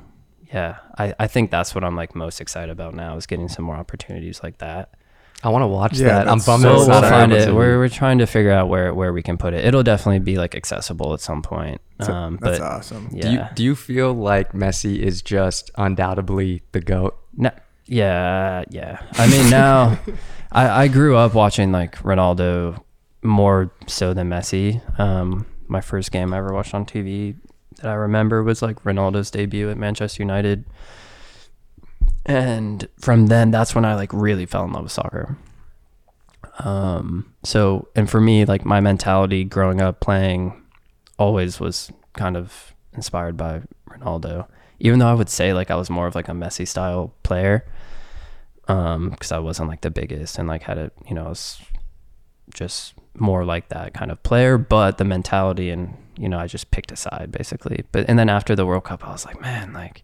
yeah, 0.54 0.78
I, 0.98 1.14
I 1.20 1.28
think 1.28 1.52
that's 1.52 1.74
what 1.76 1.84
I'm 1.84 1.96
like 1.96 2.16
most 2.16 2.40
excited 2.40 2.72
about 2.72 2.94
now 2.94 3.16
is 3.18 3.26
getting 3.26 3.50
some 3.50 3.66
more 3.66 3.76
opportunities 3.76 4.42
like 4.44 4.60
that. 4.60 4.92
I 5.44 5.50
want 5.50 5.64
to 5.64 5.68
watch 5.68 5.98
Yeah, 5.98 6.08
that. 6.08 6.28
I'm 6.30 6.40
bummed 6.40 6.64
so 6.64 6.88
we'll 6.88 7.02
find 7.02 7.32
it. 7.34 7.54
We're, 7.54 7.78
we're 7.78 7.90
trying 7.90 8.20
to 8.20 8.26
figure 8.26 8.52
out 8.52 8.70
where, 8.70 8.94
where 8.94 9.12
we 9.12 9.22
can 9.22 9.38
put 9.38 9.54
it. 9.54 9.66
It'll 9.66 9.84
definitely 9.84 10.20
be 10.20 10.38
like 10.38 10.56
accessible 10.56 11.14
at 11.14 11.20
some 11.20 11.42
point. 11.42 11.82
So- 12.02 12.14
Um, 12.14 12.38
that's 12.42 12.60
but 12.60 12.66
awesome. 12.66 13.10
yeah, 13.12 13.22
Do 13.22 13.32
you 13.32 13.42
do 13.56 13.64
you 13.64 13.76
feel 13.76 14.14
like 14.14 14.54
Messi 14.54 14.98
is 15.00 15.22
just 15.22 15.70
undoubtedly 15.78 16.64
the 16.72 16.80
goat? 16.80 17.18
No, 17.36 17.52
yeah, 17.86 18.64
yeah. 18.70 19.02
I 19.14 19.28
mean, 19.28 19.50
now 19.50 20.00
I, 20.52 20.84
I 20.84 20.88
grew 20.88 21.16
up 21.16 21.34
watching 21.34 21.72
like 21.72 21.98
Ronaldo 21.98 22.82
more 23.24 23.72
so 23.88 24.14
than 24.14 24.30
Messi. 24.30 24.82
Um, 25.00 25.46
my 25.68 25.82
first 25.82 26.12
game 26.12 26.34
I 26.34 26.38
ever 26.38 26.54
watched 26.54 26.74
on 26.74 26.86
TV 26.86 27.36
that 27.78 27.88
I 27.88 27.94
remember 27.96 28.44
was 28.44 28.62
like 28.62 28.84
Ronaldo's 28.84 29.32
debut 29.32 29.70
at 29.70 29.78
Manchester 29.78 30.24
United. 30.24 30.66
And 32.26 32.88
from 33.00 33.28
then, 33.28 33.52
that's 33.52 33.76
when 33.76 33.86
I 33.86 33.96
like 33.96 34.12
really 34.14 34.46
fell 34.46 34.64
in 34.66 34.74
love 34.74 34.84
with 34.84 34.92
soccer. 34.92 35.38
Um, 36.60 37.34
so, 37.44 37.88
and 37.96 38.10
for 38.10 38.22
me, 38.22 38.46
like 38.46 38.66
my 38.66 38.80
mentality 38.80 39.44
growing 39.44 39.82
up 39.82 40.00
playing 40.00 40.62
always 41.20 41.60
was 41.60 41.92
kind 42.14 42.38
of 42.38 42.74
inspired 42.94 43.38
by 43.38 43.62
Ronaldo. 43.90 44.48
Even 44.80 45.00
though 45.00 45.08
I 45.08 45.14
would 45.14 45.30
say 45.30 45.54
like 45.54 45.70
I 45.70 45.76
was 45.76 45.90
more 45.90 46.08
of 46.08 46.16
like 46.16 46.30
a 46.30 46.34
Messi 46.34 46.68
style 46.68 47.14
player, 47.24 47.66
um, 48.68 49.10
because 49.10 49.32
I 49.32 49.40
wasn't 49.40 49.70
like 49.70 49.82
the 49.82 49.92
biggest 49.92 50.38
and 50.38 50.48
like 50.48 50.64
had 50.64 50.78
a 50.78 50.92
you 51.08 51.16
know 51.16 51.26
I 51.26 51.30
was 51.30 51.62
just 52.54 52.94
more 53.14 53.46
like 53.46 53.70
that 53.70 53.94
kind 53.94 54.12
of 54.12 54.22
player. 54.24 54.58
But 54.58 54.98
the 54.98 55.06
mentality 55.06 55.70
and 55.70 55.96
you 56.18 56.30
know 56.30 56.40
I 56.40 56.48
just 56.48 56.72
picked 56.72 56.92
a 56.92 56.96
side 56.96 57.32
basically. 57.32 57.84
But 57.92 58.10
and 58.10 58.18
then 58.18 58.30
after 58.30 58.56
the 58.56 58.66
World 58.66 58.84
Cup, 58.84 59.08
I 59.08 59.12
was 59.12 59.26
like, 59.26 59.42
man, 59.42 59.74
like 59.74 60.04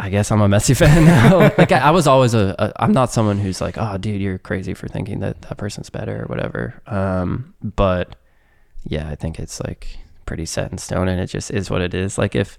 I 0.00 0.08
guess 0.08 0.30
I'm 0.32 0.40
a 0.40 0.48
Messi 0.48 0.76
fan 0.76 1.04
now. 1.04 1.52
like 1.58 1.72
I, 1.72 1.78
I 1.78 1.90
was 1.90 2.06
always 2.06 2.34
a, 2.34 2.54
a. 2.58 2.72
I'm 2.82 2.92
not 2.92 3.12
someone 3.12 3.38
who's 3.38 3.60
like, 3.60 3.76
oh, 3.78 3.98
dude, 3.98 4.20
you're 4.20 4.38
crazy 4.38 4.72
for 4.74 4.88
thinking 4.88 5.20
that 5.20 5.42
that 5.42 5.58
person's 5.58 5.90
better 5.90 6.22
or 6.22 6.26
whatever. 6.26 6.80
Um, 6.86 7.54
but 7.62 8.16
yeah, 8.84 9.10
I 9.10 9.14
think 9.14 9.38
it's 9.38 9.60
like 9.60 9.98
pretty 10.24 10.46
set 10.46 10.72
in 10.72 10.78
stone, 10.78 11.08
and 11.08 11.20
it 11.20 11.26
just 11.26 11.50
is 11.50 11.70
what 11.70 11.82
it 11.82 11.92
is. 11.92 12.16
Like 12.16 12.34
if 12.34 12.58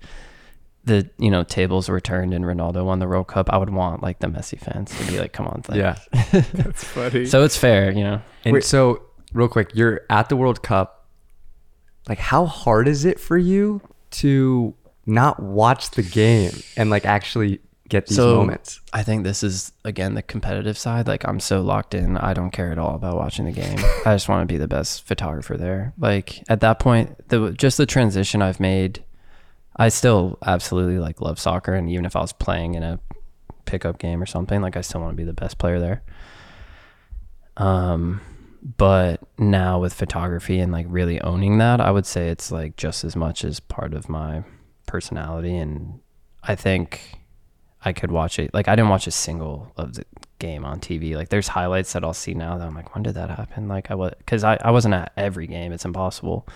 the 0.85 1.09
you 1.19 1.29
know 1.29 1.43
tables 1.43 1.89
were 1.89 1.99
turned 1.99 2.33
and 2.33 2.43
Ronaldo 2.45 2.83
won 2.85 2.99
the 2.99 3.07
World 3.07 3.27
Cup, 3.27 3.49
I 3.51 3.57
would 3.57 3.69
want 3.69 4.01
like 4.01 4.19
the 4.19 4.27
Messi 4.27 4.59
fans 4.59 4.95
to 4.97 5.05
be 5.11 5.19
like, 5.19 5.31
come 5.33 5.47
on, 5.47 5.61
like, 5.67 5.77
Yeah. 5.77 5.97
That's 6.53 6.83
funny. 6.83 7.25
So 7.25 7.43
it's 7.43 7.57
fair, 7.57 7.91
you 7.91 8.03
know. 8.03 8.21
And 8.45 8.53
Wait. 8.53 8.63
so, 8.63 9.03
real 9.33 9.47
quick, 9.47 9.71
you're 9.75 10.01
at 10.09 10.29
the 10.29 10.35
World 10.35 10.63
Cup. 10.63 11.05
Like, 12.09 12.17
how 12.17 12.45
hard 12.47 12.87
is 12.87 13.05
it 13.05 13.19
for 13.19 13.37
you 13.37 13.81
to 14.11 14.73
not 15.05 15.39
watch 15.41 15.91
the 15.91 16.01
game 16.03 16.51
and 16.77 16.89
like 16.89 17.05
actually 17.05 17.59
get 17.87 18.07
these 18.07 18.15
So- 18.17 18.35
moments? 18.37 18.79
I 18.91 19.03
think 19.03 19.23
this 19.23 19.43
is 19.43 19.71
again 19.85 20.15
the 20.15 20.23
competitive 20.23 20.77
side. 20.79 21.07
Like 21.07 21.27
I'm 21.27 21.39
so 21.39 21.61
locked 21.61 21.93
in. 21.93 22.17
I 22.17 22.33
don't 22.33 22.49
care 22.51 22.71
at 22.71 22.79
all 22.79 22.95
about 22.95 23.17
watching 23.17 23.45
the 23.45 23.51
game. 23.51 23.77
I 24.05 24.15
just 24.15 24.27
want 24.27 24.47
to 24.47 24.51
be 24.51 24.57
the 24.57 24.67
best 24.67 25.05
photographer 25.05 25.57
there. 25.57 25.93
Like 25.99 26.43
at 26.49 26.59
that 26.61 26.79
point, 26.79 27.29
the 27.29 27.51
just 27.51 27.77
the 27.77 27.85
transition 27.85 28.41
I've 28.41 28.59
made. 28.59 29.03
I 29.81 29.89
still 29.89 30.37
absolutely 30.45 30.99
like 30.99 31.21
love 31.21 31.39
soccer, 31.39 31.73
and 31.73 31.89
even 31.89 32.05
if 32.05 32.15
I 32.15 32.21
was 32.21 32.33
playing 32.33 32.75
in 32.75 32.83
a 32.83 32.99
pickup 33.65 33.97
game 33.97 34.21
or 34.21 34.27
something, 34.27 34.61
like 34.61 34.77
I 34.77 34.81
still 34.81 35.01
want 35.01 35.13
to 35.13 35.17
be 35.17 35.23
the 35.23 35.33
best 35.33 35.57
player 35.57 35.79
there. 35.79 36.03
Um, 37.57 38.21
but 38.77 39.21
now 39.39 39.79
with 39.79 39.95
photography 39.95 40.59
and 40.59 40.71
like 40.71 40.85
really 40.87 41.19
owning 41.21 41.57
that, 41.57 41.81
I 41.81 41.89
would 41.89 42.05
say 42.05 42.29
it's 42.29 42.51
like 42.51 42.75
just 42.77 43.03
as 43.03 43.15
much 43.15 43.43
as 43.43 43.59
part 43.59 43.95
of 43.95 44.07
my 44.07 44.43
personality, 44.85 45.57
and 45.57 45.99
I 46.43 46.53
think 46.53 47.17
I 47.83 47.91
could 47.91 48.11
watch 48.11 48.37
it. 48.37 48.53
Like 48.53 48.67
I 48.67 48.75
didn't 48.75 48.89
watch 48.89 49.07
a 49.07 49.11
single 49.11 49.73
of 49.77 49.95
the 49.95 50.05
game 50.37 50.63
on 50.63 50.79
TV. 50.79 51.15
Like 51.15 51.29
there's 51.29 51.47
highlights 51.47 51.93
that 51.93 52.03
I'll 52.03 52.13
see 52.13 52.35
now 52.35 52.55
that 52.59 52.67
I'm 52.67 52.75
like, 52.75 52.93
when 52.93 53.01
did 53.01 53.15
that 53.15 53.31
happen? 53.31 53.67
Like 53.67 53.89
I 53.89 53.95
was, 53.95 54.13
cause 54.27 54.43
I, 54.43 54.59
I 54.61 54.69
wasn't 54.69 54.93
at 54.93 55.11
every 55.17 55.47
game. 55.47 55.71
It's 55.71 55.85
impossible. 55.85 56.47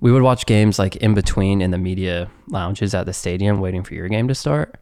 We 0.00 0.12
would 0.12 0.22
watch 0.22 0.46
games 0.46 0.78
like 0.78 0.96
in 0.96 1.14
between 1.14 1.60
in 1.62 1.70
the 1.70 1.78
media 1.78 2.30
lounges 2.48 2.94
at 2.94 3.06
the 3.06 3.12
stadium 3.12 3.60
waiting 3.60 3.82
for 3.82 3.94
your 3.94 4.08
game 4.08 4.28
to 4.28 4.34
start. 4.34 4.78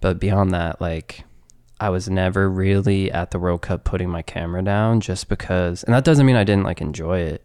But 0.00 0.20
beyond 0.20 0.52
that, 0.52 0.80
like 0.80 1.24
I 1.80 1.90
was 1.90 2.08
never 2.08 2.48
really 2.48 3.10
at 3.10 3.32
the 3.32 3.38
World 3.38 3.62
Cup 3.62 3.84
putting 3.84 4.08
my 4.08 4.22
camera 4.22 4.62
down 4.62 5.00
just 5.00 5.28
because, 5.28 5.82
and 5.84 5.94
that 5.94 6.04
doesn't 6.04 6.24
mean 6.24 6.36
I 6.36 6.44
didn't 6.44 6.64
like 6.64 6.80
enjoy 6.80 7.20
it. 7.20 7.42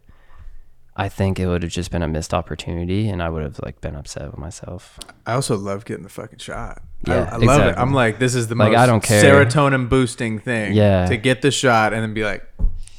I 0.94 1.08
think 1.08 1.40
it 1.40 1.46
would 1.46 1.62
have 1.62 1.72
just 1.72 1.90
been 1.90 2.02
a 2.02 2.08
missed 2.08 2.34
opportunity 2.34 3.08
and 3.08 3.22
I 3.22 3.30
would 3.30 3.42
have 3.42 3.58
like 3.62 3.80
been 3.80 3.96
upset 3.96 4.26
with 4.30 4.38
myself. 4.38 4.98
I 5.26 5.32
also 5.32 5.56
love 5.56 5.86
getting 5.86 6.02
the 6.02 6.10
fucking 6.10 6.38
shot. 6.38 6.82
Yeah, 7.06 7.30
I, 7.32 7.34
I 7.34 7.36
love 7.38 7.62
it. 7.62 7.74
I'm 7.78 7.94
like, 7.94 8.18
this 8.18 8.34
is 8.34 8.48
the 8.48 8.54
Like, 8.54 8.72
most 8.72 8.78
I 8.80 8.86
don't 8.86 9.02
care. 9.02 9.22
serotonin 9.24 9.88
boosting 9.88 10.38
thing. 10.38 10.74
Yeah. 10.74 11.06
To 11.06 11.16
get 11.16 11.40
the 11.40 11.50
shot 11.50 11.94
and 11.94 12.02
then 12.02 12.12
be 12.12 12.24
like, 12.24 12.46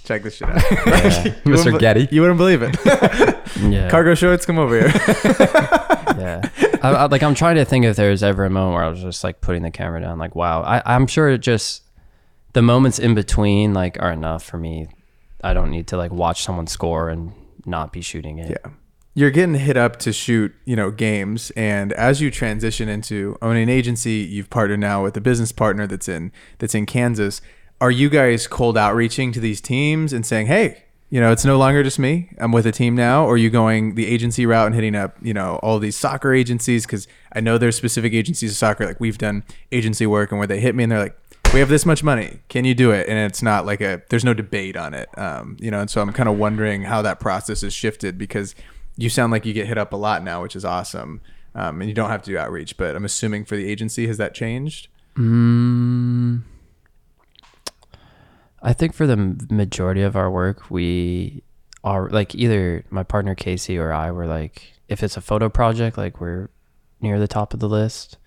check 0.03 0.23
this 0.23 0.35
shit 0.35 0.49
out. 0.49 0.55
Yeah. 0.71 1.23
Mr. 1.45 1.71
be- 1.73 1.79
Getty. 1.79 2.07
You 2.11 2.21
wouldn't 2.21 2.37
believe 2.37 2.61
it. 2.61 2.77
Yeah. 3.61 3.87
Cargo 3.89 4.15
shorts, 4.15 4.45
come 4.47 4.57
over 4.57 4.79
here. 4.79 4.87
yeah 6.17 6.41
I, 6.81 6.89
I, 6.89 7.05
like 7.05 7.21
i'm 7.23 7.35
trying 7.35 7.55
to 7.55 7.65
think 7.65 7.85
if 7.85 7.95
there's 7.95 8.23
ever 8.23 8.45
a 8.45 8.49
moment 8.49 8.73
where 8.75 8.83
i 8.83 8.87
was 8.89 8.99
just 9.01 9.23
like 9.23 9.41
putting 9.41 9.61
the 9.61 9.69
camera 9.71 10.01
down 10.01 10.17
like 10.17 10.35
wow 10.35 10.63
I, 10.63 10.81
i'm 10.95 11.05
sure 11.07 11.29
it 11.29 11.37
just 11.39 11.83
the 12.53 12.61
moments 12.61 12.97
in 12.99 13.13
between 13.15 13.73
like 13.73 13.97
are 14.01 14.11
enough 14.11 14.43
for 14.43 14.57
me 14.57 14.87
i 15.43 15.53
don't 15.53 15.69
need 15.71 15.87
to 15.87 15.97
like 15.97 16.11
watch 16.11 16.43
someone 16.43 16.65
score 16.67 17.09
and 17.09 17.31
not 17.65 17.93
be 17.93 18.01
shooting 18.01 18.39
it 18.39 18.49
Yeah. 18.63 18.71
You're 19.15 19.29
getting 19.31 19.53
hit 19.53 19.77
up 19.77 19.97
to 19.99 20.11
shoot, 20.11 20.55
you 20.65 20.75
know, 20.75 20.89
games 20.89 21.51
and 21.51 21.93
as 21.93 22.19
you 22.19 22.31
transition 22.31 22.89
into 22.89 23.37
owning 23.43 23.61
an 23.61 23.69
agency, 23.69 24.27
you've 24.27 24.49
partnered 24.49 24.79
now 24.79 25.03
with 25.03 25.15
a 25.15 25.21
business 25.21 25.51
partner 25.51 25.85
that's 25.85 26.09
in 26.09 26.31
that's 26.57 26.73
in 26.73 26.87
Kansas. 26.87 27.39
Are 27.83 27.91
you 27.91 28.09
guys 28.09 28.47
cold 28.47 28.77
outreaching 28.77 29.33
to 29.33 29.41
these 29.41 29.59
teams 29.59 30.13
and 30.13 30.25
saying, 30.25 30.47
"Hey, 30.47 30.83
you 31.09 31.19
know, 31.19 31.33
it's 31.33 31.43
no 31.43 31.57
longer 31.57 31.83
just 31.83 31.99
me. 31.99 32.29
I'm 32.37 32.53
with 32.53 32.65
a 32.65 32.71
team 32.71 32.95
now." 32.95 33.25
Or 33.25 33.33
are 33.33 33.37
you 33.37 33.49
going 33.49 33.95
the 33.95 34.07
agency 34.07 34.45
route 34.45 34.67
and 34.67 34.73
hitting 34.73 34.95
up, 34.95 35.17
you 35.21 35.33
know, 35.33 35.59
all 35.61 35.79
these 35.79 35.97
soccer 35.97 36.33
agencies 36.33 36.85
cuz 36.85 37.09
I 37.33 37.41
know 37.41 37.57
there's 37.57 37.75
specific 37.75 38.13
agencies 38.13 38.51
of 38.51 38.57
soccer 38.57 38.85
like 38.85 39.01
we've 39.01 39.17
done 39.17 39.43
agency 39.73 40.05
work 40.05 40.31
and 40.31 40.39
where 40.39 40.47
they 40.47 40.61
hit 40.61 40.75
me 40.75 40.83
and 40.83 40.91
they're 40.93 40.99
like, 40.99 41.17
we 41.53 41.59
have 41.59 41.67
this 41.67 41.85
much 41.85 42.05
money. 42.05 42.39
Can 42.47 42.63
you 42.63 42.73
do 42.73 42.91
it? 42.91 43.09
And 43.09 43.17
it's 43.19 43.43
not 43.43 43.65
like 43.65 43.81
a 43.81 44.01
there's 44.07 44.23
no 44.23 44.33
debate 44.33 44.77
on 44.77 44.93
it. 44.93 45.09
Um, 45.17 45.57
you 45.59 45.69
know, 45.69 45.81
and 45.81 45.89
so 45.89 46.01
I'm 46.01 46.13
kind 46.13 46.29
of 46.29 46.37
wondering 46.37 46.83
how 46.83 47.01
that 47.01 47.19
process 47.19 47.63
has 47.63 47.73
shifted 47.73 48.17
because 48.17 48.55
you 48.95 49.09
sound 49.09 49.33
like 49.33 49.45
you 49.45 49.51
get 49.51 49.67
hit 49.67 49.77
up 49.77 49.91
a 49.91 49.97
lot 49.97 50.23
now, 50.23 50.41
which 50.41 50.55
is 50.55 50.63
awesome. 50.63 51.19
Um, 51.53 51.81
and 51.81 51.89
you 51.89 51.93
don't 51.93 52.09
have 52.09 52.23
to 52.23 52.31
do 52.31 52.37
outreach, 52.37 52.77
but 52.77 52.95
I'm 52.95 53.03
assuming 53.03 53.43
for 53.43 53.57
the 53.57 53.69
agency 53.69 54.07
has 54.07 54.17
that 54.19 54.33
changed? 54.33 54.87
Mm, 55.17 56.43
I 58.63 58.73
think 58.73 58.93
for 58.93 59.05
the 59.05 59.17
majority 59.51 60.01
of 60.01 60.15
our 60.15 60.31
work, 60.31 60.71
we 60.71 61.43
are 61.83 62.09
like 62.09 62.33
either 62.33 62.85
my 62.89 63.03
partner 63.03 63.35
Casey 63.35 63.77
or 63.77 63.91
I 63.91 64.09
were 64.11 64.25
like, 64.25 64.73
if 64.87 65.03
it's 65.03 65.17
a 65.17 65.21
photo 65.21 65.49
project, 65.49 65.97
like 65.97 66.21
we're 66.21 66.49
near 67.01 67.19
the 67.19 67.27
top 67.27 67.53
of 67.53 67.59
the 67.59 67.67
list. 67.67 68.17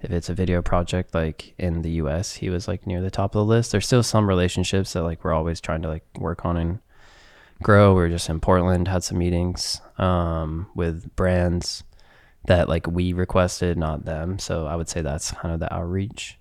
If 0.00 0.10
it's 0.12 0.28
a 0.28 0.34
video 0.34 0.62
project, 0.62 1.14
like 1.14 1.54
in 1.58 1.82
the 1.82 1.90
US, 2.02 2.34
he 2.34 2.50
was 2.50 2.68
like 2.68 2.86
near 2.86 3.00
the 3.00 3.10
top 3.10 3.34
of 3.34 3.40
the 3.40 3.44
list. 3.44 3.72
There's 3.72 3.86
still 3.86 4.02
some 4.02 4.28
relationships 4.28 4.92
that 4.92 5.02
like 5.02 5.24
we're 5.24 5.32
always 5.32 5.60
trying 5.60 5.82
to 5.82 5.88
like 5.88 6.04
work 6.18 6.44
on 6.44 6.56
and 6.58 6.78
grow. 7.62 7.94
We 7.94 8.02
are 8.02 8.08
just 8.10 8.28
in 8.28 8.40
Portland, 8.40 8.88
had 8.88 9.02
some 9.02 9.18
meetings 9.18 9.80
um, 9.96 10.68
with 10.74 11.16
brands 11.16 11.82
that 12.46 12.68
like 12.68 12.86
we 12.86 13.14
requested, 13.14 13.78
not 13.78 14.04
them. 14.04 14.38
So 14.38 14.66
I 14.66 14.76
would 14.76 14.88
say 14.88 15.00
that's 15.00 15.32
kind 15.32 15.54
of 15.54 15.60
the 15.60 15.72
outreach 15.74 16.38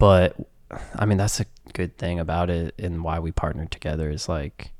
but 0.00 0.34
I 0.94 1.04
mean 1.06 1.18
that's 1.18 1.40
a 1.40 1.46
good 1.72 1.96
thing 1.98 2.18
about 2.18 2.50
it 2.50 2.74
and 2.78 3.02
why 3.02 3.18
we 3.18 3.32
partnered 3.32 3.70
together 3.70 4.10
is 4.10 4.28
like 4.28 4.72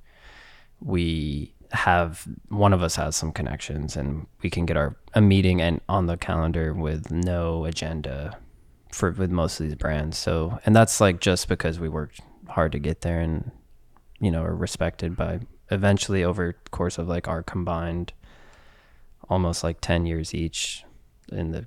we 0.81 1.55
have 1.73 2.27
one 2.49 2.73
of 2.73 2.83
us 2.83 2.97
has 2.97 3.15
some 3.17 3.33
connections 3.33 3.97
and 3.97 4.27
we 4.43 4.51
can 4.51 4.67
get 4.67 4.77
our 4.77 4.97
a 5.15 5.21
meeting 5.21 5.61
and 5.61 5.81
on 5.89 6.07
the 6.07 6.17
calendar 6.17 6.75
with 6.75 7.11
no 7.11 7.65
agenda 7.65 8.37
for 8.93 9.13
with 9.13 9.31
most 9.31 9.61
of 9.61 9.67
these 9.67 9.77
brands. 9.77 10.19
So 10.19 10.59
and 10.67 10.75
that's 10.75 11.01
like 11.01 11.21
just 11.21 11.49
because 11.49 11.79
we 11.79 11.89
worked 11.89 12.21
hard 12.49 12.73
to 12.73 12.79
get 12.79 13.03
there 13.03 13.21
and 13.21 13.51
you 14.21 14.31
know 14.31 14.43
are 14.43 14.55
respected 14.55 15.17
by 15.17 15.41
eventually 15.71 16.25
over 16.25 16.57
course 16.71 16.99
of 16.99 17.09
like 17.09 17.29
our 17.29 17.43
combined 17.43 18.13
almost 19.29 19.63
like 19.63 19.81
10 19.81 20.07
years 20.07 20.35
each 20.35 20.85
in 21.31 21.53
the 21.53 21.67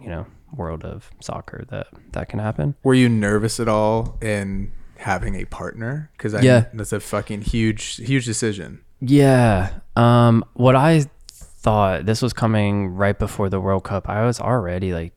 you 0.00 0.08
know 0.08 0.26
world 0.56 0.84
of 0.84 1.10
soccer 1.20 1.64
that 1.70 1.86
that 2.12 2.28
can 2.28 2.38
happen. 2.38 2.74
Were 2.82 2.94
you 2.94 3.08
nervous 3.08 3.58
at 3.60 3.68
all 3.68 4.18
in 4.20 4.72
having 4.98 5.34
a 5.34 5.44
partner? 5.46 6.10
Because 6.16 6.34
Yeah. 6.42 6.66
that's 6.72 6.92
a 6.92 7.00
fucking 7.00 7.42
huge, 7.42 7.96
huge 7.96 8.24
decision. 8.24 8.80
Yeah. 9.00 9.70
Um, 9.96 10.44
what 10.54 10.76
I 10.76 11.06
thought 11.30 12.06
this 12.06 12.22
was 12.22 12.32
coming 12.32 12.88
right 12.88 13.18
before 13.18 13.48
the 13.48 13.60
World 13.60 13.84
Cup. 13.84 14.08
I 14.08 14.24
was 14.24 14.40
already 14.40 14.92
like, 14.92 15.12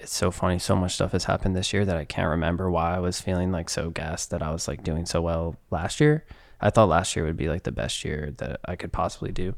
it's 0.00 0.14
so 0.14 0.30
funny. 0.30 0.58
So 0.58 0.74
much 0.76 0.94
stuff 0.94 1.12
has 1.12 1.24
happened 1.24 1.54
this 1.56 1.72
year 1.72 1.84
that 1.84 1.96
I 1.96 2.04
can't 2.04 2.28
remember 2.28 2.70
why 2.70 2.94
I 2.96 3.00
was 3.00 3.20
feeling 3.20 3.52
like 3.52 3.68
so 3.68 3.90
gassed 3.90 4.30
that 4.30 4.42
I 4.42 4.50
was 4.50 4.66
like 4.68 4.82
doing 4.82 5.04
so 5.06 5.20
well 5.22 5.56
last 5.70 6.00
year. 6.00 6.24
I 6.60 6.70
thought 6.70 6.88
last 6.88 7.14
year 7.16 7.24
would 7.26 7.36
be 7.36 7.48
like 7.48 7.64
the 7.64 7.72
best 7.72 8.04
year 8.04 8.32
that 8.38 8.60
I 8.64 8.76
could 8.76 8.92
possibly 8.92 9.30
do. 9.32 9.54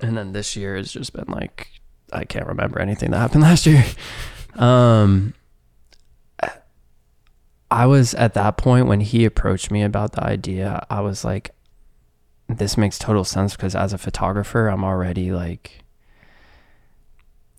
And 0.00 0.16
then 0.16 0.32
this 0.32 0.56
year 0.56 0.76
has 0.76 0.92
just 0.92 1.12
been 1.12 1.26
like, 1.28 1.68
I 2.12 2.24
can't 2.24 2.46
remember 2.46 2.80
anything 2.80 3.10
that 3.10 3.18
happened 3.18 3.42
last 3.42 3.66
year. 3.66 3.84
Um, 4.54 5.34
I 7.70 7.86
was 7.86 8.14
at 8.14 8.34
that 8.34 8.56
point 8.56 8.86
when 8.86 9.00
he 9.00 9.24
approached 9.24 9.70
me 9.70 9.82
about 9.82 10.12
the 10.12 10.24
idea, 10.24 10.86
I 10.88 11.00
was 11.00 11.24
like, 11.24 11.50
this 12.48 12.78
makes 12.78 12.98
total 12.98 13.24
sense 13.24 13.54
because 13.54 13.74
as 13.74 13.92
a 13.92 13.98
photographer, 13.98 14.68
I'm 14.68 14.84
already 14.84 15.32
like, 15.32 15.84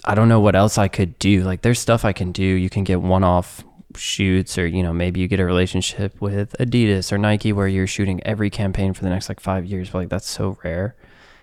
I 0.04 0.16
don't 0.16 0.30
know 0.30 0.40
what 0.40 0.56
else 0.56 0.78
I 0.78 0.88
could 0.88 1.20
do. 1.20 1.44
Like, 1.44 1.62
there's 1.62 1.80
stuff 1.80 2.06
I 2.06 2.14
can 2.14 2.32
do. 2.32 2.44
You 2.44 2.70
can 2.70 2.84
get 2.84 3.02
one 3.02 3.24
off 3.24 3.64
shoots, 3.96 4.58
or, 4.58 4.66
you 4.66 4.82
know, 4.82 4.94
maybe 4.94 5.20
you 5.20 5.28
get 5.28 5.40
a 5.40 5.46
relationship 5.46 6.20
with 6.20 6.56
Adidas 6.60 7.12
or 7.12 7.18
Nike 7.18 7.54
where 7.54 7.68
you're 7.68 7.86
shooting 7.86 8.24
every 8.26 8.50
campaign 8.50 8.94
for 8.94 9.04
the 9.04 9.10
next 9.10 9.30
like 9.30 9.40
five 9.40 9.66
years. 9.66 9.92
But 9.92 10.00
like, 10.00 10.10
that's 10.10 10.30
so 10.30 10.58
rare. 10.64 10.96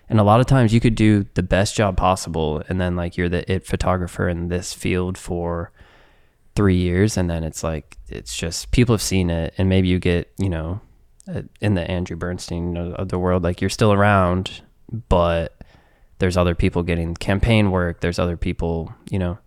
And 0.09 0.19
a 0.19 0.23
lot 0.23 0.39
of 0.39 0.45
times 0.45 0.73
you 0.73 0.79
could 0.79 0.95
do 0.95 1.25
the 1.33 1.43
best 1.43 1.75
job 1.75 1.97
possible. 1.97 2.63
And 2.69 2.79
then, 2.79 2.95
like, 2.95 3.17
you're 3.17 3.29
the 3.29 3.49
it 3.51 3.65
photographer 3.65 4.29
in 4.29 4.47
this 4.47 4.73
field 4.73 5.17
for 5.17 5.71
three 6.55 6.77
years. 6.77 7.17
And 7.17 7.29
then 7.29 7.43
it's 7.43 7.63
like, 7.63 7.97
it's 8.07 8.35
just 8.35 8.71
people 8.71 8.93
have 8.93 9.01
seen 9.01 9.29
it. 9.29 9.53
And 9.57 9.67
maybe 9.67 9.87
you 9.89 9.99
get, 9.99 10.31
you 10.37 10.49
know, 10.49 10.81
uh, 11.27 11.41
in 11.59 11.73
the 11.73 11.89
Andrew 11.89 12.15
Bernstein 12.15 12.77
of 12.77 13.09
the 13.09 13.19
world, 13.19 13.43
like 13.43 13.59
you're 13.59 13.69
still 13.69 13.91
around, 13.91 14.61
but 15.09 15.61
there's 16.19 16.37
other 16.37 16.55
people 16.55 16.83
getting 16.83 17.13
campaign 17.15 17.69
work. 17.69 17.99
There's 17.99 18.19
other 18.19 18.37
people, 18.37 18.93
you 19.09 19.19
know. 19.19 19.37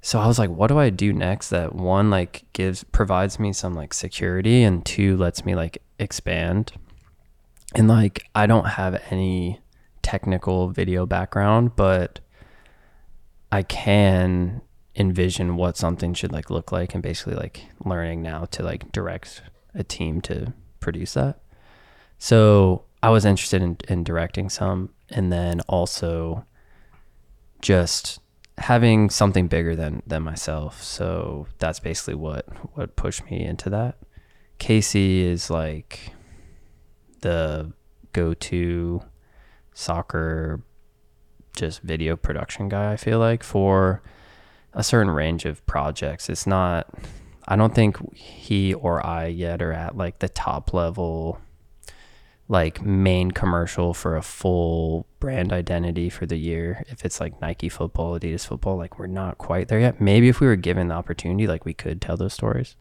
So 0.00 0.18
I 0.18 0.26
was 0.26 0.38
like, 0.38 0.50
what 0.50 0.68
do 0.68 0.78
I 0.78 0.90
do 0.90 1.12
next 1.12 1.50
that 1.50 1.74
one 1.74 2.08
like 2.08 2.44
gives 2.52 2.84
provides 2.84 3.38
me 3.38 3.52
some 3.52 3.74
like 3.74 3.92
security 3.92 4.62
and 4.62 4.84
two 4.86 5.16
lets 5.16 5.44
me 5.44 5.54
like 5.54 5.82
expand. 5.98 6.72
And 7.74 7.88
like 7.88 8.28
I 8.34 8.46
don't 8.46 8.66
have 8.66 9.00
any 9.10 9.60
technical 10.02 10.68
video 10.68 11.06
background, 11.06 11.76
but 11.76 12.20
I 13.52 13.62
can 13.62 14.62
envision 14.96 15.56
what 15.56 15.76
something 15.76 16.12
should 16.12 16.32
like 16.32 16.50
look 16.50 16.72
like 16.72 16.94
and 16.94 17.02
basically 17.02 17.34
like 17.34 17.66
learning 17.84 18.22
now 18.22 18.44
to 18.46 18.62
like 18.62 18.90
direct 18.90 19.42
a 19.74 19.84
team 19.84 20.20
to 20.22 20.52
produce 20.80 21.14
that. 21.14 21.40
So 22.18 22.84
I 23.02 23.10
was 23.10 23.24
interested 23.24 23.62
in, 23.62 23.76
in 23.88 24.02
directing 24.02 24.48
some 24.48 24.90
and 25.10 25.32
then 25.32 25.60
also 25.62 26.44
just 27.62 28.18
having 28.58 29.08
something 29.08 29.46
bigger 29.46 29.76
than 29.76 30.02
than 30.06 30.22
myself. 30.22 30.82
So 30.82 31.46
that's 31.58 31.80
basically 31.80 32.14
what 32.14 32.46
what 32.76 32.96
pushed 32.96 33.24
me 33.30 33.44
into 33.44 33.70
that. 33.70 33.98
Casey 34.58 35.20
is 35.20 35.48
like 35.48 36.12
the 37.20 37.72
go-to 38.12 39.02
soccer 39.74 40.62
just 41.56 41.80
video 41.82 42.16
production 42.16 42.68
guy 42.68 42.92
I 42.92 42.96
feel 42.96 43.18
like 43.18 43.42
for 43.42 44.02
a 44.72 44.82
certain 44.82 45.10
range 45.10 45.44
of 45.44 45.64
projects. 45.66 46.28
It's 46.28 46.46
not 46.46 46.88
I 47.46 47.56
don't 47.56 47.74
think 47.74 48.14
he 48.14 48.74
or 48.74 49.04
I 49.04 49.26
yet 49.26 49.62
are 49.62 49.72
at 49.72 49.96
like 49.96 50.18
the 50.18 50.28
top 50.28 50.74
level 50.74 51.40
like 52.48 52.82
main 52.82 53.30
commercial 53.30 53.92
for 53.92 54.16
a 54.16 54.22
full 54.22 55.06
brand 55.20 55.52
identity 55.52 56.08
for 56.08 56.24
the 56.24 56.36
year. 56.36 56.82
If 56.88 57.04
it's 57.04 57.20
like 57.20 57.40
Nike 57.42 57.68
football, 57.68 58.18
Adidas 58.18 58.46
football, 58.46 58.76
like 58.76 58.98
we're 58.98 59.06
not 59.06 59.36
quite 59.36 59.68
there 59.68 59.80
yet. 59.80 60.00
Maybe 60.00 60.28
if 60.28 60.40
we 60.40 60.46
were 60.46 60.56
given 60.56 60.88
the 60.88 60.94
opportunity, 60.94 61.46
like 61.46 61.66
we 61.66 61.74
could 61.74 62.00
tell 62.00 62.16
those 62.16 62.32
stories. 62.32 62.74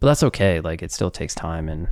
But 0.00 0.08
that's 0.08 0.22
okay. 0.24 0.60
Like 0.60 0.82
it 0.82 0.92
still 0.92 1.10
takes 1.10 1.34
time 1.34 1.68
and 1.68 1.88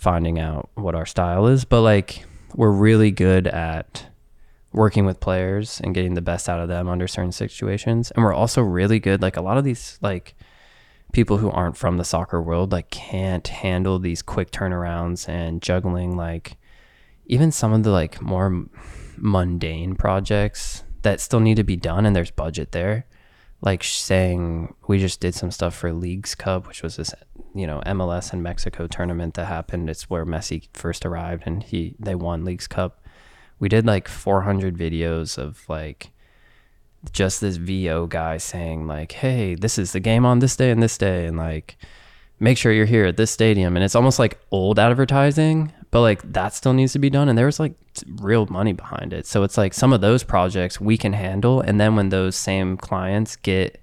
finding 0.00 0.38
out 0.38 0.70
what 0.74 0.94
our 0.94 1.04
style 1.04 1.46
is. 1.46 1.66
But 1.66 1.82
like 1.82 2.24
we're 2.54 2.70
really 2.70 3.10
good 3.10 3.46
at 3.46 4.06
working 4.72 5.04
with 5.04 5.20
players 5.20 5.78
and 5.84 5.94
getting 5.94 6.14
the 6.14 6.22
best 6.22 6.48
out 6.48 6.58
of 6.58 6.68
them 6.68 6.88
under 6.88 7.06
certain 7.06 7.32
situations. 7.32 8.10
And 8.10 8.24
we're 8.24 8.32
also 8.32 8.62
really 8.62 8.98
good 8.98 9.20
like 9.20 9.36
a 9.36 9.42
lot 9.42 9.58
of 9.58 9.64
these 9.64 9.98
like 10.00 10.34
people 11.12 11.36
who 11.36 11.50
aren't 11.50 11.76
from 11.76 11.98
the 11.98 12.04
soccer 12.04 12.40
world 12.40 12.72
like 12.72 12.88
can't 12.88 13.46
handle 13.46 13.98
these 13.98 14.22
quick 14.22 14.50
turnarounds 14.50 15.28
and 15.28 15.60
juggling 15.60 16.16
like 16.16 16.56
even 17.26 17.52
some 17.52 17.72
of 17.72 17.82
the 17.82 17.90
like 17.90 18.22
more 18.22 18.64
mundane 19.18 19.96
projects 19.96 20.82
that 21.02 21.20
still 21.20 21.40
need 21.40 21.56
to 21.56 21.64
be 21.64 21.76
done 21.76 22.06
and 22.06 22.14
there's 22.14 22.30
budget 22.30 22.72
there 22.72 23.06
like 23.62 23.84
saying 23.84 24.74
we 24.86 24.98
just 24.98 25.20
did 25.20 25.34
some 25.34 25.50
stuff 25.50 25.74
for 25.74 25.92
leagues 25.92 26.34
cup 26.34 26.66
which 26.66 26.82
was 26.82 26.96
this 26.96 27.14
you 27.54 27.66
know 27.66 27.82
mls 27.84 28.32
and 28.32 28.42
mexico 28.42 28.86
tournament 28.86 29.34
that 29.34 29.46
happened. 29.46 29.90
It's 29.90 30.08
where 30.08 30.24
messi 30.24 30.68
first 30.72 31.04
arrived 31.04 31.42
and 31.46 31.62
he 31.62 31.94
they 31.98 32.14
won 32.14 32.44
leagues 32.44 32.66
cup. 32.66 33.04
We 33.58 33.68
did 33.68 33.86
like 33.86 34.08
400 34.08 34.76
videos 34.76 35.36
of 35.36 35.68
like 35.68 36.12
just 37.12 37.40
this 37.40 37.56
VO 37.56 38.06
guy 38.06 38.36
saying 38.36 38.86
like, 38.86 39.12
"Hey, 39.12 39.54
this 39.54 39.78
is 39.78 39.92
the 39.92 40.00
game 40.00 40.24
on 40.26 40.38
this 40.40 40.56
day 40.56 40.70
and 40.70 40.82
this 40.82 40.98
day," 40.98 41.26
and 41.26 41.36
like, 41.36 41.76
make 42.40 42.56
sure 42.56 42.72
you're 42.72 42.86
here 42.86 43.04
at 43.04 43.16
this 43.16 43.30
stadium. 43.30 43.76
And 43.76 43.84
it's 43.84 43.94
almost 43.94 44.18
like 44.18 44.40
old 44.50 44.78
advertising, 44.78 45.72
but 45.90 46.00
like 46.00 46.32
that 46.32 46.54
still 46.54 46.72
needs 46.72 46.92
to 46.94 46.98
be 46.98 47.10
done. 47.10 47.28
And 47.28 47.38
there 47.38 47.46
was 47.46 47.60
like 47.60 47.74
real 48.16 48.46
money 48.46 48.72
behind 48.72 49.12
it. 49.12 49.26
So 49.26 49.42
it's 49.44 49.58
like 49.58 49.74
some 49.74 49.92
of 49.92 50.00
those 50.00 50.24
projects 50.24 50.80
we 50.80 50.96
can 50.96 51.12
handle. 51.12 51.60
And 51.60 51.78
then 51.78 51.94
when 51.94 52.08
those 52.08 52.34
same 52.34 52.78
clients 52.78 53.36
get, 53.36 53.80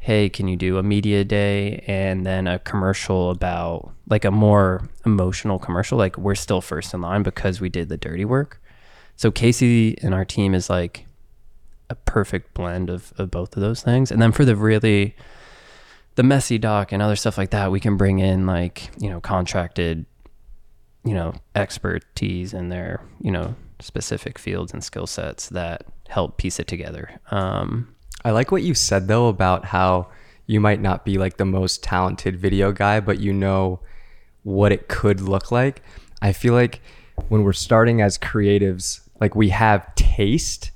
"Hey, 0.00 0.28
can 0.28 0.48
you 0.48 0.56
do 0.56 0.78
a 0.78 0.82
media 0.82 1.24
day 1.24 1.84
and 1.86 2.26
then 2.26 2.48
a 2.48 2.58
commercial 2.58 3.30
about 3.30 3.92
like 4.08 4.24
a 4.24 4.32
more 4.32 4.88
emotional 5.06 5.60
commercial?" 5.60 5.96
Like 5.96 6.18
we're 6.18 6.34
still 6.34 6.60
first 6.60 6.92
in 6.92 7.00
line 7.00 7.22
because 7.22 7.60
we 7.60 7.68
did 7.68 7.88
the 7.88 7.96
dirty 7.96 8.24
work. 8.24 8.60
So 9.16 9.30
Casey 9.30 9.96
and 10.02 10.12
our 10.14 10.24
team 10.24 10.54
is 10.54 10.68
like 10.68 11.06
a 11.88 11.94
perfect 11.94 12.54
blend 12.54 12.90
of, 12.90 13.12
of 13.18 13.30
both 13.30 13.54
of 13.56 13.62
those 13.62 13.82
things. 13.82 14.10
And 14.10 14.20
then 14.20 14.32
for 14.32 14.44
the 14.44 14.56
really 14.56 15.14
the 16.14 16.22
Messi 16.22 16.60
doc 16.60 16.92
and 16.92 17.02
other 17.02 17.16
stuff 17.16 17.38
like 17.38 17.50
that, 17.50 17.70
we 17.70 17.80
can 17.80 17.96
bring 17.96 18.18
in 18.18 18.46
like, 18.46 18.90
you 18.98 19.08
know, 19.08 19.20
contracted, 19.20 20.04
you 21.04 21.14
know, 21.14 21.34
expertise 21.54 22.52
in 22.52 22.68
their, 22.68 23.00
you 23.20 23.30
know, 23.30 23.54
specific 23.80 24.38
fields 24.38 24.72
and 24.72 24.84
skill 24.84 25.06
sets 25.06 25.48
that 25.50 25.84
help 26.08 26.36
piece 26.36 26.60
it 26.60 26.66
together. 26.66 27.20
Um, 27.30 27.94
I 28.24 28.30
like 28.30 28.52
what 28.52 28.62
you 28.62 28.74
said 28.74 29.08
though 29.08 29.28
about 29.28 29.64
how 29.64 30.08
you 30.46 30.60
might 30.60 30.80
not 30.80 31.04
be 31.04 31.18
like 31.18 31.36
the 31.36 31.44
most 31.44 31.82
talented 31.82 32.38
video 32.38 32.72
guy, 32.72 33.00
but 33.00 33.18
you 33.18 33.32
know 33.32 33.80
what 34.42 34.72
it 34.72 34.88
could 34.88 35.20
look 35.20 35.50
like. 35.50 35.82
I 36.20 36.32
feel 36.32 36.54
like 36.54 36.80
when 37.28 37.42
we're 37.42 37.52
starting 37.52 38.00
as 38.00 38.18
creatives, 38.18 39.00
like 39.20 39.34
we 39.34 39.48
have 39.50 39.94
taste. 39.94 40.70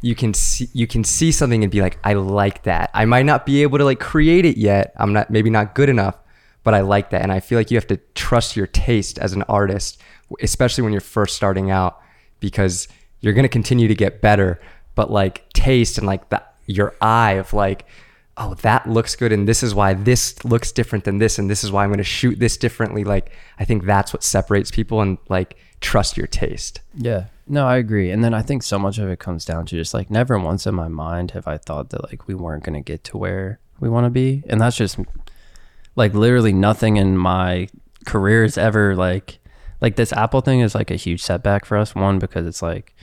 You 0.00 0.14
can 0.14 0.32
see 0.32 0.68
you 0.72 0.86
can 0.86 1.02
see 1.02 1.32
something 1.32 1.62
and 1.64 1.72
be 1.72 1.80
like, 1.80 1.98
I 2.04 2.14
like 2.14 2.62
that. 2.62 2.90
I 2.94 3.04
might 3.04 3.26
not 3.26 3.44
be 3.44 3.62
able 3.62 3.78
to 3.78 3.84
like 3.84 3.98
create 3.98 4.44
it 4.44 4.56
yet. 4.56 4.92
I'm 4.96 5.12
not 5.12 5.30
maybe 5.30 5.50
not 5.50 5.74
good 5.74 5.88
enough, 5.88 6.16
but 6.62 6.74
I 6.74 6.80
like 6.82 7.10
that. 7.10 7.22
And 7.22 7.32
I 7.32 7.40
feel 7.40 7.58
like 7.58 7.70
you 7.70 7.76
have 7.76 7.86
to 7.88 7.96
trust 8.14 8.56
your 8.56 8.66
taste 8.68 9.18
as 9.18 9.32
an 9.32 9.42
artist, 9.44 10.00
especially 10.40 10.82
when 10.82 10.92
you're 10.92 11.00
first 11.00 11.34
starting 11.34 11.70
out, 11.70 12.00
because 12.38 12.86
you're 13.20 13.32
gonna 13.32 13.48
continue 13.48 13.88
to 13.88 13.94
get 13.94 14.20
better. 14.20 14.60
But 14.94 15.10
like 15.10 15.52
taste 15.52 15.98
and 15.98 16.06
like 16.06 16.28
the 16.28 16.42
your 16.66 16.94
eye 17.00 17.32
of 17.32 17.52
like, 17.52 17.86
oh, 18.36 18.54
that 18.54 18.88
looks 18.88 19.16
good, 19.16 19.32
and 19.32 19.48
this 19.48 19.62
is 19.64 19.74
why 19.74 19.94
this 19.94 20.44
looks 20.44 20.70
different 20.70 21.04
than 21.04 21.18
this, 21.18 21.38
and 21.40 21.50
this 21.50 21.64
is 21.64 21.72
why 21.72 21.82
I'm 21.82 21.90
gonna 21.90 22.04
shoot 22.04 22.38
this 22.38 22.56
differently. 22.56 23.02
Like 23.02 23.32
I 23.58 23.64
think 23.64 23.84
that's 23.84 24.12
what 24.12 24.22
separates 24.22 24.70
people 24.70 25.00
and 25.00 25.18
like 25.28 25.56
trust 25.80 26.16
your 26.16 26.28
taste. 26.28 26.80
Yeah. 26.94 27.24
No, 27.50 27.66
I 27.66 27.78
agree. 27.78 28.10
And 28.10 28.22
then 28.22 28.34
I 28.34 28.42
think 28.42 28.62
so 28.62 28.78
much 28.78 28.98
of 28.98 29.08
it 29.08 29.18
comes 29.18 29.46
down 29.46 29.64
to 29.66 29.76
just 29.76 29.94
like 29.94 30.10
never 30.10 30.38
once 30.38 30.66
in 30.66 30.74
my 30.74 30.88
mind 30.88 31.30
have 31.30 31.48
I 31.48 31.56
thought 31.56 31.90
that 31.90 32.04
like 32.10 32.28
we 32.28 32.34
weren't 32.34 32.62
going 32.62 32.74
to 32.74 32.82
get 32.82 33.04
to 33.04 33.16
where 33.16 33.58
we 33.80 33.88
want 33.88 34.04
to 34.04 34.10
be. 34.10 34.44
And 34.48 34.60
that's 34.60 34.76
just 34.76 34.98
like 35.96 36.12
literally 36.12 36.52
nothing 36.52 36.98
in 36.98 37.16
my 37.16 37.68
career 38.04 38.44
is 38.44 38.58
ever 38.58 38.94
like 38.94 39.38
like 39.80 39.96
this 39.96 40.12
Apple 40.12 40.42
thing 40.42 40.60
is 40.60 40.74
like 40.74 40.90
a 40.90 40.96
huge 40.96 41.22
setback 41.22 41.64
for 41.64 41.78
us. 41.78 41.94
One 41.94 42.18
because 42.18 42.46
it's 42.46 42.60
like 42.60 42.94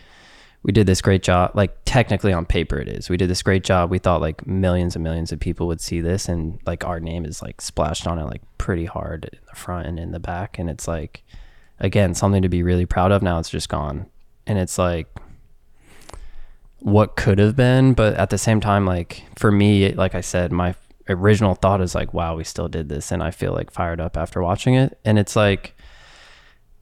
we 0.62 0.72
did 0.72 0.86
this 0.86 1.02
great 1.02 1.24
job 1.24 1.52
like 1.56 1.76
technically 1.86 2.32
on 2.32 2.46
paper 2.46 2.78
it 2.78 2.88
is. 2.88 3.10
We 3.10 3.18
did 3.18 3.32
this 3.32 3.42
great 3.42 3.64
job. 3.64 3.90
We 3.90 3.98
thought 3.98 4.22
like 4.22 4.46
millions 4.46 4.96
and 4.96 5.04
millions 5.04 5.32
of 5.32 5.40
people 5.40 5.66
would 5.68 5.82
see 5.82 6.02
this 6.02 6.30
and 6.30 6.60
like 6.68 6.86
our 6.86 7.00
name 7.00 7.26
is 7.26 7.42
like 7.42 7.62
splashed 7.62 8.06
on 8.06 8.20
it 8.20 8.26
like 8.26 8.44
pretty 8.60 8.86
hard 8.86 9.26
in 9.26 9.40
the 9.50 9.56
front 9.56 9.88
and 9.88 10.00
in 10.00 10.12
the 10.12 10.20
back 10.20 10.60
and 10.60 10.70
it's 10.70 10.88
like 10.88 11.24
again 11.80 12.14
something 12.14 12.44
to 12.44 12.50
be 12.50 12.62
really 12.62 12.86
proud 12.86 13.12
of 13.12 13.24
now 13.24 13.40
it's 13.40 13.50
just 13.50 13.70
gone 13.70 14.06
and 14.48 14.58
it's 14.60 14.78
like 14.78 15.08
what 16.80 17.16
could 17.16 17.40
have 17.40 17.56
been, 17.56 17.94
but 17.94 18.14
at 18.14 18.30
the 18.30 18.38
same 18.38 18.62
time, 18.62 18.86
like 18.86 19.24
for 19.38 19.52
me, 19.52 19.92
like 19.94 20.14
I 20.14 20.22
said, 20.22 20.52
my 20.52 20.76
original 21.10 21.56
thought 21.56 21.82
is 21.82 21.96
like, 21.96 22.14
wow, 22.14 22.36
we 22.36 22.44
still 22.44 22.68
did 22.68 22.90
this, 22.90 23.12
and 23.12 23.24
I 23.24 23.32
feel 23.32 23.54
like 23.54 23.72
fired 23.72 24.00
up 24.00 24.16
after 24.16 24.42
watching 24.42 24.76
it, 24.76 25.00
and 25.04 25.18
it's 25.18 25.36
like, 25.36 25.76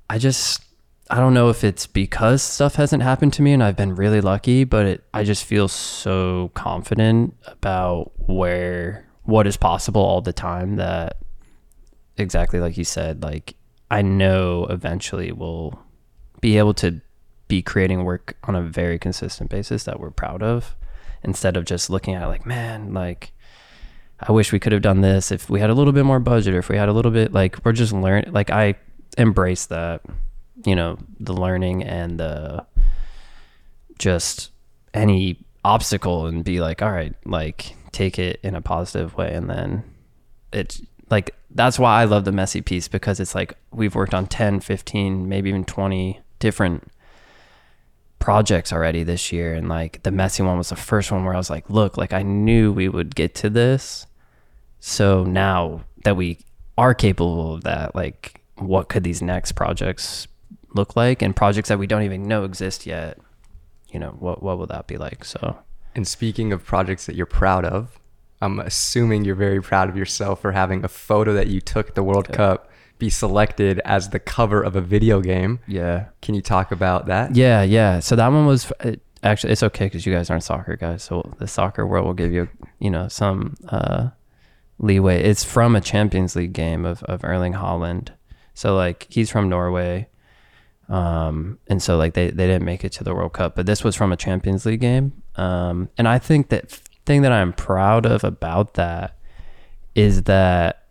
I 0.09 0.17
just. 0.17 0.61
I 1.09 1.17
don't 1.17 1.33
know 1.33 1.49
if 1.49 1.63
it's 1.65 1.85
because 1.85 2.41
stuff 2.41 2.75
hasn't 2.75 3.03
happened 3.03 3.33
to 3.33 3.41
me 3.41 3.51
and 3.51 3.61
I've 3.61 3.75
been 3.75 3.93
really 3.93 4.21
lucky, 4.21 4.63
but 4.63 4.85
it, 4.85 5.03
I 5.13 5.23
just 5.25 5.43
feel 5.43 5.67
so 5.67 6.49
confident 6.55 7.35
about 7.45 8.13
where 8.15 9.05
what 9.23 9.45
is 9.45 9.57
possible 9.57 10.01
all 10.01 10.21
the 10.21 10.33
time 10.33 10.77
that 10.77 11.17
exactly 12.17 12.59
like 12.61 12.77
you 12.77 12.85
said, 12.85 13.21
like 13.21 13.55
I 13.91 14.01
know 14.01 14.65
eventually 14.69 15.31
we'll 15.33 15.77
be 16.41 16.57
able 16.57 16.73
to 16.75 17.01
be 17.47 17.61
creating 17.61 18.03
work 18.03 18.35
on 18.43 18.55
a 18.55 18.61
very 18.61 18.97
consistent 18.97 19.49
basis 19.49 19.83
that 19.83 19.99
we're 19.99 20.11
proud 20.11 20.41
of 20.41 20.75
instead 21.23 21.57
of 21.57 21.65
just 21.65 21.89
looking 21.89 22.13
at 22.13 22.23
it 22.23 22.27
like, 22.27 22.45
man, 22.45 22.93
like 22.93 23.31
I 24.19 24.31
wish 24.31 24.51
we 24.51 24.59
could 24.59 24.71
have 24.71 24.81
done 24.81 25.01
this 25.01 25.31
if 25.31 25.49
we 25.49 25.59
had 25.59 25.69
a 25.69 25.73
little 25.73 25.93
bit 25.93 26.05
more 26.05 26.19
budget 26.19 26.53
or 26.53 26.59
if 26.59 26.69
we 26.69 26.77
had 26.77 26.89
a 26.89 26.93
little 26.93 27.11
bit 27.11 27.33
like 27.33 27.63
we're 27.65 27.73
just 27.73 27.93
learning 27.93 28.31
like 28.31 28.49
I 28.49 28.75
embrace 29.17 29.65
that, 29.67 30.01
you 30.65 30.75
know, 30.75 30.97
the 31.19 31.33
learning 31.33 31.83
and 31.83 32.19
the 32.19 32.65
just 33.99 34.51
any 34.93 35.43
obstacle 35.65 36.27
and 36.27 36.43
be 36.43 36.61
like, 36.61 36.81
all 36.81 36.91
right, 36.91 37.13
like 37.25 37.75
take 37.91 38.17
it 38.17 38.39
in 38.43 38.55
a 38.55 38.61
positive 38.61 39.15
way 39.15 39.33
and 39.33 39.49
then 39.49 39.83
it's 40.51 40.81
like 41.09 41.35
that's 41.51 41.77
why 41.77 42.01
I 42.01 42.05
love 42.05 42.25
the 42.25 42.31
Messi 42.31 42.63
piece 42.63 42.87
because 42.87 43.19
it's 43.19 43.35
like 43.35 43.53
we've 43.71 43.95
worked 43.95 44.13
on 44.13 44.27
10, 44.27 44.61
15, 44.61 45.27
maybe 45.27 45.49
even 45.49 45.65
20 45.65 46.19
different 46.39 46.91
projects 48.23 48.71
already 48.71 49.03
this 49.03 49.33
year 49.33 49.53
and 49.53 49.67
like 49.67 50.01
the 50.03 50.09
Messi 50.09 50.45
one 50.45 50.57
was 50.57 50.69
the 50.69 50.77
first 50.77 51.11
one 51.11 51.25
where 51.25 51.33
I 51.33 51.37
was 51.37 51.49
like, 51.49 51.69
look, 51.69 51.97
like 51.97 52.13
I 52.13 52.21
knew 52.21 52.71
we 52.71 52.87
would 52.87 53.15
get 53.15 53.35
to 53.35 53.49
this. 53.49 54.07
So 54.79 55.25
now 55.25 55.81
that 56.05 56.15
we 56.15 56.39
are 56.77 56.93
capable 56.93 57.55
of 57.55 57.65
that, 57.65 57.95
like 57.95 58.39
what 58.55 58.87
could 58.87 59.03
these 59.03 59.21
next 59.21 59.51
projects 59.51 60.29
look 60.73 60.95
like 60.95 61.21
and 61.21 61.35
projects 61.35 61.67
that 61.67 61.77
we 61.77 61.85
don't 61.85 62.03
even 62.03 62.23
know 62.23 62.45
exist 62.45 62.85
yet? 62.85 63.17
You 63.89 63.99
know, 63.99 64.15
what 64.17 64.41
what 64.41 64.57
will 64.57 64.67
that 64.67 64.87
be 64.87 64.95
like? 64.95 65.25
So 65.25 65.57
And 65.93 66.07
speaking 66.07 66.53
of 66.53 66.63
projects 66.63 67.05
that 67.07 67.15
you're 67.15 67.25
proud 67.25 67.65
of, 67.65 67.99
I'm 68.41 68.61
assuming 68.61 69.25
you're 69.25 69.35
very 69.35 69.61
proud 69.61 69.89
of 69.89 69.97
yourself 69.97 70.39
for 70.41 70.53
having 70.53 70.85
a 70.85 70.87
photo 70.87 71.33
that 71.33 71.47
you 71.47 71.59
took 71.59 71.89
at 71.89 71.95
the 71.95 72.03
World 72.03 72.31
Cup 72.31 72.69
be 73.03 73.09
selected 73.09 73.81
as 73.83 74.09
the 74.11 74.19
cover 74.19 74.63
of 74.63 74.77
a 74.77 74.81
video 74.81 75.19
game. 75.19 75.59
yeah. 75.67 76.05
Can 76.21 76.35
you 76.35 76.41
talk 76.41 76.71
about 76.71 77.07
that? 77.07 77.35
Yeah, 77.35 77.61
yeah. 77.61 77.99
So 77.99 78.15
that 78.15 78.29
one 78.29 78.45
was 78.45 78.71
it, 78.79 79.01
actually 79.23 79.51
it's 79.51 79.63
okay 79.63 79.87
because 79.87 80.05
you 80.05 80.13
guys 80.13 80.29
aren't 80.29 80.43
soccer 80.43 80.77
guys. 80.77 81.03
So 81.03 81.33
the 81.37 81.47
soccer 81.47 81.85
world 81.85 82.05
will 82.05 82.13
give 82.13 82.31
you 82.31 82.47
you 82.79 82.89
know 82.89 83.09
some 83.09 83.55
uh, 83.67 84.09
leeway. 84.79 85.21
It's 85.21 85.43
from 85.43 85.75
a 85.75 85.81
Champions 85.81 86.35
League 86.37 86.53
game 86.53 86.85
of 86.85 87.03
of 87.03 87.25
Erling 87.25 87.53
Haaland. 87.53 88.09
So 88.53 88.73
like 88.73 89.07
he's 89.09 89.29
from 89.29 89.49
Norway, 89.49 90.07
um, 90.87 91.59
and 91.67 91.83
so 91.83 91.97
like 91.97 92.13
they 92.13 92.29
they 92.29 92.47
didn't 92.47 92.65
make 92.65 92.85
it 92.85 92.93
to 92.93 93.03
the 93.03 93.13
World 93.13 93.33
Cup, 93.33 93.55
but 93.57 93.65
this 93.65 93.83
was 93.83 93.97
from 93.97 94.13
a 94.13 94.17
Champions 94.17 94.65
League 94.65 94.79
game. 94.79 95.11
Um, 95.35 95.89
and 95.97 96.07
I 96.07 96.19
think 96.19 96.47
that 96.49 96.71
thing 97.05 97.23
that 97.23 97.33
I'm 97.33 97.51
proud 97.51 98.05
of 98.05 98.23
about 98.23 98.75
that 98.75 99.17
is 99.93 100.23
that 100.23 100.82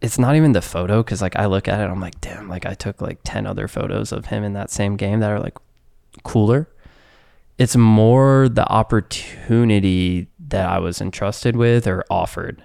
it's 0.00 0.18
not 0.18 0.36
even 0.36 0.52
the 0.52 0.62
photo 0.62 1.02
because 1.02 1.22
like 1.22 1.36
I 1.36 1.46
look 1.46 1.68
at 1.68 1.80
it, 1.80 1.90
I'm 1.90 2.00
like, 2.00 2.20
damn, 2.20 2.48
like 2.48 2.66
I 2.66 2.74
took 2.74 3.00
like 3.00 3.18
10 3.24 3.46
other 3.46 3.68
photos 3.68 4.12
of 4.12 4.26
him 4.26 4.44
in 4.44 4.52
that 4.52 4.70
same 4.70 4.96
game 4.96 5.20
that 5.20 5.30
are 5.30 5.40
like 5.40 5.56
cooler. 6.22 6.68
It's 7.58 7.76
more 7.76 8.48
the 8.50 8.68
opportunity 8.68 10.28
that 10.48 10.68
I 10.68 10.78
was 10.78 11.00
entrusted 11.00 11.56
with 11.56 11.86
or 11.86 12.04
offered. 12.10 12.62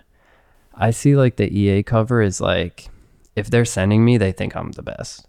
I 0.76 0.92
see 0.92 1.16
like 1.16 1.38
the 1.38 1.50
EA 1.58 1.84
cover 1.84 2.22
is 2.22 2.42
like, 2.42 2.90
if 3.36 3.50
they're 3.50 3.66
sending 3.66 4.04
me, 4.04 4.18
they 4.18 4.34
think 4.34 4.56
I'm 4.56 4.72
the 4.74 4.82
best. 4.82 5.28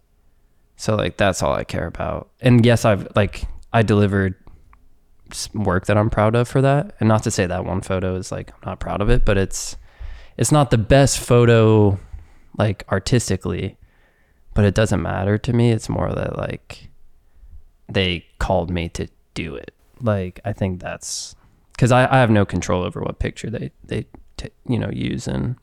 So 0.75 0.95
like 0.95 1.15
that's 1.15 1.41
all 1.41 1.53
I 1.53 1.63
care 1.63 1.87
about. 1.87 2.29
And 2.41 2.65
yes, 2.65 2.83
I've 2.83 3.07
like 3.15 3.45
I 3.71 3.83
delivered 3.83 4.35
work 5.53 5.85
that 5.85 5.97
I'm 5.97 6.09
proud 6.09 6.35
of 6.35 6.47
for 6.47 6.61
that. 6.61 6.95
And 6.99 7.07
not 7.07 7.23
to 7.23 7.31
say 7.31 7.45
that 7.45 7.65
one 7.65 7.81
photo 7.81 8.15
is 8.15 8.31
like 8.31 8.51
I'm 8.51 8.69
not 8.71 8.79
proud 8.79 9.01
of 9.01 9.09
it, 9.09 9.23
but 9.23 9.37
it's 9.37 9.77
it's 10.37 10.51
not 10.51 10.71
the 10.71 10.77
best 10.77 11.19
photo 11.19 11.99
like 12.57 12.83
artistically, 12.91 13.77
but 14.53 14.65
it 14.65 14.75
doesn't 14.75 15.01
matter 15.01 15.37
to 15.37 15.53
me. 15.53 15.71
It's 15.71 15.89
more 15.89 16.13
that 16.13 16.37
like 16.37 16.89
they 17.89 18.25
called 18.39 18.69
me 18.69 18.89
to 18.89 19.07
do 19.33 19.55
it. 19.55 19.73
Like 20.01 20.39
I 20.45 20.53
think 20.53 20.81
that's 20.81 21.35
because 21.73 21.91
I, 21.91 22.05
I 22.11 22.19
have 22.19 22.29
no 22.29 22.45
control 22.45 22.83
over 22.83 23.01
what 23.01 23.19
picture 23.19 23.49
they 23.49 23.71
they 23.83 24.05
t- 24.37 24.49
you 24.67 24.79
know 24.79 24.89
use 24.91 25.27
and 25.27 25.55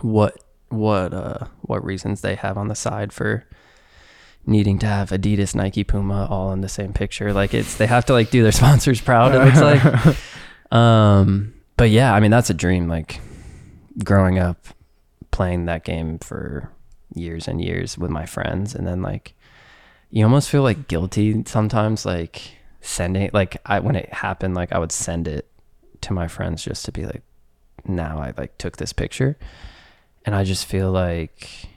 what 0.00 0.38
what 0.68 1.14
uh 1.14 1.46
what 1.62 1.84
reasons 1.84 2.20
they 2.20 2.34
have 2.34 2.58
on 2.58 2.68
the 2.68 2.74
side 2.74 3.12
for 3.12 3.44
needing 4.48 4.78
to 4.78 4.86
have 4.86 5.10
Adidas, 5.10 5.54
Nike, 5.54 5.84
Puma 5.84 6.26
all 6.30 6.52
in 6.52 6.60
the 6.60 6.68
same 6.68 6.92
picture. 6.92 7.32
Like 7.32 7.52
it's 7.54 7.76
they 7.76 7.86
have 7.86 8.06
to 8.06 8.12
like 8.12 8.30
do 8.30 8.42
their 8.42 8.52
sponsors 8.62 9.00
proud. 9.00 9.34
It 9.34 9.44
looks 9.44 9.60
like. 9.60 10.16
Um, 10.72 11.54
but 11.76 11.90
yeah, 11.90 12.12
I 12.12 12.18
mean 12.18 12.32
that's 12.32 12.50
a 12.50 12.54
dream. 12.54 12.88
Like 12.88 13.20
growing 14.04 14.38
up, 14.38 14.66
playing 15.30 15.66
that 15.66 15.84
game 15.84 16.18
for 16.18 16.70
years 17.14 17.48
and 17.48 17.62
years 17.62 17.96
with 17.96 18.10
my 18.10 18.26
friends, 18.26 18.74
and 18.74 18.86
then 18.86 19.02
like 19.02 19.34
you 20.10 20.24
almost 20.24 20.50
feel 20.50 20.62
like 20.62 20.88
guilty 20.88 21.42
sometimes, 21.46 22.06
like 22.06 22.42
sending 22.80 23.30
like 23.32 23.56
I 23.66 23.80
when 23.80 23.96
it 23.96 24.12
happened, 24.12 24.54
like 24.54 24.72
I 24.72 24.78
would 24.78 24.92
send 24.92 25.28
it 25.28 25.48
to 26.02 26.12
my 26.12 26.28
friends 26.28 26.64
just 26.64 26.84
to 26.86 26.92
be 26.92 27.04
like, 27.06 27.22
now 27.86 28.18
I 28.18 28.32
like 28.36 28.58
took 28.58 28.76
this 28.76 28.92
picture, 28.92 29.36
and 30.24 30.34
I 30.34 30.44
just 30.44 30.66
feel 30.66 30.90
like 30.90 31.68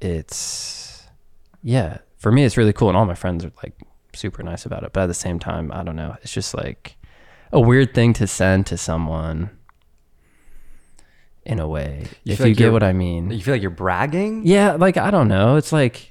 it's 0.00 1.06
yeah 1.62 1.98
for 2.18 2.30
me 2.30 2.44
it's 2.44 2.56
really 2.56 2.72
cool 2.72 2.88
and 2.88 2.96
all 2.96 3.06
my 3.06 3.14
friends 3.14 3.44
are 3.44 3.52
like 3.62 3.72
super 4.12 4.42
nice 4.42 4.66
about 4.66 4.84
it. 4.84 4.92
But 4.92 5.04
at 5.04 5.06
the 5.06 5.14
same 5.14 5.38
time 5.38 5.72
i 5.72 5.82
don't 5.82 5.96
know 5.96 6.16
it's 6.22 6.32
just 6.32 6.54
like 6.54 6.96
a 7.52 7.60
weird 7.60 7.94
thing 7.94 8.12
to 8.14 8.26
send 8.26 8.66
to 8.66 8.76
someone 8.76 9.50
in 11.46 11.58
a 11.60 11.68
way 11.68 12.06
You 12.24 12.32
if 12.32 12.38
you 12.40 12.46
like 12.46 12.56
get 12.56 12.72
what 12.72 12.82
i 12.82 12.92
mean. 12.92 13.30
You 13.30 13.40
feel 13.42 13.54
like 13.54 13.62
you're 13.62 13.70
bragging? 13.70 14.46
yeah 14.46 14.72
like 14.72 14.96
i 14.96 15.10
don't 15.10 15.28
know. 15.28 15.56
It's 15.56 15.72
like 15.72 16.10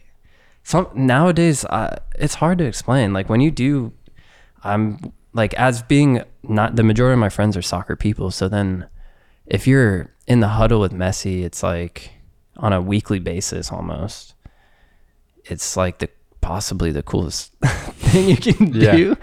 some 0.64 0.88
nowadays 0.96 1.66
uh, 1.66 1.98
it's 2.18 2.36
hard 2.36 2.58
to 2.60 2.64
explain. 2.66 3.12
Like 3.14 3.30
when 3.30 3.42
you 3.42 3.52
do 3.52 3.92
i'm 4.64 5.12
like 5.34 5.54
as 5.56 5.82
being 5.84 6.22
not 6.44 6.76
the 6.76 6.84
majority 6.84 7.14
of 7.14 7.20
my 7.20 7.30
friends 7.30 7.58
are 7.58 7.62
soccer 7.62 7.96
people. 7.96 8.32
So 8.32 8.48
then 8.48 8.88
if 9.48 9.68
you're 9.68 10.12
in 10.28 10.40
the 10.40 10.48
huddle 10.50 10.80
with 10.80 10.94
messi 10.94 11.44
it's 11.44 11.64
like 11.64 12.12
on 12.58 12.72
a 12.72 12.80
weekly 12.82 13.20
basis 13.20 13.72
almost 13.72 14.36
it's 15.46 15.76
like 15.76 16.00
the 16.00 16.10
possibly 16.42 16.92
the 16.92 17.04
coolest 17.04 17.52
thing 17.64 18.30
you 18.30 18.38
can 18.38 18.74
Yeah. 18.74 18.96
do 18.96 19.18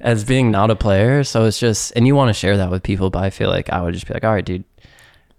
as 0.00 0.22
being 0.24 0.50
not 0.50 0.70
a 0.70 0.76
player. 0.76 1.24
So 1.24 1.44
it's 1.44 1.58
just 1.58 1.92
and 1.96 2.06
you 2.06 2.14
want 2.14 2.28
to 2.28 2.34
share 2.34 2.56
that 2.58 2.70
with 2.70 2.82
people 2.82 3.10
but 3.10 3.22
i 3.24 3.30
feel 3.30 3.48
like 3.48 3.70
i 3.70 3.80
would 3.82 3.94
just 3.94 4.06
be 4.06 4.14
like 4.14 4.24
all 4.24 4.32
right 4.34 4.44
dude 4.44 4.64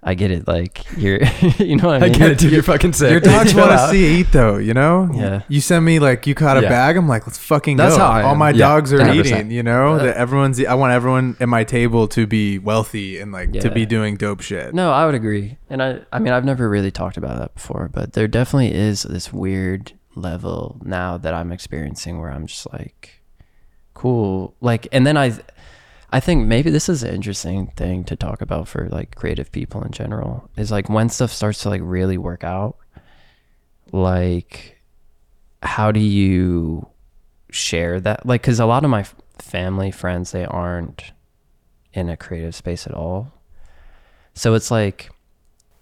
i 0.08 0.14
get 0.14 0.30
it 0.30 0.48
like 0.48 0.86
you're 0.98 1.20
you 1.58 1.76
know 1.76 1.88
what 1.88 2.04
i 2.04 2.06
I 2.06 2.10
get 2.10 2.32
it, 2.32 2.38
dude. 2.38 2.52
You're 2.52 2.62
fucking 2.64 2.94
sick. 2.94 3.10
Your 3.10 3.20
dogs 3.32 3.52
Chill 3.52 3.60
want 3.62 3.72
to 3.72 3.88
see 3.90 4.06
you 4.06 4.20
eat 4.20 4.32
though, 4.32 4.58
you 4.58 4.74
know? 4.76 5.10
Yeah. 5.14 5.42
You 5.50 5.60
send 5.62 5.84
me 5.84 5.98
like 5.98 6.28
you 6.28 6.36
caught 6.36 6.58
a 6.58 6.62
Yeah. 6.62 6.70
bag. 6.70 6.96
I'm 6.98 7.08
like, 7.08 7.26
let's 7.26 7.40
fucking 7.40 7.78
That's 7.78 7.96
go. 7.98 8.04
how 8.04 8.12
I 8.12 8.22
All 8.22 8.34
am. 8.34 8.38
my 8.38 8.52
Yeah, 8.52 8.58
dogs 8.68 8.94
are 8.94 9.00
100%. 9.00 9.26
eating, 9.26 9.52
you 9.52 9.64
know? 9.64 9.98
that 9.98 10.16
everyone's 10.16 10.64
I 10.64 10.76
want 10.76 10.94
everyone 10.94 11.36
at 11.40 11.50
my 11.50 11.64
table 11.64 12.08
to 12.10 12.28
be 12.28 12.60
wealthy 12.60 13.20
and 13.20 13.32
like 13.32 13.52
to 13.54 13.72
be 13.72 13.86
doing 13.88 14.16
dope 14.16 14.42
shit. 14.42 14.76
No, 14.76 14.92
I 14.92 15.06
would 15.08 15.16
agree. 15.16 15.58
And 15.72 15.82
I 15.82 16.02
I 16.14 16.20
mean 16.20 16.34
I've 16.34 16.46
never 16.46 16.70
really 16.70 16.92
talked 16.92 17.18
about 17.18 17.40
that 17.40 17.56
before, 17.56 17.90
but 17.92 18.14
there 18.14 18.28
definitely 18.28 18.74
is 18.76 19.02
this 19.04 19.34
weird 19.34 19.94
level 20.16 20.80
now 20.86 21.18
that 21.18 21.34
I'm 21.34 21.52
experiencing 21.52 22.20
where 22.22 22.30
I'm 22.32 22.46
just 22.46 22.72
like 22.72 23.22
cool. 23.96 24.54
Like 24.62 24.88
and 24.92 25.06
then 25.08 25.18
I 25.18 25.34
I 26.16 26.22
think 26.22 26.48
maybe 26.48 26.70
this 26.70 26.88
is 26.88 27.04
an 27.04 27.14
interesting 27.14 27.68
thing 27.76 28.06
to 28.06 28.16
talk 28.16 28.42
about 28.42 28.70
for 28.70 28.88
like 28.88 29.16
creative 29.16 29.52
people 29.52 29.84
in 29.84 29.92
general. 29.92 30.50
Is 30.56 30.72
like 30.72 30.88
when 30.88 31.10
stuff 31.10 31.30
starts 31.30 31.64
to 31.64 31.70
like 31.70 31.82
really 31.84 32.18
work 32.18 32.46
out, 32.46 32.78
like 33.92 34.82
how 35.62 35.92
do 35.92 36.00
you 36.00 36.88
share 37.50 38.00
that? 38.00 38.26
Like 38.26 38.44
cuz 38.44 38.62
a 38.62 38.66
lot 38.66 38.86
of 38.86 38.90
my 38.90 39.04
family 39.40 39.92
friends 39.92 40.32
they 40.32 40.46
aren't 40.46 41.12
in 41.92 42.08
a 42.08 42.16
creative 42.16 42.56
space 42.56 42.88
at 42.88 42.94
all. 42.94 43.34
So 44.36 44.54
it's 44.54 44.72
like 44.72 45.10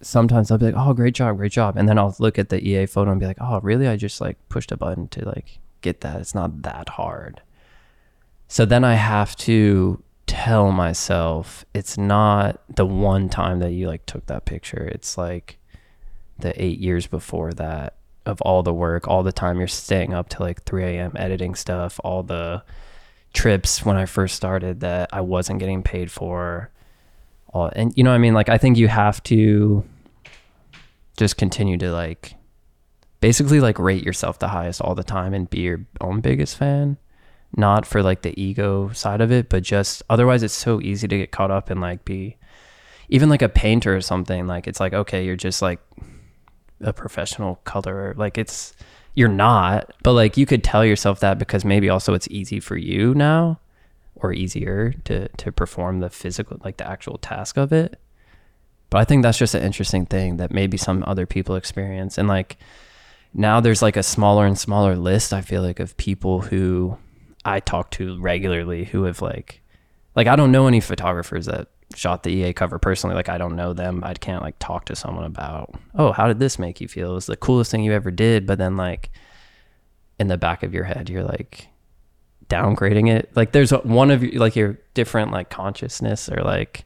sometimes 0.02 0.50
I'll 0.50 0.58
be 0.58 0.66
like, 0.66 0.76
"Oh, 0.76 0.96
great 0.96 1.14
job, 1.14 1.38
great 1.38 1.52
job," 1.52 1.78
and 1.78 1.88
then 1.88 2.00
I'll 2.00 2.16
look 2.18 2.40
at 2.40 2.50
the 2.50 2.60
EA 2.68 2.88
photo 2.88 3.12
and 3.12 3.20
be 3.20 3.28
like, 3.28 3.38
"Oh, 3.40 3.60
really? 3.62 3.88
I 3.88 3.98
just 3.98 4.20
like 4.20 4.40
pushed 4.50 4.72
a 4.72 4.78
button 4.78 5.10
to 5.10 5.26
like 5.30 5.60
get 5.82 6.02
that. 6.02 6.20
It's 6.22 6.34
not 6.34 6.64
that 6.64 6.90
hard." 6.90 7.44
So 8.48 8.66
then 8.66 8.84
I 8.84 8.96
have 8.96 9.36
to 9.46 10.02
tell 10.34 10.72
myself 10.72 11.64
it's 11.76 11.96
not 11.96 12.60
the 12.68 12.88
one 12.88 13.30
time 13.30 13.60
that 13.60 13.72
you 13.72 13.88
like 13.88 14.04
took 14.08 14.26
that 14.26 14.46
picture. 14.46 14.90
It's 14.92 15.16
like 15.16 15.60
the 16.40 16.60
eight 16.62 16.80
years 16.80 17.06
before 17.06 17.54
that 17.54 17.98
of 18.26 18.42
all 18.42 18.64
the 18.64 18.74
work, 18.74 19.08
all 19.08 19.22
the 19.22 19.32
time 19.32 19.60
you're 19.60 19.68
staying 19.68 20.12
up 20.12 20.30
till 20.30 20.44
like 20.44 20.64
3 20.64 20.86
a.m. 20.86 21.12
editing 21.18 21.54
stuff, 21.54 22.00
all 22.04 22.24
the 22.24 22.64
trips 23.34 23.86
when 23.86 23.96
I 23.96 24.08
first 24.08 24.36
started 24.36 24.80
that 24.80 25.12
I 25.14 25.22
wasn't 25.22 25.60
getting 25.60 25.84
paid 25.84 26.10
for. 26.10 26.72
All, 27.54 27.72
and 27.76 27.94
you 27.96 28.04
know 28.04 28.10
what 28.10 28.16
I 28.16 28.20
mean? 28.20 28.34
Like 28.34 28.50
I 28.50 28.58
think 28.58 28.76
you 28.76 28.88
have 28.88 29.22
to 29.24 29.86
just 31.16 31.38
continue 31.38 31.78
to 31.78 31.92
like 31.92 32.34
basically 33.22 33.60
like 33.60 33.78
rate 33.78 34.04
yourself 34.04 34.40
the 34.40 34.48
highest 34.48 34.82
all 34.82 34.96
the 34.96 35.04
time 35.04 35.36
and 35.36 35.48
be 35.48 35.60
your 35.60 35.86
own 36.02 36.22
biggest 36.22 36.58
fan. 36.58 36.98
Not 37.56 37.86
for 37.86 38.02
like 38.02 38.24
the 38.24 38.40
ego 38.42 38.90
side 38.94 39.22
of 39.22 39.32
it, 39.32 39.50
but 39.50 39.64
just 39.64 40.02
otherwise 40.10 40.44
it's 40.44 40.54
so 40.54 40.82
easy 40.82 41.08
to 41.08 41.18
get 41.18 41.32
caught 41.32 41.52
up 41.52 41.70
and 41.70 41.80
like 41.80 42.04
be 42.04 42.38
even 43.10 43.30
like 43.30 43.42
a 43.42 43.50
painter 43.50 43.96
or 43.96 44.02
something. 44.02 44.48
Like 44.48 44.68
it's 44.68 44.80
like, 44.80 44.94
okay, 44.94 45.26
you're 45.26 45.36
just 45.36 45.62
like 45.62 45.80
a 46.82 46.94
professional 46.94 47.60
colorer. 47.64 48.14
Like 48.18 48.38
it's 48.38 48.74
you're 49.16 49.30
not, 49.30 49.94
but 50.02 50.14
like 50.14 50.38
you 50.38 50.46
could 50.46 50.64
tell 50.64 50.84
yourself 50.84 51.20
that 51.20 51.38
because 51.38 51.64
maybe 51.64 51.90
also 51.90 52.14
it's 52.14 52.28
easy 52.30 52.60
for 52.60 52.76
you 52.76 53.14
now 53.14 53.60
or 54.16 54.34
easier 54.34 54.94
to 55.06 55.28
to 55.30 55.52
perform 55.52 56.00
the 56.00 56.10
physical 56.10 56.58
like 56.64 56.78
the 56.78 56.88
actual 56.88 57.18
task 57.18 57.58
of 57.58 57.72
it. 57.72 58.00
But 58.90 59.00
I 59.00 59.06
think 59.06 59.24
that's 59.24 59.38
just 59.38 59.56
an 59.56 59.64
interesting 59.64 60.06
thing 60.06 60.38
that 60.38 60.52
maybe 60.52 60.78
some 60.78 61.04
other 61.06 61.26
people 61.26 61.56
experience 61.56 62.18
and 62.18 62.28
like 62.28 62.58
now 63.34 63.60
there's 63.60 63.82
like 63.82 63.98
a 63.98 64.04
smaller 64.04 64.46
and 64.46 64.58
smaller 64.58 64.96
list 64.96 65.34
I 65.34 65.42
feel 65.42 65.62
like 65.62 65.80
of 65.80 65.98
people 65.98 66.42
who 66.42 66.98
I 67.46 67.60
talk 67.60 67.92
to 67.92 68.20
regularly 68.20 68.86
who 68.86 69.04
have 69.04 69.22
like 69.22 69.62
like 70.16 70.28
I 70.28 70.36
don't 70.36 70.52
know 70.52 70.68
any 70.68 70.80
photographers 70.80 71.46
that 71.48 71.68
shot 71.96 72.24
the 72.24 72.32
EA 72.32 72.54
cover 72.54 72.80
personally. 72.80 73.16
Like 73.16 73.30
I 73.30 73.38
don't 73.38 73.56
know 73.56 73.74
them. 73.74 74.04
I 74.04 74.14
can't 74.14 74.42
like 74.42 74.56
talk 74.60 74.86
to 74.86 74.96
someone 74.96 75.26
about, 75.26 75.76
oh, 75.96 76.12
how 76.12 76.28
did 76.28 76.40
this 76.40 76.60
make 76.60 76.82
you 76.82 76.88
feel? 76.88 77.12
It 77.12 77.16
was 77.16 77.26
the 77.26 77.38
coolest 77.38 77.72
thing 77.72 77.84
you 77.84 77.94
ever 77.94 78.12
did. 78.12 78.46
But 78.46 78.58
then 78.58 78.78
like 78.78 79.10
in 80.20 80.28
the 80.28 80.38
back 80.38 80.64
of 80.64 80.74
your 80.74 80.84
head, 80.84 81.10
you're 81.10 81.24
like 81.24 81.68
downgrading 82.50 83.10
it. 83.10 83.32
Like 83.36 83.52
there's 83.52 83.72
one 83.72 84.12
of 84.12 84.24
you 84.24 84.40
like 84.40 84.56
your 84.56 84.80
different 84.94 85.32
like 85.32 85.50
consciousness 85.50 86.30
or 86.30 86.42
like, 86.42 86.86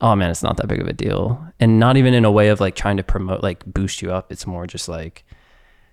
oh 0.00 0.14
man, 0.14 0.30
it's 0.30 0.42
not 0.42 0.56
that 0.58 0.68
big 0.68 0.80
of 0.80 0.88
a 0.88 0.92
deal. 0.92 1.44
And 1.58 1.78
not 1.78 1.96
even 1.96 2.14
in 2.14 2.24
a 2.24 2.32
way 2.32 2.48
of 2.48 2.60
like 2.60 2.74
trying 2.74 2.96
to 2.98 3.02
promote 3.02 3.42
like 3.42 3.64
boost 3.64 4.02
you 4.02 4.12
up. 4.12 4.32
It's 4.32 4.46
more 4.46 4.66
just 4.66 4.88
like 4.88 5.24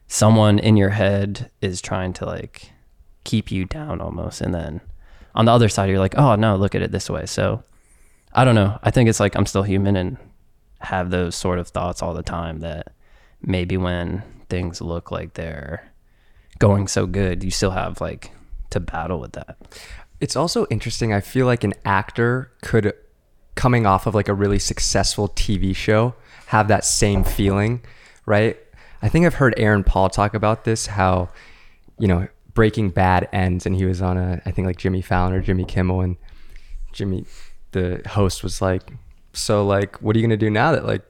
someone 0.07 0.59
in 0.59 0.77
your 0.77 0.89
head 0.89 1.49
is 1.61 1.81
trying 1.81 2.13
to 2.13 2.25
like 2.25 2.72
keep 3.23 3.51
you 3.51 3.65
down 3.65 4.01
almost. 4.01 4.41
And 4.41 4.53
then 4.53 4.81
on 5.35 5.45
the 5.45 5.51
other 5.51 5.69
side, 5.69 5.89
you're 5.89 5.99
like, 5.99 6.17
oh 6.17 6.35
no, 6.35 6.55
look 6.55 6.75
at 6.75 6.81
it 6.81 6.91
this 6.91 7.09
way. 7.09 7.25
So 7.25 7.63
I 8.33 8.43
don't 8.43 8.55
know. 8.55 8.79
I 8.83 8.91
think 8.91 9.09
it's 9.09 9.19
like 9.19 9.35
I'm 9.35 9.45
still 9.45 9.63
human 9.63 9.95
and 9.95 10.17
have 10.79 11.09
those 11.09 11.35
sort 11.35 11.59
of 11.59 11.67
thoughts 11.67 12.01
all 12.01 12.13
the 12.13 12.23
time 12.23 12.59
that 12.59 12.93
maybe 13.41 13.77
when 13.77 14.23
things 14.49 14.81
look 14.81 15.11
like 15.11 15.33
they're 15.33 15.89
going 16.59 16.87
so 16.87 17.05
good, 17.05 17.43
you 17.43 17.51
still 17.51 17.71
have 17.71 18.01
like 18.01 18.31
to 18.69 18.79
battle 18.79 19.19
with 19.19 19.33
that. 19.33 19.57
It's 20.19 20.35
also 20.35 20.65
interesting. 20.69 21.13
I 21.13 21.21
feel 21.21 21.45
like 21.45 21.63
an 21.63 21.73
actor 21.85 22.51
could, 22.61 22.93
coming 23.55 23.85
off 23.85 24.07
of 24.07 24.15
like 24.15 24.27
a 24.27 24.33
really 24.33 24.59
successful 24.59 25.29
TV 25.29 25.75
show, 25.75 26.15
have 26.47 26.67
that 26.67 26.85
same 26.85 27.23
feeling, 27.23 27.81
right? 28.25 28.57
I 29.01 29.09
think 29.09 29.25
I've 29.25 29.35
heard 29.35 29.53
Aaron 29.57 29.83
Paul 29.83 30.09
talk 30.09 30.33
about 30.33 30.63
this, 30.63 30.87
how, 30.87 31.29
you 31.99 32.07
know, 32.07 32.27
Breaking 32.53 32.89
Bad 32.89 33.29
ends 33.33 33.65
and 33.65 33.75
he 33.75 33.85
was 33.85 34.01
on 34.01 34.17
a, 34.17 34.41
I 34.45 34.51
think 34.51 34.67
like 34.67 34.77
Jimmy 34.77 35.01
Fallon 35.01 35.33
or 35.33 35.41
Jimmy 35.41 35.65
Kimmel 35.65 36.01
and 36.01 36.17
Jimmy 36.91 37.25
the 37.71 38.01
host 38.07 38.43
was 38.43 38.61
like, 38.61 38.91
"So 39.33 39.65
like, 39.65 40.01
what 40.01 40.15
are 40.15 40.19
you 40.19 40.25
gonna 40.25 40.37
do 40.37 40.49
now 40.49 40.71
that 40.71 40.85
like, 40.85 41.03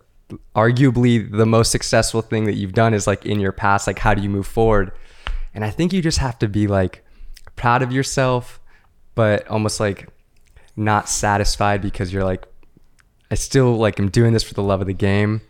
arguably 0.56 1.30
the 1.30 1.46
most 1.46 1.72
successful 1.72 2.22
thing 2.22 2.46
that 2.46 2.54
you've 2.54 2.74
done 2.74 2.94
is 2.94 3.06
like 3.06 3.26
in 3.26 3.40
your 3.40 3.52
past? 3.52 3.88
Like, 3.88 4.00
how 4.00 4.14
do 4.14 4.22
you 4.22 4.30
move 4.30 4.48
forward?" 4.48 4.92
And 5.54 5.64
I 5.64 5.70
think 5.70 5.94
you 5.94 6.02
just 6.02 6.18
have 6.20 6.40
to 6.40 6.48
be 6.48 6.68
like 6.68 7.04
proud 7.56 7.82
of 7.82 7.92
yourself, 7.92 8.60
but 9.16 9.48
almost 9.48 9.80
like 9.80 10.08
not 10.76 11.10
satisfied 11.10 11.82
because 11.82 12.12
you're 12.12 12.24
like, 12.24 12.48
I 13.30 13.36
still 13.36 13.76
like 13.76 14.00
am 14.00 14.10
doing 14.10 14.34
this 14.34 14.44
for 14.44 14.54
the 14.54 14.64
love 14.64 14.82
of 14.82 14.88
the 14.88 14.94
game, 14.94 15.42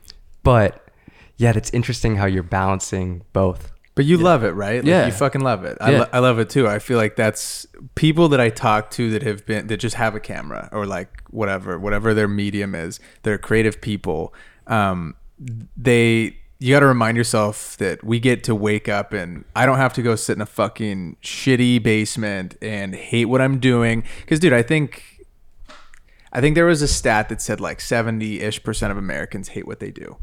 but 0.43 0.89
yet 1.37 1.55
it's 1.55 1.69
interesting 1.71 2.15
how 2.15 2.25
you're 2.25 2.43
balancing 2.43 3.23
both. 3.33 3.72
But 3.95 4.05
you 4.05 4.17
love 4.17 4.43
it, 4.43 4.51
right? 4.51 4.77
Like, 4.77 4.85
Yeah. 4.85 5.05
you 5.05 5.11
fucking 5.11 5.41
love 5.41 5.65
it. 5.65 5.77
I, 5.79 5.91
Yeah. 5.91 5.99
lo- 5.99 6.09
I 6.13 6.19
love 6.19 6.39
it 6.39 6.49
too. 6.49 6.67
I 6.67 6.79
feel 6.79 6.97
like 6.97 7.15
that's 7.15 7.67
people 7.95 8.27
that 8.29 8.39
I 8.39 8.49
talk 8.49 8.89
to 8.91 9.11
that 9.11 9.21
have 9.23 9.45
been 9.45 9.67
that 9.67 9.77
just 9.77 9.95
have 9.97 10.15
a 10.15 10.19
camera 10.19 10.67
or 10.71 10.85
like 10.87 11.09
whatever, 11.29 11.77
whatever 11.77 12.13
their 12.15 12.27
medium 12.27 12.73
is. 12.73 12.99
They're 13.21 13.37
creative 13.37 13.81
people. 13.81 14.33
Um, 14.67 15.13
they 15.77 16.37
you 16.59 16.73
got 16.73 16.79
to 16.79 16.85
remind 16.85 17.17
yourself 17.17 17.75
that 17.77 18.01
we 18.05 18.21
get 18.21 18.41
to 18.45 18.55
wake 18.55 18.87
up 18.87 19.11
and 19.11 19.43
I 19.53 19.65
don't 19.65 19.77
have 19.77 19.91
to 19.93 20.01
go 20.01 20.15
sit 20.15 20.37
in 20.37 20.41
a 20.41 20.45
fucking 20.45 21.17
shitty 21.21 21.83
basement 21.83 22.55
and 22.61 22.95
hate 22.95 23.25
what 23.25 23.41
I'm 23.41 23.59
doing. 23.59 24.03
Because, 24.21 24.39
dude, 24.39 24.53
I 24.53 24.61
think 24.61 25.03
I 26.31 26.41
think 26.41 26.55
there 26.55 26.65
was 26.65 26.81
a 26.81 26.87
stat 26.87 27.29
that 27.29 27.41
said 27.41 27.59
like 27.59 27.79
70 27.81 28.39
ish 28.39 28.63
percent 28.63 28.91
of 28.91 28.97
Americans 28.97 29.49
hate 29.49 29.67
what 29.67 29.79
they 29.79 29.91
do. 29.91 30.17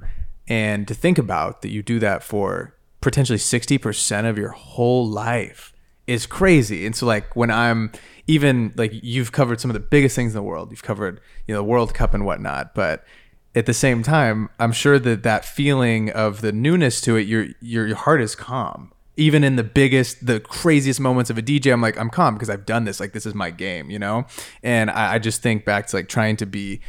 And 0.48 0.88
to 0.88 0.94
think 0.94 1.18
about 1.18 1.62
that 1.62 1.68
you 1.68 1.82
do 1.82 1.98
that 2.00 2.24
for 2.24 2.74
potentially 3.00 3.38
60% 3.38 4.28
of 4.28 4.38
your 4.38 4.50
whole 4.50 5.08
life 5.08 5.72
is 6.06 6.26
crazy. 6.26 6.86
And 6.86 6.94
so, 6.94 7.06
like, 7.06 7.36
when 7.36 7.50
I'm 7.50 7.92
even 8.26 8.72
like 8.76 8.92
you've 8.94 9.32
covered 9.32 9.60
some 9.60 9.70
of 9.70 9.74
the 9.74 9.80
biggest 9.80 10.16
things 10.16 10.32
in 10.32 10.36
the 10.36 10.42
world, 10.42 10.70
you've 10.70 10.82
covered, 10.82 11.20
you 11.46 11.54
know, 11.54 11.60
the 11.60 11.64
World 11.64 11.94
Cup 11.94 12.14
and 12.14 12.24
whatnot. 12.24 12.74
But 12.74 13.04
at 13.54 13.66
the 13.66 13.74
same 13.74 14.02
time, 14.02 14.48
I'm 14.58 14.72
sure 14.72 14.98
that 14.98 15.22
that 15.22 15.44
feeling 15.44 16.10
of 16.10 16.40
the 16.40 16.52
newness 16.52 17.00
to 17.02 17.16
it, 17.16 17.26
your, 17.26 17.46
your, 17.60 17.86
your 17.86 17.96
heart 17.96 18.20
is 18.20 18.34
calm 18.34 18.92
even 19.20 19.44
in 19.44 19.56
the 19.56 19.64
biggest, 19.64 20.24
the 20.24 20.40
craziest 20.40 20.98
moments 20.98 21.28
of 21.28 21.36
a 21.36 21.42
DJ, 21.42 21.70
I'm 21.70 21.82
like, 21.82 21.98
I'm 21.98 22.08
calm 22.08 22.34
because 22.34 22.48
I've 22.48 22.64
done 22.64 22.84
this. 22.84 23.00
Like, 23.00 23.12
this 23.12 23.26
is 23.26 23.34
my 23.34 23.50
game, 23.50 23.90
you 23.90 23.98
know? 23.98 24.24
And 24.62 24.90
I, 24.90 25.14
I 25.14 25.18
just 25.18 25.42
think 25.42 25.66
back 25.66 25.88
to 25.88 25.96
like 25.96 26.08
trying 26.08 26.36
to 26.38 26.46
be 26.46 26.80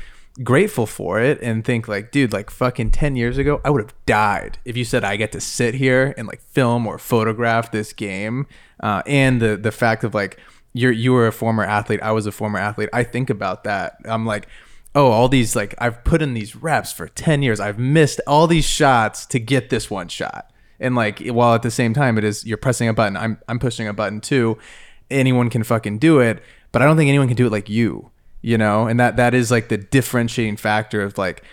grateful 0.43 0.85
for 0.85 1.19
it 1.19 1.41
and 1.41 1.63
think 1.63 1.87
like, 1.87 2.11
dude, 2.11 2.33
like 2.33 2.49
fucking 2.49 2.91
10 2.91 3.15
years 3.15 3.37
ago, 3.37 3.61
I 3.65 3.69
would 3.69 3.81
have 3.81 3.93
died 4.05 4.59
if 4.65 4.77
you 4.77 4.85
said 4.85 5.03
I 5.03 5.15
get 5.15 5.31
to 5.33 5.41
sit 5.41 5.75
here 5.75 6.13
and 6.17 6.27
like 6.27 6.41
film 6.41 6.87
or 6.87 6.97
photograph 6.97 7.71
this 7.71 7.93
game. 7.93 8.47
Uh, 8.79 9.01
and 9.05 9.41
the, 9.41 9.57
the 9.57 9.71
fact 9.71 10.03
of 10.03 10.13
like, 10.13 10.39
you're, 10.73 10.91
you 10.91 11.11
were 11.11 11.27
a 11.27 11.33
former 11.33 11.63
athlete. 11.63 12.01
I 12.01 12.11
was 12.11 12.25
a 12.25 12.31
former 12.31 12.59
athlete. 12.59 12.89
I 12.93 13.03
think 13.03 13.29
about 13.29 13.65
that. 13.65 13.97
I'm 14.05 14.25
like, 14.25 14.47
oh, 14.95 15.11
all 15.11 15.27
these, 15.27 15.55
like, 15.55 15.75
I've 15.79 16.03
put 16.03 16.21
in 16.21 16.33
these 16.33 16.55
reps 16.55 16.91
for 16.91 17.07
10 17.07 17.43
years. 17.43 17.59
I've 17.59 17.79
missed 17.79 18.21
all 18.25 18.47
these 18.47 18.65
shots 18.65 19.25
to 19.27 19.39
get 19.39 19.69
this 19.69 19.89
one 19.89 20.07
shot 20.07 20.51
and 20.81 20.95
like 20.95 21.25
while 21.27 21.53
at 21.53 21.61
the 21.61 21.71
same 21.71 21.93
time 21.93 22.17
it 22.17 22.25
is 22.25 22.45
you're 22.45 22.57
pressing 22.57 22.89
a 22.89 22.93
button 22.93 23.15
i'm 23.15 23.39
i'm 23.47 23.59
pushing 23.59 23.87
a 23.87 23.93
button 23.93 24.19
too 24.19 24.57
anyone 25.09 25.49
can 25.49 25.63
fucking 25.63 25.97
do 25.97 26.19
it 26.19 26.43
but 26.73 26.81
i 26.81 26.85
don't 26.85 26.97
think 26.97 27.07
anyone 27.07 27.27
can 27.27 27.37
do 27.37 27.45
it 27.45 27.51
like 27.51 27.69
you 27.69 28.10
you 28.41 28.57
know? 28.57 28.87
And 28.87 28.99
that 28.99 29.17
that 29.17 29.33
is 29.33 29.51
like 29.51 29.69
the 29.69 29.77
differentiating 29.77 30.57
factor 30.57 31.01
of 31.01 31.17
like 31.17 31.43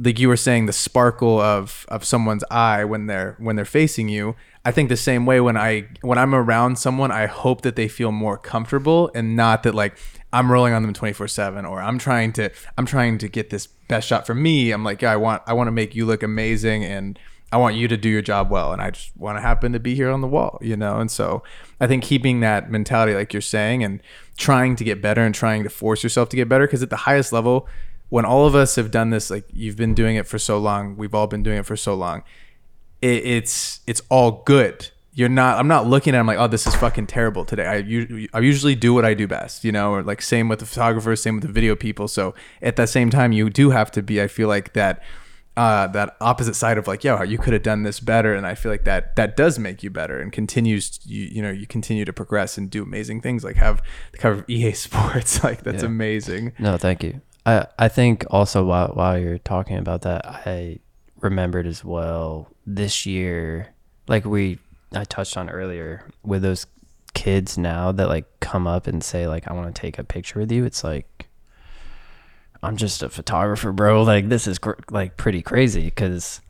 like 0.00 0.18
you 0.18 0.28
were 0.28 0.36
saying 0.36 0.66
the 0.66 0.72
sparkle 0.72 1.40
of 1.40 1.84
of 1.88 2.04
someone's 2.04 2.44
eye 2.50 2.84
when 2.84 3.06
they're 3.06 3.36
when 3.38 3.56
they're 3.56 3.64
facing 3.64 4.08
you. 4.08 4.36
I 4.64 4.70
think 4.70 4.88
the 4.88 4.96
same 4.96 5.24
way 5.24 5.40
when 5.40 5.56
i 5.56 5.88
when 6.02 6.18
i'm 6.18 6.34
around 6.34 6.76
someone 6.76 7.10
i 7.10 7.24
hope 7.26 7.62
that 7.62 7.74
they 7.74 7.88
feel 7.88 8.12
more 8.12 8.36
comfortable 8.36 9.10
and 9.14 9.34
not 9.34 9.62
that 9.62 9.74
like 9.74 9.96
i'm 10.30 10.52
rolling 10.52 10.74
on 10.74 10.82
them 10.82 10.92
24/7 10.92 11.68
or 11.68 11.80
i'm 11.80 11.98
trying 11.98 12.34
to 12.34 12.50
i'm 12.76 12.84
trying 12.84 13.16
to 13.18 13.28
get 13.28 13.48
this 13.48 13.66
best 13.66 14.06
shot 14.06 14.26
for 14.26 14.34
me. 14.34 14.70
I'm 14.70 14.84
like 14.84 15.00
yeah 15.00 15.12
i 15.12 15.16
want 15.16 15.42
i 15.46 15.54
want 15.54 15.68
to 15.68 15.72
make 15.72 15.94
you 15.94 16.04
look 16.04 16.22
amazing 16.22 16.84
and 16.84 17.18
I 17.50 17.56
want 17.56 17.76
you 17.76 17.88
to 17.88 17.96
do 17.96 18.08
your 18.10 18.20
job 18.20 18.50
well, 18.50 18.72
and 18.72 18.82
I 18.82 18.90
just 18.90 19.16
want 19.16 19.38
to 19.38 19.42
happen 19.42 19.72
to 19.72 19.80
be 19.80 19.94
here 19.94 20.10
on 20.10 20.20
the 20.20 20.26
wall, 20.26 20.58
you 20.60 20.76
know. 20.76 20.98
And 20.98 21.10
so, 21.10 21.42
I 21.80 21.86
think 21.86 22.04
keeping 22.04 22.40
that 22.40 22.70
mentality, 22.70 23.14
like 23.14 23.32
you're 23.32 23.40
saying, 23.40 23.82
and 23.82 24.02
trying 24.36 24.76
to 24.76 24.84
get 24.84 25.00
better 25.00 25.22
and 25.22 25.34
trying 25.34 25.62
to 25.62 25.70
force 25.70 26.02
yourself 26.02 26.28
to 26.30 26.36
get 26.36 26.48
better, 26.48 26.66
because 26.66 26.82
at 26.82 26.90
the 26.90 26.96
highest 26.96 27.32
level, 27.32 27.66
when 28.10 28.24
all 28.24 28.46
of 28.46 28.54
us 28.54 28.76
have 28.76 28.90
done 28.90 29.10
this, 29.10 29.30
like 29.30 29.44
you've 29.52 29.76
been 29.76 29.94
doing 29.94 30.16
it 30.16 30.26
for 30.26 30.38
so 30.38 30.58
long, 30.58 30.96
we've 30.96 31.14
all 31.14 31.26
been 31.26 31.42
doing 31.42 31.58
it 31.58 31.66
for 31.66 31.76
so 31.76 31.94
long, 31.94 32.22
it, 33.00 33.24
it's 33.24 33.80
it's 33.86 34.02
all 34.10 34.42
good. 34.44 34.90
You're 35.14 35.28
not. 35.28 35.58
I'm 35.58 35.66
not 35.68 35.86
looking 35.86 36.14
at. 36.14 36.20
I'm 36.20 36.26
like, 36.26 36.38
oh, 36.38 36.46
this 36.46 36.66
is 36.66 36.76
fucking 36.76 37.08
terrible 37.08 37.44
today. 37.44 37.66
I 38.32 38.38
usually 38.38 38.76
do 38.76 38.94
what 38.94 39.04
I 39.04 39.14
do 39.14 39.26
best, 39.26 39.64
you 39.64 39.72
know. 39.72 39.90
Or 39.90 40.02
like 40.02 40.22
same 40.22 40.48
with 40.48 40.60
the 40.60 40.66
photographers, 40.66 41.22
same 41.22 41.36
with 41.36 41.42
the 41.44 41.52
video 41.52 41.74
people. 41.74 42.06
So 42.06 42.34
at 42.62 42.76
the 42.76 42.86
same 42.86 43.10
time, 43.10 43.32
you 43.32 43.50
do 43.50 43.70
have 43.70 43.90
to 43.92 44.02
be. 44.02 44.22
I 44.22 44.28
feel 44.28 44.46
like 44.48 44.74
that 44.74 45.02
uh, 45.58 45.88
that 45.88 46.16
opposite 46.20 46.54
side 46.54 46.78
of 46.78 46.86
like, 46.86 47.02
yo, 47.02 47.20
you 47.22 47.36
could 47.36 47.52
have 47.52 47.62
done 47.64 47.82
this 47.82 47.98
better, 48.00 48.32
and 48.34 48.46
I 48.46 48.54
feel 48.54 48.70
like 48.70 48.84
that 48.84 49.16
that 49.16 49.36
does 49.36 49.58
make 49.58 49.82
you 49.82 49.90
better 49.90 50.20
and 50.20 50.32
continues. 50.32 51.00
You 51.04 51.24
you 51.24 51.42
know 51.42 51.50
you 51.50 51.66
continue 51.66 52.04
to 52.04 52.12
progress 52.12 52.56
and 52.56 52.70
do 52.70 52.82
amazing 52.82 53.20
things 53.20 53.42
like 53.44 53.56
have 53.56 53.82
the 54.12 54.18
cover 54.18 54.40
of 54.40 54.44
EA 54.48 54.72
Sports 54.72 55.42
like 55.48 55.62
that's 55.64 55.82
Yeah. 55.82 55.88
amazing. 55.88 56.52
No, 56.58 56.76
thank 56.78 57.02
you. 57.02 57.20
I 57.44 57.66
I 57.78 57.88
think 57.88 58.24
also 58.30 58.64
while 58.64 58.88
while 58.94 59.18
you're 59.18 59.38
talking 59.38 59.76
about 59.78 60.02
that, 60.02 60.24
I 60.26 60.78
remembered 61.20 61.66
as 61.66 61.84
well 61.84 62.48
this 62.66 63.04
year, 63.06 63.74
like 64.06 64.24
we 64.24 64.58
I 64.94 65.04
touched 65.04 65.36
on 65.36 65.50
earlier 65.50 66.08
with 66.22 66.42
those 66.42 66.66
kids 67.14 67.58
now 67.58 67.90
that 67.92 68.08
like 68.08 68.26
come 68.40 68.66
up 68.66 68.86
and 68.86 69.02
say 69.02 69.26
like 69.26 69.48
I 69.48 69.52
want 69.52 69.74
to 69.74 69.80
take 69.80 69.98
a 69.98 70.04
picture 70.04 70.38
with 70.40 70.52
you. 70.52 70.64
It's 70.64 70.84
like 70.84 71.27
I'm 72.62 72.76
just 72.76 73.02
a 73.02 73.08
photographer, 73.08 73.72
bro. 73.72 74.02
Like 74.02 74.28
this 74.28 74.46
is 74.46 74.58
cr- 74.58 74.72
like 74.90 75.16
pretty 75.16 75.42
crazy 75.42 75.84
because 75.84 76.40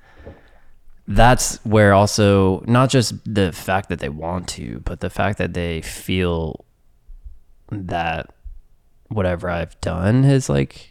that's 1.07 1.57
where 1.65 1.95
also 1.95 2.63
not 2.67 2.91
just 2.91 3.15
the 3.25 3.53
fact 3.53 3.89
that 3.89 4.01
they 4.01 4.09
want 4.09 4.49
to, 4.49 4.81
but 4.85 5.01
the 5.01 5.11
fact 5.11 5.39
that 5.39 5.55
they 5.55 5.81
feel 5.83 6.65
that 7.71 8.33
whatever 9.09 9.49
I've 9.49 9.79
done 9.81 10.23
has 10.25 10.49
like 10.49 10.91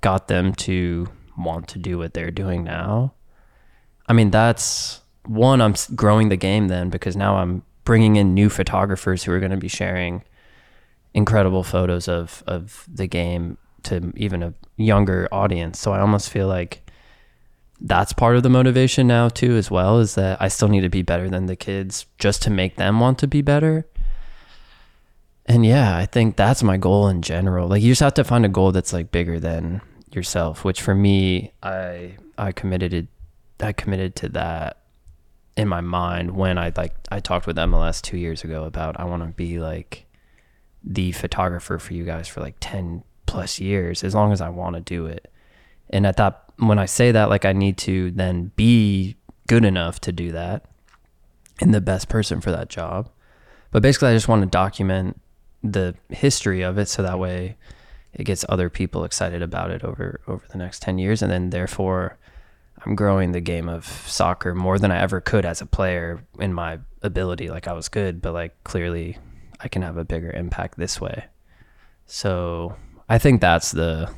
got 0.00 0.28
them 0.28 0.54
to 0.54 1.08
want 1.36 1.68
to 1.68 1.78
do 1.78 1.98
what 1.98 2.14
they're 2.14 2.30
doing 2.30 2.64
now. 2.64 3.12
I 4.08 4.12
mean, 4.12 4.30
that's 4.30 5.00
one, 5.24 5.60
I'm 5.60 5.74
growing 5.94 6.28
the 6.28 6.36
game 6.36 6.68
then 6.68 6.90
because 6.90 7.16
now 7.16 7.36
I'm 7.36 7.62
bringing 7.84 8.16
in 8.16 8.34
new 8.34 8.48
photographers 8.48 9.24
who 9.24 9.32
are 9.32 9.40
going 9.40 9.50
to 9.50 9.56
be 9.56 9.68
sharing 9.68 10.22
incredible 11.14 11.62
photos 11.62 12.08
of, 12.08 12.42
of 12.46 12.86
the 12.92 13.06
game 13.06 13.58
to 13.86 14.12
even 14.16 14.42
a 14.42 14.54
younger 14.76 15.28
audience. 15.32 15.78
So 15.78 15.92
I 15.92 16.00
almost 16.00 16.30
feel 16.30 16.48
like 16.48 16.82
that's 17.80 18.12
part 18.12 18.36
of 18.36 18.42
the 18.42 18.48
motivation 18.48 19.06
now 19.06 19.28
too 19.28 19.56
as 19.56 19.70
well 19.70 19.98
is 19.98 20.14
that 20.14 20.40
I 20.40 20.48
still 20.48 20.68
need 20.68 20.80
to 20.80 20.88
be 20.88 21.02
better 21.02 21.28
than 21.28 21.46
the 21.46 21.56
kids 21.56 22.06
just 22.18 22.42
to 22.42 22.50
make 22.50 22.76
them 22.76 23.00
want 23.00 23.18
to 23.18 23.26
be 23.26 23.42
better. 23.42 23.86
And 25.46 25.64
yeah, 25.64 25.96
I 25.96 26.06
think 26.06 26.36
that's 26.36 26.62
my 26.62 26.76
goal 26.76 27.08
in 27.08 27.22
general. 27.22 27.68
Like 27.68 27.82
you 27.82 27.92
just 27.92 28.00
have 28.00 28.14
to 28.14 28.24
find 28.24 28.44
a 28.44 28.48
goal 28.48 28.72
that's 28.72 28.92
like 28.92 29.12
bigger 29.12 29.38
than 29.38 29.80
yourself, 30.12 30.64
which 30.64 30.80
for 30.80 30.94
me, 30.94 31.52
I 31.62 32.16
I 32.38 32.52
committed 32.52 32.92
it, 32.92 33.06
I 33.60 33.72
committed 33.72 34.16
to 34.16 34.28
that 34.30 34.78
in 35.56 35.68
my 35.68 35.80
mind 35.80 36.32
when 36.32 36.58
I 36.58 36.72
like 36.76 36.94
I 37.10 37.20
talked 37.20 37.46
with 37.46 37.56
MLS 37.56 38.02
2 38.02 38.16
years 38.16 38.42
ago 38.42 38.64
about 38.64 38.98
I 38.98 39.04
want 39.04 39.22
to 39.22 39.28
be 39.28 39.58
like 39.60 40.06
the 40.82 41.12
photographer 41.12 41.78
for 41.78 41.94
you 41.94 42.04
guys 42.04 42.28
for 42.28 42.40
like 42.40 42.56
10 42.60 43.02
plus 43.26 43.58
years 43.58 44.04
as 44.04 44.14
long 44.14 44.32
as 44.32 44.40
I 44.40 44.48
want 44.48 44.76
to 44.76 44.80
do 44.80 45.06
it. 45.06 45.30
And 45.90 46.06
at 46.06 46.16
that 46.16 46.44
when 46.58 46.78
I 46.78 46.86
say 46.86 47.12
that 47.12 47.28
like 47.28 47.44
I 47.44 47.52
need 47.52 47.76
to 47.78 48.10
then 48.12 48.52
be 48.56 49.16
good 49.46 49.64
enough 49.64 50.00
to 50.00 50.12
do 50.12 50.32
that 50.32 50.64
and 51.60 51.72
the 51.72 51.80
best 51.80 52.08
person 52.08 52.40
for 52.40 52.50
that 52.50 52.68
job. 52.68 53.10
But 53.70 53.82
basically 53.82 54.08
I 54.08 54.14
just 54.14 54.28
want 54.28 54.42
to 54.42 54.46
document 54.46 55.20
the 55.62 55.94
history 56.08 56.62
of 56.62 56.78
it 56.78 56.86
so 56.88 57.02
that 57.02 57.18
way 57.18 57.56
it 58.12 58.24
gets 58.24 58.44
other 58.48 58.70
people 58.70 59.04
excited 59.04 59.42
about 59.42 59.70
it 59.70 59.84
over 59.84 60.20
over 60.26 60.44
the 60.50 60.58
next 60.58 60.80
10 60.82 60.98
years 60.98 61.22
and 61.22 61.30
then 61.30 61.50
therefore 61.50 62.16
I'm 62.84 62.94
growing 62.94 63.32
the 63.32 63.40
game 63.40 63.68
of 63.68 63.84
soccer 63.84 64.54
more 64.54 64.78
than 64.78 64.90
I 64.92 65.00
ever 65.00 65.20
could 65.20 65.44
as 65.44 65.60
a 65.60 65.66
player 65.66 66.24
in 66.38 66.52
my 66.54 66.78
ability 67.02 67.50
like 67.50 67.66
I 67.66 67.72
was 67.72 67.88
good 67.88 68.22
but 68.22 68.32
like 68.32 68.52
clearly 68.64 69.18
I 69.60 69.68
can 69.68 69.82
have 69.82 69.96
a 69.96 70.04
bigger 70.04 70.30
impact 70.30 70.76
this 70.78 71.00
way. 71.00 71.24
So 72.06 72.76
I 73.08 73.18
think 73.18 73.40
that's 73.40 73.72
the 73.72 74.10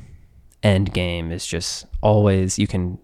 end 0.63 0.93
game 0.93 1.31
is 1.31 1.45
just 1.45 1.85
always 2.01 2.59
you 2.59 2.67
can 2.67 2.99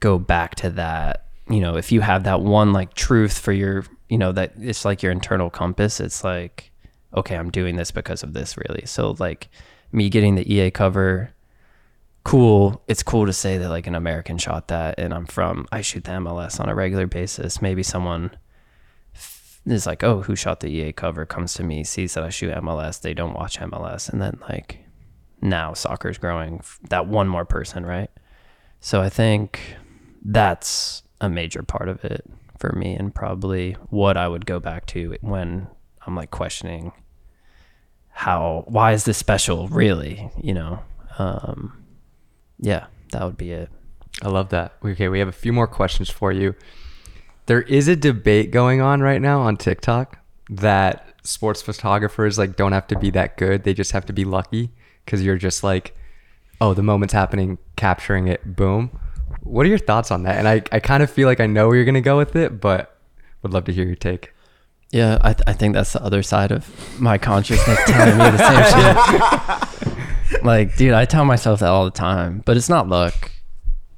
go 0.00 0.18
back 0.18 0.54
to 0.54 0.70
that 0.70 1.26
you 1.48 1.58
know 1.60 1.76
if 1.76 1.90
you 1.90 2.00
have 2.00 2.24
that 2.24 2.40
one 2.40 2.72
like 2.72 2.94
truth 2.94 3.38
for 3.38 3.52
your 3.52 3.84
you 4.08 4.18
know 4.18 4.30
that 4.30 4.52
it's 4.60 4.84
like 4.84 5.02
your 5.02 5.10
internal 5.10 5.50
compass 5.50 5.98
it's 5.98 6.22
like 6.22 6.70
okay 7.12 7.36
i'm 7.36 7.50
doing 7.50 7.76
this 7.76 7.90
because 7.90 8.22
of 8.22 8.32
this 8.34 8.56
really. 8.56 8.84
So 8.86 9.16
like 9.18 9.48
me 9.92 10.08
getting 10.08 10.34
the 10.34 10.52
ea 10.52 10.70
cover 10.70 11.30
cool. 12.24 12.82
It's 12.88 13.02
cool 13.02 13.26
to 13.26 13.32
say 13.32 13.58
that 13.58 13.68
like 13.68 13.86
an 13.86 13.94
american 13.94 14.38
shot 14.38 14.68
that 14.68 14.98
and 14.98 15.12
i'm 15.12 15.26
from 15.26 15.66
i 15.72 15.80
shoot 15.80 16.04
the 16.04 16.12
mls 16.12 16.60
on 16.60 16.68
a 16.68 16.74
regular 16.74 17.06
basis. 17.06 17.60
Maybe 17.60 17.82
someone 17.82 18.30
is 19.66 19.86
like 19.86 20.02
oh 20.02 20.22
who 20.22 20.36
shot 20.36 20.60
the 20.60 20.68
ea 20.68 20.92
cover 20.92 21.24
comes 21.24 21.54
to 21.54 21.62
me 21.62 21.84
sees 21.84 22.14
that 22.14 22.24
i 22.24 22.28
shoot 22.28 22.52
mls 22.54 23.00
they 23.00 23.14
don't 23.14 23.34
watch 23.34 23.58
mls 23.58 24.10
and 24.10 24.20
then 24.20 24.38
like 24.48 24.78
now 25.40 25.72
soccer's 25.72 26.18
growing 26.18 26.60
that 26.88 27.06
one 27.06 27.28
more 27.28 27.44
person 27.44 27.84
right 27.84 28.10
so 28.80 29.00
i 29.00 29.08
think 29.08 29.76
that's 30.24 31.02
a 31.20 31.28
major 31.28 31.62
part 31.62 31.88
of 31.88 32.04
it 32.04 32.24
for 32.58 32.72
me 32.72 32.94
and 32.94 33.14
probably 33.14 33.72
what 33.90 34.16
i 34.16 34.28
would 34.28 34.46
go 34.46 34.60
back 34.60 34.86
to 34.86 35.16
when 35.20 35.66
i'm 36.06 36.14
like 36.14 36.30
questioning 36.30 36.92
how 38.10 38.64
why 38.68 38.92
is 38.92 39.04
this 39.04 39.18
special 39.18 39.68
really 39.68 40.30
you 40.36 40.54
know 40.54 40.78
um 41.18 41.84
yeah 42.58 42.86
that 43.12 43.24
would 43.24 43.36
be 43.36 43.52
it 43.52 43.70
I 44.22 44.28
love 44.28 44.50
that. 44.50 44.74
Okay, 44.84 45.08
we 45.08 45.18
have 45.18 45.28
a 45.28 45.32
few 45.32 45.52
more 45.52 45.66
questions 45.66 46.08
for 46.08 46.30
you. 46.30 46.54
There 47.46 47.62
is 47.62 47.88
a 47.88 47.96
debate 47.96 48.50
going 48.50 48.80
on 48.80 49.00
right 49.00 49.20
now 49.20 49.40
on 49.42 49.56
TikTok 49.56 50.18
that 50.50 51.06
sports 51.22 51.62
photographers 51.62 52.38
like 52.38 52.56
don't 52.56 52.72
have 52.72 52.86
to 52.88 52.98
be 52.98 53.10
that 53.10 53.36
good. 53.36 53.64
They 53.64 53.74
just 53.74 53.92
have 53.92 54.06
to 54.06 54.12
be 54.12 54.24
lucky 54.24 54.70
cuz 55.06 55.22
you're 55.22 55.36
just 55.38 55.62
like 55.64 55.94
oh, 56.60 56.72
the 56.72 56.82
moment's 56.82 57.12
happening, 57.12 57.58
capturing 57.76 58.26
it, 58.28 58.56
boom. 58.56 58.90
What 59.42 59.66
are 59.66 59.68
your 59.68 59.76
thoughts 59.78 60.10
on 60.10 60.22
that? 60.22 60.36
And 60.38 60.48
I 60.48 60.62
I 60.72 60.80
kind 60.80 61.02
of 61.02 61.10
feel 61.10 61.28
like 61.28 61.40
I 61.40 61.46
know 61.46 61.66
where 61.66 61.76
you're 61.76 61.84
going 61.84 61.94
to 61.94 62.00
go 62.00 62.16
with 62.16 62.36
it, 62.36 62.60
but 62.60 62.96
would 63.42 63.52
love 63.52 63.64
to 63.64 63.72
hear 63.72 63.84
your 63.84 63.96
take. 63.96 64.32
yeah 64.90 65.18
i, 65.22 65.32
th- 65.34 65.42
I 65.46 65.52
think 65.52 65.74
that's 65.74 65.92
the 65.92 66.02
other 66.02 66.22
side 66.22 66.50
of 66.52 66.62
my 67.00 67.18
consciousness 67.18 67.78
telling 67.86 68.16
me 68.16 68.30
the 68.30 68.42
same 68.48 68.64
shit 70.30 70.42
like 70.44 70.76
dude 70.76 70.92
i 70.94 71.04
tell 71.04 71.24
myself 71.24 71.60
that 71.60 71.68
all 71.68 71.84
the 71.84 71.90
time 71.90 72.42
but 72.46 72.56
it's 72.56 72.68
not 72.68 72.88
luck 72.88 73.30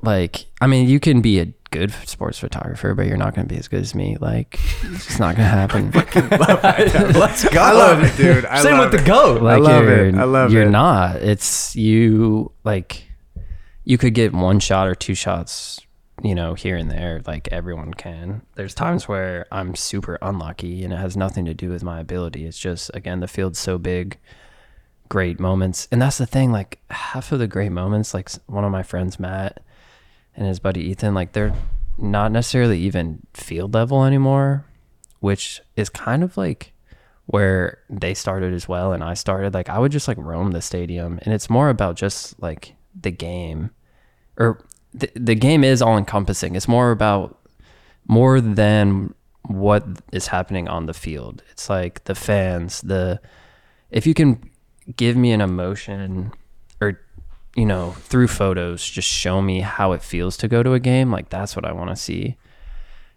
like 0.07 0.47
i 0.61 0.67
mean 0.67 0.89
you 0.89 0.99
can 1.01 1.21
be 1.21 1.41
a 1.41 1.47
good 1.73 1.93
sports 2.07 2.39
photographer 2.39 2.95
but 2.95 3.07
you're 3.07 3.17
not 3.17 3.35
going 3.35 3.47
to 3.47 3.53
be 3.53 3.59
as 3.59 3.67
good 3.69 3.81
as 3.81 3.95
me 3.95 4.17
like 4.21 4.59
it's 4.85 5.19
not 5.19 5.37
going 5.37 5.45
to 5.49 5.57
happen 5.57 5.91
Let's 7.19 7.47
go. 7.49 7.61
I 7.61 7.73
love 7.73 8.03
it, 8.03 8.17
dude. 8.17 8.45
I 8.47 8.63
Same 8.63 8.79
love 8.79 8.93
with 8.93 9.01
the 9.01 9.07
goat. 9.07 9.43
like 9.43 9.61
love 9.61 9.89
it. 9.89 10.15
I 10.15 10.25
love 10.25 10.51
it. 10.51 10.55
you're 10.55 10.71
not 10.71 11.17
it's 11.17 11.75
you 11.77 12.53
like 12.65 13.05
you 13.85 13.99
could 13.99 14.15
get 14.15 14.33
one 14.33 14.61
shot 14.61 14.87
or 14.89 14.95
two 14.95 15.15
shots 15.15 15.81
you 16.23 16.35
know 16.35 16.55
here 16.55 16.77
and 16.77 16.91
there 16.91 17.21
like 17.27 17.49
everyone 17.53 17.93
can 17.93 18.41
there's 18.55 18.73
times 18.73 19.07
where 19.07 19.47
i'm 19.53 19.75
super 19.75 20.19
unlucky 20.23 20.83
and 20.83 20.93
it 20.95 20.97
has 20.97 21.15
nothing 21.17 21.45
to 21.45 21.53
do 21.53 21.69
with 21.69 21.83
my 21.85 22.01
ability 22.01 22.47
it's 22.47 22.59
just 22.59 22.91
again 22.95 23.21
the 23.21 23.29
field's 23.29 23.59
so 23.59 23.77
big 23.77 24.17
great 25.11 25.39
moments 25.39 25.87
and 25.93 26.01
that's 26.01 26.17
the 26.19 26.25
thing 26.27 26.51
like 26.51 26.79
half 26.91 27.33
of 27.33 27.39
the 27.39 27.47
great 27.47 27.71
moments 27.71 28.15
like 28.15 28.31
one 28.47 28.65
of 28.65 28.73
my 28.73 28.83
friends 28.83 29.21
matt 29.21 29.63
and 30.37 30.47
his 30.47 30.61
buddy 30.61 30.81
ethan 30.81 31.15
like 31.15 31.33
they're 31.33 31.55
not 31.99 32.31
necessarily 32.31 32.79
even 32.79 33.21
field 33.35 33.75
level 33.75 34.05
anymore 34.05 34.65
which 35.21 35.61
is 35.77 35.89
kind 35.89 36.23
of 36.23 36.37
like 36.37 36.73
where 37.27 37.79
they 37.91 38.15
started 38.15 38.53
as 38.53 38.69
well 38.69 38.93
and 38.93 39.03
I 39.03 39.15
started. 39.15 39.55
Like 39.55 39.69
I 39.69 39.79
would 39.79 39.93
just 39.93 40.09
like 40.09 40.19
roam 40.19 40.53
the 40.53 40.63
stadium 40.63 41.19
and 41.23 41.35
it's 41.35 41.51
more 41.51 41.69
about 41.69 41.97
just 41.97 42.41
like 42.41 42.75
the 42.99 43.11
game 43.11 43.71
or 44.37 44.65
the, 44.95 45.11
the 45.15 45.35
game 45.35 45.65
is 45.65 45.83
all 45.83 45.99
encompassing 45.99 46.55
it's 46.55 46.69
more 46.69 46.91
about 46.91 47.39
more 48.07 48.41
than 48.41 49.13
what 49.43 49.85
is 50.13 50.29
happening 50.29 50.69
on 50.69 50.87
the 50.87 50.95
field. 50.95 51.43
It's 51.51 51.69
like 51.69 52.05
the 52.05 52.15
fans 52.15 52.81
the 52.83 53.21
if 53.91 54.07
you 54.07 54.15
can 54.15 54.51
give 54.97 55.17
me 55.17 55.33
an 55.33 55.41
emotion 55.41 56.33
you 57.57 57.65
know 57.65 57.93
through 57.93 58.29
photos 58.29 58.89
just 58.89 59.09
show 59.09 59.41
me 59.41 59.61
how 59.61 59.93
it 59.93 60.03
feels 60.03 60.37
to 60.37 60.47
go 60.47 60.63
to 60.63 60.75
a 60.75 60.79
game 60.81 61.11
like 61.11 61.31
that's 61.31 61.57
what 61.57 61.65
I 61.65 61.73
want 61.73 61.91
to 61.91 61.97
see. 61.97 62.37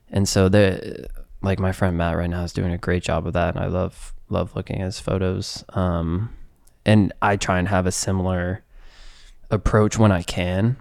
And 0.10 0.28
so 0.28 0.50
the 0.50 1.08
like 1.42 1.60
my 1.60 1.72
friend 1.74 1.98
Matt 1.98 2.18
right 2.18 2.30
now 2.30 2.44
is 2.44 2.54
doing 2.54 2.74
a 2.74 2.78
great 2.78 3.04
job 3.04 3.28
of 3.28 3.34
that 3.34 3.56
and 3.56 3.64
I 3.64 3.68
love 3.68 4.14
love 4.30 4.56
looking 4.56 4.78
at 4.78 4.86
his 4.86 5.00
photos. 5.00 5.66
Um 5.70 6.34
and 6.86 7.14
I 7.22 7.36
try 7.36 7.60
and 7.60 7.68
have 7.68 7.86
a 7.86 7.92
similar 7.92 8.64
approach 9.52 10.00
when 10.00 10.12
I 10.12 10.24
can. 10.24 10.78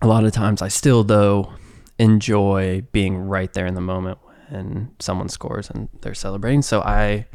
A 0.00 0.06
lot 0.06 0.24
of 0.24 0.32
times 0.32 0.62
I 0.62 0.68
still 0.68 1.04
though 1.04 1.52
enjoy 1.98 2.82
being 2.90 3.18
right 3.18 3.52
there 3.52 3.66
in 3.66 3.74
the 3.74 3.82
moment 3.82 4.18
when 4.48 4.92
someone 4.98 5.28
scores 5.28 5.68
and 5.68 5.90
they're 6.00 6.14
celebrating. 6.14 6.62
So 6.62 6.80
I 6.80 7.26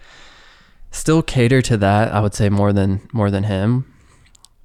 still 0.90 1.22
cater 1.22 1.62
to 1.62 1.78
that 1.78 2.12
I 2.12 2.22
would 2.22 2.34
say 2.34 2.50
more 2.50 2.74
than 2.74 3.08
more 3.14 3.30
than 3.30 3.44
him 3.44 3.94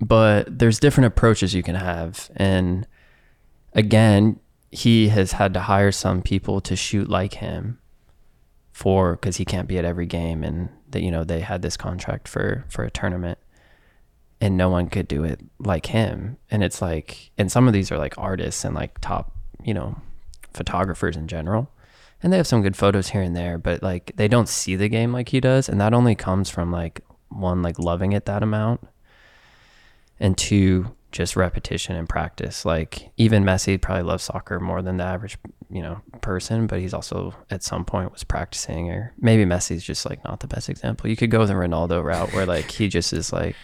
but 0.03 0.59
there's 0.59 0.81
different 0.81 1.07
approaches 1.07 1.55
you 1.55 1.63
can 1.63 1.77
have. 1.77 2.31
And 2.37 2.87
again 3.75 4.39
he 4.71 5.09
has 5.09 5.33
had 5.33 5.53
to 5.53 5.61
hire 5.61 5.93
some 5.93 6.23
people 6.23 6.61
to 6.63 6.75
shoot 6.75 7.09
like 7.09 7.35
him 7.35 7.79
for 8.73 9.13
because 9.13 9.37
he 9.37 9.45
can't 9.45 9.69
be 9.69 9.79
at 9.79 9.85
every 9.85 10.07
game 10.07 10.43
and 10.43 10.71
that 10.91 11.03
you 11.03 11.11
know 11.11 11.23
they 11.25 11.41
had 11.41 11.61
this 11.63 11.77
contract 11.77 12.27
for 12.27 12.65
for 12.69 12.83
a 12.83 12.91
tournament 12.91 13.39
and 14.41 14.57
no 14.57 14.71
one 14.71 14.89
could 14.89 15.07
do 15.07 15.23
it 15.23 15.41
like 15.59 15.87
him. 15.87 16.37
And 16.51 16.65
it's 16.65 16.81
like 16.83 17.31
and 17.39 17.53
some 17.53 17.69
of 17.69 17.75
these 17.75 17.93
are 17.93 17.99
like 17.99 18.17
artists 18.17 18.65
and 18.65 18.75
like 18.75 18.99
top 19.01 19.37
you 19.63 19.75
know 19.75 20.01
photographers 20.53 21.17
in 21.17 21.29
general. 21.29 21.71
And 22.23 22.33
they 22.33 22.37
have 22.37 22.47
some 22.47 22.63
good 22.63 22.77
photos 22.77 23.11
here 23.11 23.23
and 23.23 23.37
there 23.37 23.59
but 23.59 23.83
like 23.83 24.13
they 24.17 24.27
don't 24.27 24.49
see 24.49 24.75
the 24.75 24.89
game 24.89 25.13
like 25.13 25.29
he 25.29 25.41
does. 25.41 25.69
And 25.69 25.81
that 25.83 25.93
only 25.93 26.15
comes 26.15 26.49
from 26.49 26.73
like 26.73 27.03
one 27.29 27.63
like 27.63 27.79
loving 27.79 28.13
it 28.13 28.25
that 28.25 28.43
amount 28.43 28.89
and 30.23 30.39
two 30.39 30.91
just 31.11 31.37
repetition 31.37 31.95
and 31.95 32.09
practice 32.09 32.65
like 32.65 33.11
even 33.19 33.45
messi 33.45 33.79
probably 33.79 34.03
loves 34.03 34.23
soccer 34.23 34.59
more 34.59 34.81
than 34.81 34.97
the 34.97 35.05
average 35.05 35.37
you 35.69 35.83
know 35.83 36.01
person 36.23 36.67
but 36.67 36.81
he's 36.81 36.95
also 36.95 37.35
at 37.51 37.63
some 37.63 37.85
point 37.85 38.11
was 38.11 38.25
practicing 38.25 38.91
or 38.91 39.13
maybe 39.19 39.45
messi's 39.45 39.85
just 39.85 40.09
like 40.09 40.25
not 40.25 40.41
the 40.41 40.47
best 40.47 40.71
example 40.71 41.11
you 41.11 41.17
could 41.17 41.31
go 41.31 41.45
the 41.45 41.53
ronaldo 41.53 42.03
route 42.03 42.33
where 42.33 42.47
like 42.47 42.71
he 42.71 42.89
just 42.89 43.13
is 43.13 43.31
like 43.31 43.57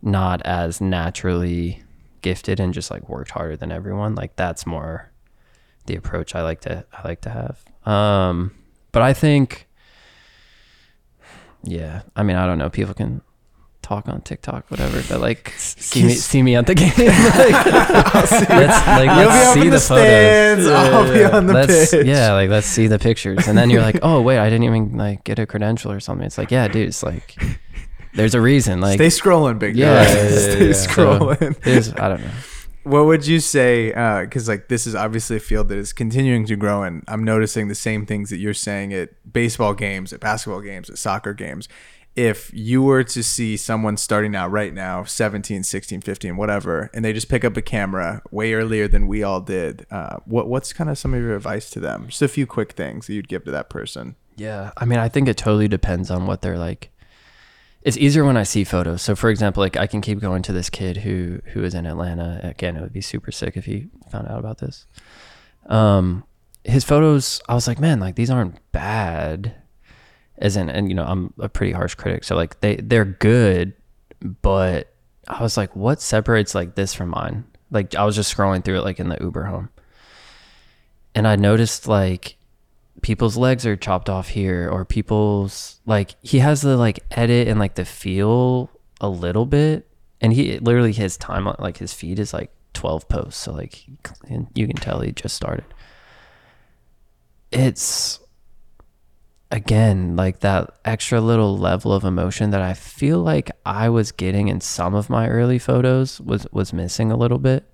not 0.00 0.40
as 0.46 0.80
naturally 0.80 1.82
gifted 2.22 2.58
and 2.58 2.72
just 2.72 2.90
like 2.90 3.06
worked 3.06 3.32
harder 3.32 3.56
than 3.56 3.70
everyone 3.70 4.14
like 4.14 4.34
that's 4.36 4.64
more 4.64 5.10
the 5.86 5.96
approach 5.96 6.34
i 6.34 6.42
like 6.42 6.62
to 6.62 6.84
i 6.92 7.06
like 7.06 7.20
to 7.20 7.28
have 7.28 7.62
um 7.86 8.50
but 8.92 9.02
i 9.02 9.12
think 9.12 9.66
yeah. 11.62 12.02
I 12.16 12.22
mean, 12.22 12.36
I 12.36 12.46
don't 12.46 12.58
know. 12.58 12.70
People 12.70 12.94
can 12.94 13.22
talk 13.90 14.08
on 14.08 14.20
TikTok, 14.20 14.70
whatever, 14.70 15.02
but 15.08 15.20
like 15.20 15.52
see 15.58 16.04
me 16.04 16.12
see 16.14 16.42
me 16.42 16.54
at 16.54 16.66
the 16.66 16.74
game. 16.82 16.90
like, 16.90 16.96
let's, 18.48 18.86
like, 18.86 19.08
let's 19.08 19.54
see 19.54 19.64
the, 19.64 19.70
the, 19.70 19.80
photos. 19.80 20.66
I'll 20.68 21.12
be 21.12 21.24
on 21.24 21.46
the 21.46 21.54
let's, 21.54 21.90
pitch. 21.90 22.06
Yeah, 22.06 22.32
like 22.32 22.50
let's 22.50 22.68
see 22.68 22.86
the 22.86 22.98
pictures, 23.00 23.48
and 23.48 23.58
then 23.58 23.68
you're 23.68 23.82
like, 23.82 23.98
oh 24.02 24.20
wait, 24.22 24.38
I 24.38 24.48
didn't 24.48 24.64
even 24.64 24.96
like 24.96 25.24
get 25.24 25.38
a 25.40 25.46
credential 25.46 25.90
or 25.90 25.98
something. 25.98 26.24
It's 26.24 26.38
like, 26.38 26.52
yeah, 26.52 26.68
dude, 26.68 26.88
it's 26.88 27.02
like 27.02 27.36
there's 28.14 28.34
a 28.34 28.40
reason. 28.40 28.80
Like, 28.80 28.94
Stay 28.98 29.08
scrolling, 29.08 29.58
big 29.58 29.76
yeah, 29.76 30.04
guy. 30.04 30.12
yeah, 30.12 30.22
yeah, 30.22 30.38
Stay 30.38 30.66
yeah. 30.66 30.72
Scrolling. 30.72 31.66
is- 31.66 31.92
I 31.94 32.08
don't 32.08 32.20
know. 32.20 32.30
What 32.84 33.04
would 33.04 33.26
you 33.26 33.40
say? 33.40 33.92
Uh, 33.92 34.22
because 34.22 34.48
like 34.48 34.68
this 34.68 34.86
is 34.86 34.94
obviously 34.94 35.36
a 35.36 35.40
field 35.40 35.68
that 35.68 35.76
is 35.76 35.92
continuing 35.92 36.46
to 36.46 36.56
grow, 36.56 36.82
and 36.82 37.04
I'm 37.08 37.24
noticing 37.24 37.68
the 37.68 37.74
same 37.74 38.06
things 38.06 38.30
that 38.30 38.38
you're 38.38 38.54
saying 38.54 38.94
at 38.94 39.10
baseball 39.30 39.74
games, 39.74 40.14
at 40.14 40.20
basketball 40.20 40.62
games, 40.62 40.88
at 40.88 40.96
soccer 40.96 41.34
games. 41.34 41.68
If 42.16 42.50
you 42.52 42.82
were 42.82 43.04
to 43.04 43.22
see 43.22 43.56
someone 43.56 43.96
starting 43.96 44.34
out 44.34 44.50
right 44.50 44.74
now, 44.74 45.04
17, 45.04 45.62
16, 45.62 46.00
15, 46.00 46.36
whatever, 46.36 46.90
and 46.92 47.04
they 47.04 47.12
just 47.12 47.28
pick 47.28 47.44
up 47.44 47.56
a 47.56 47.62
camera 47.62 48.20
way 48.30 48.52
earlier 48.52 48.88
than 48.88 49.06
we 49.06 49.22
all 49.22 49.40
did, 49.40 49.86
uh, 49.90 50.16
what 50.24 50.48
what's 50.48 50.72
kind 50.72 50.90
of 50.90 50.98
some 50.98 51.14
of 51.14 51.20
your 51.20 51.36
advice 51.36 51.70
to 51.70 51.80
them? 51.80 52.08
Just 52.08 52.22
a 52.22 52.28
few 52.28 52.46
quick 52.46 52.72
things 52.72 53.06
that 53.06 53.14
you'd 53.14 53.28
give 53.28 53.44
to 53.44 53.50
that 53.52 53.70
person. 53.70 54.16
Yeah, 54.36 54.72
I 54.76 54.86
mean, 54.86 54.98
I 54.98 55.08
think 55.08 55.28
it 55.28 55.36
totally 55.36 55.68
depends 55.68 56.10
on 56.10 56.26
what 56.26 56.42
they're 56.42 56.58
like. 56.58 56.90
It's 57.82 57.96
easier 57.96 58.24
when 58.24 58.36
I 58.36 58.42
see 58.42 58.64
photos. 58.64 59.02
So, 59.02 59.14
for 59.14 59.30
example, 59.30 59.62
like 59.62 59.76
I 59.76 59.86
can 59.86 60.00
keep 60.00 60.18
going 60.18 60.42
to 60.42 60.52
this 60.52 60.68
kid 60.68 60.98
who 60.98 61.40
who 61.52 61.62
is 61.62 61.74
in 61.74 61.86
Atlanta. 61.86 62.40
Again, 62.42 62.76
it 62.76 62.80
would 62.80 62.92
be 62.92 63.00
super 63.00 63.32
sick 63.32 63.56
if 63.56 63.64
he 63.64 63.88
found 64.10 64.28
out 64.28 64.38
about 64.38 64.58
this. 64.58 64.86
Um, 65.66 66.24
his 66.64 66.84
photos, 66.84 67.40
I 67.48 67.54
was 67.54 67.66
like, 67.66 67.78
man, 67.78 68.00
like 68.00 68.16
these 68.16 68.30
aren't 68.30 68.58
bad. 68.72 69.54
As 70.40 70.56
in, 70.56 70.70
and 70.70 70.88
you 70.88 70.94
know, 70.94 71.04
I'm 71.04 71.32
a 71.38 71.48
pretty 71.48 71.72
harsh 71.72 71.94
critic, 71.94 72.24
so 72.24 72.34
like 72.34 72.60
they 72.60 72.76
they're 72.76 73.04
good, 73.04 73.74
but 74.42 74.92
I 75.28 75.42
was 75.42 75.56
like, 75.56 75.76
what 75.76 76.00
separates 76.00 76.54
like 76.54 76.74
this 76.74 76.94
from 76.94 77.10
mine? 77.10 77.44
Like 77.70 77.94
I 77.94 78.04
was 78.04 78.16
just 78.16 78.34
scrolling 78.34 78.64
through 78.64 78.78
it 78.78 78.84
like 78.84 78.98
in 78.98 79.10
the 79.10 79.18
Uber 79.20 79.44
home, 79.44 79.68
and 81.14 81.28
I 81.28 81.36
noticed 81.36 81.86
like 81.86 82.36
people's 83.02 83.36
legs 83.36 83.64
are 83.66 83.76
chopped 83.76 84.08
off 84.08 84.28
here 84.28 84.68
or 84.70 84.84
people's 84.84 85.80
like 85.86 86.14
he 86.22 86.40
has 86.40 86.60
the 86.62 86.76
like 86.76 87.00
edit 87.10 87.48
and 87.48 87.58
like 87.58 87.74
the 87.74 87.84
feel 87.84 88.70
a 89.00 89.08
little 89.08 89.46
bit 89.46 89.88
and 90.20 90.32
he 90.32 90.58
literally 90.58 90.92
his 90.92 91.16
time 91.16 91.50
like 91.58 91.78
his 91.78 91.92
feed 91.94 92.18
is 92.18 92.34
like 92.34 92.50
12 92.74 93.08
posts 93.08 93.40
so 93.40 93.52
like 93.52 93.86
you 94.54 94.66
can 94.66 94.76
tell 94.76 95.00
he 95.00 95.12
just 95.12 95.34
started 95.34 95.64
it's 97.50 98.20
again 99.52 100.14
like 100.14 100.40
that 100.40 100.70
extra 100.84 101.20
little 101.20 101.58
level 101.58 101.92
of 101.92 102.04
emotion 102.04 102.50
that 102.50 102.62
i 102.62 102.72
feel 102.72 103.18
like 103.18 103.50
i 103.66 103.88
was 103.88 104.12
getting 104.12 104.46
in 104.46 104.60
some 104.60 104.94
of 104.94 105.10
my 105.10 105.28
early 105.28 105.58
photos 105.58 106.20
was 106.20 106.46
was 106.52 106.72
missing 106.72 107.10
a 107.10 107.16
little 107.16 107.38
bit. 107.38 107.64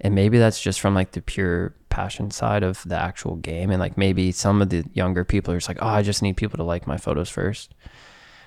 And 0.00 0.14
maybe 0.14 0.38
that's 0.38 0.60
just 0.60 0.80
from 0.80 0.94
like 0.94 1.12
the 1.12 1.22
pure 1.22 1.74
passion 1.88 2.30
side 2.30 2.62
of 2.62 2.82
the 2.84 2.96
actual 2.96 3.36
game. 3.36 3.70
And 3.70 3.80
like 3.80 3.96
maybe 3.96 4.32
some 4.32 4.60
of 4.60 4.68
the 4.68 4.84
younger 4.92 5.24
people 5.24 5.54
are 5.54 5.56
just 5.56 5.68
like 5.68 5.78
oh 5.80 5.86
i 5.86 6.02
just 6.02 6.22
need 6.22 6.36
people 6.36 6.56
to 6.58 6.64
like 6.64 6.86
my 6.86 6.96
photos 6.96 7.30
first. 7.30 7.74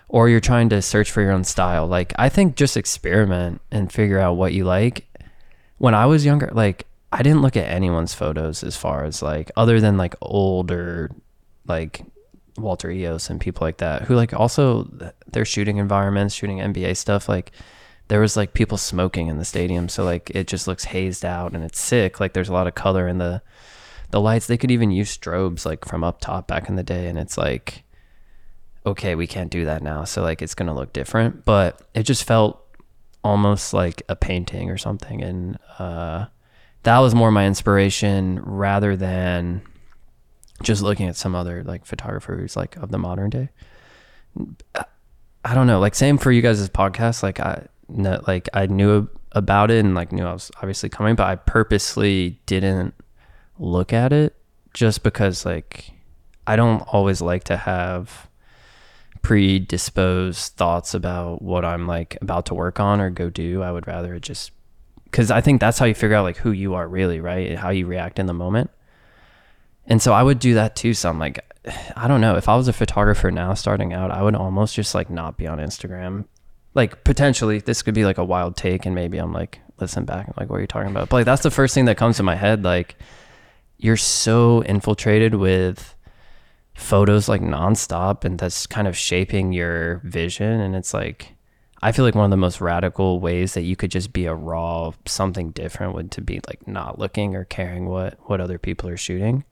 Or 0.10 0.30
you're 0.30 0.40
trying 0.40 0.70
to 0.70 0.82
search 0.82 1.12
for 1.12 1.22
your 1.22 1.32
own 1.32 1.44
style. 1.44 1.88
Like 1.88 2.14
i 2.18 2.30
think 2.30 2.56
just 2.56 2.78
experiment 2.78 3.62
and 3.72 3.92
figure 3.92 4.20
out 4.20 4.38
what 4.38 4.54
you 4.54 4.66
like. 4.66 5.08
When 5.78 5.94
i 5.96 6.06
was 6.06 6.26
younger 6.26 6.50
like 6.54 6.86
i 7.12 7.24
didn't 7.24 7.42
look 7.42 7.56
at 7.56 7.70
anyone's 7.70 8.14
photos 8.14 8.64
as 8.64 8.76
far 8.76 9.06
as 9.06 9.22
like 9.22 9.52
other 9.56 9.80
than 9.80 9.98
like 9.98 10.16
older 10.22 11.10
like 11.66 12.02
Walter 12.58 12.90
Iooss 12.90 13.30
and 13.30 13.40
people 13.40 13.66
like 13.66 13.78
that 13.78 14.04
who 14.04 14.16
like 14.16 14.34
also 14.34 14.84
th- 14.86 15.12
their 15.32 15.46
shooting 15.46 15.78
environments 15.78 16.34
shooting 16.34 16.58
nba 16.58 16.98
stuff 16.98 17.30
like 17.30 17.52
there 18.08 18.22
was 18.22 18.38
like 18.38 18.54
people 18.54 18.78
smoking 18.78 19.28
in 19.28 19.38
the 19.38 19.46
stadium. 19.46 19.90
So 19.90 20.04
like 20.04 20.32
it 20.34 20.48
just 20.48 20.68
looks 20.68 20.86
hazed 20.86 21.26
out 21.26 21.54
and 21.54 21.64
it's 21.64 21.80
sick. 21.80 22.20
Like 22.20 22.34
there's 22.34 22.50
a 22.50 22.54
lot 22.54 22.68
of 22.68 22.76
color 22.76 23.08
in 23.08 23.18
the 23.18 23.42
the 24.12 24.22
lights. 24.22 24.48
They 24.48 24.58
could 24.58 24.72
even 24.72 24.92
use 24.92 25.16
strobes 25.16 25.66
like 25.66 25.86
from 25.86 26.04
up 26.04 26.22
top 26.22 26.48
back 26.48 26.70
in 26.70 26.76
the 26.76 26.84
day. 26.84 27.08
And 27.08 27.20
it's 27.20 27.38
like 27.38 27.84
okay 28.86 29.16
we 29.16 29.28
can't 29.28 29.52
do 29.52 29.66
that 29.66 29.84
now. 29.84 30.06
So 30.06 30.22
like 30.22 30.42
it's 30.42 30.56
gonna 30.56 30.74
look 30.76 30.94
different. 30.94 31.44
But 31.46 31.82
it 31.94 32.04
just 32.04 32.24
felt 32.24 32.64
almost 33.24 33.74
like 33.74 34.04
a 34.08 34.16
painting 34.16 34.70
or 34.70 34.78
something. 34.78 35.22
And 35.22 35.60
uh 35.78 36.28
that 36.84 37.00
was 37.00 37.14
more 37.14 37.32
my 37.32 37.46
inspiration 37.46 38.40
rather 38.44 38.96
than 38.96 39.62
just 40.64 40.82
looking 40.82 41.08
at 41.08 41.16
some 41.16 41.36
other 41.36 41.64
like 41.64 41.86
photographers 41.86 42.56
like 42.56 42.76
of 42.78 42.92
the 42.92 42.98
modern 42.98 43.30
day 43.30 43.50
I 45.48 45.54
don't 45.54 45.68
know. 45.68 45.80
Like 45.80 45.96
same 45.96 46.18
for 46.18 46.32
you 46.32 46.42
guys' 46.42 46.68
podcast. 46.70 47.24
Like 47.24 47.40
I 47.40 47.68
like 47.90 48.50
I 48.54 48.66
knew 48.66 49.08
about 49.32 49.72
it 49.72 49.86
and 49.86 49.96
like 49.96 50.12
knew 50.12 50.26
I 50.26 50.34
was 50.34 50.52
obviously 50.58 50.90
coming, 50.90 51.16
but 51.16 51.28
I 51.28 51.36
purposely 51.36 52.42
didn't 52.46 52.94
look 53.58 53.94
at 53.94 54.12
it 54.14 54.36
just 54.74 55.04
because 55.04 55.46
like 55.46 55.92
I 56.46 56.56
don't 56.56 56.82
always 56.82 57.22
like 57.22 57.46
to 57.46 57.58
have 57.58 58.30
predisposed 59.22 60.54
thoughts 60.54 60.94
about 60.94 61.42
what 61.42 61.66
I'm 61.66 61.88
like 61.88 62.18
about 62.22 62.46
to 62.48 62.54
work 62.54 62.80
on 62.80 63.00
or 63.00 63.10
go 63.10 63.30
do. 63.30 63.64
I 63.64 63.72
would 63.72 63.88
rather 63.88 64.16
it 64.16 64.24
just 64.24 64.52
because 65.06 65.32
I 65.32 65.40
think 65.40 65.62
that's 65.62 65.80
how 65.80 65.86
you 65.86 65.96
figure 65.96 66.18
out 66.18 66.24
like 66.24 66.38
who 66.38 66.52
you 66.52 66.74
are 66.74 66.88
really, 66.88 67.22
right? 67.22 67.58
How 67.58 67.70
you 67.70 67.86
react 67.86 68.20
in 68.20 68.26
the 68.26 68.34
moment. 68.34 68.70
And 69.88 70.02
so 70.02 70.14
I 70.14 70.22
would 70.22 70.40
do 70.40 70.54
that 70.56 70.76
too. 70.76 70.94
Some 70.94 71.18
like, 71.18 71.44
I 71.96 72.08
don't 72.08 72.22
know. 72.22 72.36
If 72.36 72.50
I 72.50 72.56
was 72.56 72.68
a 72.68 72.74
photographer 72.74 73.32
now 73.32 73.54
starting 73.54 73.94
out, 73.94 74.12
I 74.12 74.22
would 74.22 74.36
almost 74.36 74.76
just 74.76 74.94
like 74.94 75.10
not 75.10 75.38
be 75.38 75.48
on 75.48 75.58
Instagram. 75.58 76.26
Like 76.74 77.04
potentially, 77.04 77.60
this 77.60 77.82
could 77.82 77.96
be 77.96 78.06
like 78.06 78.20
a 78.20 78.24
wild 78.24 78.56
take, 78.56 78.86
and 78.86 78.94
maybe 78.94 79.18
I'm 79.18 79.34
like, 79.34 79.60
listen 79.80 80.06
back, 80.06 80.28
I'm 80.28 80.34
like, 80.38 80.50
what 80.50 80.58
are 80.58 80.62
you 80.62 80.68
talking 80.68 80.92
about? 80.92 81.10
But 81.10 81.18
like, 81.18 81.26
that's 81.26 81.44
the 81.44 81.52
first 81.52 81.74
thing 81.74 81.86
that 81.86 81.98
comes 81.98 82.18
to 82.18 82.24
my 82.24 82.36
head. 82.36 82.64
Like, 82.64 82.98
you're 83.78 83.98
so 83.98 84.62
infiltrated 84.64 85.36
with 85.36 85.96
photos 86.76 87.28
like 87.28 87.42
nonstop, 87.42 88.26
and 88.26 88.38
that's 88.38 88.68
kind 88.68 88.88
of 88.88 88.96
shaping 88.96 89.54
your 89.54 90.02
vision. 90.04 90.60
And 90.60 90.76
it's 90.76 90.94
like, 90.94 91.34
I 91.82 91.92
feel 91.92 92.06
like 92.06 92.14
one 92.14 92.26
of 92.26 92.32
the 92.32 92.38
most 92.38 92.62
radical 92.62 93.20
ways 93.20 93.56
that 93.56 93.64
you 93.64 93.76
could 93.76 93.90
just 93.90 94.14
be 94.14 94.26
a 94.26 94.36
raw 94.36 94.92
something 95.06 95.52
different 95.52 95.96
would 95.96 96.12
to 96.12 96.22
be 96.22 96.42
like 96.48 96.68
not 96.68 97.00
looking 97.00 97.36
or 97.36 97.46
caring 97.46 97.88
what 97.88 98.20
what 98.30 98.42
other 98.42 98.60
people 98.60 98.90
are 98.90 98.98
shooting 98.98 99.44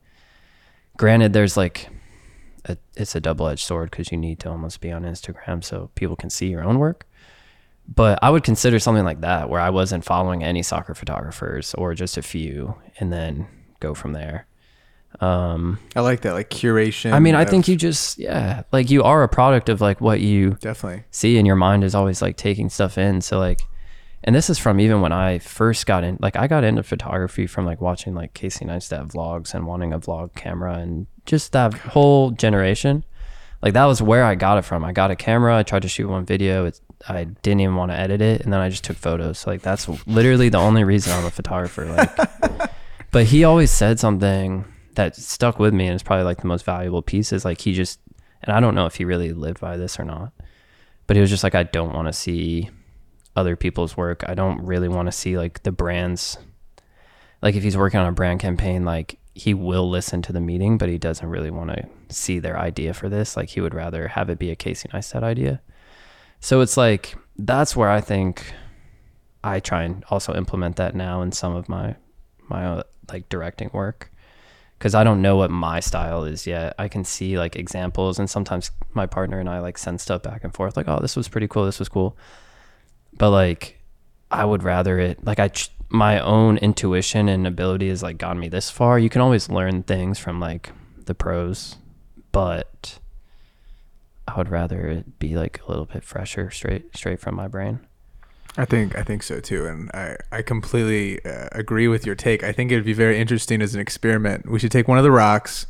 granted 0.96 1.32
there's 1.32 1.56
like 1.56 1.88
a, 2.66 2.76
it's 2.96 3.14
a 3.14 3.20
double-edged 3.20 3.64
sword 3.64 3.90
because 3.90 4.10
you 4.10 4.18
need 4.18 4.38
to 4.40 4.50
almost 4.50 4.80
be 4.80 4.90
on 4.90 5.02
instagram 5.04 5.62
so 5.62 5.90
people 5.94 6.16
can 6.16 6.30
see 6.30 6.48
your 6.48 6.62
own 6.64 6.78
work 6.78 7.06
but 7.88 8.18
i 8.22 8.30
would 8.30 8.42
consider 8.42 8.78
something 8.78 9.04
like 9.04 9.20
that 9.20 9.48
where 9.48 9.60
i 9.60 9.70
wasn't 9.70 10.04
following 10.04 10.42
any 10.42 10.62
soccer 10.62 10.94
photographers 10.94 11.74
or 11.74 11.94
just 11.94 12.16
a 12.16 12.22
few 12.22 12.74
and 12.98 13.12
then 13.12 13.46
go 13.80 13.94
from 13.94 14.12
there 14.12 14.46
um 15.20 15.78
I 15.94 16.00
like 16.00 16.22
that, 16.22 16.34
like 16.34 16.50
curation. 16.50 17.12
i 17.12 17.18
mean 17.20 17.34
i 17.34 17.42
of- 17.42 17.48
think 17.48 17.68
you 17.68 17.76
just 17.76 18.18
yeah 18.18 18.64
like 18.72 18.90
you 18.90 19.02
are 19.02 19.22
a 19.22 19.28
product 19.28 19.68
of 19.68 19.80
like 19.80 20.00
what 20.00 20.20
you 20.20 20.56
definitely. 20.60 21.04
see 21.10 21.38
and 21.38 21.46
your 21.46 21.56
mind 21.56 21.84
is 21.84 21.94
always 21.94 22.20
like 22.20 22.36
taking 22.36 22.68
stuff 22.68 22.98
in 22.98 23.20
so 23.20 23.38
like 23.38 23.60
and 24.26 24.34
this 24.34 24.50
is 24.50 24.58
from 24.58 24.80
even 24.80 25.00
when 25.00 25.12
i 25.12 25.38
first 25.38 25.86
got 25.86 26.04
in 26.04 26.18
like 26.20 26.36
i 26.36 26.46
got 26.46 26.64
into 26.64 26.82
photography 26.82 27.46
from 27.46 27.64
like 27.64 27.80
watching 27.80 28.14
like 28.14 28.34
casey 28.34 28.64
neistat 28.64 29.10
vlogs 29.10 29.54
and 29.54 29.66
wanting 29.66 29.92
a 29.92 29.98
vlog 29.98 30.34
camera 30.34 30.74
and 30.74 31.06
just 31.26 31.52
that 31.52 31.74
whole 31.74 32.30
generation. 32.30 33.04
Like 33.62 33.74
that 33.74 33.84
was 33.86 34.00
where 34.00 34.24
i 34.24 34.34
got 34.34 34.58
it 34.58 34.62
from. 34.62 34.84
I 34.84 34.92
got 34.92 35.10
a 35.10 35.16
camera 35.16 35.56
i 35.56 35.62
tried 35.62 35.82
to 35.82 35.88
shoot 35.88 36.08
one 36.08 36.24
video 36.24 36.66
it's, 36.66 36.80
i 37.08 37.24
didn't 37.24 37.60
even 37.60 37.74
want 37.74 37.90
to 37.90 37.98
edit 37.98 38.20
it 38.20 38.42
and 38.42 38.52
then 38.52 38.60
i 38.60 38.68
just 38.68 38.84
took 38.84 38.96
photos. 38.96 39.40
So 39.40 39.50
like 39.50 39.62
that's 39.62 39.88
literally 40.06 40.48
the 40.48 40.58
only 40.58 40.84
reason 40.84 41.12
i'm 41.12 41.24
a 41.24 41.30
photographer 41.30 41.84
like. 41.84 42.70
But 43.12 43.26
he 43.26 43.44
always 43.44 43.70
said 43.70 43.98
something 43.98 44.66
that 44.94 45.16
stuck 45.16 45.58
with 45.58 45.72
me 45.72 45.86
and 45.86 45.94
it's 45.94 46.02
probably 46.02 46.24
like 46.24 46.38
the 46.38 46.46
most 46.46 46.66
valuable 46.66 47.00
piece 47.00 47.32
is 47.32 47.46
like 47.46 47.60
he 47.60 47.72
just 47.72 47.98
and 48.42 48.52
i 48.52 48.60
don't 48.60 48.74
know 48.74 48.84
if 48.84 48.96
he 48.96 49.04
really 49.04 49.32
lived 49.32 49.60
by 49.60 49.76
this 49.76 49.98
or 49.98 50.04
not 50.04 50.32
but 51.06 51.16
he 51.16 51.20
was 51.20 51.30
just 51.30 51.42
like 51.42 51.54
i 51.54 51.62
don't 51.62 51.94
want 51.94 52.08
to 52.08 52.12
see 52.12 52.68
other 53.36 53.56
people's 53.56 53.96
work 53.96 54.24
i 54.28 54.34
don't 54.34 54.60
really 54.64 54.88
want 54.88 55.06
to 55.06 55.12
see 55.12 55.36
like 55.36 55.62
the 55.62 55.72
brands 55.72 56.38
like 57.42 57.54
if 57.54 57.62
he's 57.62 57.76
working 57.76 58.00
on 58.00 58.06
a 58.06 58.12
brand 58.12 58.40
campaign 58.40 58.84
like 58.84 59.18
he 59.34 59.52
will 59.52 59.88
listen 59.88 60.22
to 60.22 60.32
the 60.32 60.40
meeting 60.40 60.78
but 60.78 60.88
he 60.88 60.98
doesn't 60.98 61.28
really 61.28 61.50
want 61.50 61.70
to 61.70 61.86
see 62.08 62.38
their 62.38 62.58
idea 62.58 62.94
for 62.94 63.08
this 63.08 63.36
like 63.36 63.50
he 63.50 63.60
would 63.60 63.74
rather 63.74 64.08
have 64.08 64.30
it 64.30 64.38
be 64.38 64.50
a 64.50 64.56
casey 64.56 64.88
neistat 64.88 65.22
idea 65.22 65.60
so 66.40 66.60
it's 66.60 66.76
like 66.76 67.16
that's 67.38 67.76
where 67.76 67.90
i 67.90 68.00
think 68.00 68.54
i 69.44 69.60
try 69.60 69.82
and 69.82 70.02
also 70.10 70.34
implement 70.34 70.76
that 70.76 70.94
now 70.94 71.20
in 71.20 71.30
some 71.30 71.54
of 71.54 71.68
my 71.68 71.94
my 72.48 72.64
uh, 72.64 72.82
like 73.10 73.28
directing 73.28 73.70
work 73.72 74.10
because 74.78 74.94
I 74.94 75.04
don't 75.04 75.22
know 75.22 75.36
what 75.36 75.50
my 75.50 75.80
style 75.80 76.24
is 76.24 76.46
yet. 76.46 76.74
I 76.78 76.88
can 76.88 77.04
see 77.04 77.38
like 77.38 77.56
examples, 77.56 78.18
and 78.18 78.28
sometimes 78.28 78.70
my 78.92 79.06
partner 79.06 79.38
and 79.38 79.48
I 79.48 79.60
like 79.60 79.78
send 79.78 80.00
stuff 80.00 80.22
back 80.22 80.44
and 80.44 80.52
forth, 80.54 80.76
like, 80.76 80.88
"Oh, 80.88 81.00
this 81.00 81.16
was 81.16 81.28
pretty 81.28 81.48
cool. 81.48 81.64
This 81.64 81.78
was 81.78 81.88
cool," 81.88 82.16
but 83.18 83.30
like, 83.30 83.78
I 84.30 84.44
would 84.44 84.62
rather 84.62 84.98
it 84.98 85.24
like 85.24 85.38
I 85.38 85.50
my 85.88 86.18
own 86.20 86.58
intuition 86.58 87.28
and 87.28 87.46
ability 87.46 87.88
has 87.88 88.02
like 88.02 88.18
gotten 88.18 88.40
me 88.40 88.48
this 88.48 88.70
far. 88.70 88.98
You 88.98 89.08
can 89.08 89.20
always 89.20 89.48
learn 89.48 89.82
things 89.82 90.18
from 90.18 90.40
like 90.40 90.72
the 91.04 91.14
pros, 91.14 91.76
but 92.32 92.98
I 94.26 94.36
would 94.36 94.50
rather 94.50 94.88
it 94.88 95.18
be 95.18 95.36
like 95.36 95.60
a 95.66 95.70
little 95.70 95.86
bit 95.86 96.04
fresher, 96.04 96.50
straight 96.50 96.96
straight 96.96 97.20
from 97.20 97.34
my 97.34 97.48
brain. 97.48 97.80
I 98.58 98.64
think 98.64 98.96
I 98.96 99.02
think 99.02 99.22
so 99.22 99.40
too, 99.40 99.66
and 99.66 99.90
I 99.92 100.16
I 100.32 100.42
completely 100.42 101.24
uh, 101.24 101.48
agree 101.52 101.88
with 101.88 102.06
your 102.06 102.14
take. 102.14 102.42
I 102.42 102.52
think 102.52 102.72
it 102.72 102.76
would 102.76 102.84
be 102.84 102.94
very 102.94 103.18
interesting 103.18 103.62
as 103.62 103.74
an 103.74 103.80
experiment. 103.80 104.50
We 104.50 104.58
should 104.58 104.72
take 104.72 104.88
one 104.88 104.98
of 104.98 105.04
the 105.04 105.10
rocks, 105.10 105.66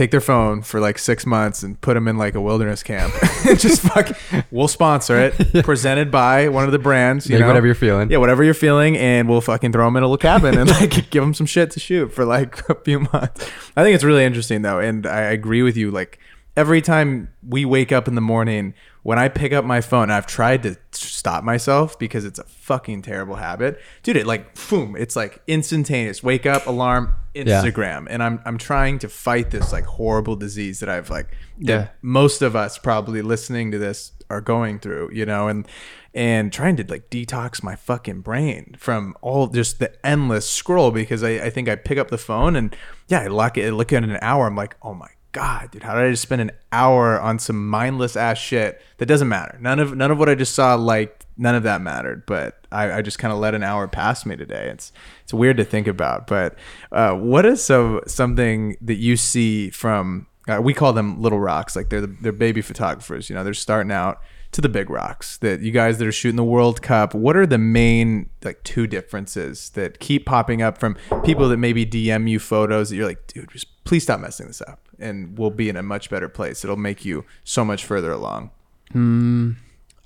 take 0.00 0.10
their 0.10 0.20
phone 0.22 0.62
for 0.62 0.80
like 0.80 0.98
six 0.98 1.26
months, 1.26 1.62
and 1.62 1.78
put 1.82 1.92
them 1.92 2.08
in 2.08 2.16
like 2.16 2.34
a 2.34 2.40
wilderness 2.40 2.82
camp. 2.82 3.12
just 3.58 3.82
fuck. 3.82 4.10
We'll 4.50 4.66
sponsor 4.66 5.18
it. 5.20 5.64
Presented 5.64 6.10
by 6.10 6.48
one 6.48 6.64
of 6.64 6.72
the 6.72 6.78
brands. 6.78 7.26
You 7.26 7.34
Make 7.34 7.40
know, 7.40 7.46
whatever 7.48 7.66
you're 7.66 7.74
feeling. 7.74 8.10
Yeah, 8.10 8.16
whatever 8.16 8.42
you're 8.42 8.54
feeling, 8.54 8.96
and 8.96 9.28
we'll 9.28 9.42
fucking 9.42 9.72
throw 9.72 9.84
them 9.84 9.96
in 9.96 10.02
a 10.02 10.06
little 10.06 10.16
cabin 10.16 10.56
and 10.56 10.70
like 10.80 11.10
give 11.10 11.22
them 11.22 11.34
some 11.34 11.44
shit 11.44 11.70
to 11.72 11.80
shoot 11.80 12.12
for 12.12 12.24
like 12.24 12.66
a 12.70 12.74
few 12.76 13.00
months. 13.00 13.50
I 13.76 13.82
think 13.82 13.94
it's 13.94 14.04
really 14.04 14.24
interesting 14.24 14.62
though, 14.62 14.78
and 14.78 15.06
I 15.06 15.20
agree 15.20 15.62
with 15.62 15.76
you. 15.76 15.90
Like 15.90 16.18
every 16.56 16.80
time 16.80 17.28
we 17.46 17.66
wake 17.66 17.92
up 17.92 18.08
in 18.08 18.14
the 18.14 18.22
morning, 18.22 18.72
when 19.02 19.18
I 19.18 19.28
pick 19.28 19.52
up 19.52 19.66
my 19.66 19.82
phone, 19.82 20.10
I've 20.10 20.26
tried 20.26 20.62
to 20.62 20.76
stop 20.92 21.44
myself 21.44 21.98
because 21.98 22.24
it's 22.24 22.38
a 22.38 22.44
fucking 22.44 23.02
terrible 23.02 23.36
habit, 23.36 23.78
dude. 24.02 24.16
It 24.16 24.26
like 24.26 24.54
boom, 24.68 24.96
it's 24.96 25.14
like 25.14 25.42
instantaneous. 25.46 26.22
Wake 26.22 26.46
up, 26.46 26.66
alarm, 26.66 27.14
Instagram, 27.34 28.06
and 28.10 28.22
I'm 28.22 28.40
I'm 28.44 28.58
trying 28.58 28.98
to 29.00 29.08
fight 29.08 29.50
this 29.50 29.72
like 29.72 29.84
horrible 29.84 30.36
disease 30.36 30.80
that 30.80 30.88
I've 30.88 31.10
like 31.10 31.28
that 31.60 31.66
Yeah. 31.66 31.88
most 32.02 32.42
of 32.42 32.56
us 32.56 32.78
probably 32.78 33.22
listening 33.22 33.70
to 33.72 33.78
this 33.78 34.12
are 34.28 34.40
going 34.40 34.78
through, 34.78 35.10
you 35.12 35.26
know, 35.26 35.48
and 35.48 35.66
and 36.14 36.52
trying 36.52 36.76
to 36.76 36.84
like 36.88 37.08
detox 37.10 37.62
my 37.62 37.76
fucking 37.76 38.20
brain 38.22 38.74
from 38.78 39.14
all 39.20 39.46
just 39.46 39.78
the 39.78 39.92
endless 40.04 40.48
scroll 40.48 40.90
because 40.90 41.22
I, 41.22 41.30
I 41.46 41.50
think 41.50 41.68
I 41.68 41.76
pick 41.76 41.98
up 41.98 42.08
the 42.10 42.18
phone 42.18 42.56
and 42.56 42.74
yeah, 43.08 43.20
I 43.20 43.26
look 43.28 43.56
at 43.58 43.72
look 43.74 43.92
at 43.92 44.02
it 44.02 44.04
in 44.04 44.10
an 44.10 44.18
hour. 44.22 44.46
I'm 44.46 44.56
like, 44.56 44.76
oh 44.82 44.94
my 44.94 45.08
god, 45.32 45.70
dude, 45.70 45.84
how 45.84 45.94
did 45.94 46.04
I 46.06 46.10
just 46.10 46.22
spend 46.22 46.40
an 46.42 46.50
hour 46.72 47.20
on 47.20 47.38
some 47.38 47.68
mindless 47.68 48.16
ass 48.16 48.38
shit 48.38 48.82
that 48.98 49.06
doesn't 49.06 49.28
matter? 49.28 49.56
None 49.60 49.78
of 49.78 49.96
none 49.96 50.10
of 50.10 50.18
what 50.18 50.28
I 50.28 50.34
just 50.34 50.54
saw 50.54 50.74
like 50.74 51.19
none 51.40 51.54
of 51.54 51.62
that 51.62 51.80
mattered, 51.80 52.26
but 52.26 52.66
I, 52.70 52.92
I 52.92 53.02
just 53.02 53.18
kind 53.18 53.32
of 53.32 53.40
let 53.40 53.54
an 53.54 53.62
hour 53.62 53.88
pass 53.88 54.26
me 54.26 54.36
today. 54.36 54.68
It's 54.72 54.92
it's 55.22 55.34
weird 55.34 55.56
to 55.56 55.64
think 55.64 55.86
about, 55.86 56.26
but 56.26 56.56
uh, 56.92 57.14
what 57.14 57.46
is 57.46 57.64
so 57.64 58.02
something 58.06 58.76
that 58.80 58.96
you 58.96 59.16
see 59.16 59.70
from 59.70 60.26
uh, 60.48 60.60
we 60.60 60.74
call 60.74 60.92
them 60.92 61.20
little 61.20 61.40
rocks, 61.40 61.74
like 61.74 61.88
they're 61.88 62.02
the, 62.02 62.16
they're 62.20 62.32
baby 62.32 62.60
photographers. 62.60 63.28
You 63.28 63.34
know, 63.34 63.44
they're 63.44 63.54
starting 63.54 63.92
out 63.92 64.20
to 64.52 64.60
the 64.60 64.68
big 64.68 64.90
rocks. 64.90 65.38
That 65.38 65.60
you 65.60 65.70
guys 65.70 65.98
that 65.98 66.06
are 66.06 66.12
shooting 66.12 66.36
the 66.36 66.44
World 66.44 66.82
Cup, 66.82 67.14
what 67.14 67.36
are 67.36 67.46
the 67.46 67.58
main 67.58 68.28
like 68.44 68.62
two 68.62 68.86
differences 68.86 69.70
that 69.70 69.98
keep 69.98 70.26
popping 70.26 70.60
up 70.60 70.78
from 70.78 70.96
people 71.24 71.48
that 71.48 71.56
maybe 71.56 71.86
DM 71.86 72.28
you 72.28 72.38
photos 72.38 72.90
that 72.90 72.96
you're 72.96 73.06
like, 73.06 73.26
dude, 73.28 73.50
just 73.50 73.66
please 73.84 74.02
stop 74.02 74.20
messing 74.20 74.46
this 74.46 74.60
up, 74.62 74.88
and 74.98 75.38
we'll 75.38 75.50
be 75.50 75.68
in 75.68 75.76
a 75.76 75.82
much 75.82 76.10
better 76.10 76.28
place. 76.28 76.64
It'll 76.64 76.76
make 76.76 77.04
you 77.04 77.24
so 77.44 77.64
much 77.64 77.84
further 77.84 78.12
along. 78.12 78.50
Mm, 78.94 79.56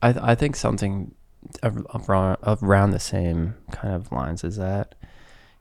I 0.03 0.13
th- 0.13 0.25
I 0.25 0.35
think 0.35 0.57
something 0.57 1.15
around 1.63 2.91
the 2.91 3.01
same 3.01 3.55
kind 3.71 3.95
of 3.95 4.11
lines 4.13 4.45
as 4.45 4.57
that 4.57 4.95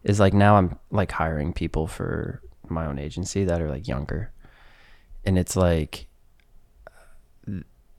is 0.04 0.20
like 0.20 0.34
now 0.34 0.56
I'm 0.56 0.78
like 0.92 1.12
hiring 1.12 1.54
people 1.54 1.88
for 1.88 2.42
my 2.68 2.86
own 2.86 3.00
agency 3.00 3.44
that 3.46 3.62
are 3.62 3.70
like 3.70 3.88
younger, 3.88 4.32
and 5.26 5.38
it's 5.38 5.56
like 5.56 6.08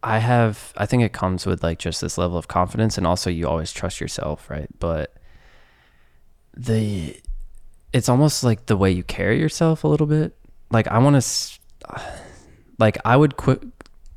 I 0.03 0.19
have 0.19 0.73
I 0.77 0.87
think 0.87 1.03
it 1.03 1.13
comes 1.13 1.47
with 1.47 1.63
like 1.63 1.79
just 1.79 2.01
this 2.01 2.19
level 2.19 2.37
of 2.37 2.47
confidence 2.47 2.99
and 2.99 3.07
also 3.07 3.31
you 3.31 3.49
always 3.49 3.73
trust 3.73 4.01
yourself, 4.01 4.51
right? 4.51 4.69
But 4.79 5.15
the 6.55 7.17
it's 7.93 8.09
almost 8.09 8.45
like 8.45 8.67
the 8.67 8.77
way 8.77 8.91
you 8.91 9.03
carry 9.03 9.41
yourself 9.41 9.83
a 9.83 9.89
little 9.89 10.07
bit. 10.07 10.37
Like 10.71 10.89
I 10.89 10.99
want 10.99 11.23
to 11.23 12.01
like 12.79 12.99
I 13.05 13.17
would 13.17 13.37
quick 13.37 13.63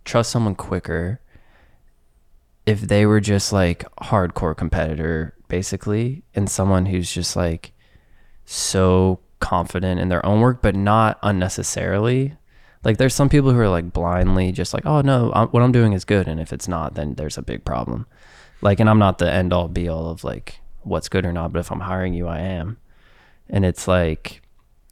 trust 0.03 0.31
someone 0.31 0.55
quicker 0.55 1.21
if 2.67 2.81
they 2.81 3.05
were 3.05 3.21
just 3.21 3.53
like 3.53 3.85
hardcore 3.95 4.55
competitor 4.55 5.33
basically 5.47 6.21
and 6.35 6.49
someone 6.49 6.85
who's 6.85 7.09
just 7.09 7.35
like 7.35 7.71
so 8.45 9.21
confident 9.39 10.01
in 10.01 10.09
their 10.09 10.23
own 10.25 10.41
work 10.41 10.61
but 10.61 10.75
not 10.75 11.17
unnecessarily. 11.23 12.35
Like 12.83 12.97
there's 12.97 13.15
some 13.15 13.29
people 13.29 13.51
who 13.51 13.59
are 13.59 13.69
like 13.69 13.93
blindly 13.93 14.51
just 14.51 14.73
like 14.73 14.85
oh 14.85 15.01
no 15.01 15.31
i 15.31 15.45
what 15.45 15.63
i'm 15.63 15.71
doing 15.71 15.93
is 15.93 16.05
good 16.05 16.27
and 16.27 16.39
if 16.39 16.51
it's 16.53 16.67
not 16.67 16.95
then 16.95 17.15
there's 17.15 17.37
a 17.37 17.41
big 17.41 17.63
problem. 17.63 18.05
Like 18.61 18.81
and 18.81 18.89
i'm 18.89 18.99
not 18.99 19.17
the 19.17 19.31
end 19.31 19.53
all 19.53 19.69
be 19.69 19.87
all 19.87 20.09
of 20.09 20.25
like 20.25 20.59
what's 20.83 21.09
good 21.09 21.25
or 21.25 21.31
not 21.31 21.53
but 21.53 21.59
if 21.59 21.71
i'm 21.71 21.79
hiring 21.79 22.13
you 22.13 22.27
i 22.27 22.39
am. 22.39 22.77
And 23.49 23.63
it's 23.63 23.87
like 23.87 24.41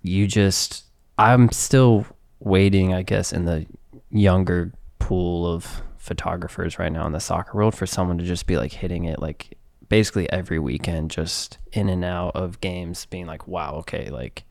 you 0.02 0.27
just 0.27 0.85
i'm 1.18 1.52
still 1.52 2.06
waiting 2.39 2.93
i 2.93 3.02
guess 3.02 3.34
in 3.34 3.43
the 3.43 3.65
younger 4.11 4.72
pool 4.99 5.45
of 5.45 5.81
photographers 6.06 6.77
right 6.77 6.91
now 6.91 7.06
in 7.07 7.14
the 7.14 7.19
soccer 7.19 7.57
world 7.57 7.73
for 7.73 7.88
someone 7.88 8.19
to 8.19 8.23
just 8.23 8.45
be 8.45 8.57
like 8.57 8.72
hitting 8.72 9.06
it 9.06 9.19
like 9.19 9.57
basically 9.90 10.32
every 10.32 10.60
weekend 10.60 11.10
just 11.10 11.57
in 11.73 11.90
and 11.90 12.06
out 12.06 12.36
of 12.36 12.61
games 12.61 13.07
being 13.07 13.26
like 13.26 13.48
wow 13.48 13.73
okay 13.73 14.10
like 14.11 14.44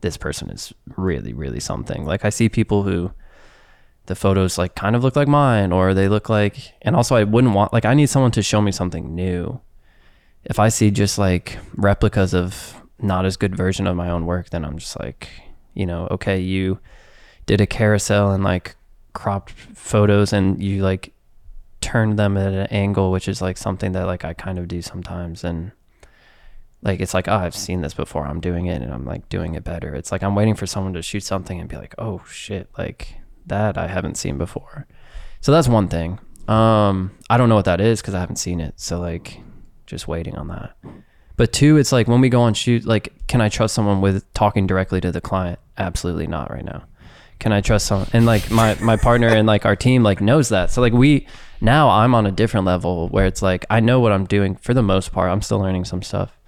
this 0.00 0.16
person 0.16 0.48
is 0.48 0.72
really 0.96 1.34
really 1.34 1.60
something. 1.60 2.04
Like 2.06 2.24
i 2.24 2.30
see 2.30 2.48
people 2.48 2.84
who 2.84 3.12
the 4.06 4.14
photos 4.14 4.56
like 4.56 4.74
kind 4.74 4.96
of 4.96 5.04
look 5.04 5.14
like 5.14 5.28
mine 5.28 5.72
or 5.72 5.92
they 5.92 6.08
look 6.08 6.30
like 6.30 6.72
and 6.80 6.96
also 6.96 7.14
i 7.14 7.24
wouldn't 7.24 7.52
want 7.52 7.74
like 7.74 7.84
i 7.84 7.92
need 7.92 8.08
someone 8.08 8.30
to 8.30 8.42
show 8.42 8.62
me 8.62 8.72
something 8.72 9.14
new. 9.14 9.60
If 10.44 10.58
i 10.58 10.70
see 10.70 10.90
just 10.90 11.18
like 11.18 11.58
replicas 11.74 12.32
of 12.32 12.80
not 12.98 13.26
as 13.26 13.36
good 13.36 13.54
version 13.54 13.86
of 13.86 13.94
my 13.94 14.08
own 14.08 14.24
work 14.24 14.48
then 14.50 14.64
i'm 14.64 14.78
just 14.78 14.98
like 14.98 15.28
you 15.74 15.84
know 15.84 16.08
okay 16.10 16.40
you 16.40 16.78
did 17.44 17.60
a 17.60 17.66
carousel 17.66 18.32
and 18.32 18.42
like 18.42 18.74
cropped 19.18 19.50
photos 19.50 20.32
and 20.32 20.62
you 20.62 20.80
like 20.80 21.12
turn 21.80 22.14
them 22.14 22.36
at 22.36 22.52
an 22.52 22.68
angle 22.68 23.10
which 23.10 23.26
is 23.26 23.42
like 23.42 23.56
something 23.56 23.90
that 23.90 24.06
like 24.06 24.24
i 24.24 24.32
kind 24.32 24.58
of 24.60 24.68
do 24.68 24.80
sometimes. 24.80 25.42
And 25.42 25.72
like 26.82 27.00
it's 27.00 27.14
like 27.14 27.26
oh 27.26 27.34
i've 27.34 27.54
seen 27.54 27.80
this 27.80 27.94
before. 27.94 28.24
I'm 28.24 28.38
doing 28.38 28.66
it 28.66 28.80
and 28.80 28.94
i'm 28.94 29.04
like 29.04 29.28
doing 29.28 29.56
it 29.56 29.64
better. 29.64 29.92
It's 29.92 30.12
like 30.12 30.22
i'm 30.22 30.36
waiting 30.36 30.54
for 30.54 30.66
someone 30.68 30.92
to 30.92 31.02
shoot 31.02 31.24
something 31.24 31.58
and 31.58 31.68
be 31.68 31.76
like 31.76 31.96
oh 31.98 32.22
shit 32.28 32.70
like 32.78 33.16
that 33.46 33.76
i 33.76 33.88
haven't 33.88 34.16
seen 34.16 34.38
before. 34.38 34.86
So 35.40 35.50
that's 35.50 35.66
one 35.66 35.88
thing. 35.88 36.20
Um 36.46 37.10
i 37.28 37.36
don't 37.36 37.48
know 37.48 37.56
what 37.56 37.64
that 37.64 37.80
is 37.80 38.00
because 38.00 38.14
i 38.14 38.20
haven't 38.20 38.36
seen 38.36 38.60
it. 38.60 38.74
So 38.76 39.00
like 39.00 39.40
just 39.84 40.06
waiting 40.06 40.36
on 40.36 40.46
that. 40.46 40.76
But 41.36 41.52
two 41.52 41.76
it's 41.76 41.90
like 41.90 42.06
when 42.06 42.20
we 42.20 42.28
go 42.28 42.42
on 42.42 42.54
shoot 42.54 42.84
like 42.84 43.26
can 43.26 43.40
i 43.40 43.48
trust 43.48 43.74
someone 43.74 44.00
with 44.00 44.32
talking 44.32 44.68
directly 44.68 45.00
to 45.00 45.10
the 45.10 45.20
client? 45.20 45.58
Absolutely 45.76 46.28
not 46.28 46.52
right 46.52 46.64
now 46.64 46.84
can 47.38 47.52
i 47.52 47.60
trust 47.60 47.86
someone 47.86 48.08
and 48.12 48.26
like 48.26 48.50
my 48.50 48.74
my 48.80 48.96
partner 48.96 49.28
and 49.28 49.46
like 49.46 49.64
our 49.64 49.76
team 49.76 50.02
like 50.02 50.20
knows 50.20 50.48
that 50.48 50.70
so 50.70 50.80
like 50.80 50.92
we 50.92 51.26
now 51.60 51.88
i'm 51.88 52.14
on 52.14 52.26
a 52.26 52.32
different 52.32 52.66
level 52.66 53.08
where 53.08 53.26
it's 53.26 53.42
like 53.42 53.64
i 53.70 53.80
know 53.80 54.00
what 54.00 54.12
i'm 54.12 54.26
doing 54.26 54.56
for 54.56 54.74
the 54.74 54.82
most 54.82 55.12
part 55.12 55.30
i'm 55.30 55.42
still 55.42 55.58
learning 55.58 55.84
some 55.84 56.02
stuff 56.02 56.38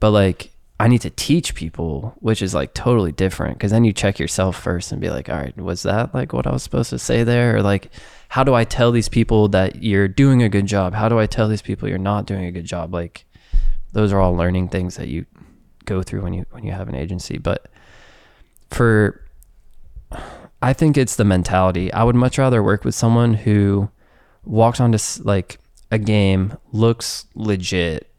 but 0.00 0.10
like 0.10 0.50
I 0.80 0.88
need 0.88 1.02
to 1.02 1.10
teach 1.10 1.54
people, 1.54 2.14
which 2.18 2.42
is 2.42 2.52
like 2.52 2.74
totally 2.74 3.12
different 3.12 3.56
because 3.56 3.70
then 3.70 3.84
you 3.84 3.92
check 3.92 4.18
yourself 4.18 4.60
first 4.60 4.90
and 4.90 5.00
be 5.00 5.08
like, 5.08 5.28
all 5.28 5.36
right, 5.36 5.56
was 5.56 5.84
that 5.84 6.12
like 6.12 6.32
what 6.32 6.46
I 6.46 6.52
was 6.52 6.64
supposed 6.64 6.90
to 6.90 6.98
say 6.98 7.22
there? 7.22 7.56
Or 7.56 7.62
like, 7.62 7.90
how 8.28 8.42
do 8.42 8.54
I 8.54 8.64
tell 8.64 8.90
these 8.90 9.08
people 9.08 9.48
that 9.48 9.82
you're 9.82 10.08
doing 10.08 10.42
a 10.42 10.48
good 10.48 10.66
job? 10.66 10.92
How 10.92 11.08
do 11.08 11.18
I 11.18 11.26
tell 11.26 11.48
these 11.48 11.62
people 11.62 11.88
you're 11.88 11.98
not 11.98 12.26
doing 12.26 12.44
a 12.44 12.50
good 12.50 12.64
job? 12.64 12.92
Like, 12.92 13.24
those 13.92 14.12
are 14.12 14.20
all 14.20 14.34
learning 14.36 14.68
things 14.68 14.96
that 14.96 15.06
you 15.06 15.26
go 15.84 16.02
through 16.02 16.22
when 16.22 16.34
you 16.34 16.44
when 16.50 16.64
you 16.64 16.72
have 16.72 16.88
an 16.88 16.96
agency. 16.96 17.38
But 17.38 17.70
for 18.70 19.23
I 20.62 20.72
think 20.72 20.96
it's 20.96 21.16
the 21.16 21.24
mentality. 21.24 21.92
I 21.92 22.04
would 22.04 22.16
much 22.16 22.38
rather 22.38 22.62
work 22.62 22.84
with 22.84 22.94
someone 22.94 23.34
who 23.34 23.90
walks 24.44 24.80
onto 24.80 24.98
like 25.22 25.58
a 25.90 25.98
game, 25.98 26.56
looks 26.72 27.26
legit, 27.34 28.10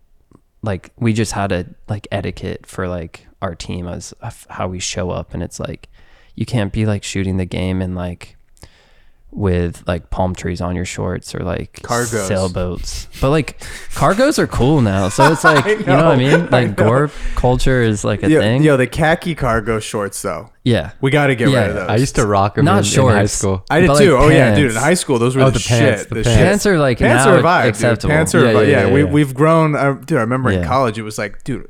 like 0.65 0.91
we 0.97 1.13
just 1.13 1.31
had 1.31 1.51
a 1.51 1.65
like 1.87 2.07
etiquette 2.11 2.65
for 2.65 2.87
like 2.87 3.27
our 3.41 3.55
team 3.55 3.87
as 3.87 4.13
how 4.49 4.67
we 4.67 4.79
show 4.79 5.11
up 5.11 5.33
and 5.33 5.43
it's 5.43 5.59
like 5.59 5.87
you 6.33 6.45
can't 6.45 6.73
be 6.73 6.85
like 6.85 7.03
shooting 7.03 7.37
the 7.37 7.45
game 7.45 7.81
and 7.81 7.95
like 7.95 8.34
with 9.35 9.83
like 9.85 10.09
palm 10.09 10.33
trees 10.33 10.61
on 10.61 10.75
your 10.77 10.85
shorts 10.85 11.35
or 11.35 11.39
like 11.39 11.73
Cargos. 11.83 12.27
sailboats 12.27 13.07
but 13.19 13.29
like 13.31 13.59
cargos 13.91 14.39
are 14.39 14.47
cool 14.47 14.79
now 14.79 15.09
so 15.09 15.29
it's 15.31 15.43
like 15.43 15.65
I 15.65 15.71
you 15.71 15.85
know 15.85 15.95
what 15.97 16.05
i 16.05 16.15
mean 16.15 16.49
like 16.49 16.69
know. 16.69 16.73
gore 16.89 17.11
culture 17.35 17.81
is 17.81 18.05
like 18.05 18.23
a 18.23 18.29
Yo, 18.29 18.39
thing 18.39 18.63
yo, 18.63 18.77
the 18.77 18.87
khaki 18.87 19.35
cargo 19.35 19.79
shorts 19.81 20.21
though. 20.21 20.51
yeah 20.63 20.91
We 21.01 21.11
got 21.11 21.27
to 21.27 21.35
get 21.35 21.49
Yeah, 21.49 21.59
rid 21.61 21.69
of 21.71 21.75
those. 21.75 21.89
I 21.89 21.95
used 21.97 22.15
to 22.15 22.25
rock 22.25 22.55
them 22.55 22.63
Not 22.65 22.85
in, 22.91 22.99
in 23.01 23.07
high 23.09 23.25
school. 23.25 23.65
I 23.69 23.81
did 23.81 23.87
But, 23.87 23.99
too. 23.99 24.13
like, 24.15 24.23
oh 24.23 24.29
yeah, 24.29 24.55
dude. 24.55 24.71
In 24.71 24.77
high 24.77 24.93
school, 24.93 25.19
those 25.19 25.35
were 25.35 25.43
Oh, 25.43 25.49
the, 25.49 25.59
the 25.59 25.65
pants, 25.67 26.01
shit. 26.03 26.09
the 26.09 26.15
the 26.15 26.23
pants. 26.23 26.37
pants 26.37 26.65
are 26.65 26.79
like 26.79 26.99
Pants 26.99 27.25
now 27.25 27.31
are 27.33 27.37
a 27.39 27.43
vibe, 27.43 27.67
acceptable 27.69 28.09
dude. 28.09 28.15
Pants 28.17 28.35
are 28.35 28.39
a 28.45 28.47
Yeah, 28.47 28.53
vibe. 28.53 28.67
yeah, 28.67 28.71
Yeah, 28.81 28.87
yeah, 28.87 28.93
we 28.93 29.03
yeah. 29.03 29.11
we've 29.11 29.33
grown. 29.33 29.75
Uh, 29.75 29.93
dude, 29.93 30.17
I 30.17 30.21
remember 30.21 30.49
in 30.49 30.63
college, 30.63 30.97
it 30.97 31.03
was 31.03 31.17
like, 31.17 31.43
dude, 31.43 31.69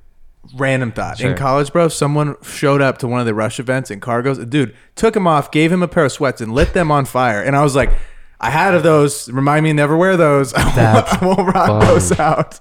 random 0.55 0.91
thought. 0.91 1.17
Sure. 1.17 1.31
In 1.31 1.37
college, 1.37 1.71
bro, 1.73 1.87
someone 1.87 2.35
showed 2.43 2.81
up 2.81 2.97
to 2.99 3.07
one 3.07 3.19
of 3.19 3.25
the 3.25 3.33
rush 3.33 3.59
events 3.59 3.89
in 3.89 3.99
cargos. 3.99 4.47
Dude 4.49 4.75
took 4.95 5.15
him 5.15 5.27
off, 5.27 5.51
gave 5.51 5.71
him 5.71 5.81
a 5.81 5.87
pair 5.87 6.05
of 6.05 6.11
sweats, 6.11 6.41
and 6.41 6.53
lit 6.53 6.73
them 6.73 6.91
on 6.91 7.05
fire. 7.05 7.41
And 7.41 7.55
I 7.55 7.63
was 7.63 7.75
like, 7.75 7.91
I 8.39 8.49
had 8.49 8.73
of 8.75 8.83
those. 8.83 9.29
Remind 9.31 9.63
me, 9.63 9.73
never 9.73 9.95
wear 9.97 10.17
those. 10.17 10.53
I 10.55 10.63
won't, 10.63 10.75
That's 10.75 11.13
I 11.13 11.25
won't 11.25 11.55
rock 11.55 11.67
fun. 11.67 11.79
those 11.79 12.19
out. 12.19 12.59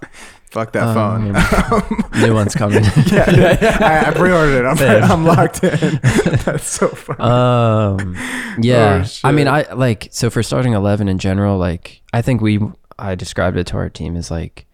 Fuck 0.50 0.70
that 0.72 0.84
Um, 0.96 1.34
phone. 1.34 2.04
New 2.22 2.32
one's 2.32 2.54
coming. 2.54 2.84
I, 2.86 4.04
I 4.06 4.12
pre-ordered 4.14 4.64
it. 4.64 4.64
I'm, 4.64 5.10
I'm 5.10 5.24
locked 5.24 5.64
in. 5.64 5.98
That's 6.44 6.64
so 6.68 6.88
funny. 6.88 7.18
um 7.20 8.16
yeah 8.62 9.04
Oh, 9.04 9.28
i 9.28 9.32
mean 9.32 9.48
i 9.48 9.62
like 9.72 10.06
so 10.12 10.30
for 10.30 10.44
starting 10.44 10.74
11 10.74 11.08
in 11.08 11.18
general 11.18 11.58
like 11.58 12.02
i 12.12 12.22
think 12.22 12.40
we 12.40 12.60
i 13.00 13.16
described 13.16 13.56
it 13.56 13.66
to 13.68 13.76
our 13.76 13.88
team 13.90 14.14
as 14.16 14.30
like 14.30 14.66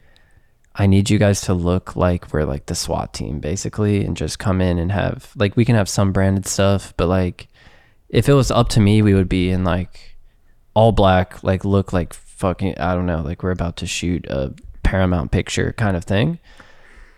i 0.81 0.87
need 0.87 1.11
you 1.11 1.19
guys 1.19 1.41
to 1.41 1.55
look 1.55 1.95
like 1.95 2.33
we're 2.33 2.45
like 2.45 2.67
the 2.67 2.75
swat 2.75 3.13
team 3.13 3.39
basically 3.41 4.05
and 4.05 4.17
just 4.17 4.39
come 4.39 4.61
in 4.61 4.79
and 4.79 4.91
have 4.91 5.33
like 5.37 5.57
we 5.57 5.65
can 5.65 5.77
have 5.77 5.89
some 5.89 6.13
branded 6.13 6.47
stuff 6.47 6.93
but 6.97 7.07
like 7.07 7.49
if 8.09 8.29
it 8.29 8.35
was 8.35 8.51
up 8.51 8.69
to 8.69 8.81
me 8.81 9.03
we 9.03 9.15
would 9.15 9.29
be 9.29 9.51
in 9.51 9.65
like 9.65 10.17
all 10.75 10.93
black 10.93 11.43
like 11.43 11.65
look 11.65 11.93
like 11.93 12.13
fucking 12.13 12.77
i 12.79 12.95
don't 12.95 13.07
know 13.07 13.23
like 13.23 13.43
we're 13.43 13.51
about 13.51 13.77
to 13.77 13.87
shoot 13.87 14.27
a 14.29 14.53
paramount 14.91 15.31
picture 15.31 15.73
kind 15.75 15.97
of 15.97 16.05
thing. 16.05 16.41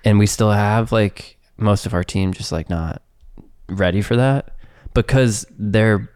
And 0.05 0.19
we 0.19 0.27
still 0.27 0.51
have 0.51 0.93
like 0.93 1.39
most 1.57 1.87
of 1.87 1.95
our 1.95 2.05
team 2.05 2.35
just 2.35 2.53
like 2.53 2.69
not 2.69 3.01
ready 3.69 4.03
for 4.03 4.17
that 4.17 4.57
because 4.93 5.47
they're 5.59 6.11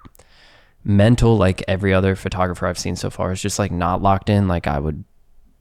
mental 0.85 1.37
like 1.37 1.65
every 1.67 1.95
other 1.95 2.15
photographer 2.15 2.67
I've 2.67 2.79
seen 2.79 2.95
so 2.95 3.09
far 3.09 3.33
is 3.33 3.41
just 3.41 3.59
like 3.59 3.73
not 3.73 4.03
locked 4.03 4.29
in 4.29 4.49
like 4.49 4.67
I 4.67 4.79
would 4.79 5.05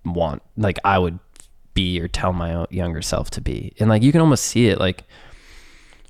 want 0.03 0.41
like 0.57 0.77
I 0.83 0.99
would 0.99 1.17
be 1.75 2.01
or 2.01 2.07
tell 2.07 2.33
my 2.33 2.65
younger 2.71 3.01
self 3.01 3.29
to 3.29 3.41
be 3.41 3.73
and 3.79 3.89
like 3.89 4.01
you 4.01 4.11
can 4.11 4.21
almost 4.21 4.45
see 4.45 4.67
it 4.67 4.79
like 4.79 5.03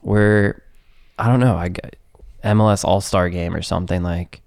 where 0.01 0.63
I 1.19 1.27
don't 1.27 1.41
know 1.41 1.57
I 1.57 1.69
got 1.69 1.95
MLS 2.43 2.85
All-Star 2.85 3.29
game 3.29 3.53
or 3.53 3.61
something 3.61 4.01
like 4.01 4.41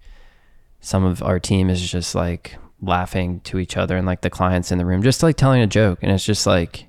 some 0.80 1.04
of 1.04 1.22
our 1.22 1.38
team 1.38 1.68
is 1.68 1.90
just 1.90 2.14
like 2.14 2.56
laughing 2.80 3.40
to 3.40 3.58
each 3.58 3.76
other 3.76 3.96
and 3.96 4.06
like 4.06 4.22
the 4.22 4.30
clients 4.30 4.72
in 4.72 4.78
the 4.78 4.86
room 4.86 5.02
just 5.02 5.22
like 5.22 5.36
telling 5.36 5.60
a 5.60 5.66
joke 5.66 5.98
and 6.00 6.10
it's 6.10 6.24
just 6.24 6.46
like 6.46 6.86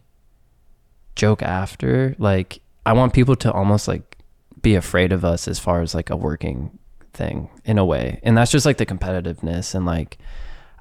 joke 1.16 1.44
after 1.44 2.16
like 2.18 2.62
I 2.86 2.94
want 2.94 3.14
people 3.14 3.36
to 3.38 3.52
almost 3.52 3.88
like 3.88 4.18
be 4.62 4.76
afraid 4.76 5.12
of 5.12 5.26
us 5.26 5.48
as 5.48 5.60
far 5.60 5.82
as 5.82 5.94
like 5.94 6.10
a 6.10 6.18
working 6.18 6.78
thing 7.14 7.50
in 7.66 7.78
a 7.78 7.86
way. 7.86 8.20
And 8.24 8.38
that's 8.38 8.52
just 8.52 8.66
like 8.66 8.78
the 8.78 8.86
competitiveness 8.86 9.76
and 9.76 9.86
like 9.86 10.18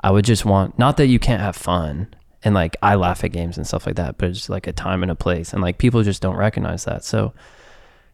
I 0.01 0.11
would 0.11 0.25
just 0.25 0.45
want 0.45 0.79
not 0.79 0.97
that 0.97 1.07
you 1.07 1.19
can't 1.19 1.43
have 1.43 1.57
fun 1.57 2.15
and 2.45 2.55
like 2.55 2.77
I 2.83 2.95
laugh 2.95 3.25
at 3.25 3.33
games 3.33 3.57
and 3.57 3.67
stuff 3.67 3.87
like 3.87 3.97
that, 3.97 4.19
but 4.19 4.31
it's 4.31 4.49
like 4.49 4.67
a 4.67 4.73
time 4.73 5.03
and 5.03 5.11
a 5.11 5.17
place 5.17 5.53
and 5.53 5.63
like 5.63 5.79
people 5.79 6.03
just 6.03 6.23
don't 6.23 6.37
recognize 6.37 6.85
that. 6.85 7.05
So 7.05 7.33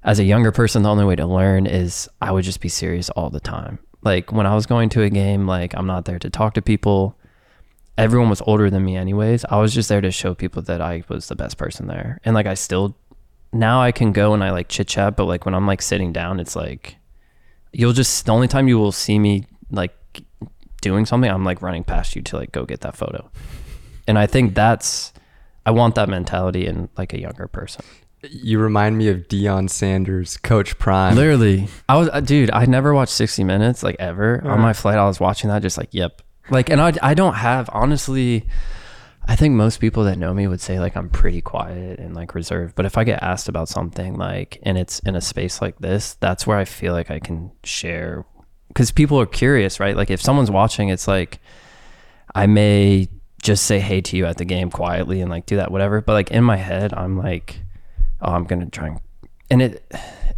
as 0.03 0.19
a 0.19 0.25
younger 0.25 0.53
person, 0.53 0.83
the 0.83 0.91
only 0.91 1.05
way 1.05 1.17
to 1.17 1.27
learn 1.27 1.67
is 1.67 2.09
I 2.21 2.33
would 2.33 2.45
just 2.45 2.61
be 2.61 2.69
serious 2.69 3.11
all 3.11 3.31
the 3.31 3.41
time. 3.41 3.79
Like 4.03 4.33
when 4.33 4.47
I 4.47 4.55
was 4.55 4.67
going 4.67 4.91
to 4.91 5.03
a 5.03 5.11
game, 5.11 5.47
like 5.47 5.75
I'm 5.75 5.87
not 5.87 6.05
there 6.05 6.19
to 6.19 6.31
talk 6.31 6.55
to 6.55 6.63
people. 6.63 7.17
Everyone 7.97 8.29
was 8.29 8.43
older 8.43 8.71
than 8.71 8.85
me 8.85 8.97
anyways. 8.97 9.45
I 9.47 9.59
was 9.61 9.73
just 9.73 9.89
there 9.89 10.01
to 10.01 10.11
show 10.11 10.35
people 10.35 10.63
that 10.63 10.81
I 10.81 11.05
was 11.09 11.29
the 11.29 11.37
best 11.37 11.57
person 11.59 11.87
there. 11.87 12.21
And 12.25 12.35
like 12.35 12.47
I 12.47 12.55
still 12.55 12.97
now 13.53 13.81
I 13.81 13.93
can 13.93 14.13
go 14.13 14.35
and 14.35 14.43
I 14.43 14.51
like 14.51 14.69
chit 14.69 14.89
chat, 14.89 15.17
but 15.17 15.27
like 15.27 15.45
when 15.45 15.55
I'm 15.55 15.67
like 15.67 15.81
sitting 15.81 16.13
down, 16.13 16.41
it's 16.41 16.57
like 16.57 16.97
you'll 17.73 17.93
just 17.93 18.27
the 18.27 18.33
only 18.33 18.49
time 18.49 18.69
you 18.69 18.79
will 18.79 18.93
see 18.93 19.19
me 19.19 19.47
like 19.71 19.95
doing 20.81 21.07
something, 21.07 21.31
I'm 21.31 21.45
like 21.45 21.63
running 21.63 21.85
past 21.85 22.15
you 22.15 22.23
to 22.23 22.37
like 22.37 22.53
go 22.53 22.65
get 22.65 22.83
that 22.83 22.97
photo. 22.97 23.31
And 24.07 24.19
I 24.19 24.27
think 24.27 24.55
that's 24.55 25.13
I 25.67 25.71
want 25.71 25.95
that 25.95 26.09
mentality 26.09 26.67
in 26.67 26.89
like 26.97 27.13
a 27.13 27.21
younger 27.21 27.49
person. 27.49 27.85
You 28.23 28.59
remind 28.59 28.97
me 28.97 29.09
of 29.09 29.29
Deion 29.29 29.69
Sanders, 29.69 30.39
Coach 30.39 30.79
Prime. 30.79 31.15
Literally, 31.15 31.69
I 31.89 31.97
was, 31.97 32.09
uh, 32.11 32.21
dude. 32.21 32.51
I 32.53 32.65
never 32.65 32.95
watched 32.95 33.13
60 33.13 33.45
Minutes 33.45 33.83
like 33.83 33.97
ever. 33.99 34.43
On 34.47 34.61
my 34.61 34.73
flight, 34.73 34.97
I 34.97 35.05
was 35.07 35.21
watching 35.21 35.51
that, 35.51 35.61
just 35.61 35.77
like, 35.77 35.91
yep. 35.93 36.23
Like, 36.51 36.71
and 36.71 36.81
I, 36.81 36.93
I 37.03 37.15
don't 37.15 37.35
have 37.35 37.69
honestly. 37.73 38.47
I 39.27 39.37
think 39.37 39.55
most 39.55 39.81
people 39.81 40.05
that 40.05 40.19
know 40.19 40.35
me 40.35 40.47
would 40.47 40.61
say 40.61 40.79
like 40.79 40.99
I'm 40.99 41.09
pretty 41.09 41.41
quiet 41.41 41.99
and 41.99 42.15
like 42.15 42.35
reserved. 42.35 42.75
But 42.75 42.85
if 42.85 42.99
I 42.99 43.05
get 43.05 43.23
asked 43.23 43.49
about 43.49 43.71
something 43.71 44.19
like, 44.19 44.59
and 44.63 44.77
it's 44.77 44.99
in 45.01 45.17
a 45.17 45.23
space 45.23 45.63
like 45.63 45.79
this, 45.79 46.15
that's 46.21 46.47
where 46.47 46.59
I 46.59 46.67
feel 46.67 46.93
like 46.93 47.11
I 47.11 47.21
can 47.21 47.51
share, 47.63 48.27
because 48.69 48.91
people 48.91 49.19
are 49.19 49.25
curious, 49.27 49.81
right? 49.81 49.97
Like 49.97 50.11
if 50.11 50.21
someone's 50.21 50.51
watching, 50.51 50.91
it's 50.91 51.09
like, 51.09 51.41
I 52.35 52.47
may 52.47 53.09
just 53.45 53.65
say 53.65 53.79
hey 53.79 54.01
to 54.01 54.17
you 54.17 54.27
at 54.27 54.39
the 54.39 54.45
game 54.45 54.71
quietly 54.71 55.21
and 55.21 55.31
like 55.31 55.47
do 55.47 55.57
that 55.57 55.71
whatever. 55.71 56.01
But 56.01 56.15
like 56.15 56.31
in 56.33 56.43
my 56.43 56.57
head, 56.57 56.93
I'm 56.95 57.17
like, 57.17 57.61
oh, 58.21 58.33
I'm 58.33 58.45
gonna 58.45 58.71
try 58.71 58.89
and 58.89 59.01
and 59.51 59.63
it 59.63 59.85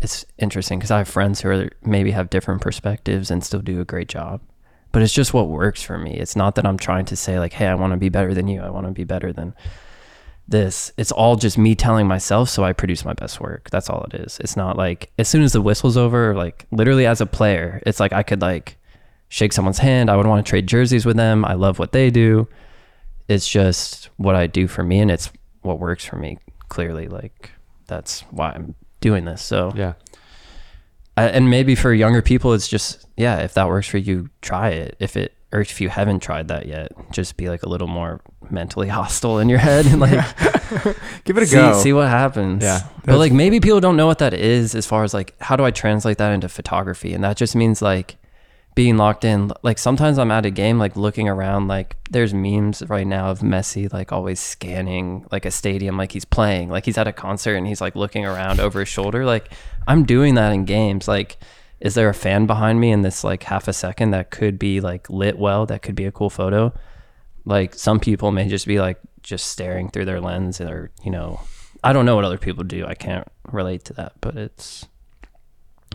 it's 0.03 0.27
interesting 0.37 0.79
because 0.79 0.91
I 0.91 0.99
have 0.99 1.09
friends 1.09 1.41
who 1.41 1.49
are 1.49 1.71
maybe 1.83 2.11
have 2.11 2.29
different 2.29 2.61
perspectives 2.61 3.31
and 3.31 3.43
still 3.43 3.61
do 3.61 3.81
a 3.81 3.85
great 3.85 4.09
job. 4.09 4.43
But 4.93 5.03
it's 5.03 5.13
just 5.13 5.33
what 5.33 5.49
works 5.49 5.83
for 5.83 5.97
me. 5.97 6.15
It's 6.15 6.37
not 6.37 6.55
that 6.57 6.67
I'm 6.67 6.79
trying 6.79 7.07
to 7.07 7.17
say 7.17 7.39
like, 7.39 7.53
hey, 7.53 7.67
I 7.67 7.75
want 7.75 7.93
to 7.93 7.97
be 7.97 8.09
better 8.09 8.35
than 8.35 8.49
you. 8.49 8.61
I 8.61 8.71
want 8.71 8.87
to 8.87 8.93
be 8.93 9.05
better 9.05 9.33
than 9.33 9.55
this. 10.49 10.93
It's 10.97 11.13
all 11.13 11.37
just 11.37 11.59
me 11.59 11.75
telling 11.75 12.07
myself 12.07 12.49
so 12.49 12.65
I 12.65 12.73
produce 12.73 13.05
my 13.05 13.15
best 13.15 13.41
work. 13.41 13.71
That's 13.71 13.89
all 13.89 14.07
it 14.11 14.15
is. 14.15 14.39
It's 14.41 14.57
not 14.57 14.77
like 14.77 15.13
as 15.19 15.29
soon 15.29 15.43
as 15.43 15.53
the 15.53 15.63
whistle's 15.63 15.97
over, 15.97 16.35
like 16.35 16.67
literally 16.71 17.07
as 17.07 17.21
a 17.21 17.27
player, 17.27 17.83
it's 17.87 18.01
like 18.01 18.13
I 18.13 18.23
could 18.23 18.41
like 18.41 18.79
shake 19.29 19.53
someone's 19.53 19.79
hand. 19.79 20.11
I 20.11 20.17
would 20.17 20.27
want 20.27 20.45
to 20.45 20.49
trade 20.49 20.67
jerseys 20.67 21.07
with 21.07 21.17
them. 21.17 21.45
I 21.45 21.55
love 21.55 21.79
what 21.79 21.93
they 21.93 22.11
do. 22.11 22.49
It's 23.29 23.49
just 23.49 24.11
what 24.17 24.37
I 24.37 24.47
do 24.47 24.69
for 24.69 24.83
me 24.83 25.01
and 25.01 25.11
it's 25.11 25.31
what 25.63 25.79
works 25.79 26.05
for 26.05 26.17
me. 26.17 26.39
Clearly, 26.69 27.09
like 27.09 27.51
that's 27.87 28.21
why 28.31 28.53
I'm 28.53 28.75
doing 29.01 29.25
this. 29.25 29.43
So 29.43 29.73
Yeah. 29.77 29.95
I, 31.17 31.29
and 31.29 31.49
maybe 31.49 31.75
for 31.75 31.93
younger 31.95 32.21
people, 32.23 32.53
it's 32.53 32.69
just 32.69 33.07
yeah. 33.17 33.39
If 33.39 33.55
that 33.55 33.69
works 33.69 33.87
for 33.89 33.99
you, 33.99 34.29
try 34.43 34.71
it. 34.71 34.97
If 35.01 35.17
it 35.17 35.33
or 35.53 35.61
if 35.61 35.81
you 35.81 35.89
haven't 35.89 36.21
tried 36.21 36.49
that 36.49 36.67
yet, 36.67 36.93
just 37.13 37.37
be 37.37 37.49
like 37.49 37.63
a 37.63 37.69
little 37.69 37.87
more 37.87 38.21
mentally 38.51 38.89
hostile 38.99 39.39
in 39.39 39.49
your 39.49 39.59
head 39.59 39.87
and 39.87 40.01
like 40.01 40.13
Give 41.25 41.37
it 41.39 41.45
a 41.45 41.47
see, 41.47 41.55
go. 41.57 41.73
see 41.81 41.93
what 41.93 42.09
happens. 42.09 42.63
Yeah. 42.63 42.81
but 43.05 43.19
like 43.19 43.33
maybe 43.33 43.61
people 43.61 43.81
don't 43.81 43.97
know 43.97 44.07
what 44.07 44.19
that 44.19 44.35
is 44.35 44.75
as 44.75 44.87
far 44.87 45.05
as 45.05 45.15
like 45.15 45.35
how 45.41 45.57
do 45.57 45.65
I 45.65 45.71
translate 45.71 46.19
that 46.19 46.33
into 46.33 46.49
photography, 46.49 47.15
and 47.15 47.25
that 47.25 47.37
just 47.37 47.57
means 47.57 47.81
like 47.81 48.17
being 48.77 48.99
locked 48.99 49.25
in. 49.25 49.51
Like 49.63 49.79
sometimes 49.79 50.19
I'm 50.19 50.31
at 50.31 50.45
a 50.45 50.51
game, 50.51 50.79
like 50.79 50.97
looking 50.97 51.29
around, 51.29 51.67
like 51.67 51.97
there's 52.11 52.35
memes 52.35 52.83
right 52.87 53.07
now 53.07 53.31
of 53.31 53.41
Messi 53.41 53.91
like 53.91 54.13
always 54.13 54.39
scanning 54.39 55.27
like 55.33 55.47
a 55.47 55.51
stadium, 55.51 55.97
like 55.97 56.13
he's 56.13 56.27
playing, 56.27 56.69
like 56.69 56.85
he's 56.85 56.99
at 56.99 57.09
a 57.09 57.13
concert 57.13 57.57
and 57.57 57.67
he's 57.67 57.81
like 57.81 57.97
looking 57.97 58.27
around 58.27 58.61
over 58.61 58.81
his 58.81 58.89
shoulder. 58.89 59.25
Like 59.25 59.51
I'm 59.89 60.05
doing 60.05 60.35
that 60.35 60.53
in 60.53 60.67
games. 60.67 61.09
Like, 61.09 61.39
is 61.81 61.95
there 61.95 62.11
a 62.11 62.15
fan 62.15 62.47
behind 62.47 62.79
me 62.79 62.93
in 62.93 63.01
this 63.01 63.25
like 63.25 63.45
half 63.45 63.67
a 63.67 63.73
second 63.73 64.11
that 64.11 64.31
could 64.31 64.59
be 64.59 64.81
like 64.81 65.09
lit 65.09 65.39
well, 65.39 65.65
that 65.67 65.81
could 65.81 65.95
be 65.95 66.05
a 66.05 66.13
cool 66.13 66.31
photo? 66.31 66.75
Like 67.47 67.75
some 67.75 67.99
people 67.99 68.31
may 68.31 68.47
just 68.47 68.67
be 68.67 68.79
like 68.79 69.01
just 69.23 69.47
staring 69.47 69.89
through 69.89 70.05
their 70.05 70.21
lens 70.21 70.61
or, 70.61 70.91
you 71.03 71.11
know, 71.11 71.41
I 71.83 71.95
don't 71.95 72.05
know 72.05 72.15
what 72.15 72.27
other 72.27 72.37
people 72.37 72.63
do. 72.63 72.85
I 72.85 72.95
can't 72.95 73.27
relate 73.51 73.87
to 73.87 73.95
that, 73.95 74.13
but 74.21 74.37
it's, 74.37 74.87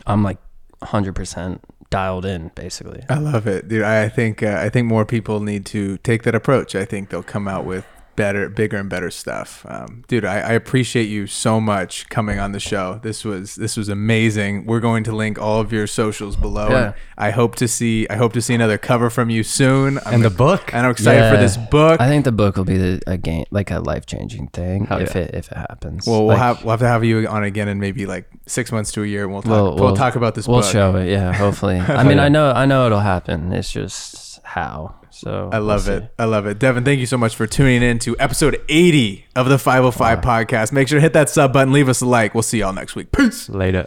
I'm 0.08 0.24
like 0.24 0.40
100% 0.82 1.60
dialed 1.92 2.26
in 2.26 2.50
basically. 2.56 3.04
I 3.08 3.20
love 3.20 3.46
it, 3.46 3.68
dude. 3.68 3.84
I 3.84 4.10
think 4.10 4.42
uh, 4.42 4.58
I 4.60 4.70
think 4.70 4.88
more 4.88 5.06
people 5.06 5.40
need 5.40 5.68
to 5.68 5.98
take 5.98 6.24
that 6.24 6.34
approach. 6.34 6.74
I 6.74 6.86
think 6.86 7.10
they'll 7.10 7.22
come 7.22 7.48
out 7.48 7.66
with 7.66 7.86
better, 8.16 8.50
bigger, 8.50 8.78
and 8.78 8.90
better 8.90 9.10
stuff. 9.10 9.66
Um, 9.70 10.04
dude, 10.08 10.26
I, 10.26 10.40
I 10.40 10.52
appreciate 10.52 11.06
you 11.10 11.28
so 11.28 11.60
much 11.62 12.08
coming 12.10 12.40
on 12.40 12.52
the 12.52 12.60
show. 12.60 13.00
This 13.04 13.24
was 13.26 13.56
this 13.56 13.78
was 13.78 13.90
amazing. 13.90 14.66
We're 14.66 14.80
going 14.80 15.04
to 15.06 15.16
link 15.16 15.40
all 15.40 15.60
of 15.60 15.72
your 15.74 15.88
socials 15.88 16.36
below. 16.36 16.70
Yeah. 16.70 16.84
And 16.86 16.94
I 17.18 17.32
hope 17.32 17.56
to 17.56 17.68
see 17.68 18.08
I 18.10 18.16
hope 18.16 18.34
to 18.34 18.42
see 18.42 18.54
another 18.54 18.78
cover 18.78 19.10
from 19.10 19.30
you 19.30 19.44
soon. 19.44 19.98
I'm 20.06 20.16
And 20.16 20.24
the 20.26 20.30
book. 20.30 20.74
And 20.74 20.86
I'm 20.86 20.92
excited 20.92 21.30
for 21.34 21.38
this 21.42 21.58
book. 21.58 22.00
I 22.02 22.08
think 22.08 22.26
the 22.26 22.32
book 22.32 22.58
will 22.58 22.66
be 22.66 22.78
the, 22.78 23.02
a 23.08 23.18
game, 23.18 23.46
like 23.52 23.72
a 23.72 23.80
life 23.80 24.06
changing 24.06 24.48
thing 24.48 24.86
Hell 24.86 25.00
if 25.02 25.16
yeah. 25.16 25.22
it 25.24 25.36
if 25.36 25.52
it 25.52 25.58
happens. 25.58 26.06
well, 26.06 26.20
we'll 26.26 26.28
Like, 26.36 26.38
have 26.40 26.64
we'll 26.64 26.72
have 26.72 26.80
to 26.82 26.88
have 26.88 27.04
you 27.04 27.28
on 27.28 27.44
again 27.44 27.68
in 27.68 27.80
maybe 27.80 28.06
like 28.06 28.30
six 28.46 28.72
months 28.72 28.92
to 28.94 29.04
a 29.04 29.08
year. 29.08 29.24
And 29.24 29.34
we'll 29.34 29.42
talk. 29.42 29.52
We'll- 29.52 29.62
We'll, 29.76 29.86
we'll- 29.86 29.96
talk 29.96 30.16
about 30.16 30.36
this 30.36 30.48
We'll 30.48 30.62
book. 30.62 30.72
show 30.72 30.96
it, 30.98 31.10
yeah. 31.10 31.32
Hopefully, 31.34 31.78
I 31.80 32.04
mean, 32.04 32.20
I 32.20 32.30
know, 32.30 32.52
I 32.52 32.66
know 32.66 32.86
it'll 32.88 33.00
happen. 33.00 33.52
It's 33.54 33.72
just 33.72 34.31
how. 34.52 34.96
So 35.12 35.50
I 35.52 35.58
love 35.58 35.88
we'll 35.88 35.98
it. 35.98 36.02
see. 36.04 36.10
I 36.20 36.26
love 36.26 36.46
it. 36.46 36.60
Devin, 36.60 36.84
thank 36.86 37.00
you 37.00 37.06
so 37.06 37.18
much 37.18 37.36
for 37.36 37.48
tuning 37.48 37.82
in 37.84 38.00
to 38.00 38.18
episode 38.20 38.62
80 38.70 39.26
of 39.36 39.48
the 39.50 39.58
505 39.58 40.20
podcast. 40.20 40.72
Make 40.72 40.88
sure 40.88 40.98
to 40.98 41.02
hit 41.02 41.14
that 41.14 41.30
sub 41.30 41.54
button, 41.54 41.74
leave 41.74 41.90
us 41.90 42.02
a 42.02 42.06
like. 42.06 42.34
We'll 42.34 42.44
see 42.44 42.60
y'all 42.60 42.74
next 42.74 42.96
week. 42.96 43.12
Peace. 43.12 43.50
Later. 43.50 43.80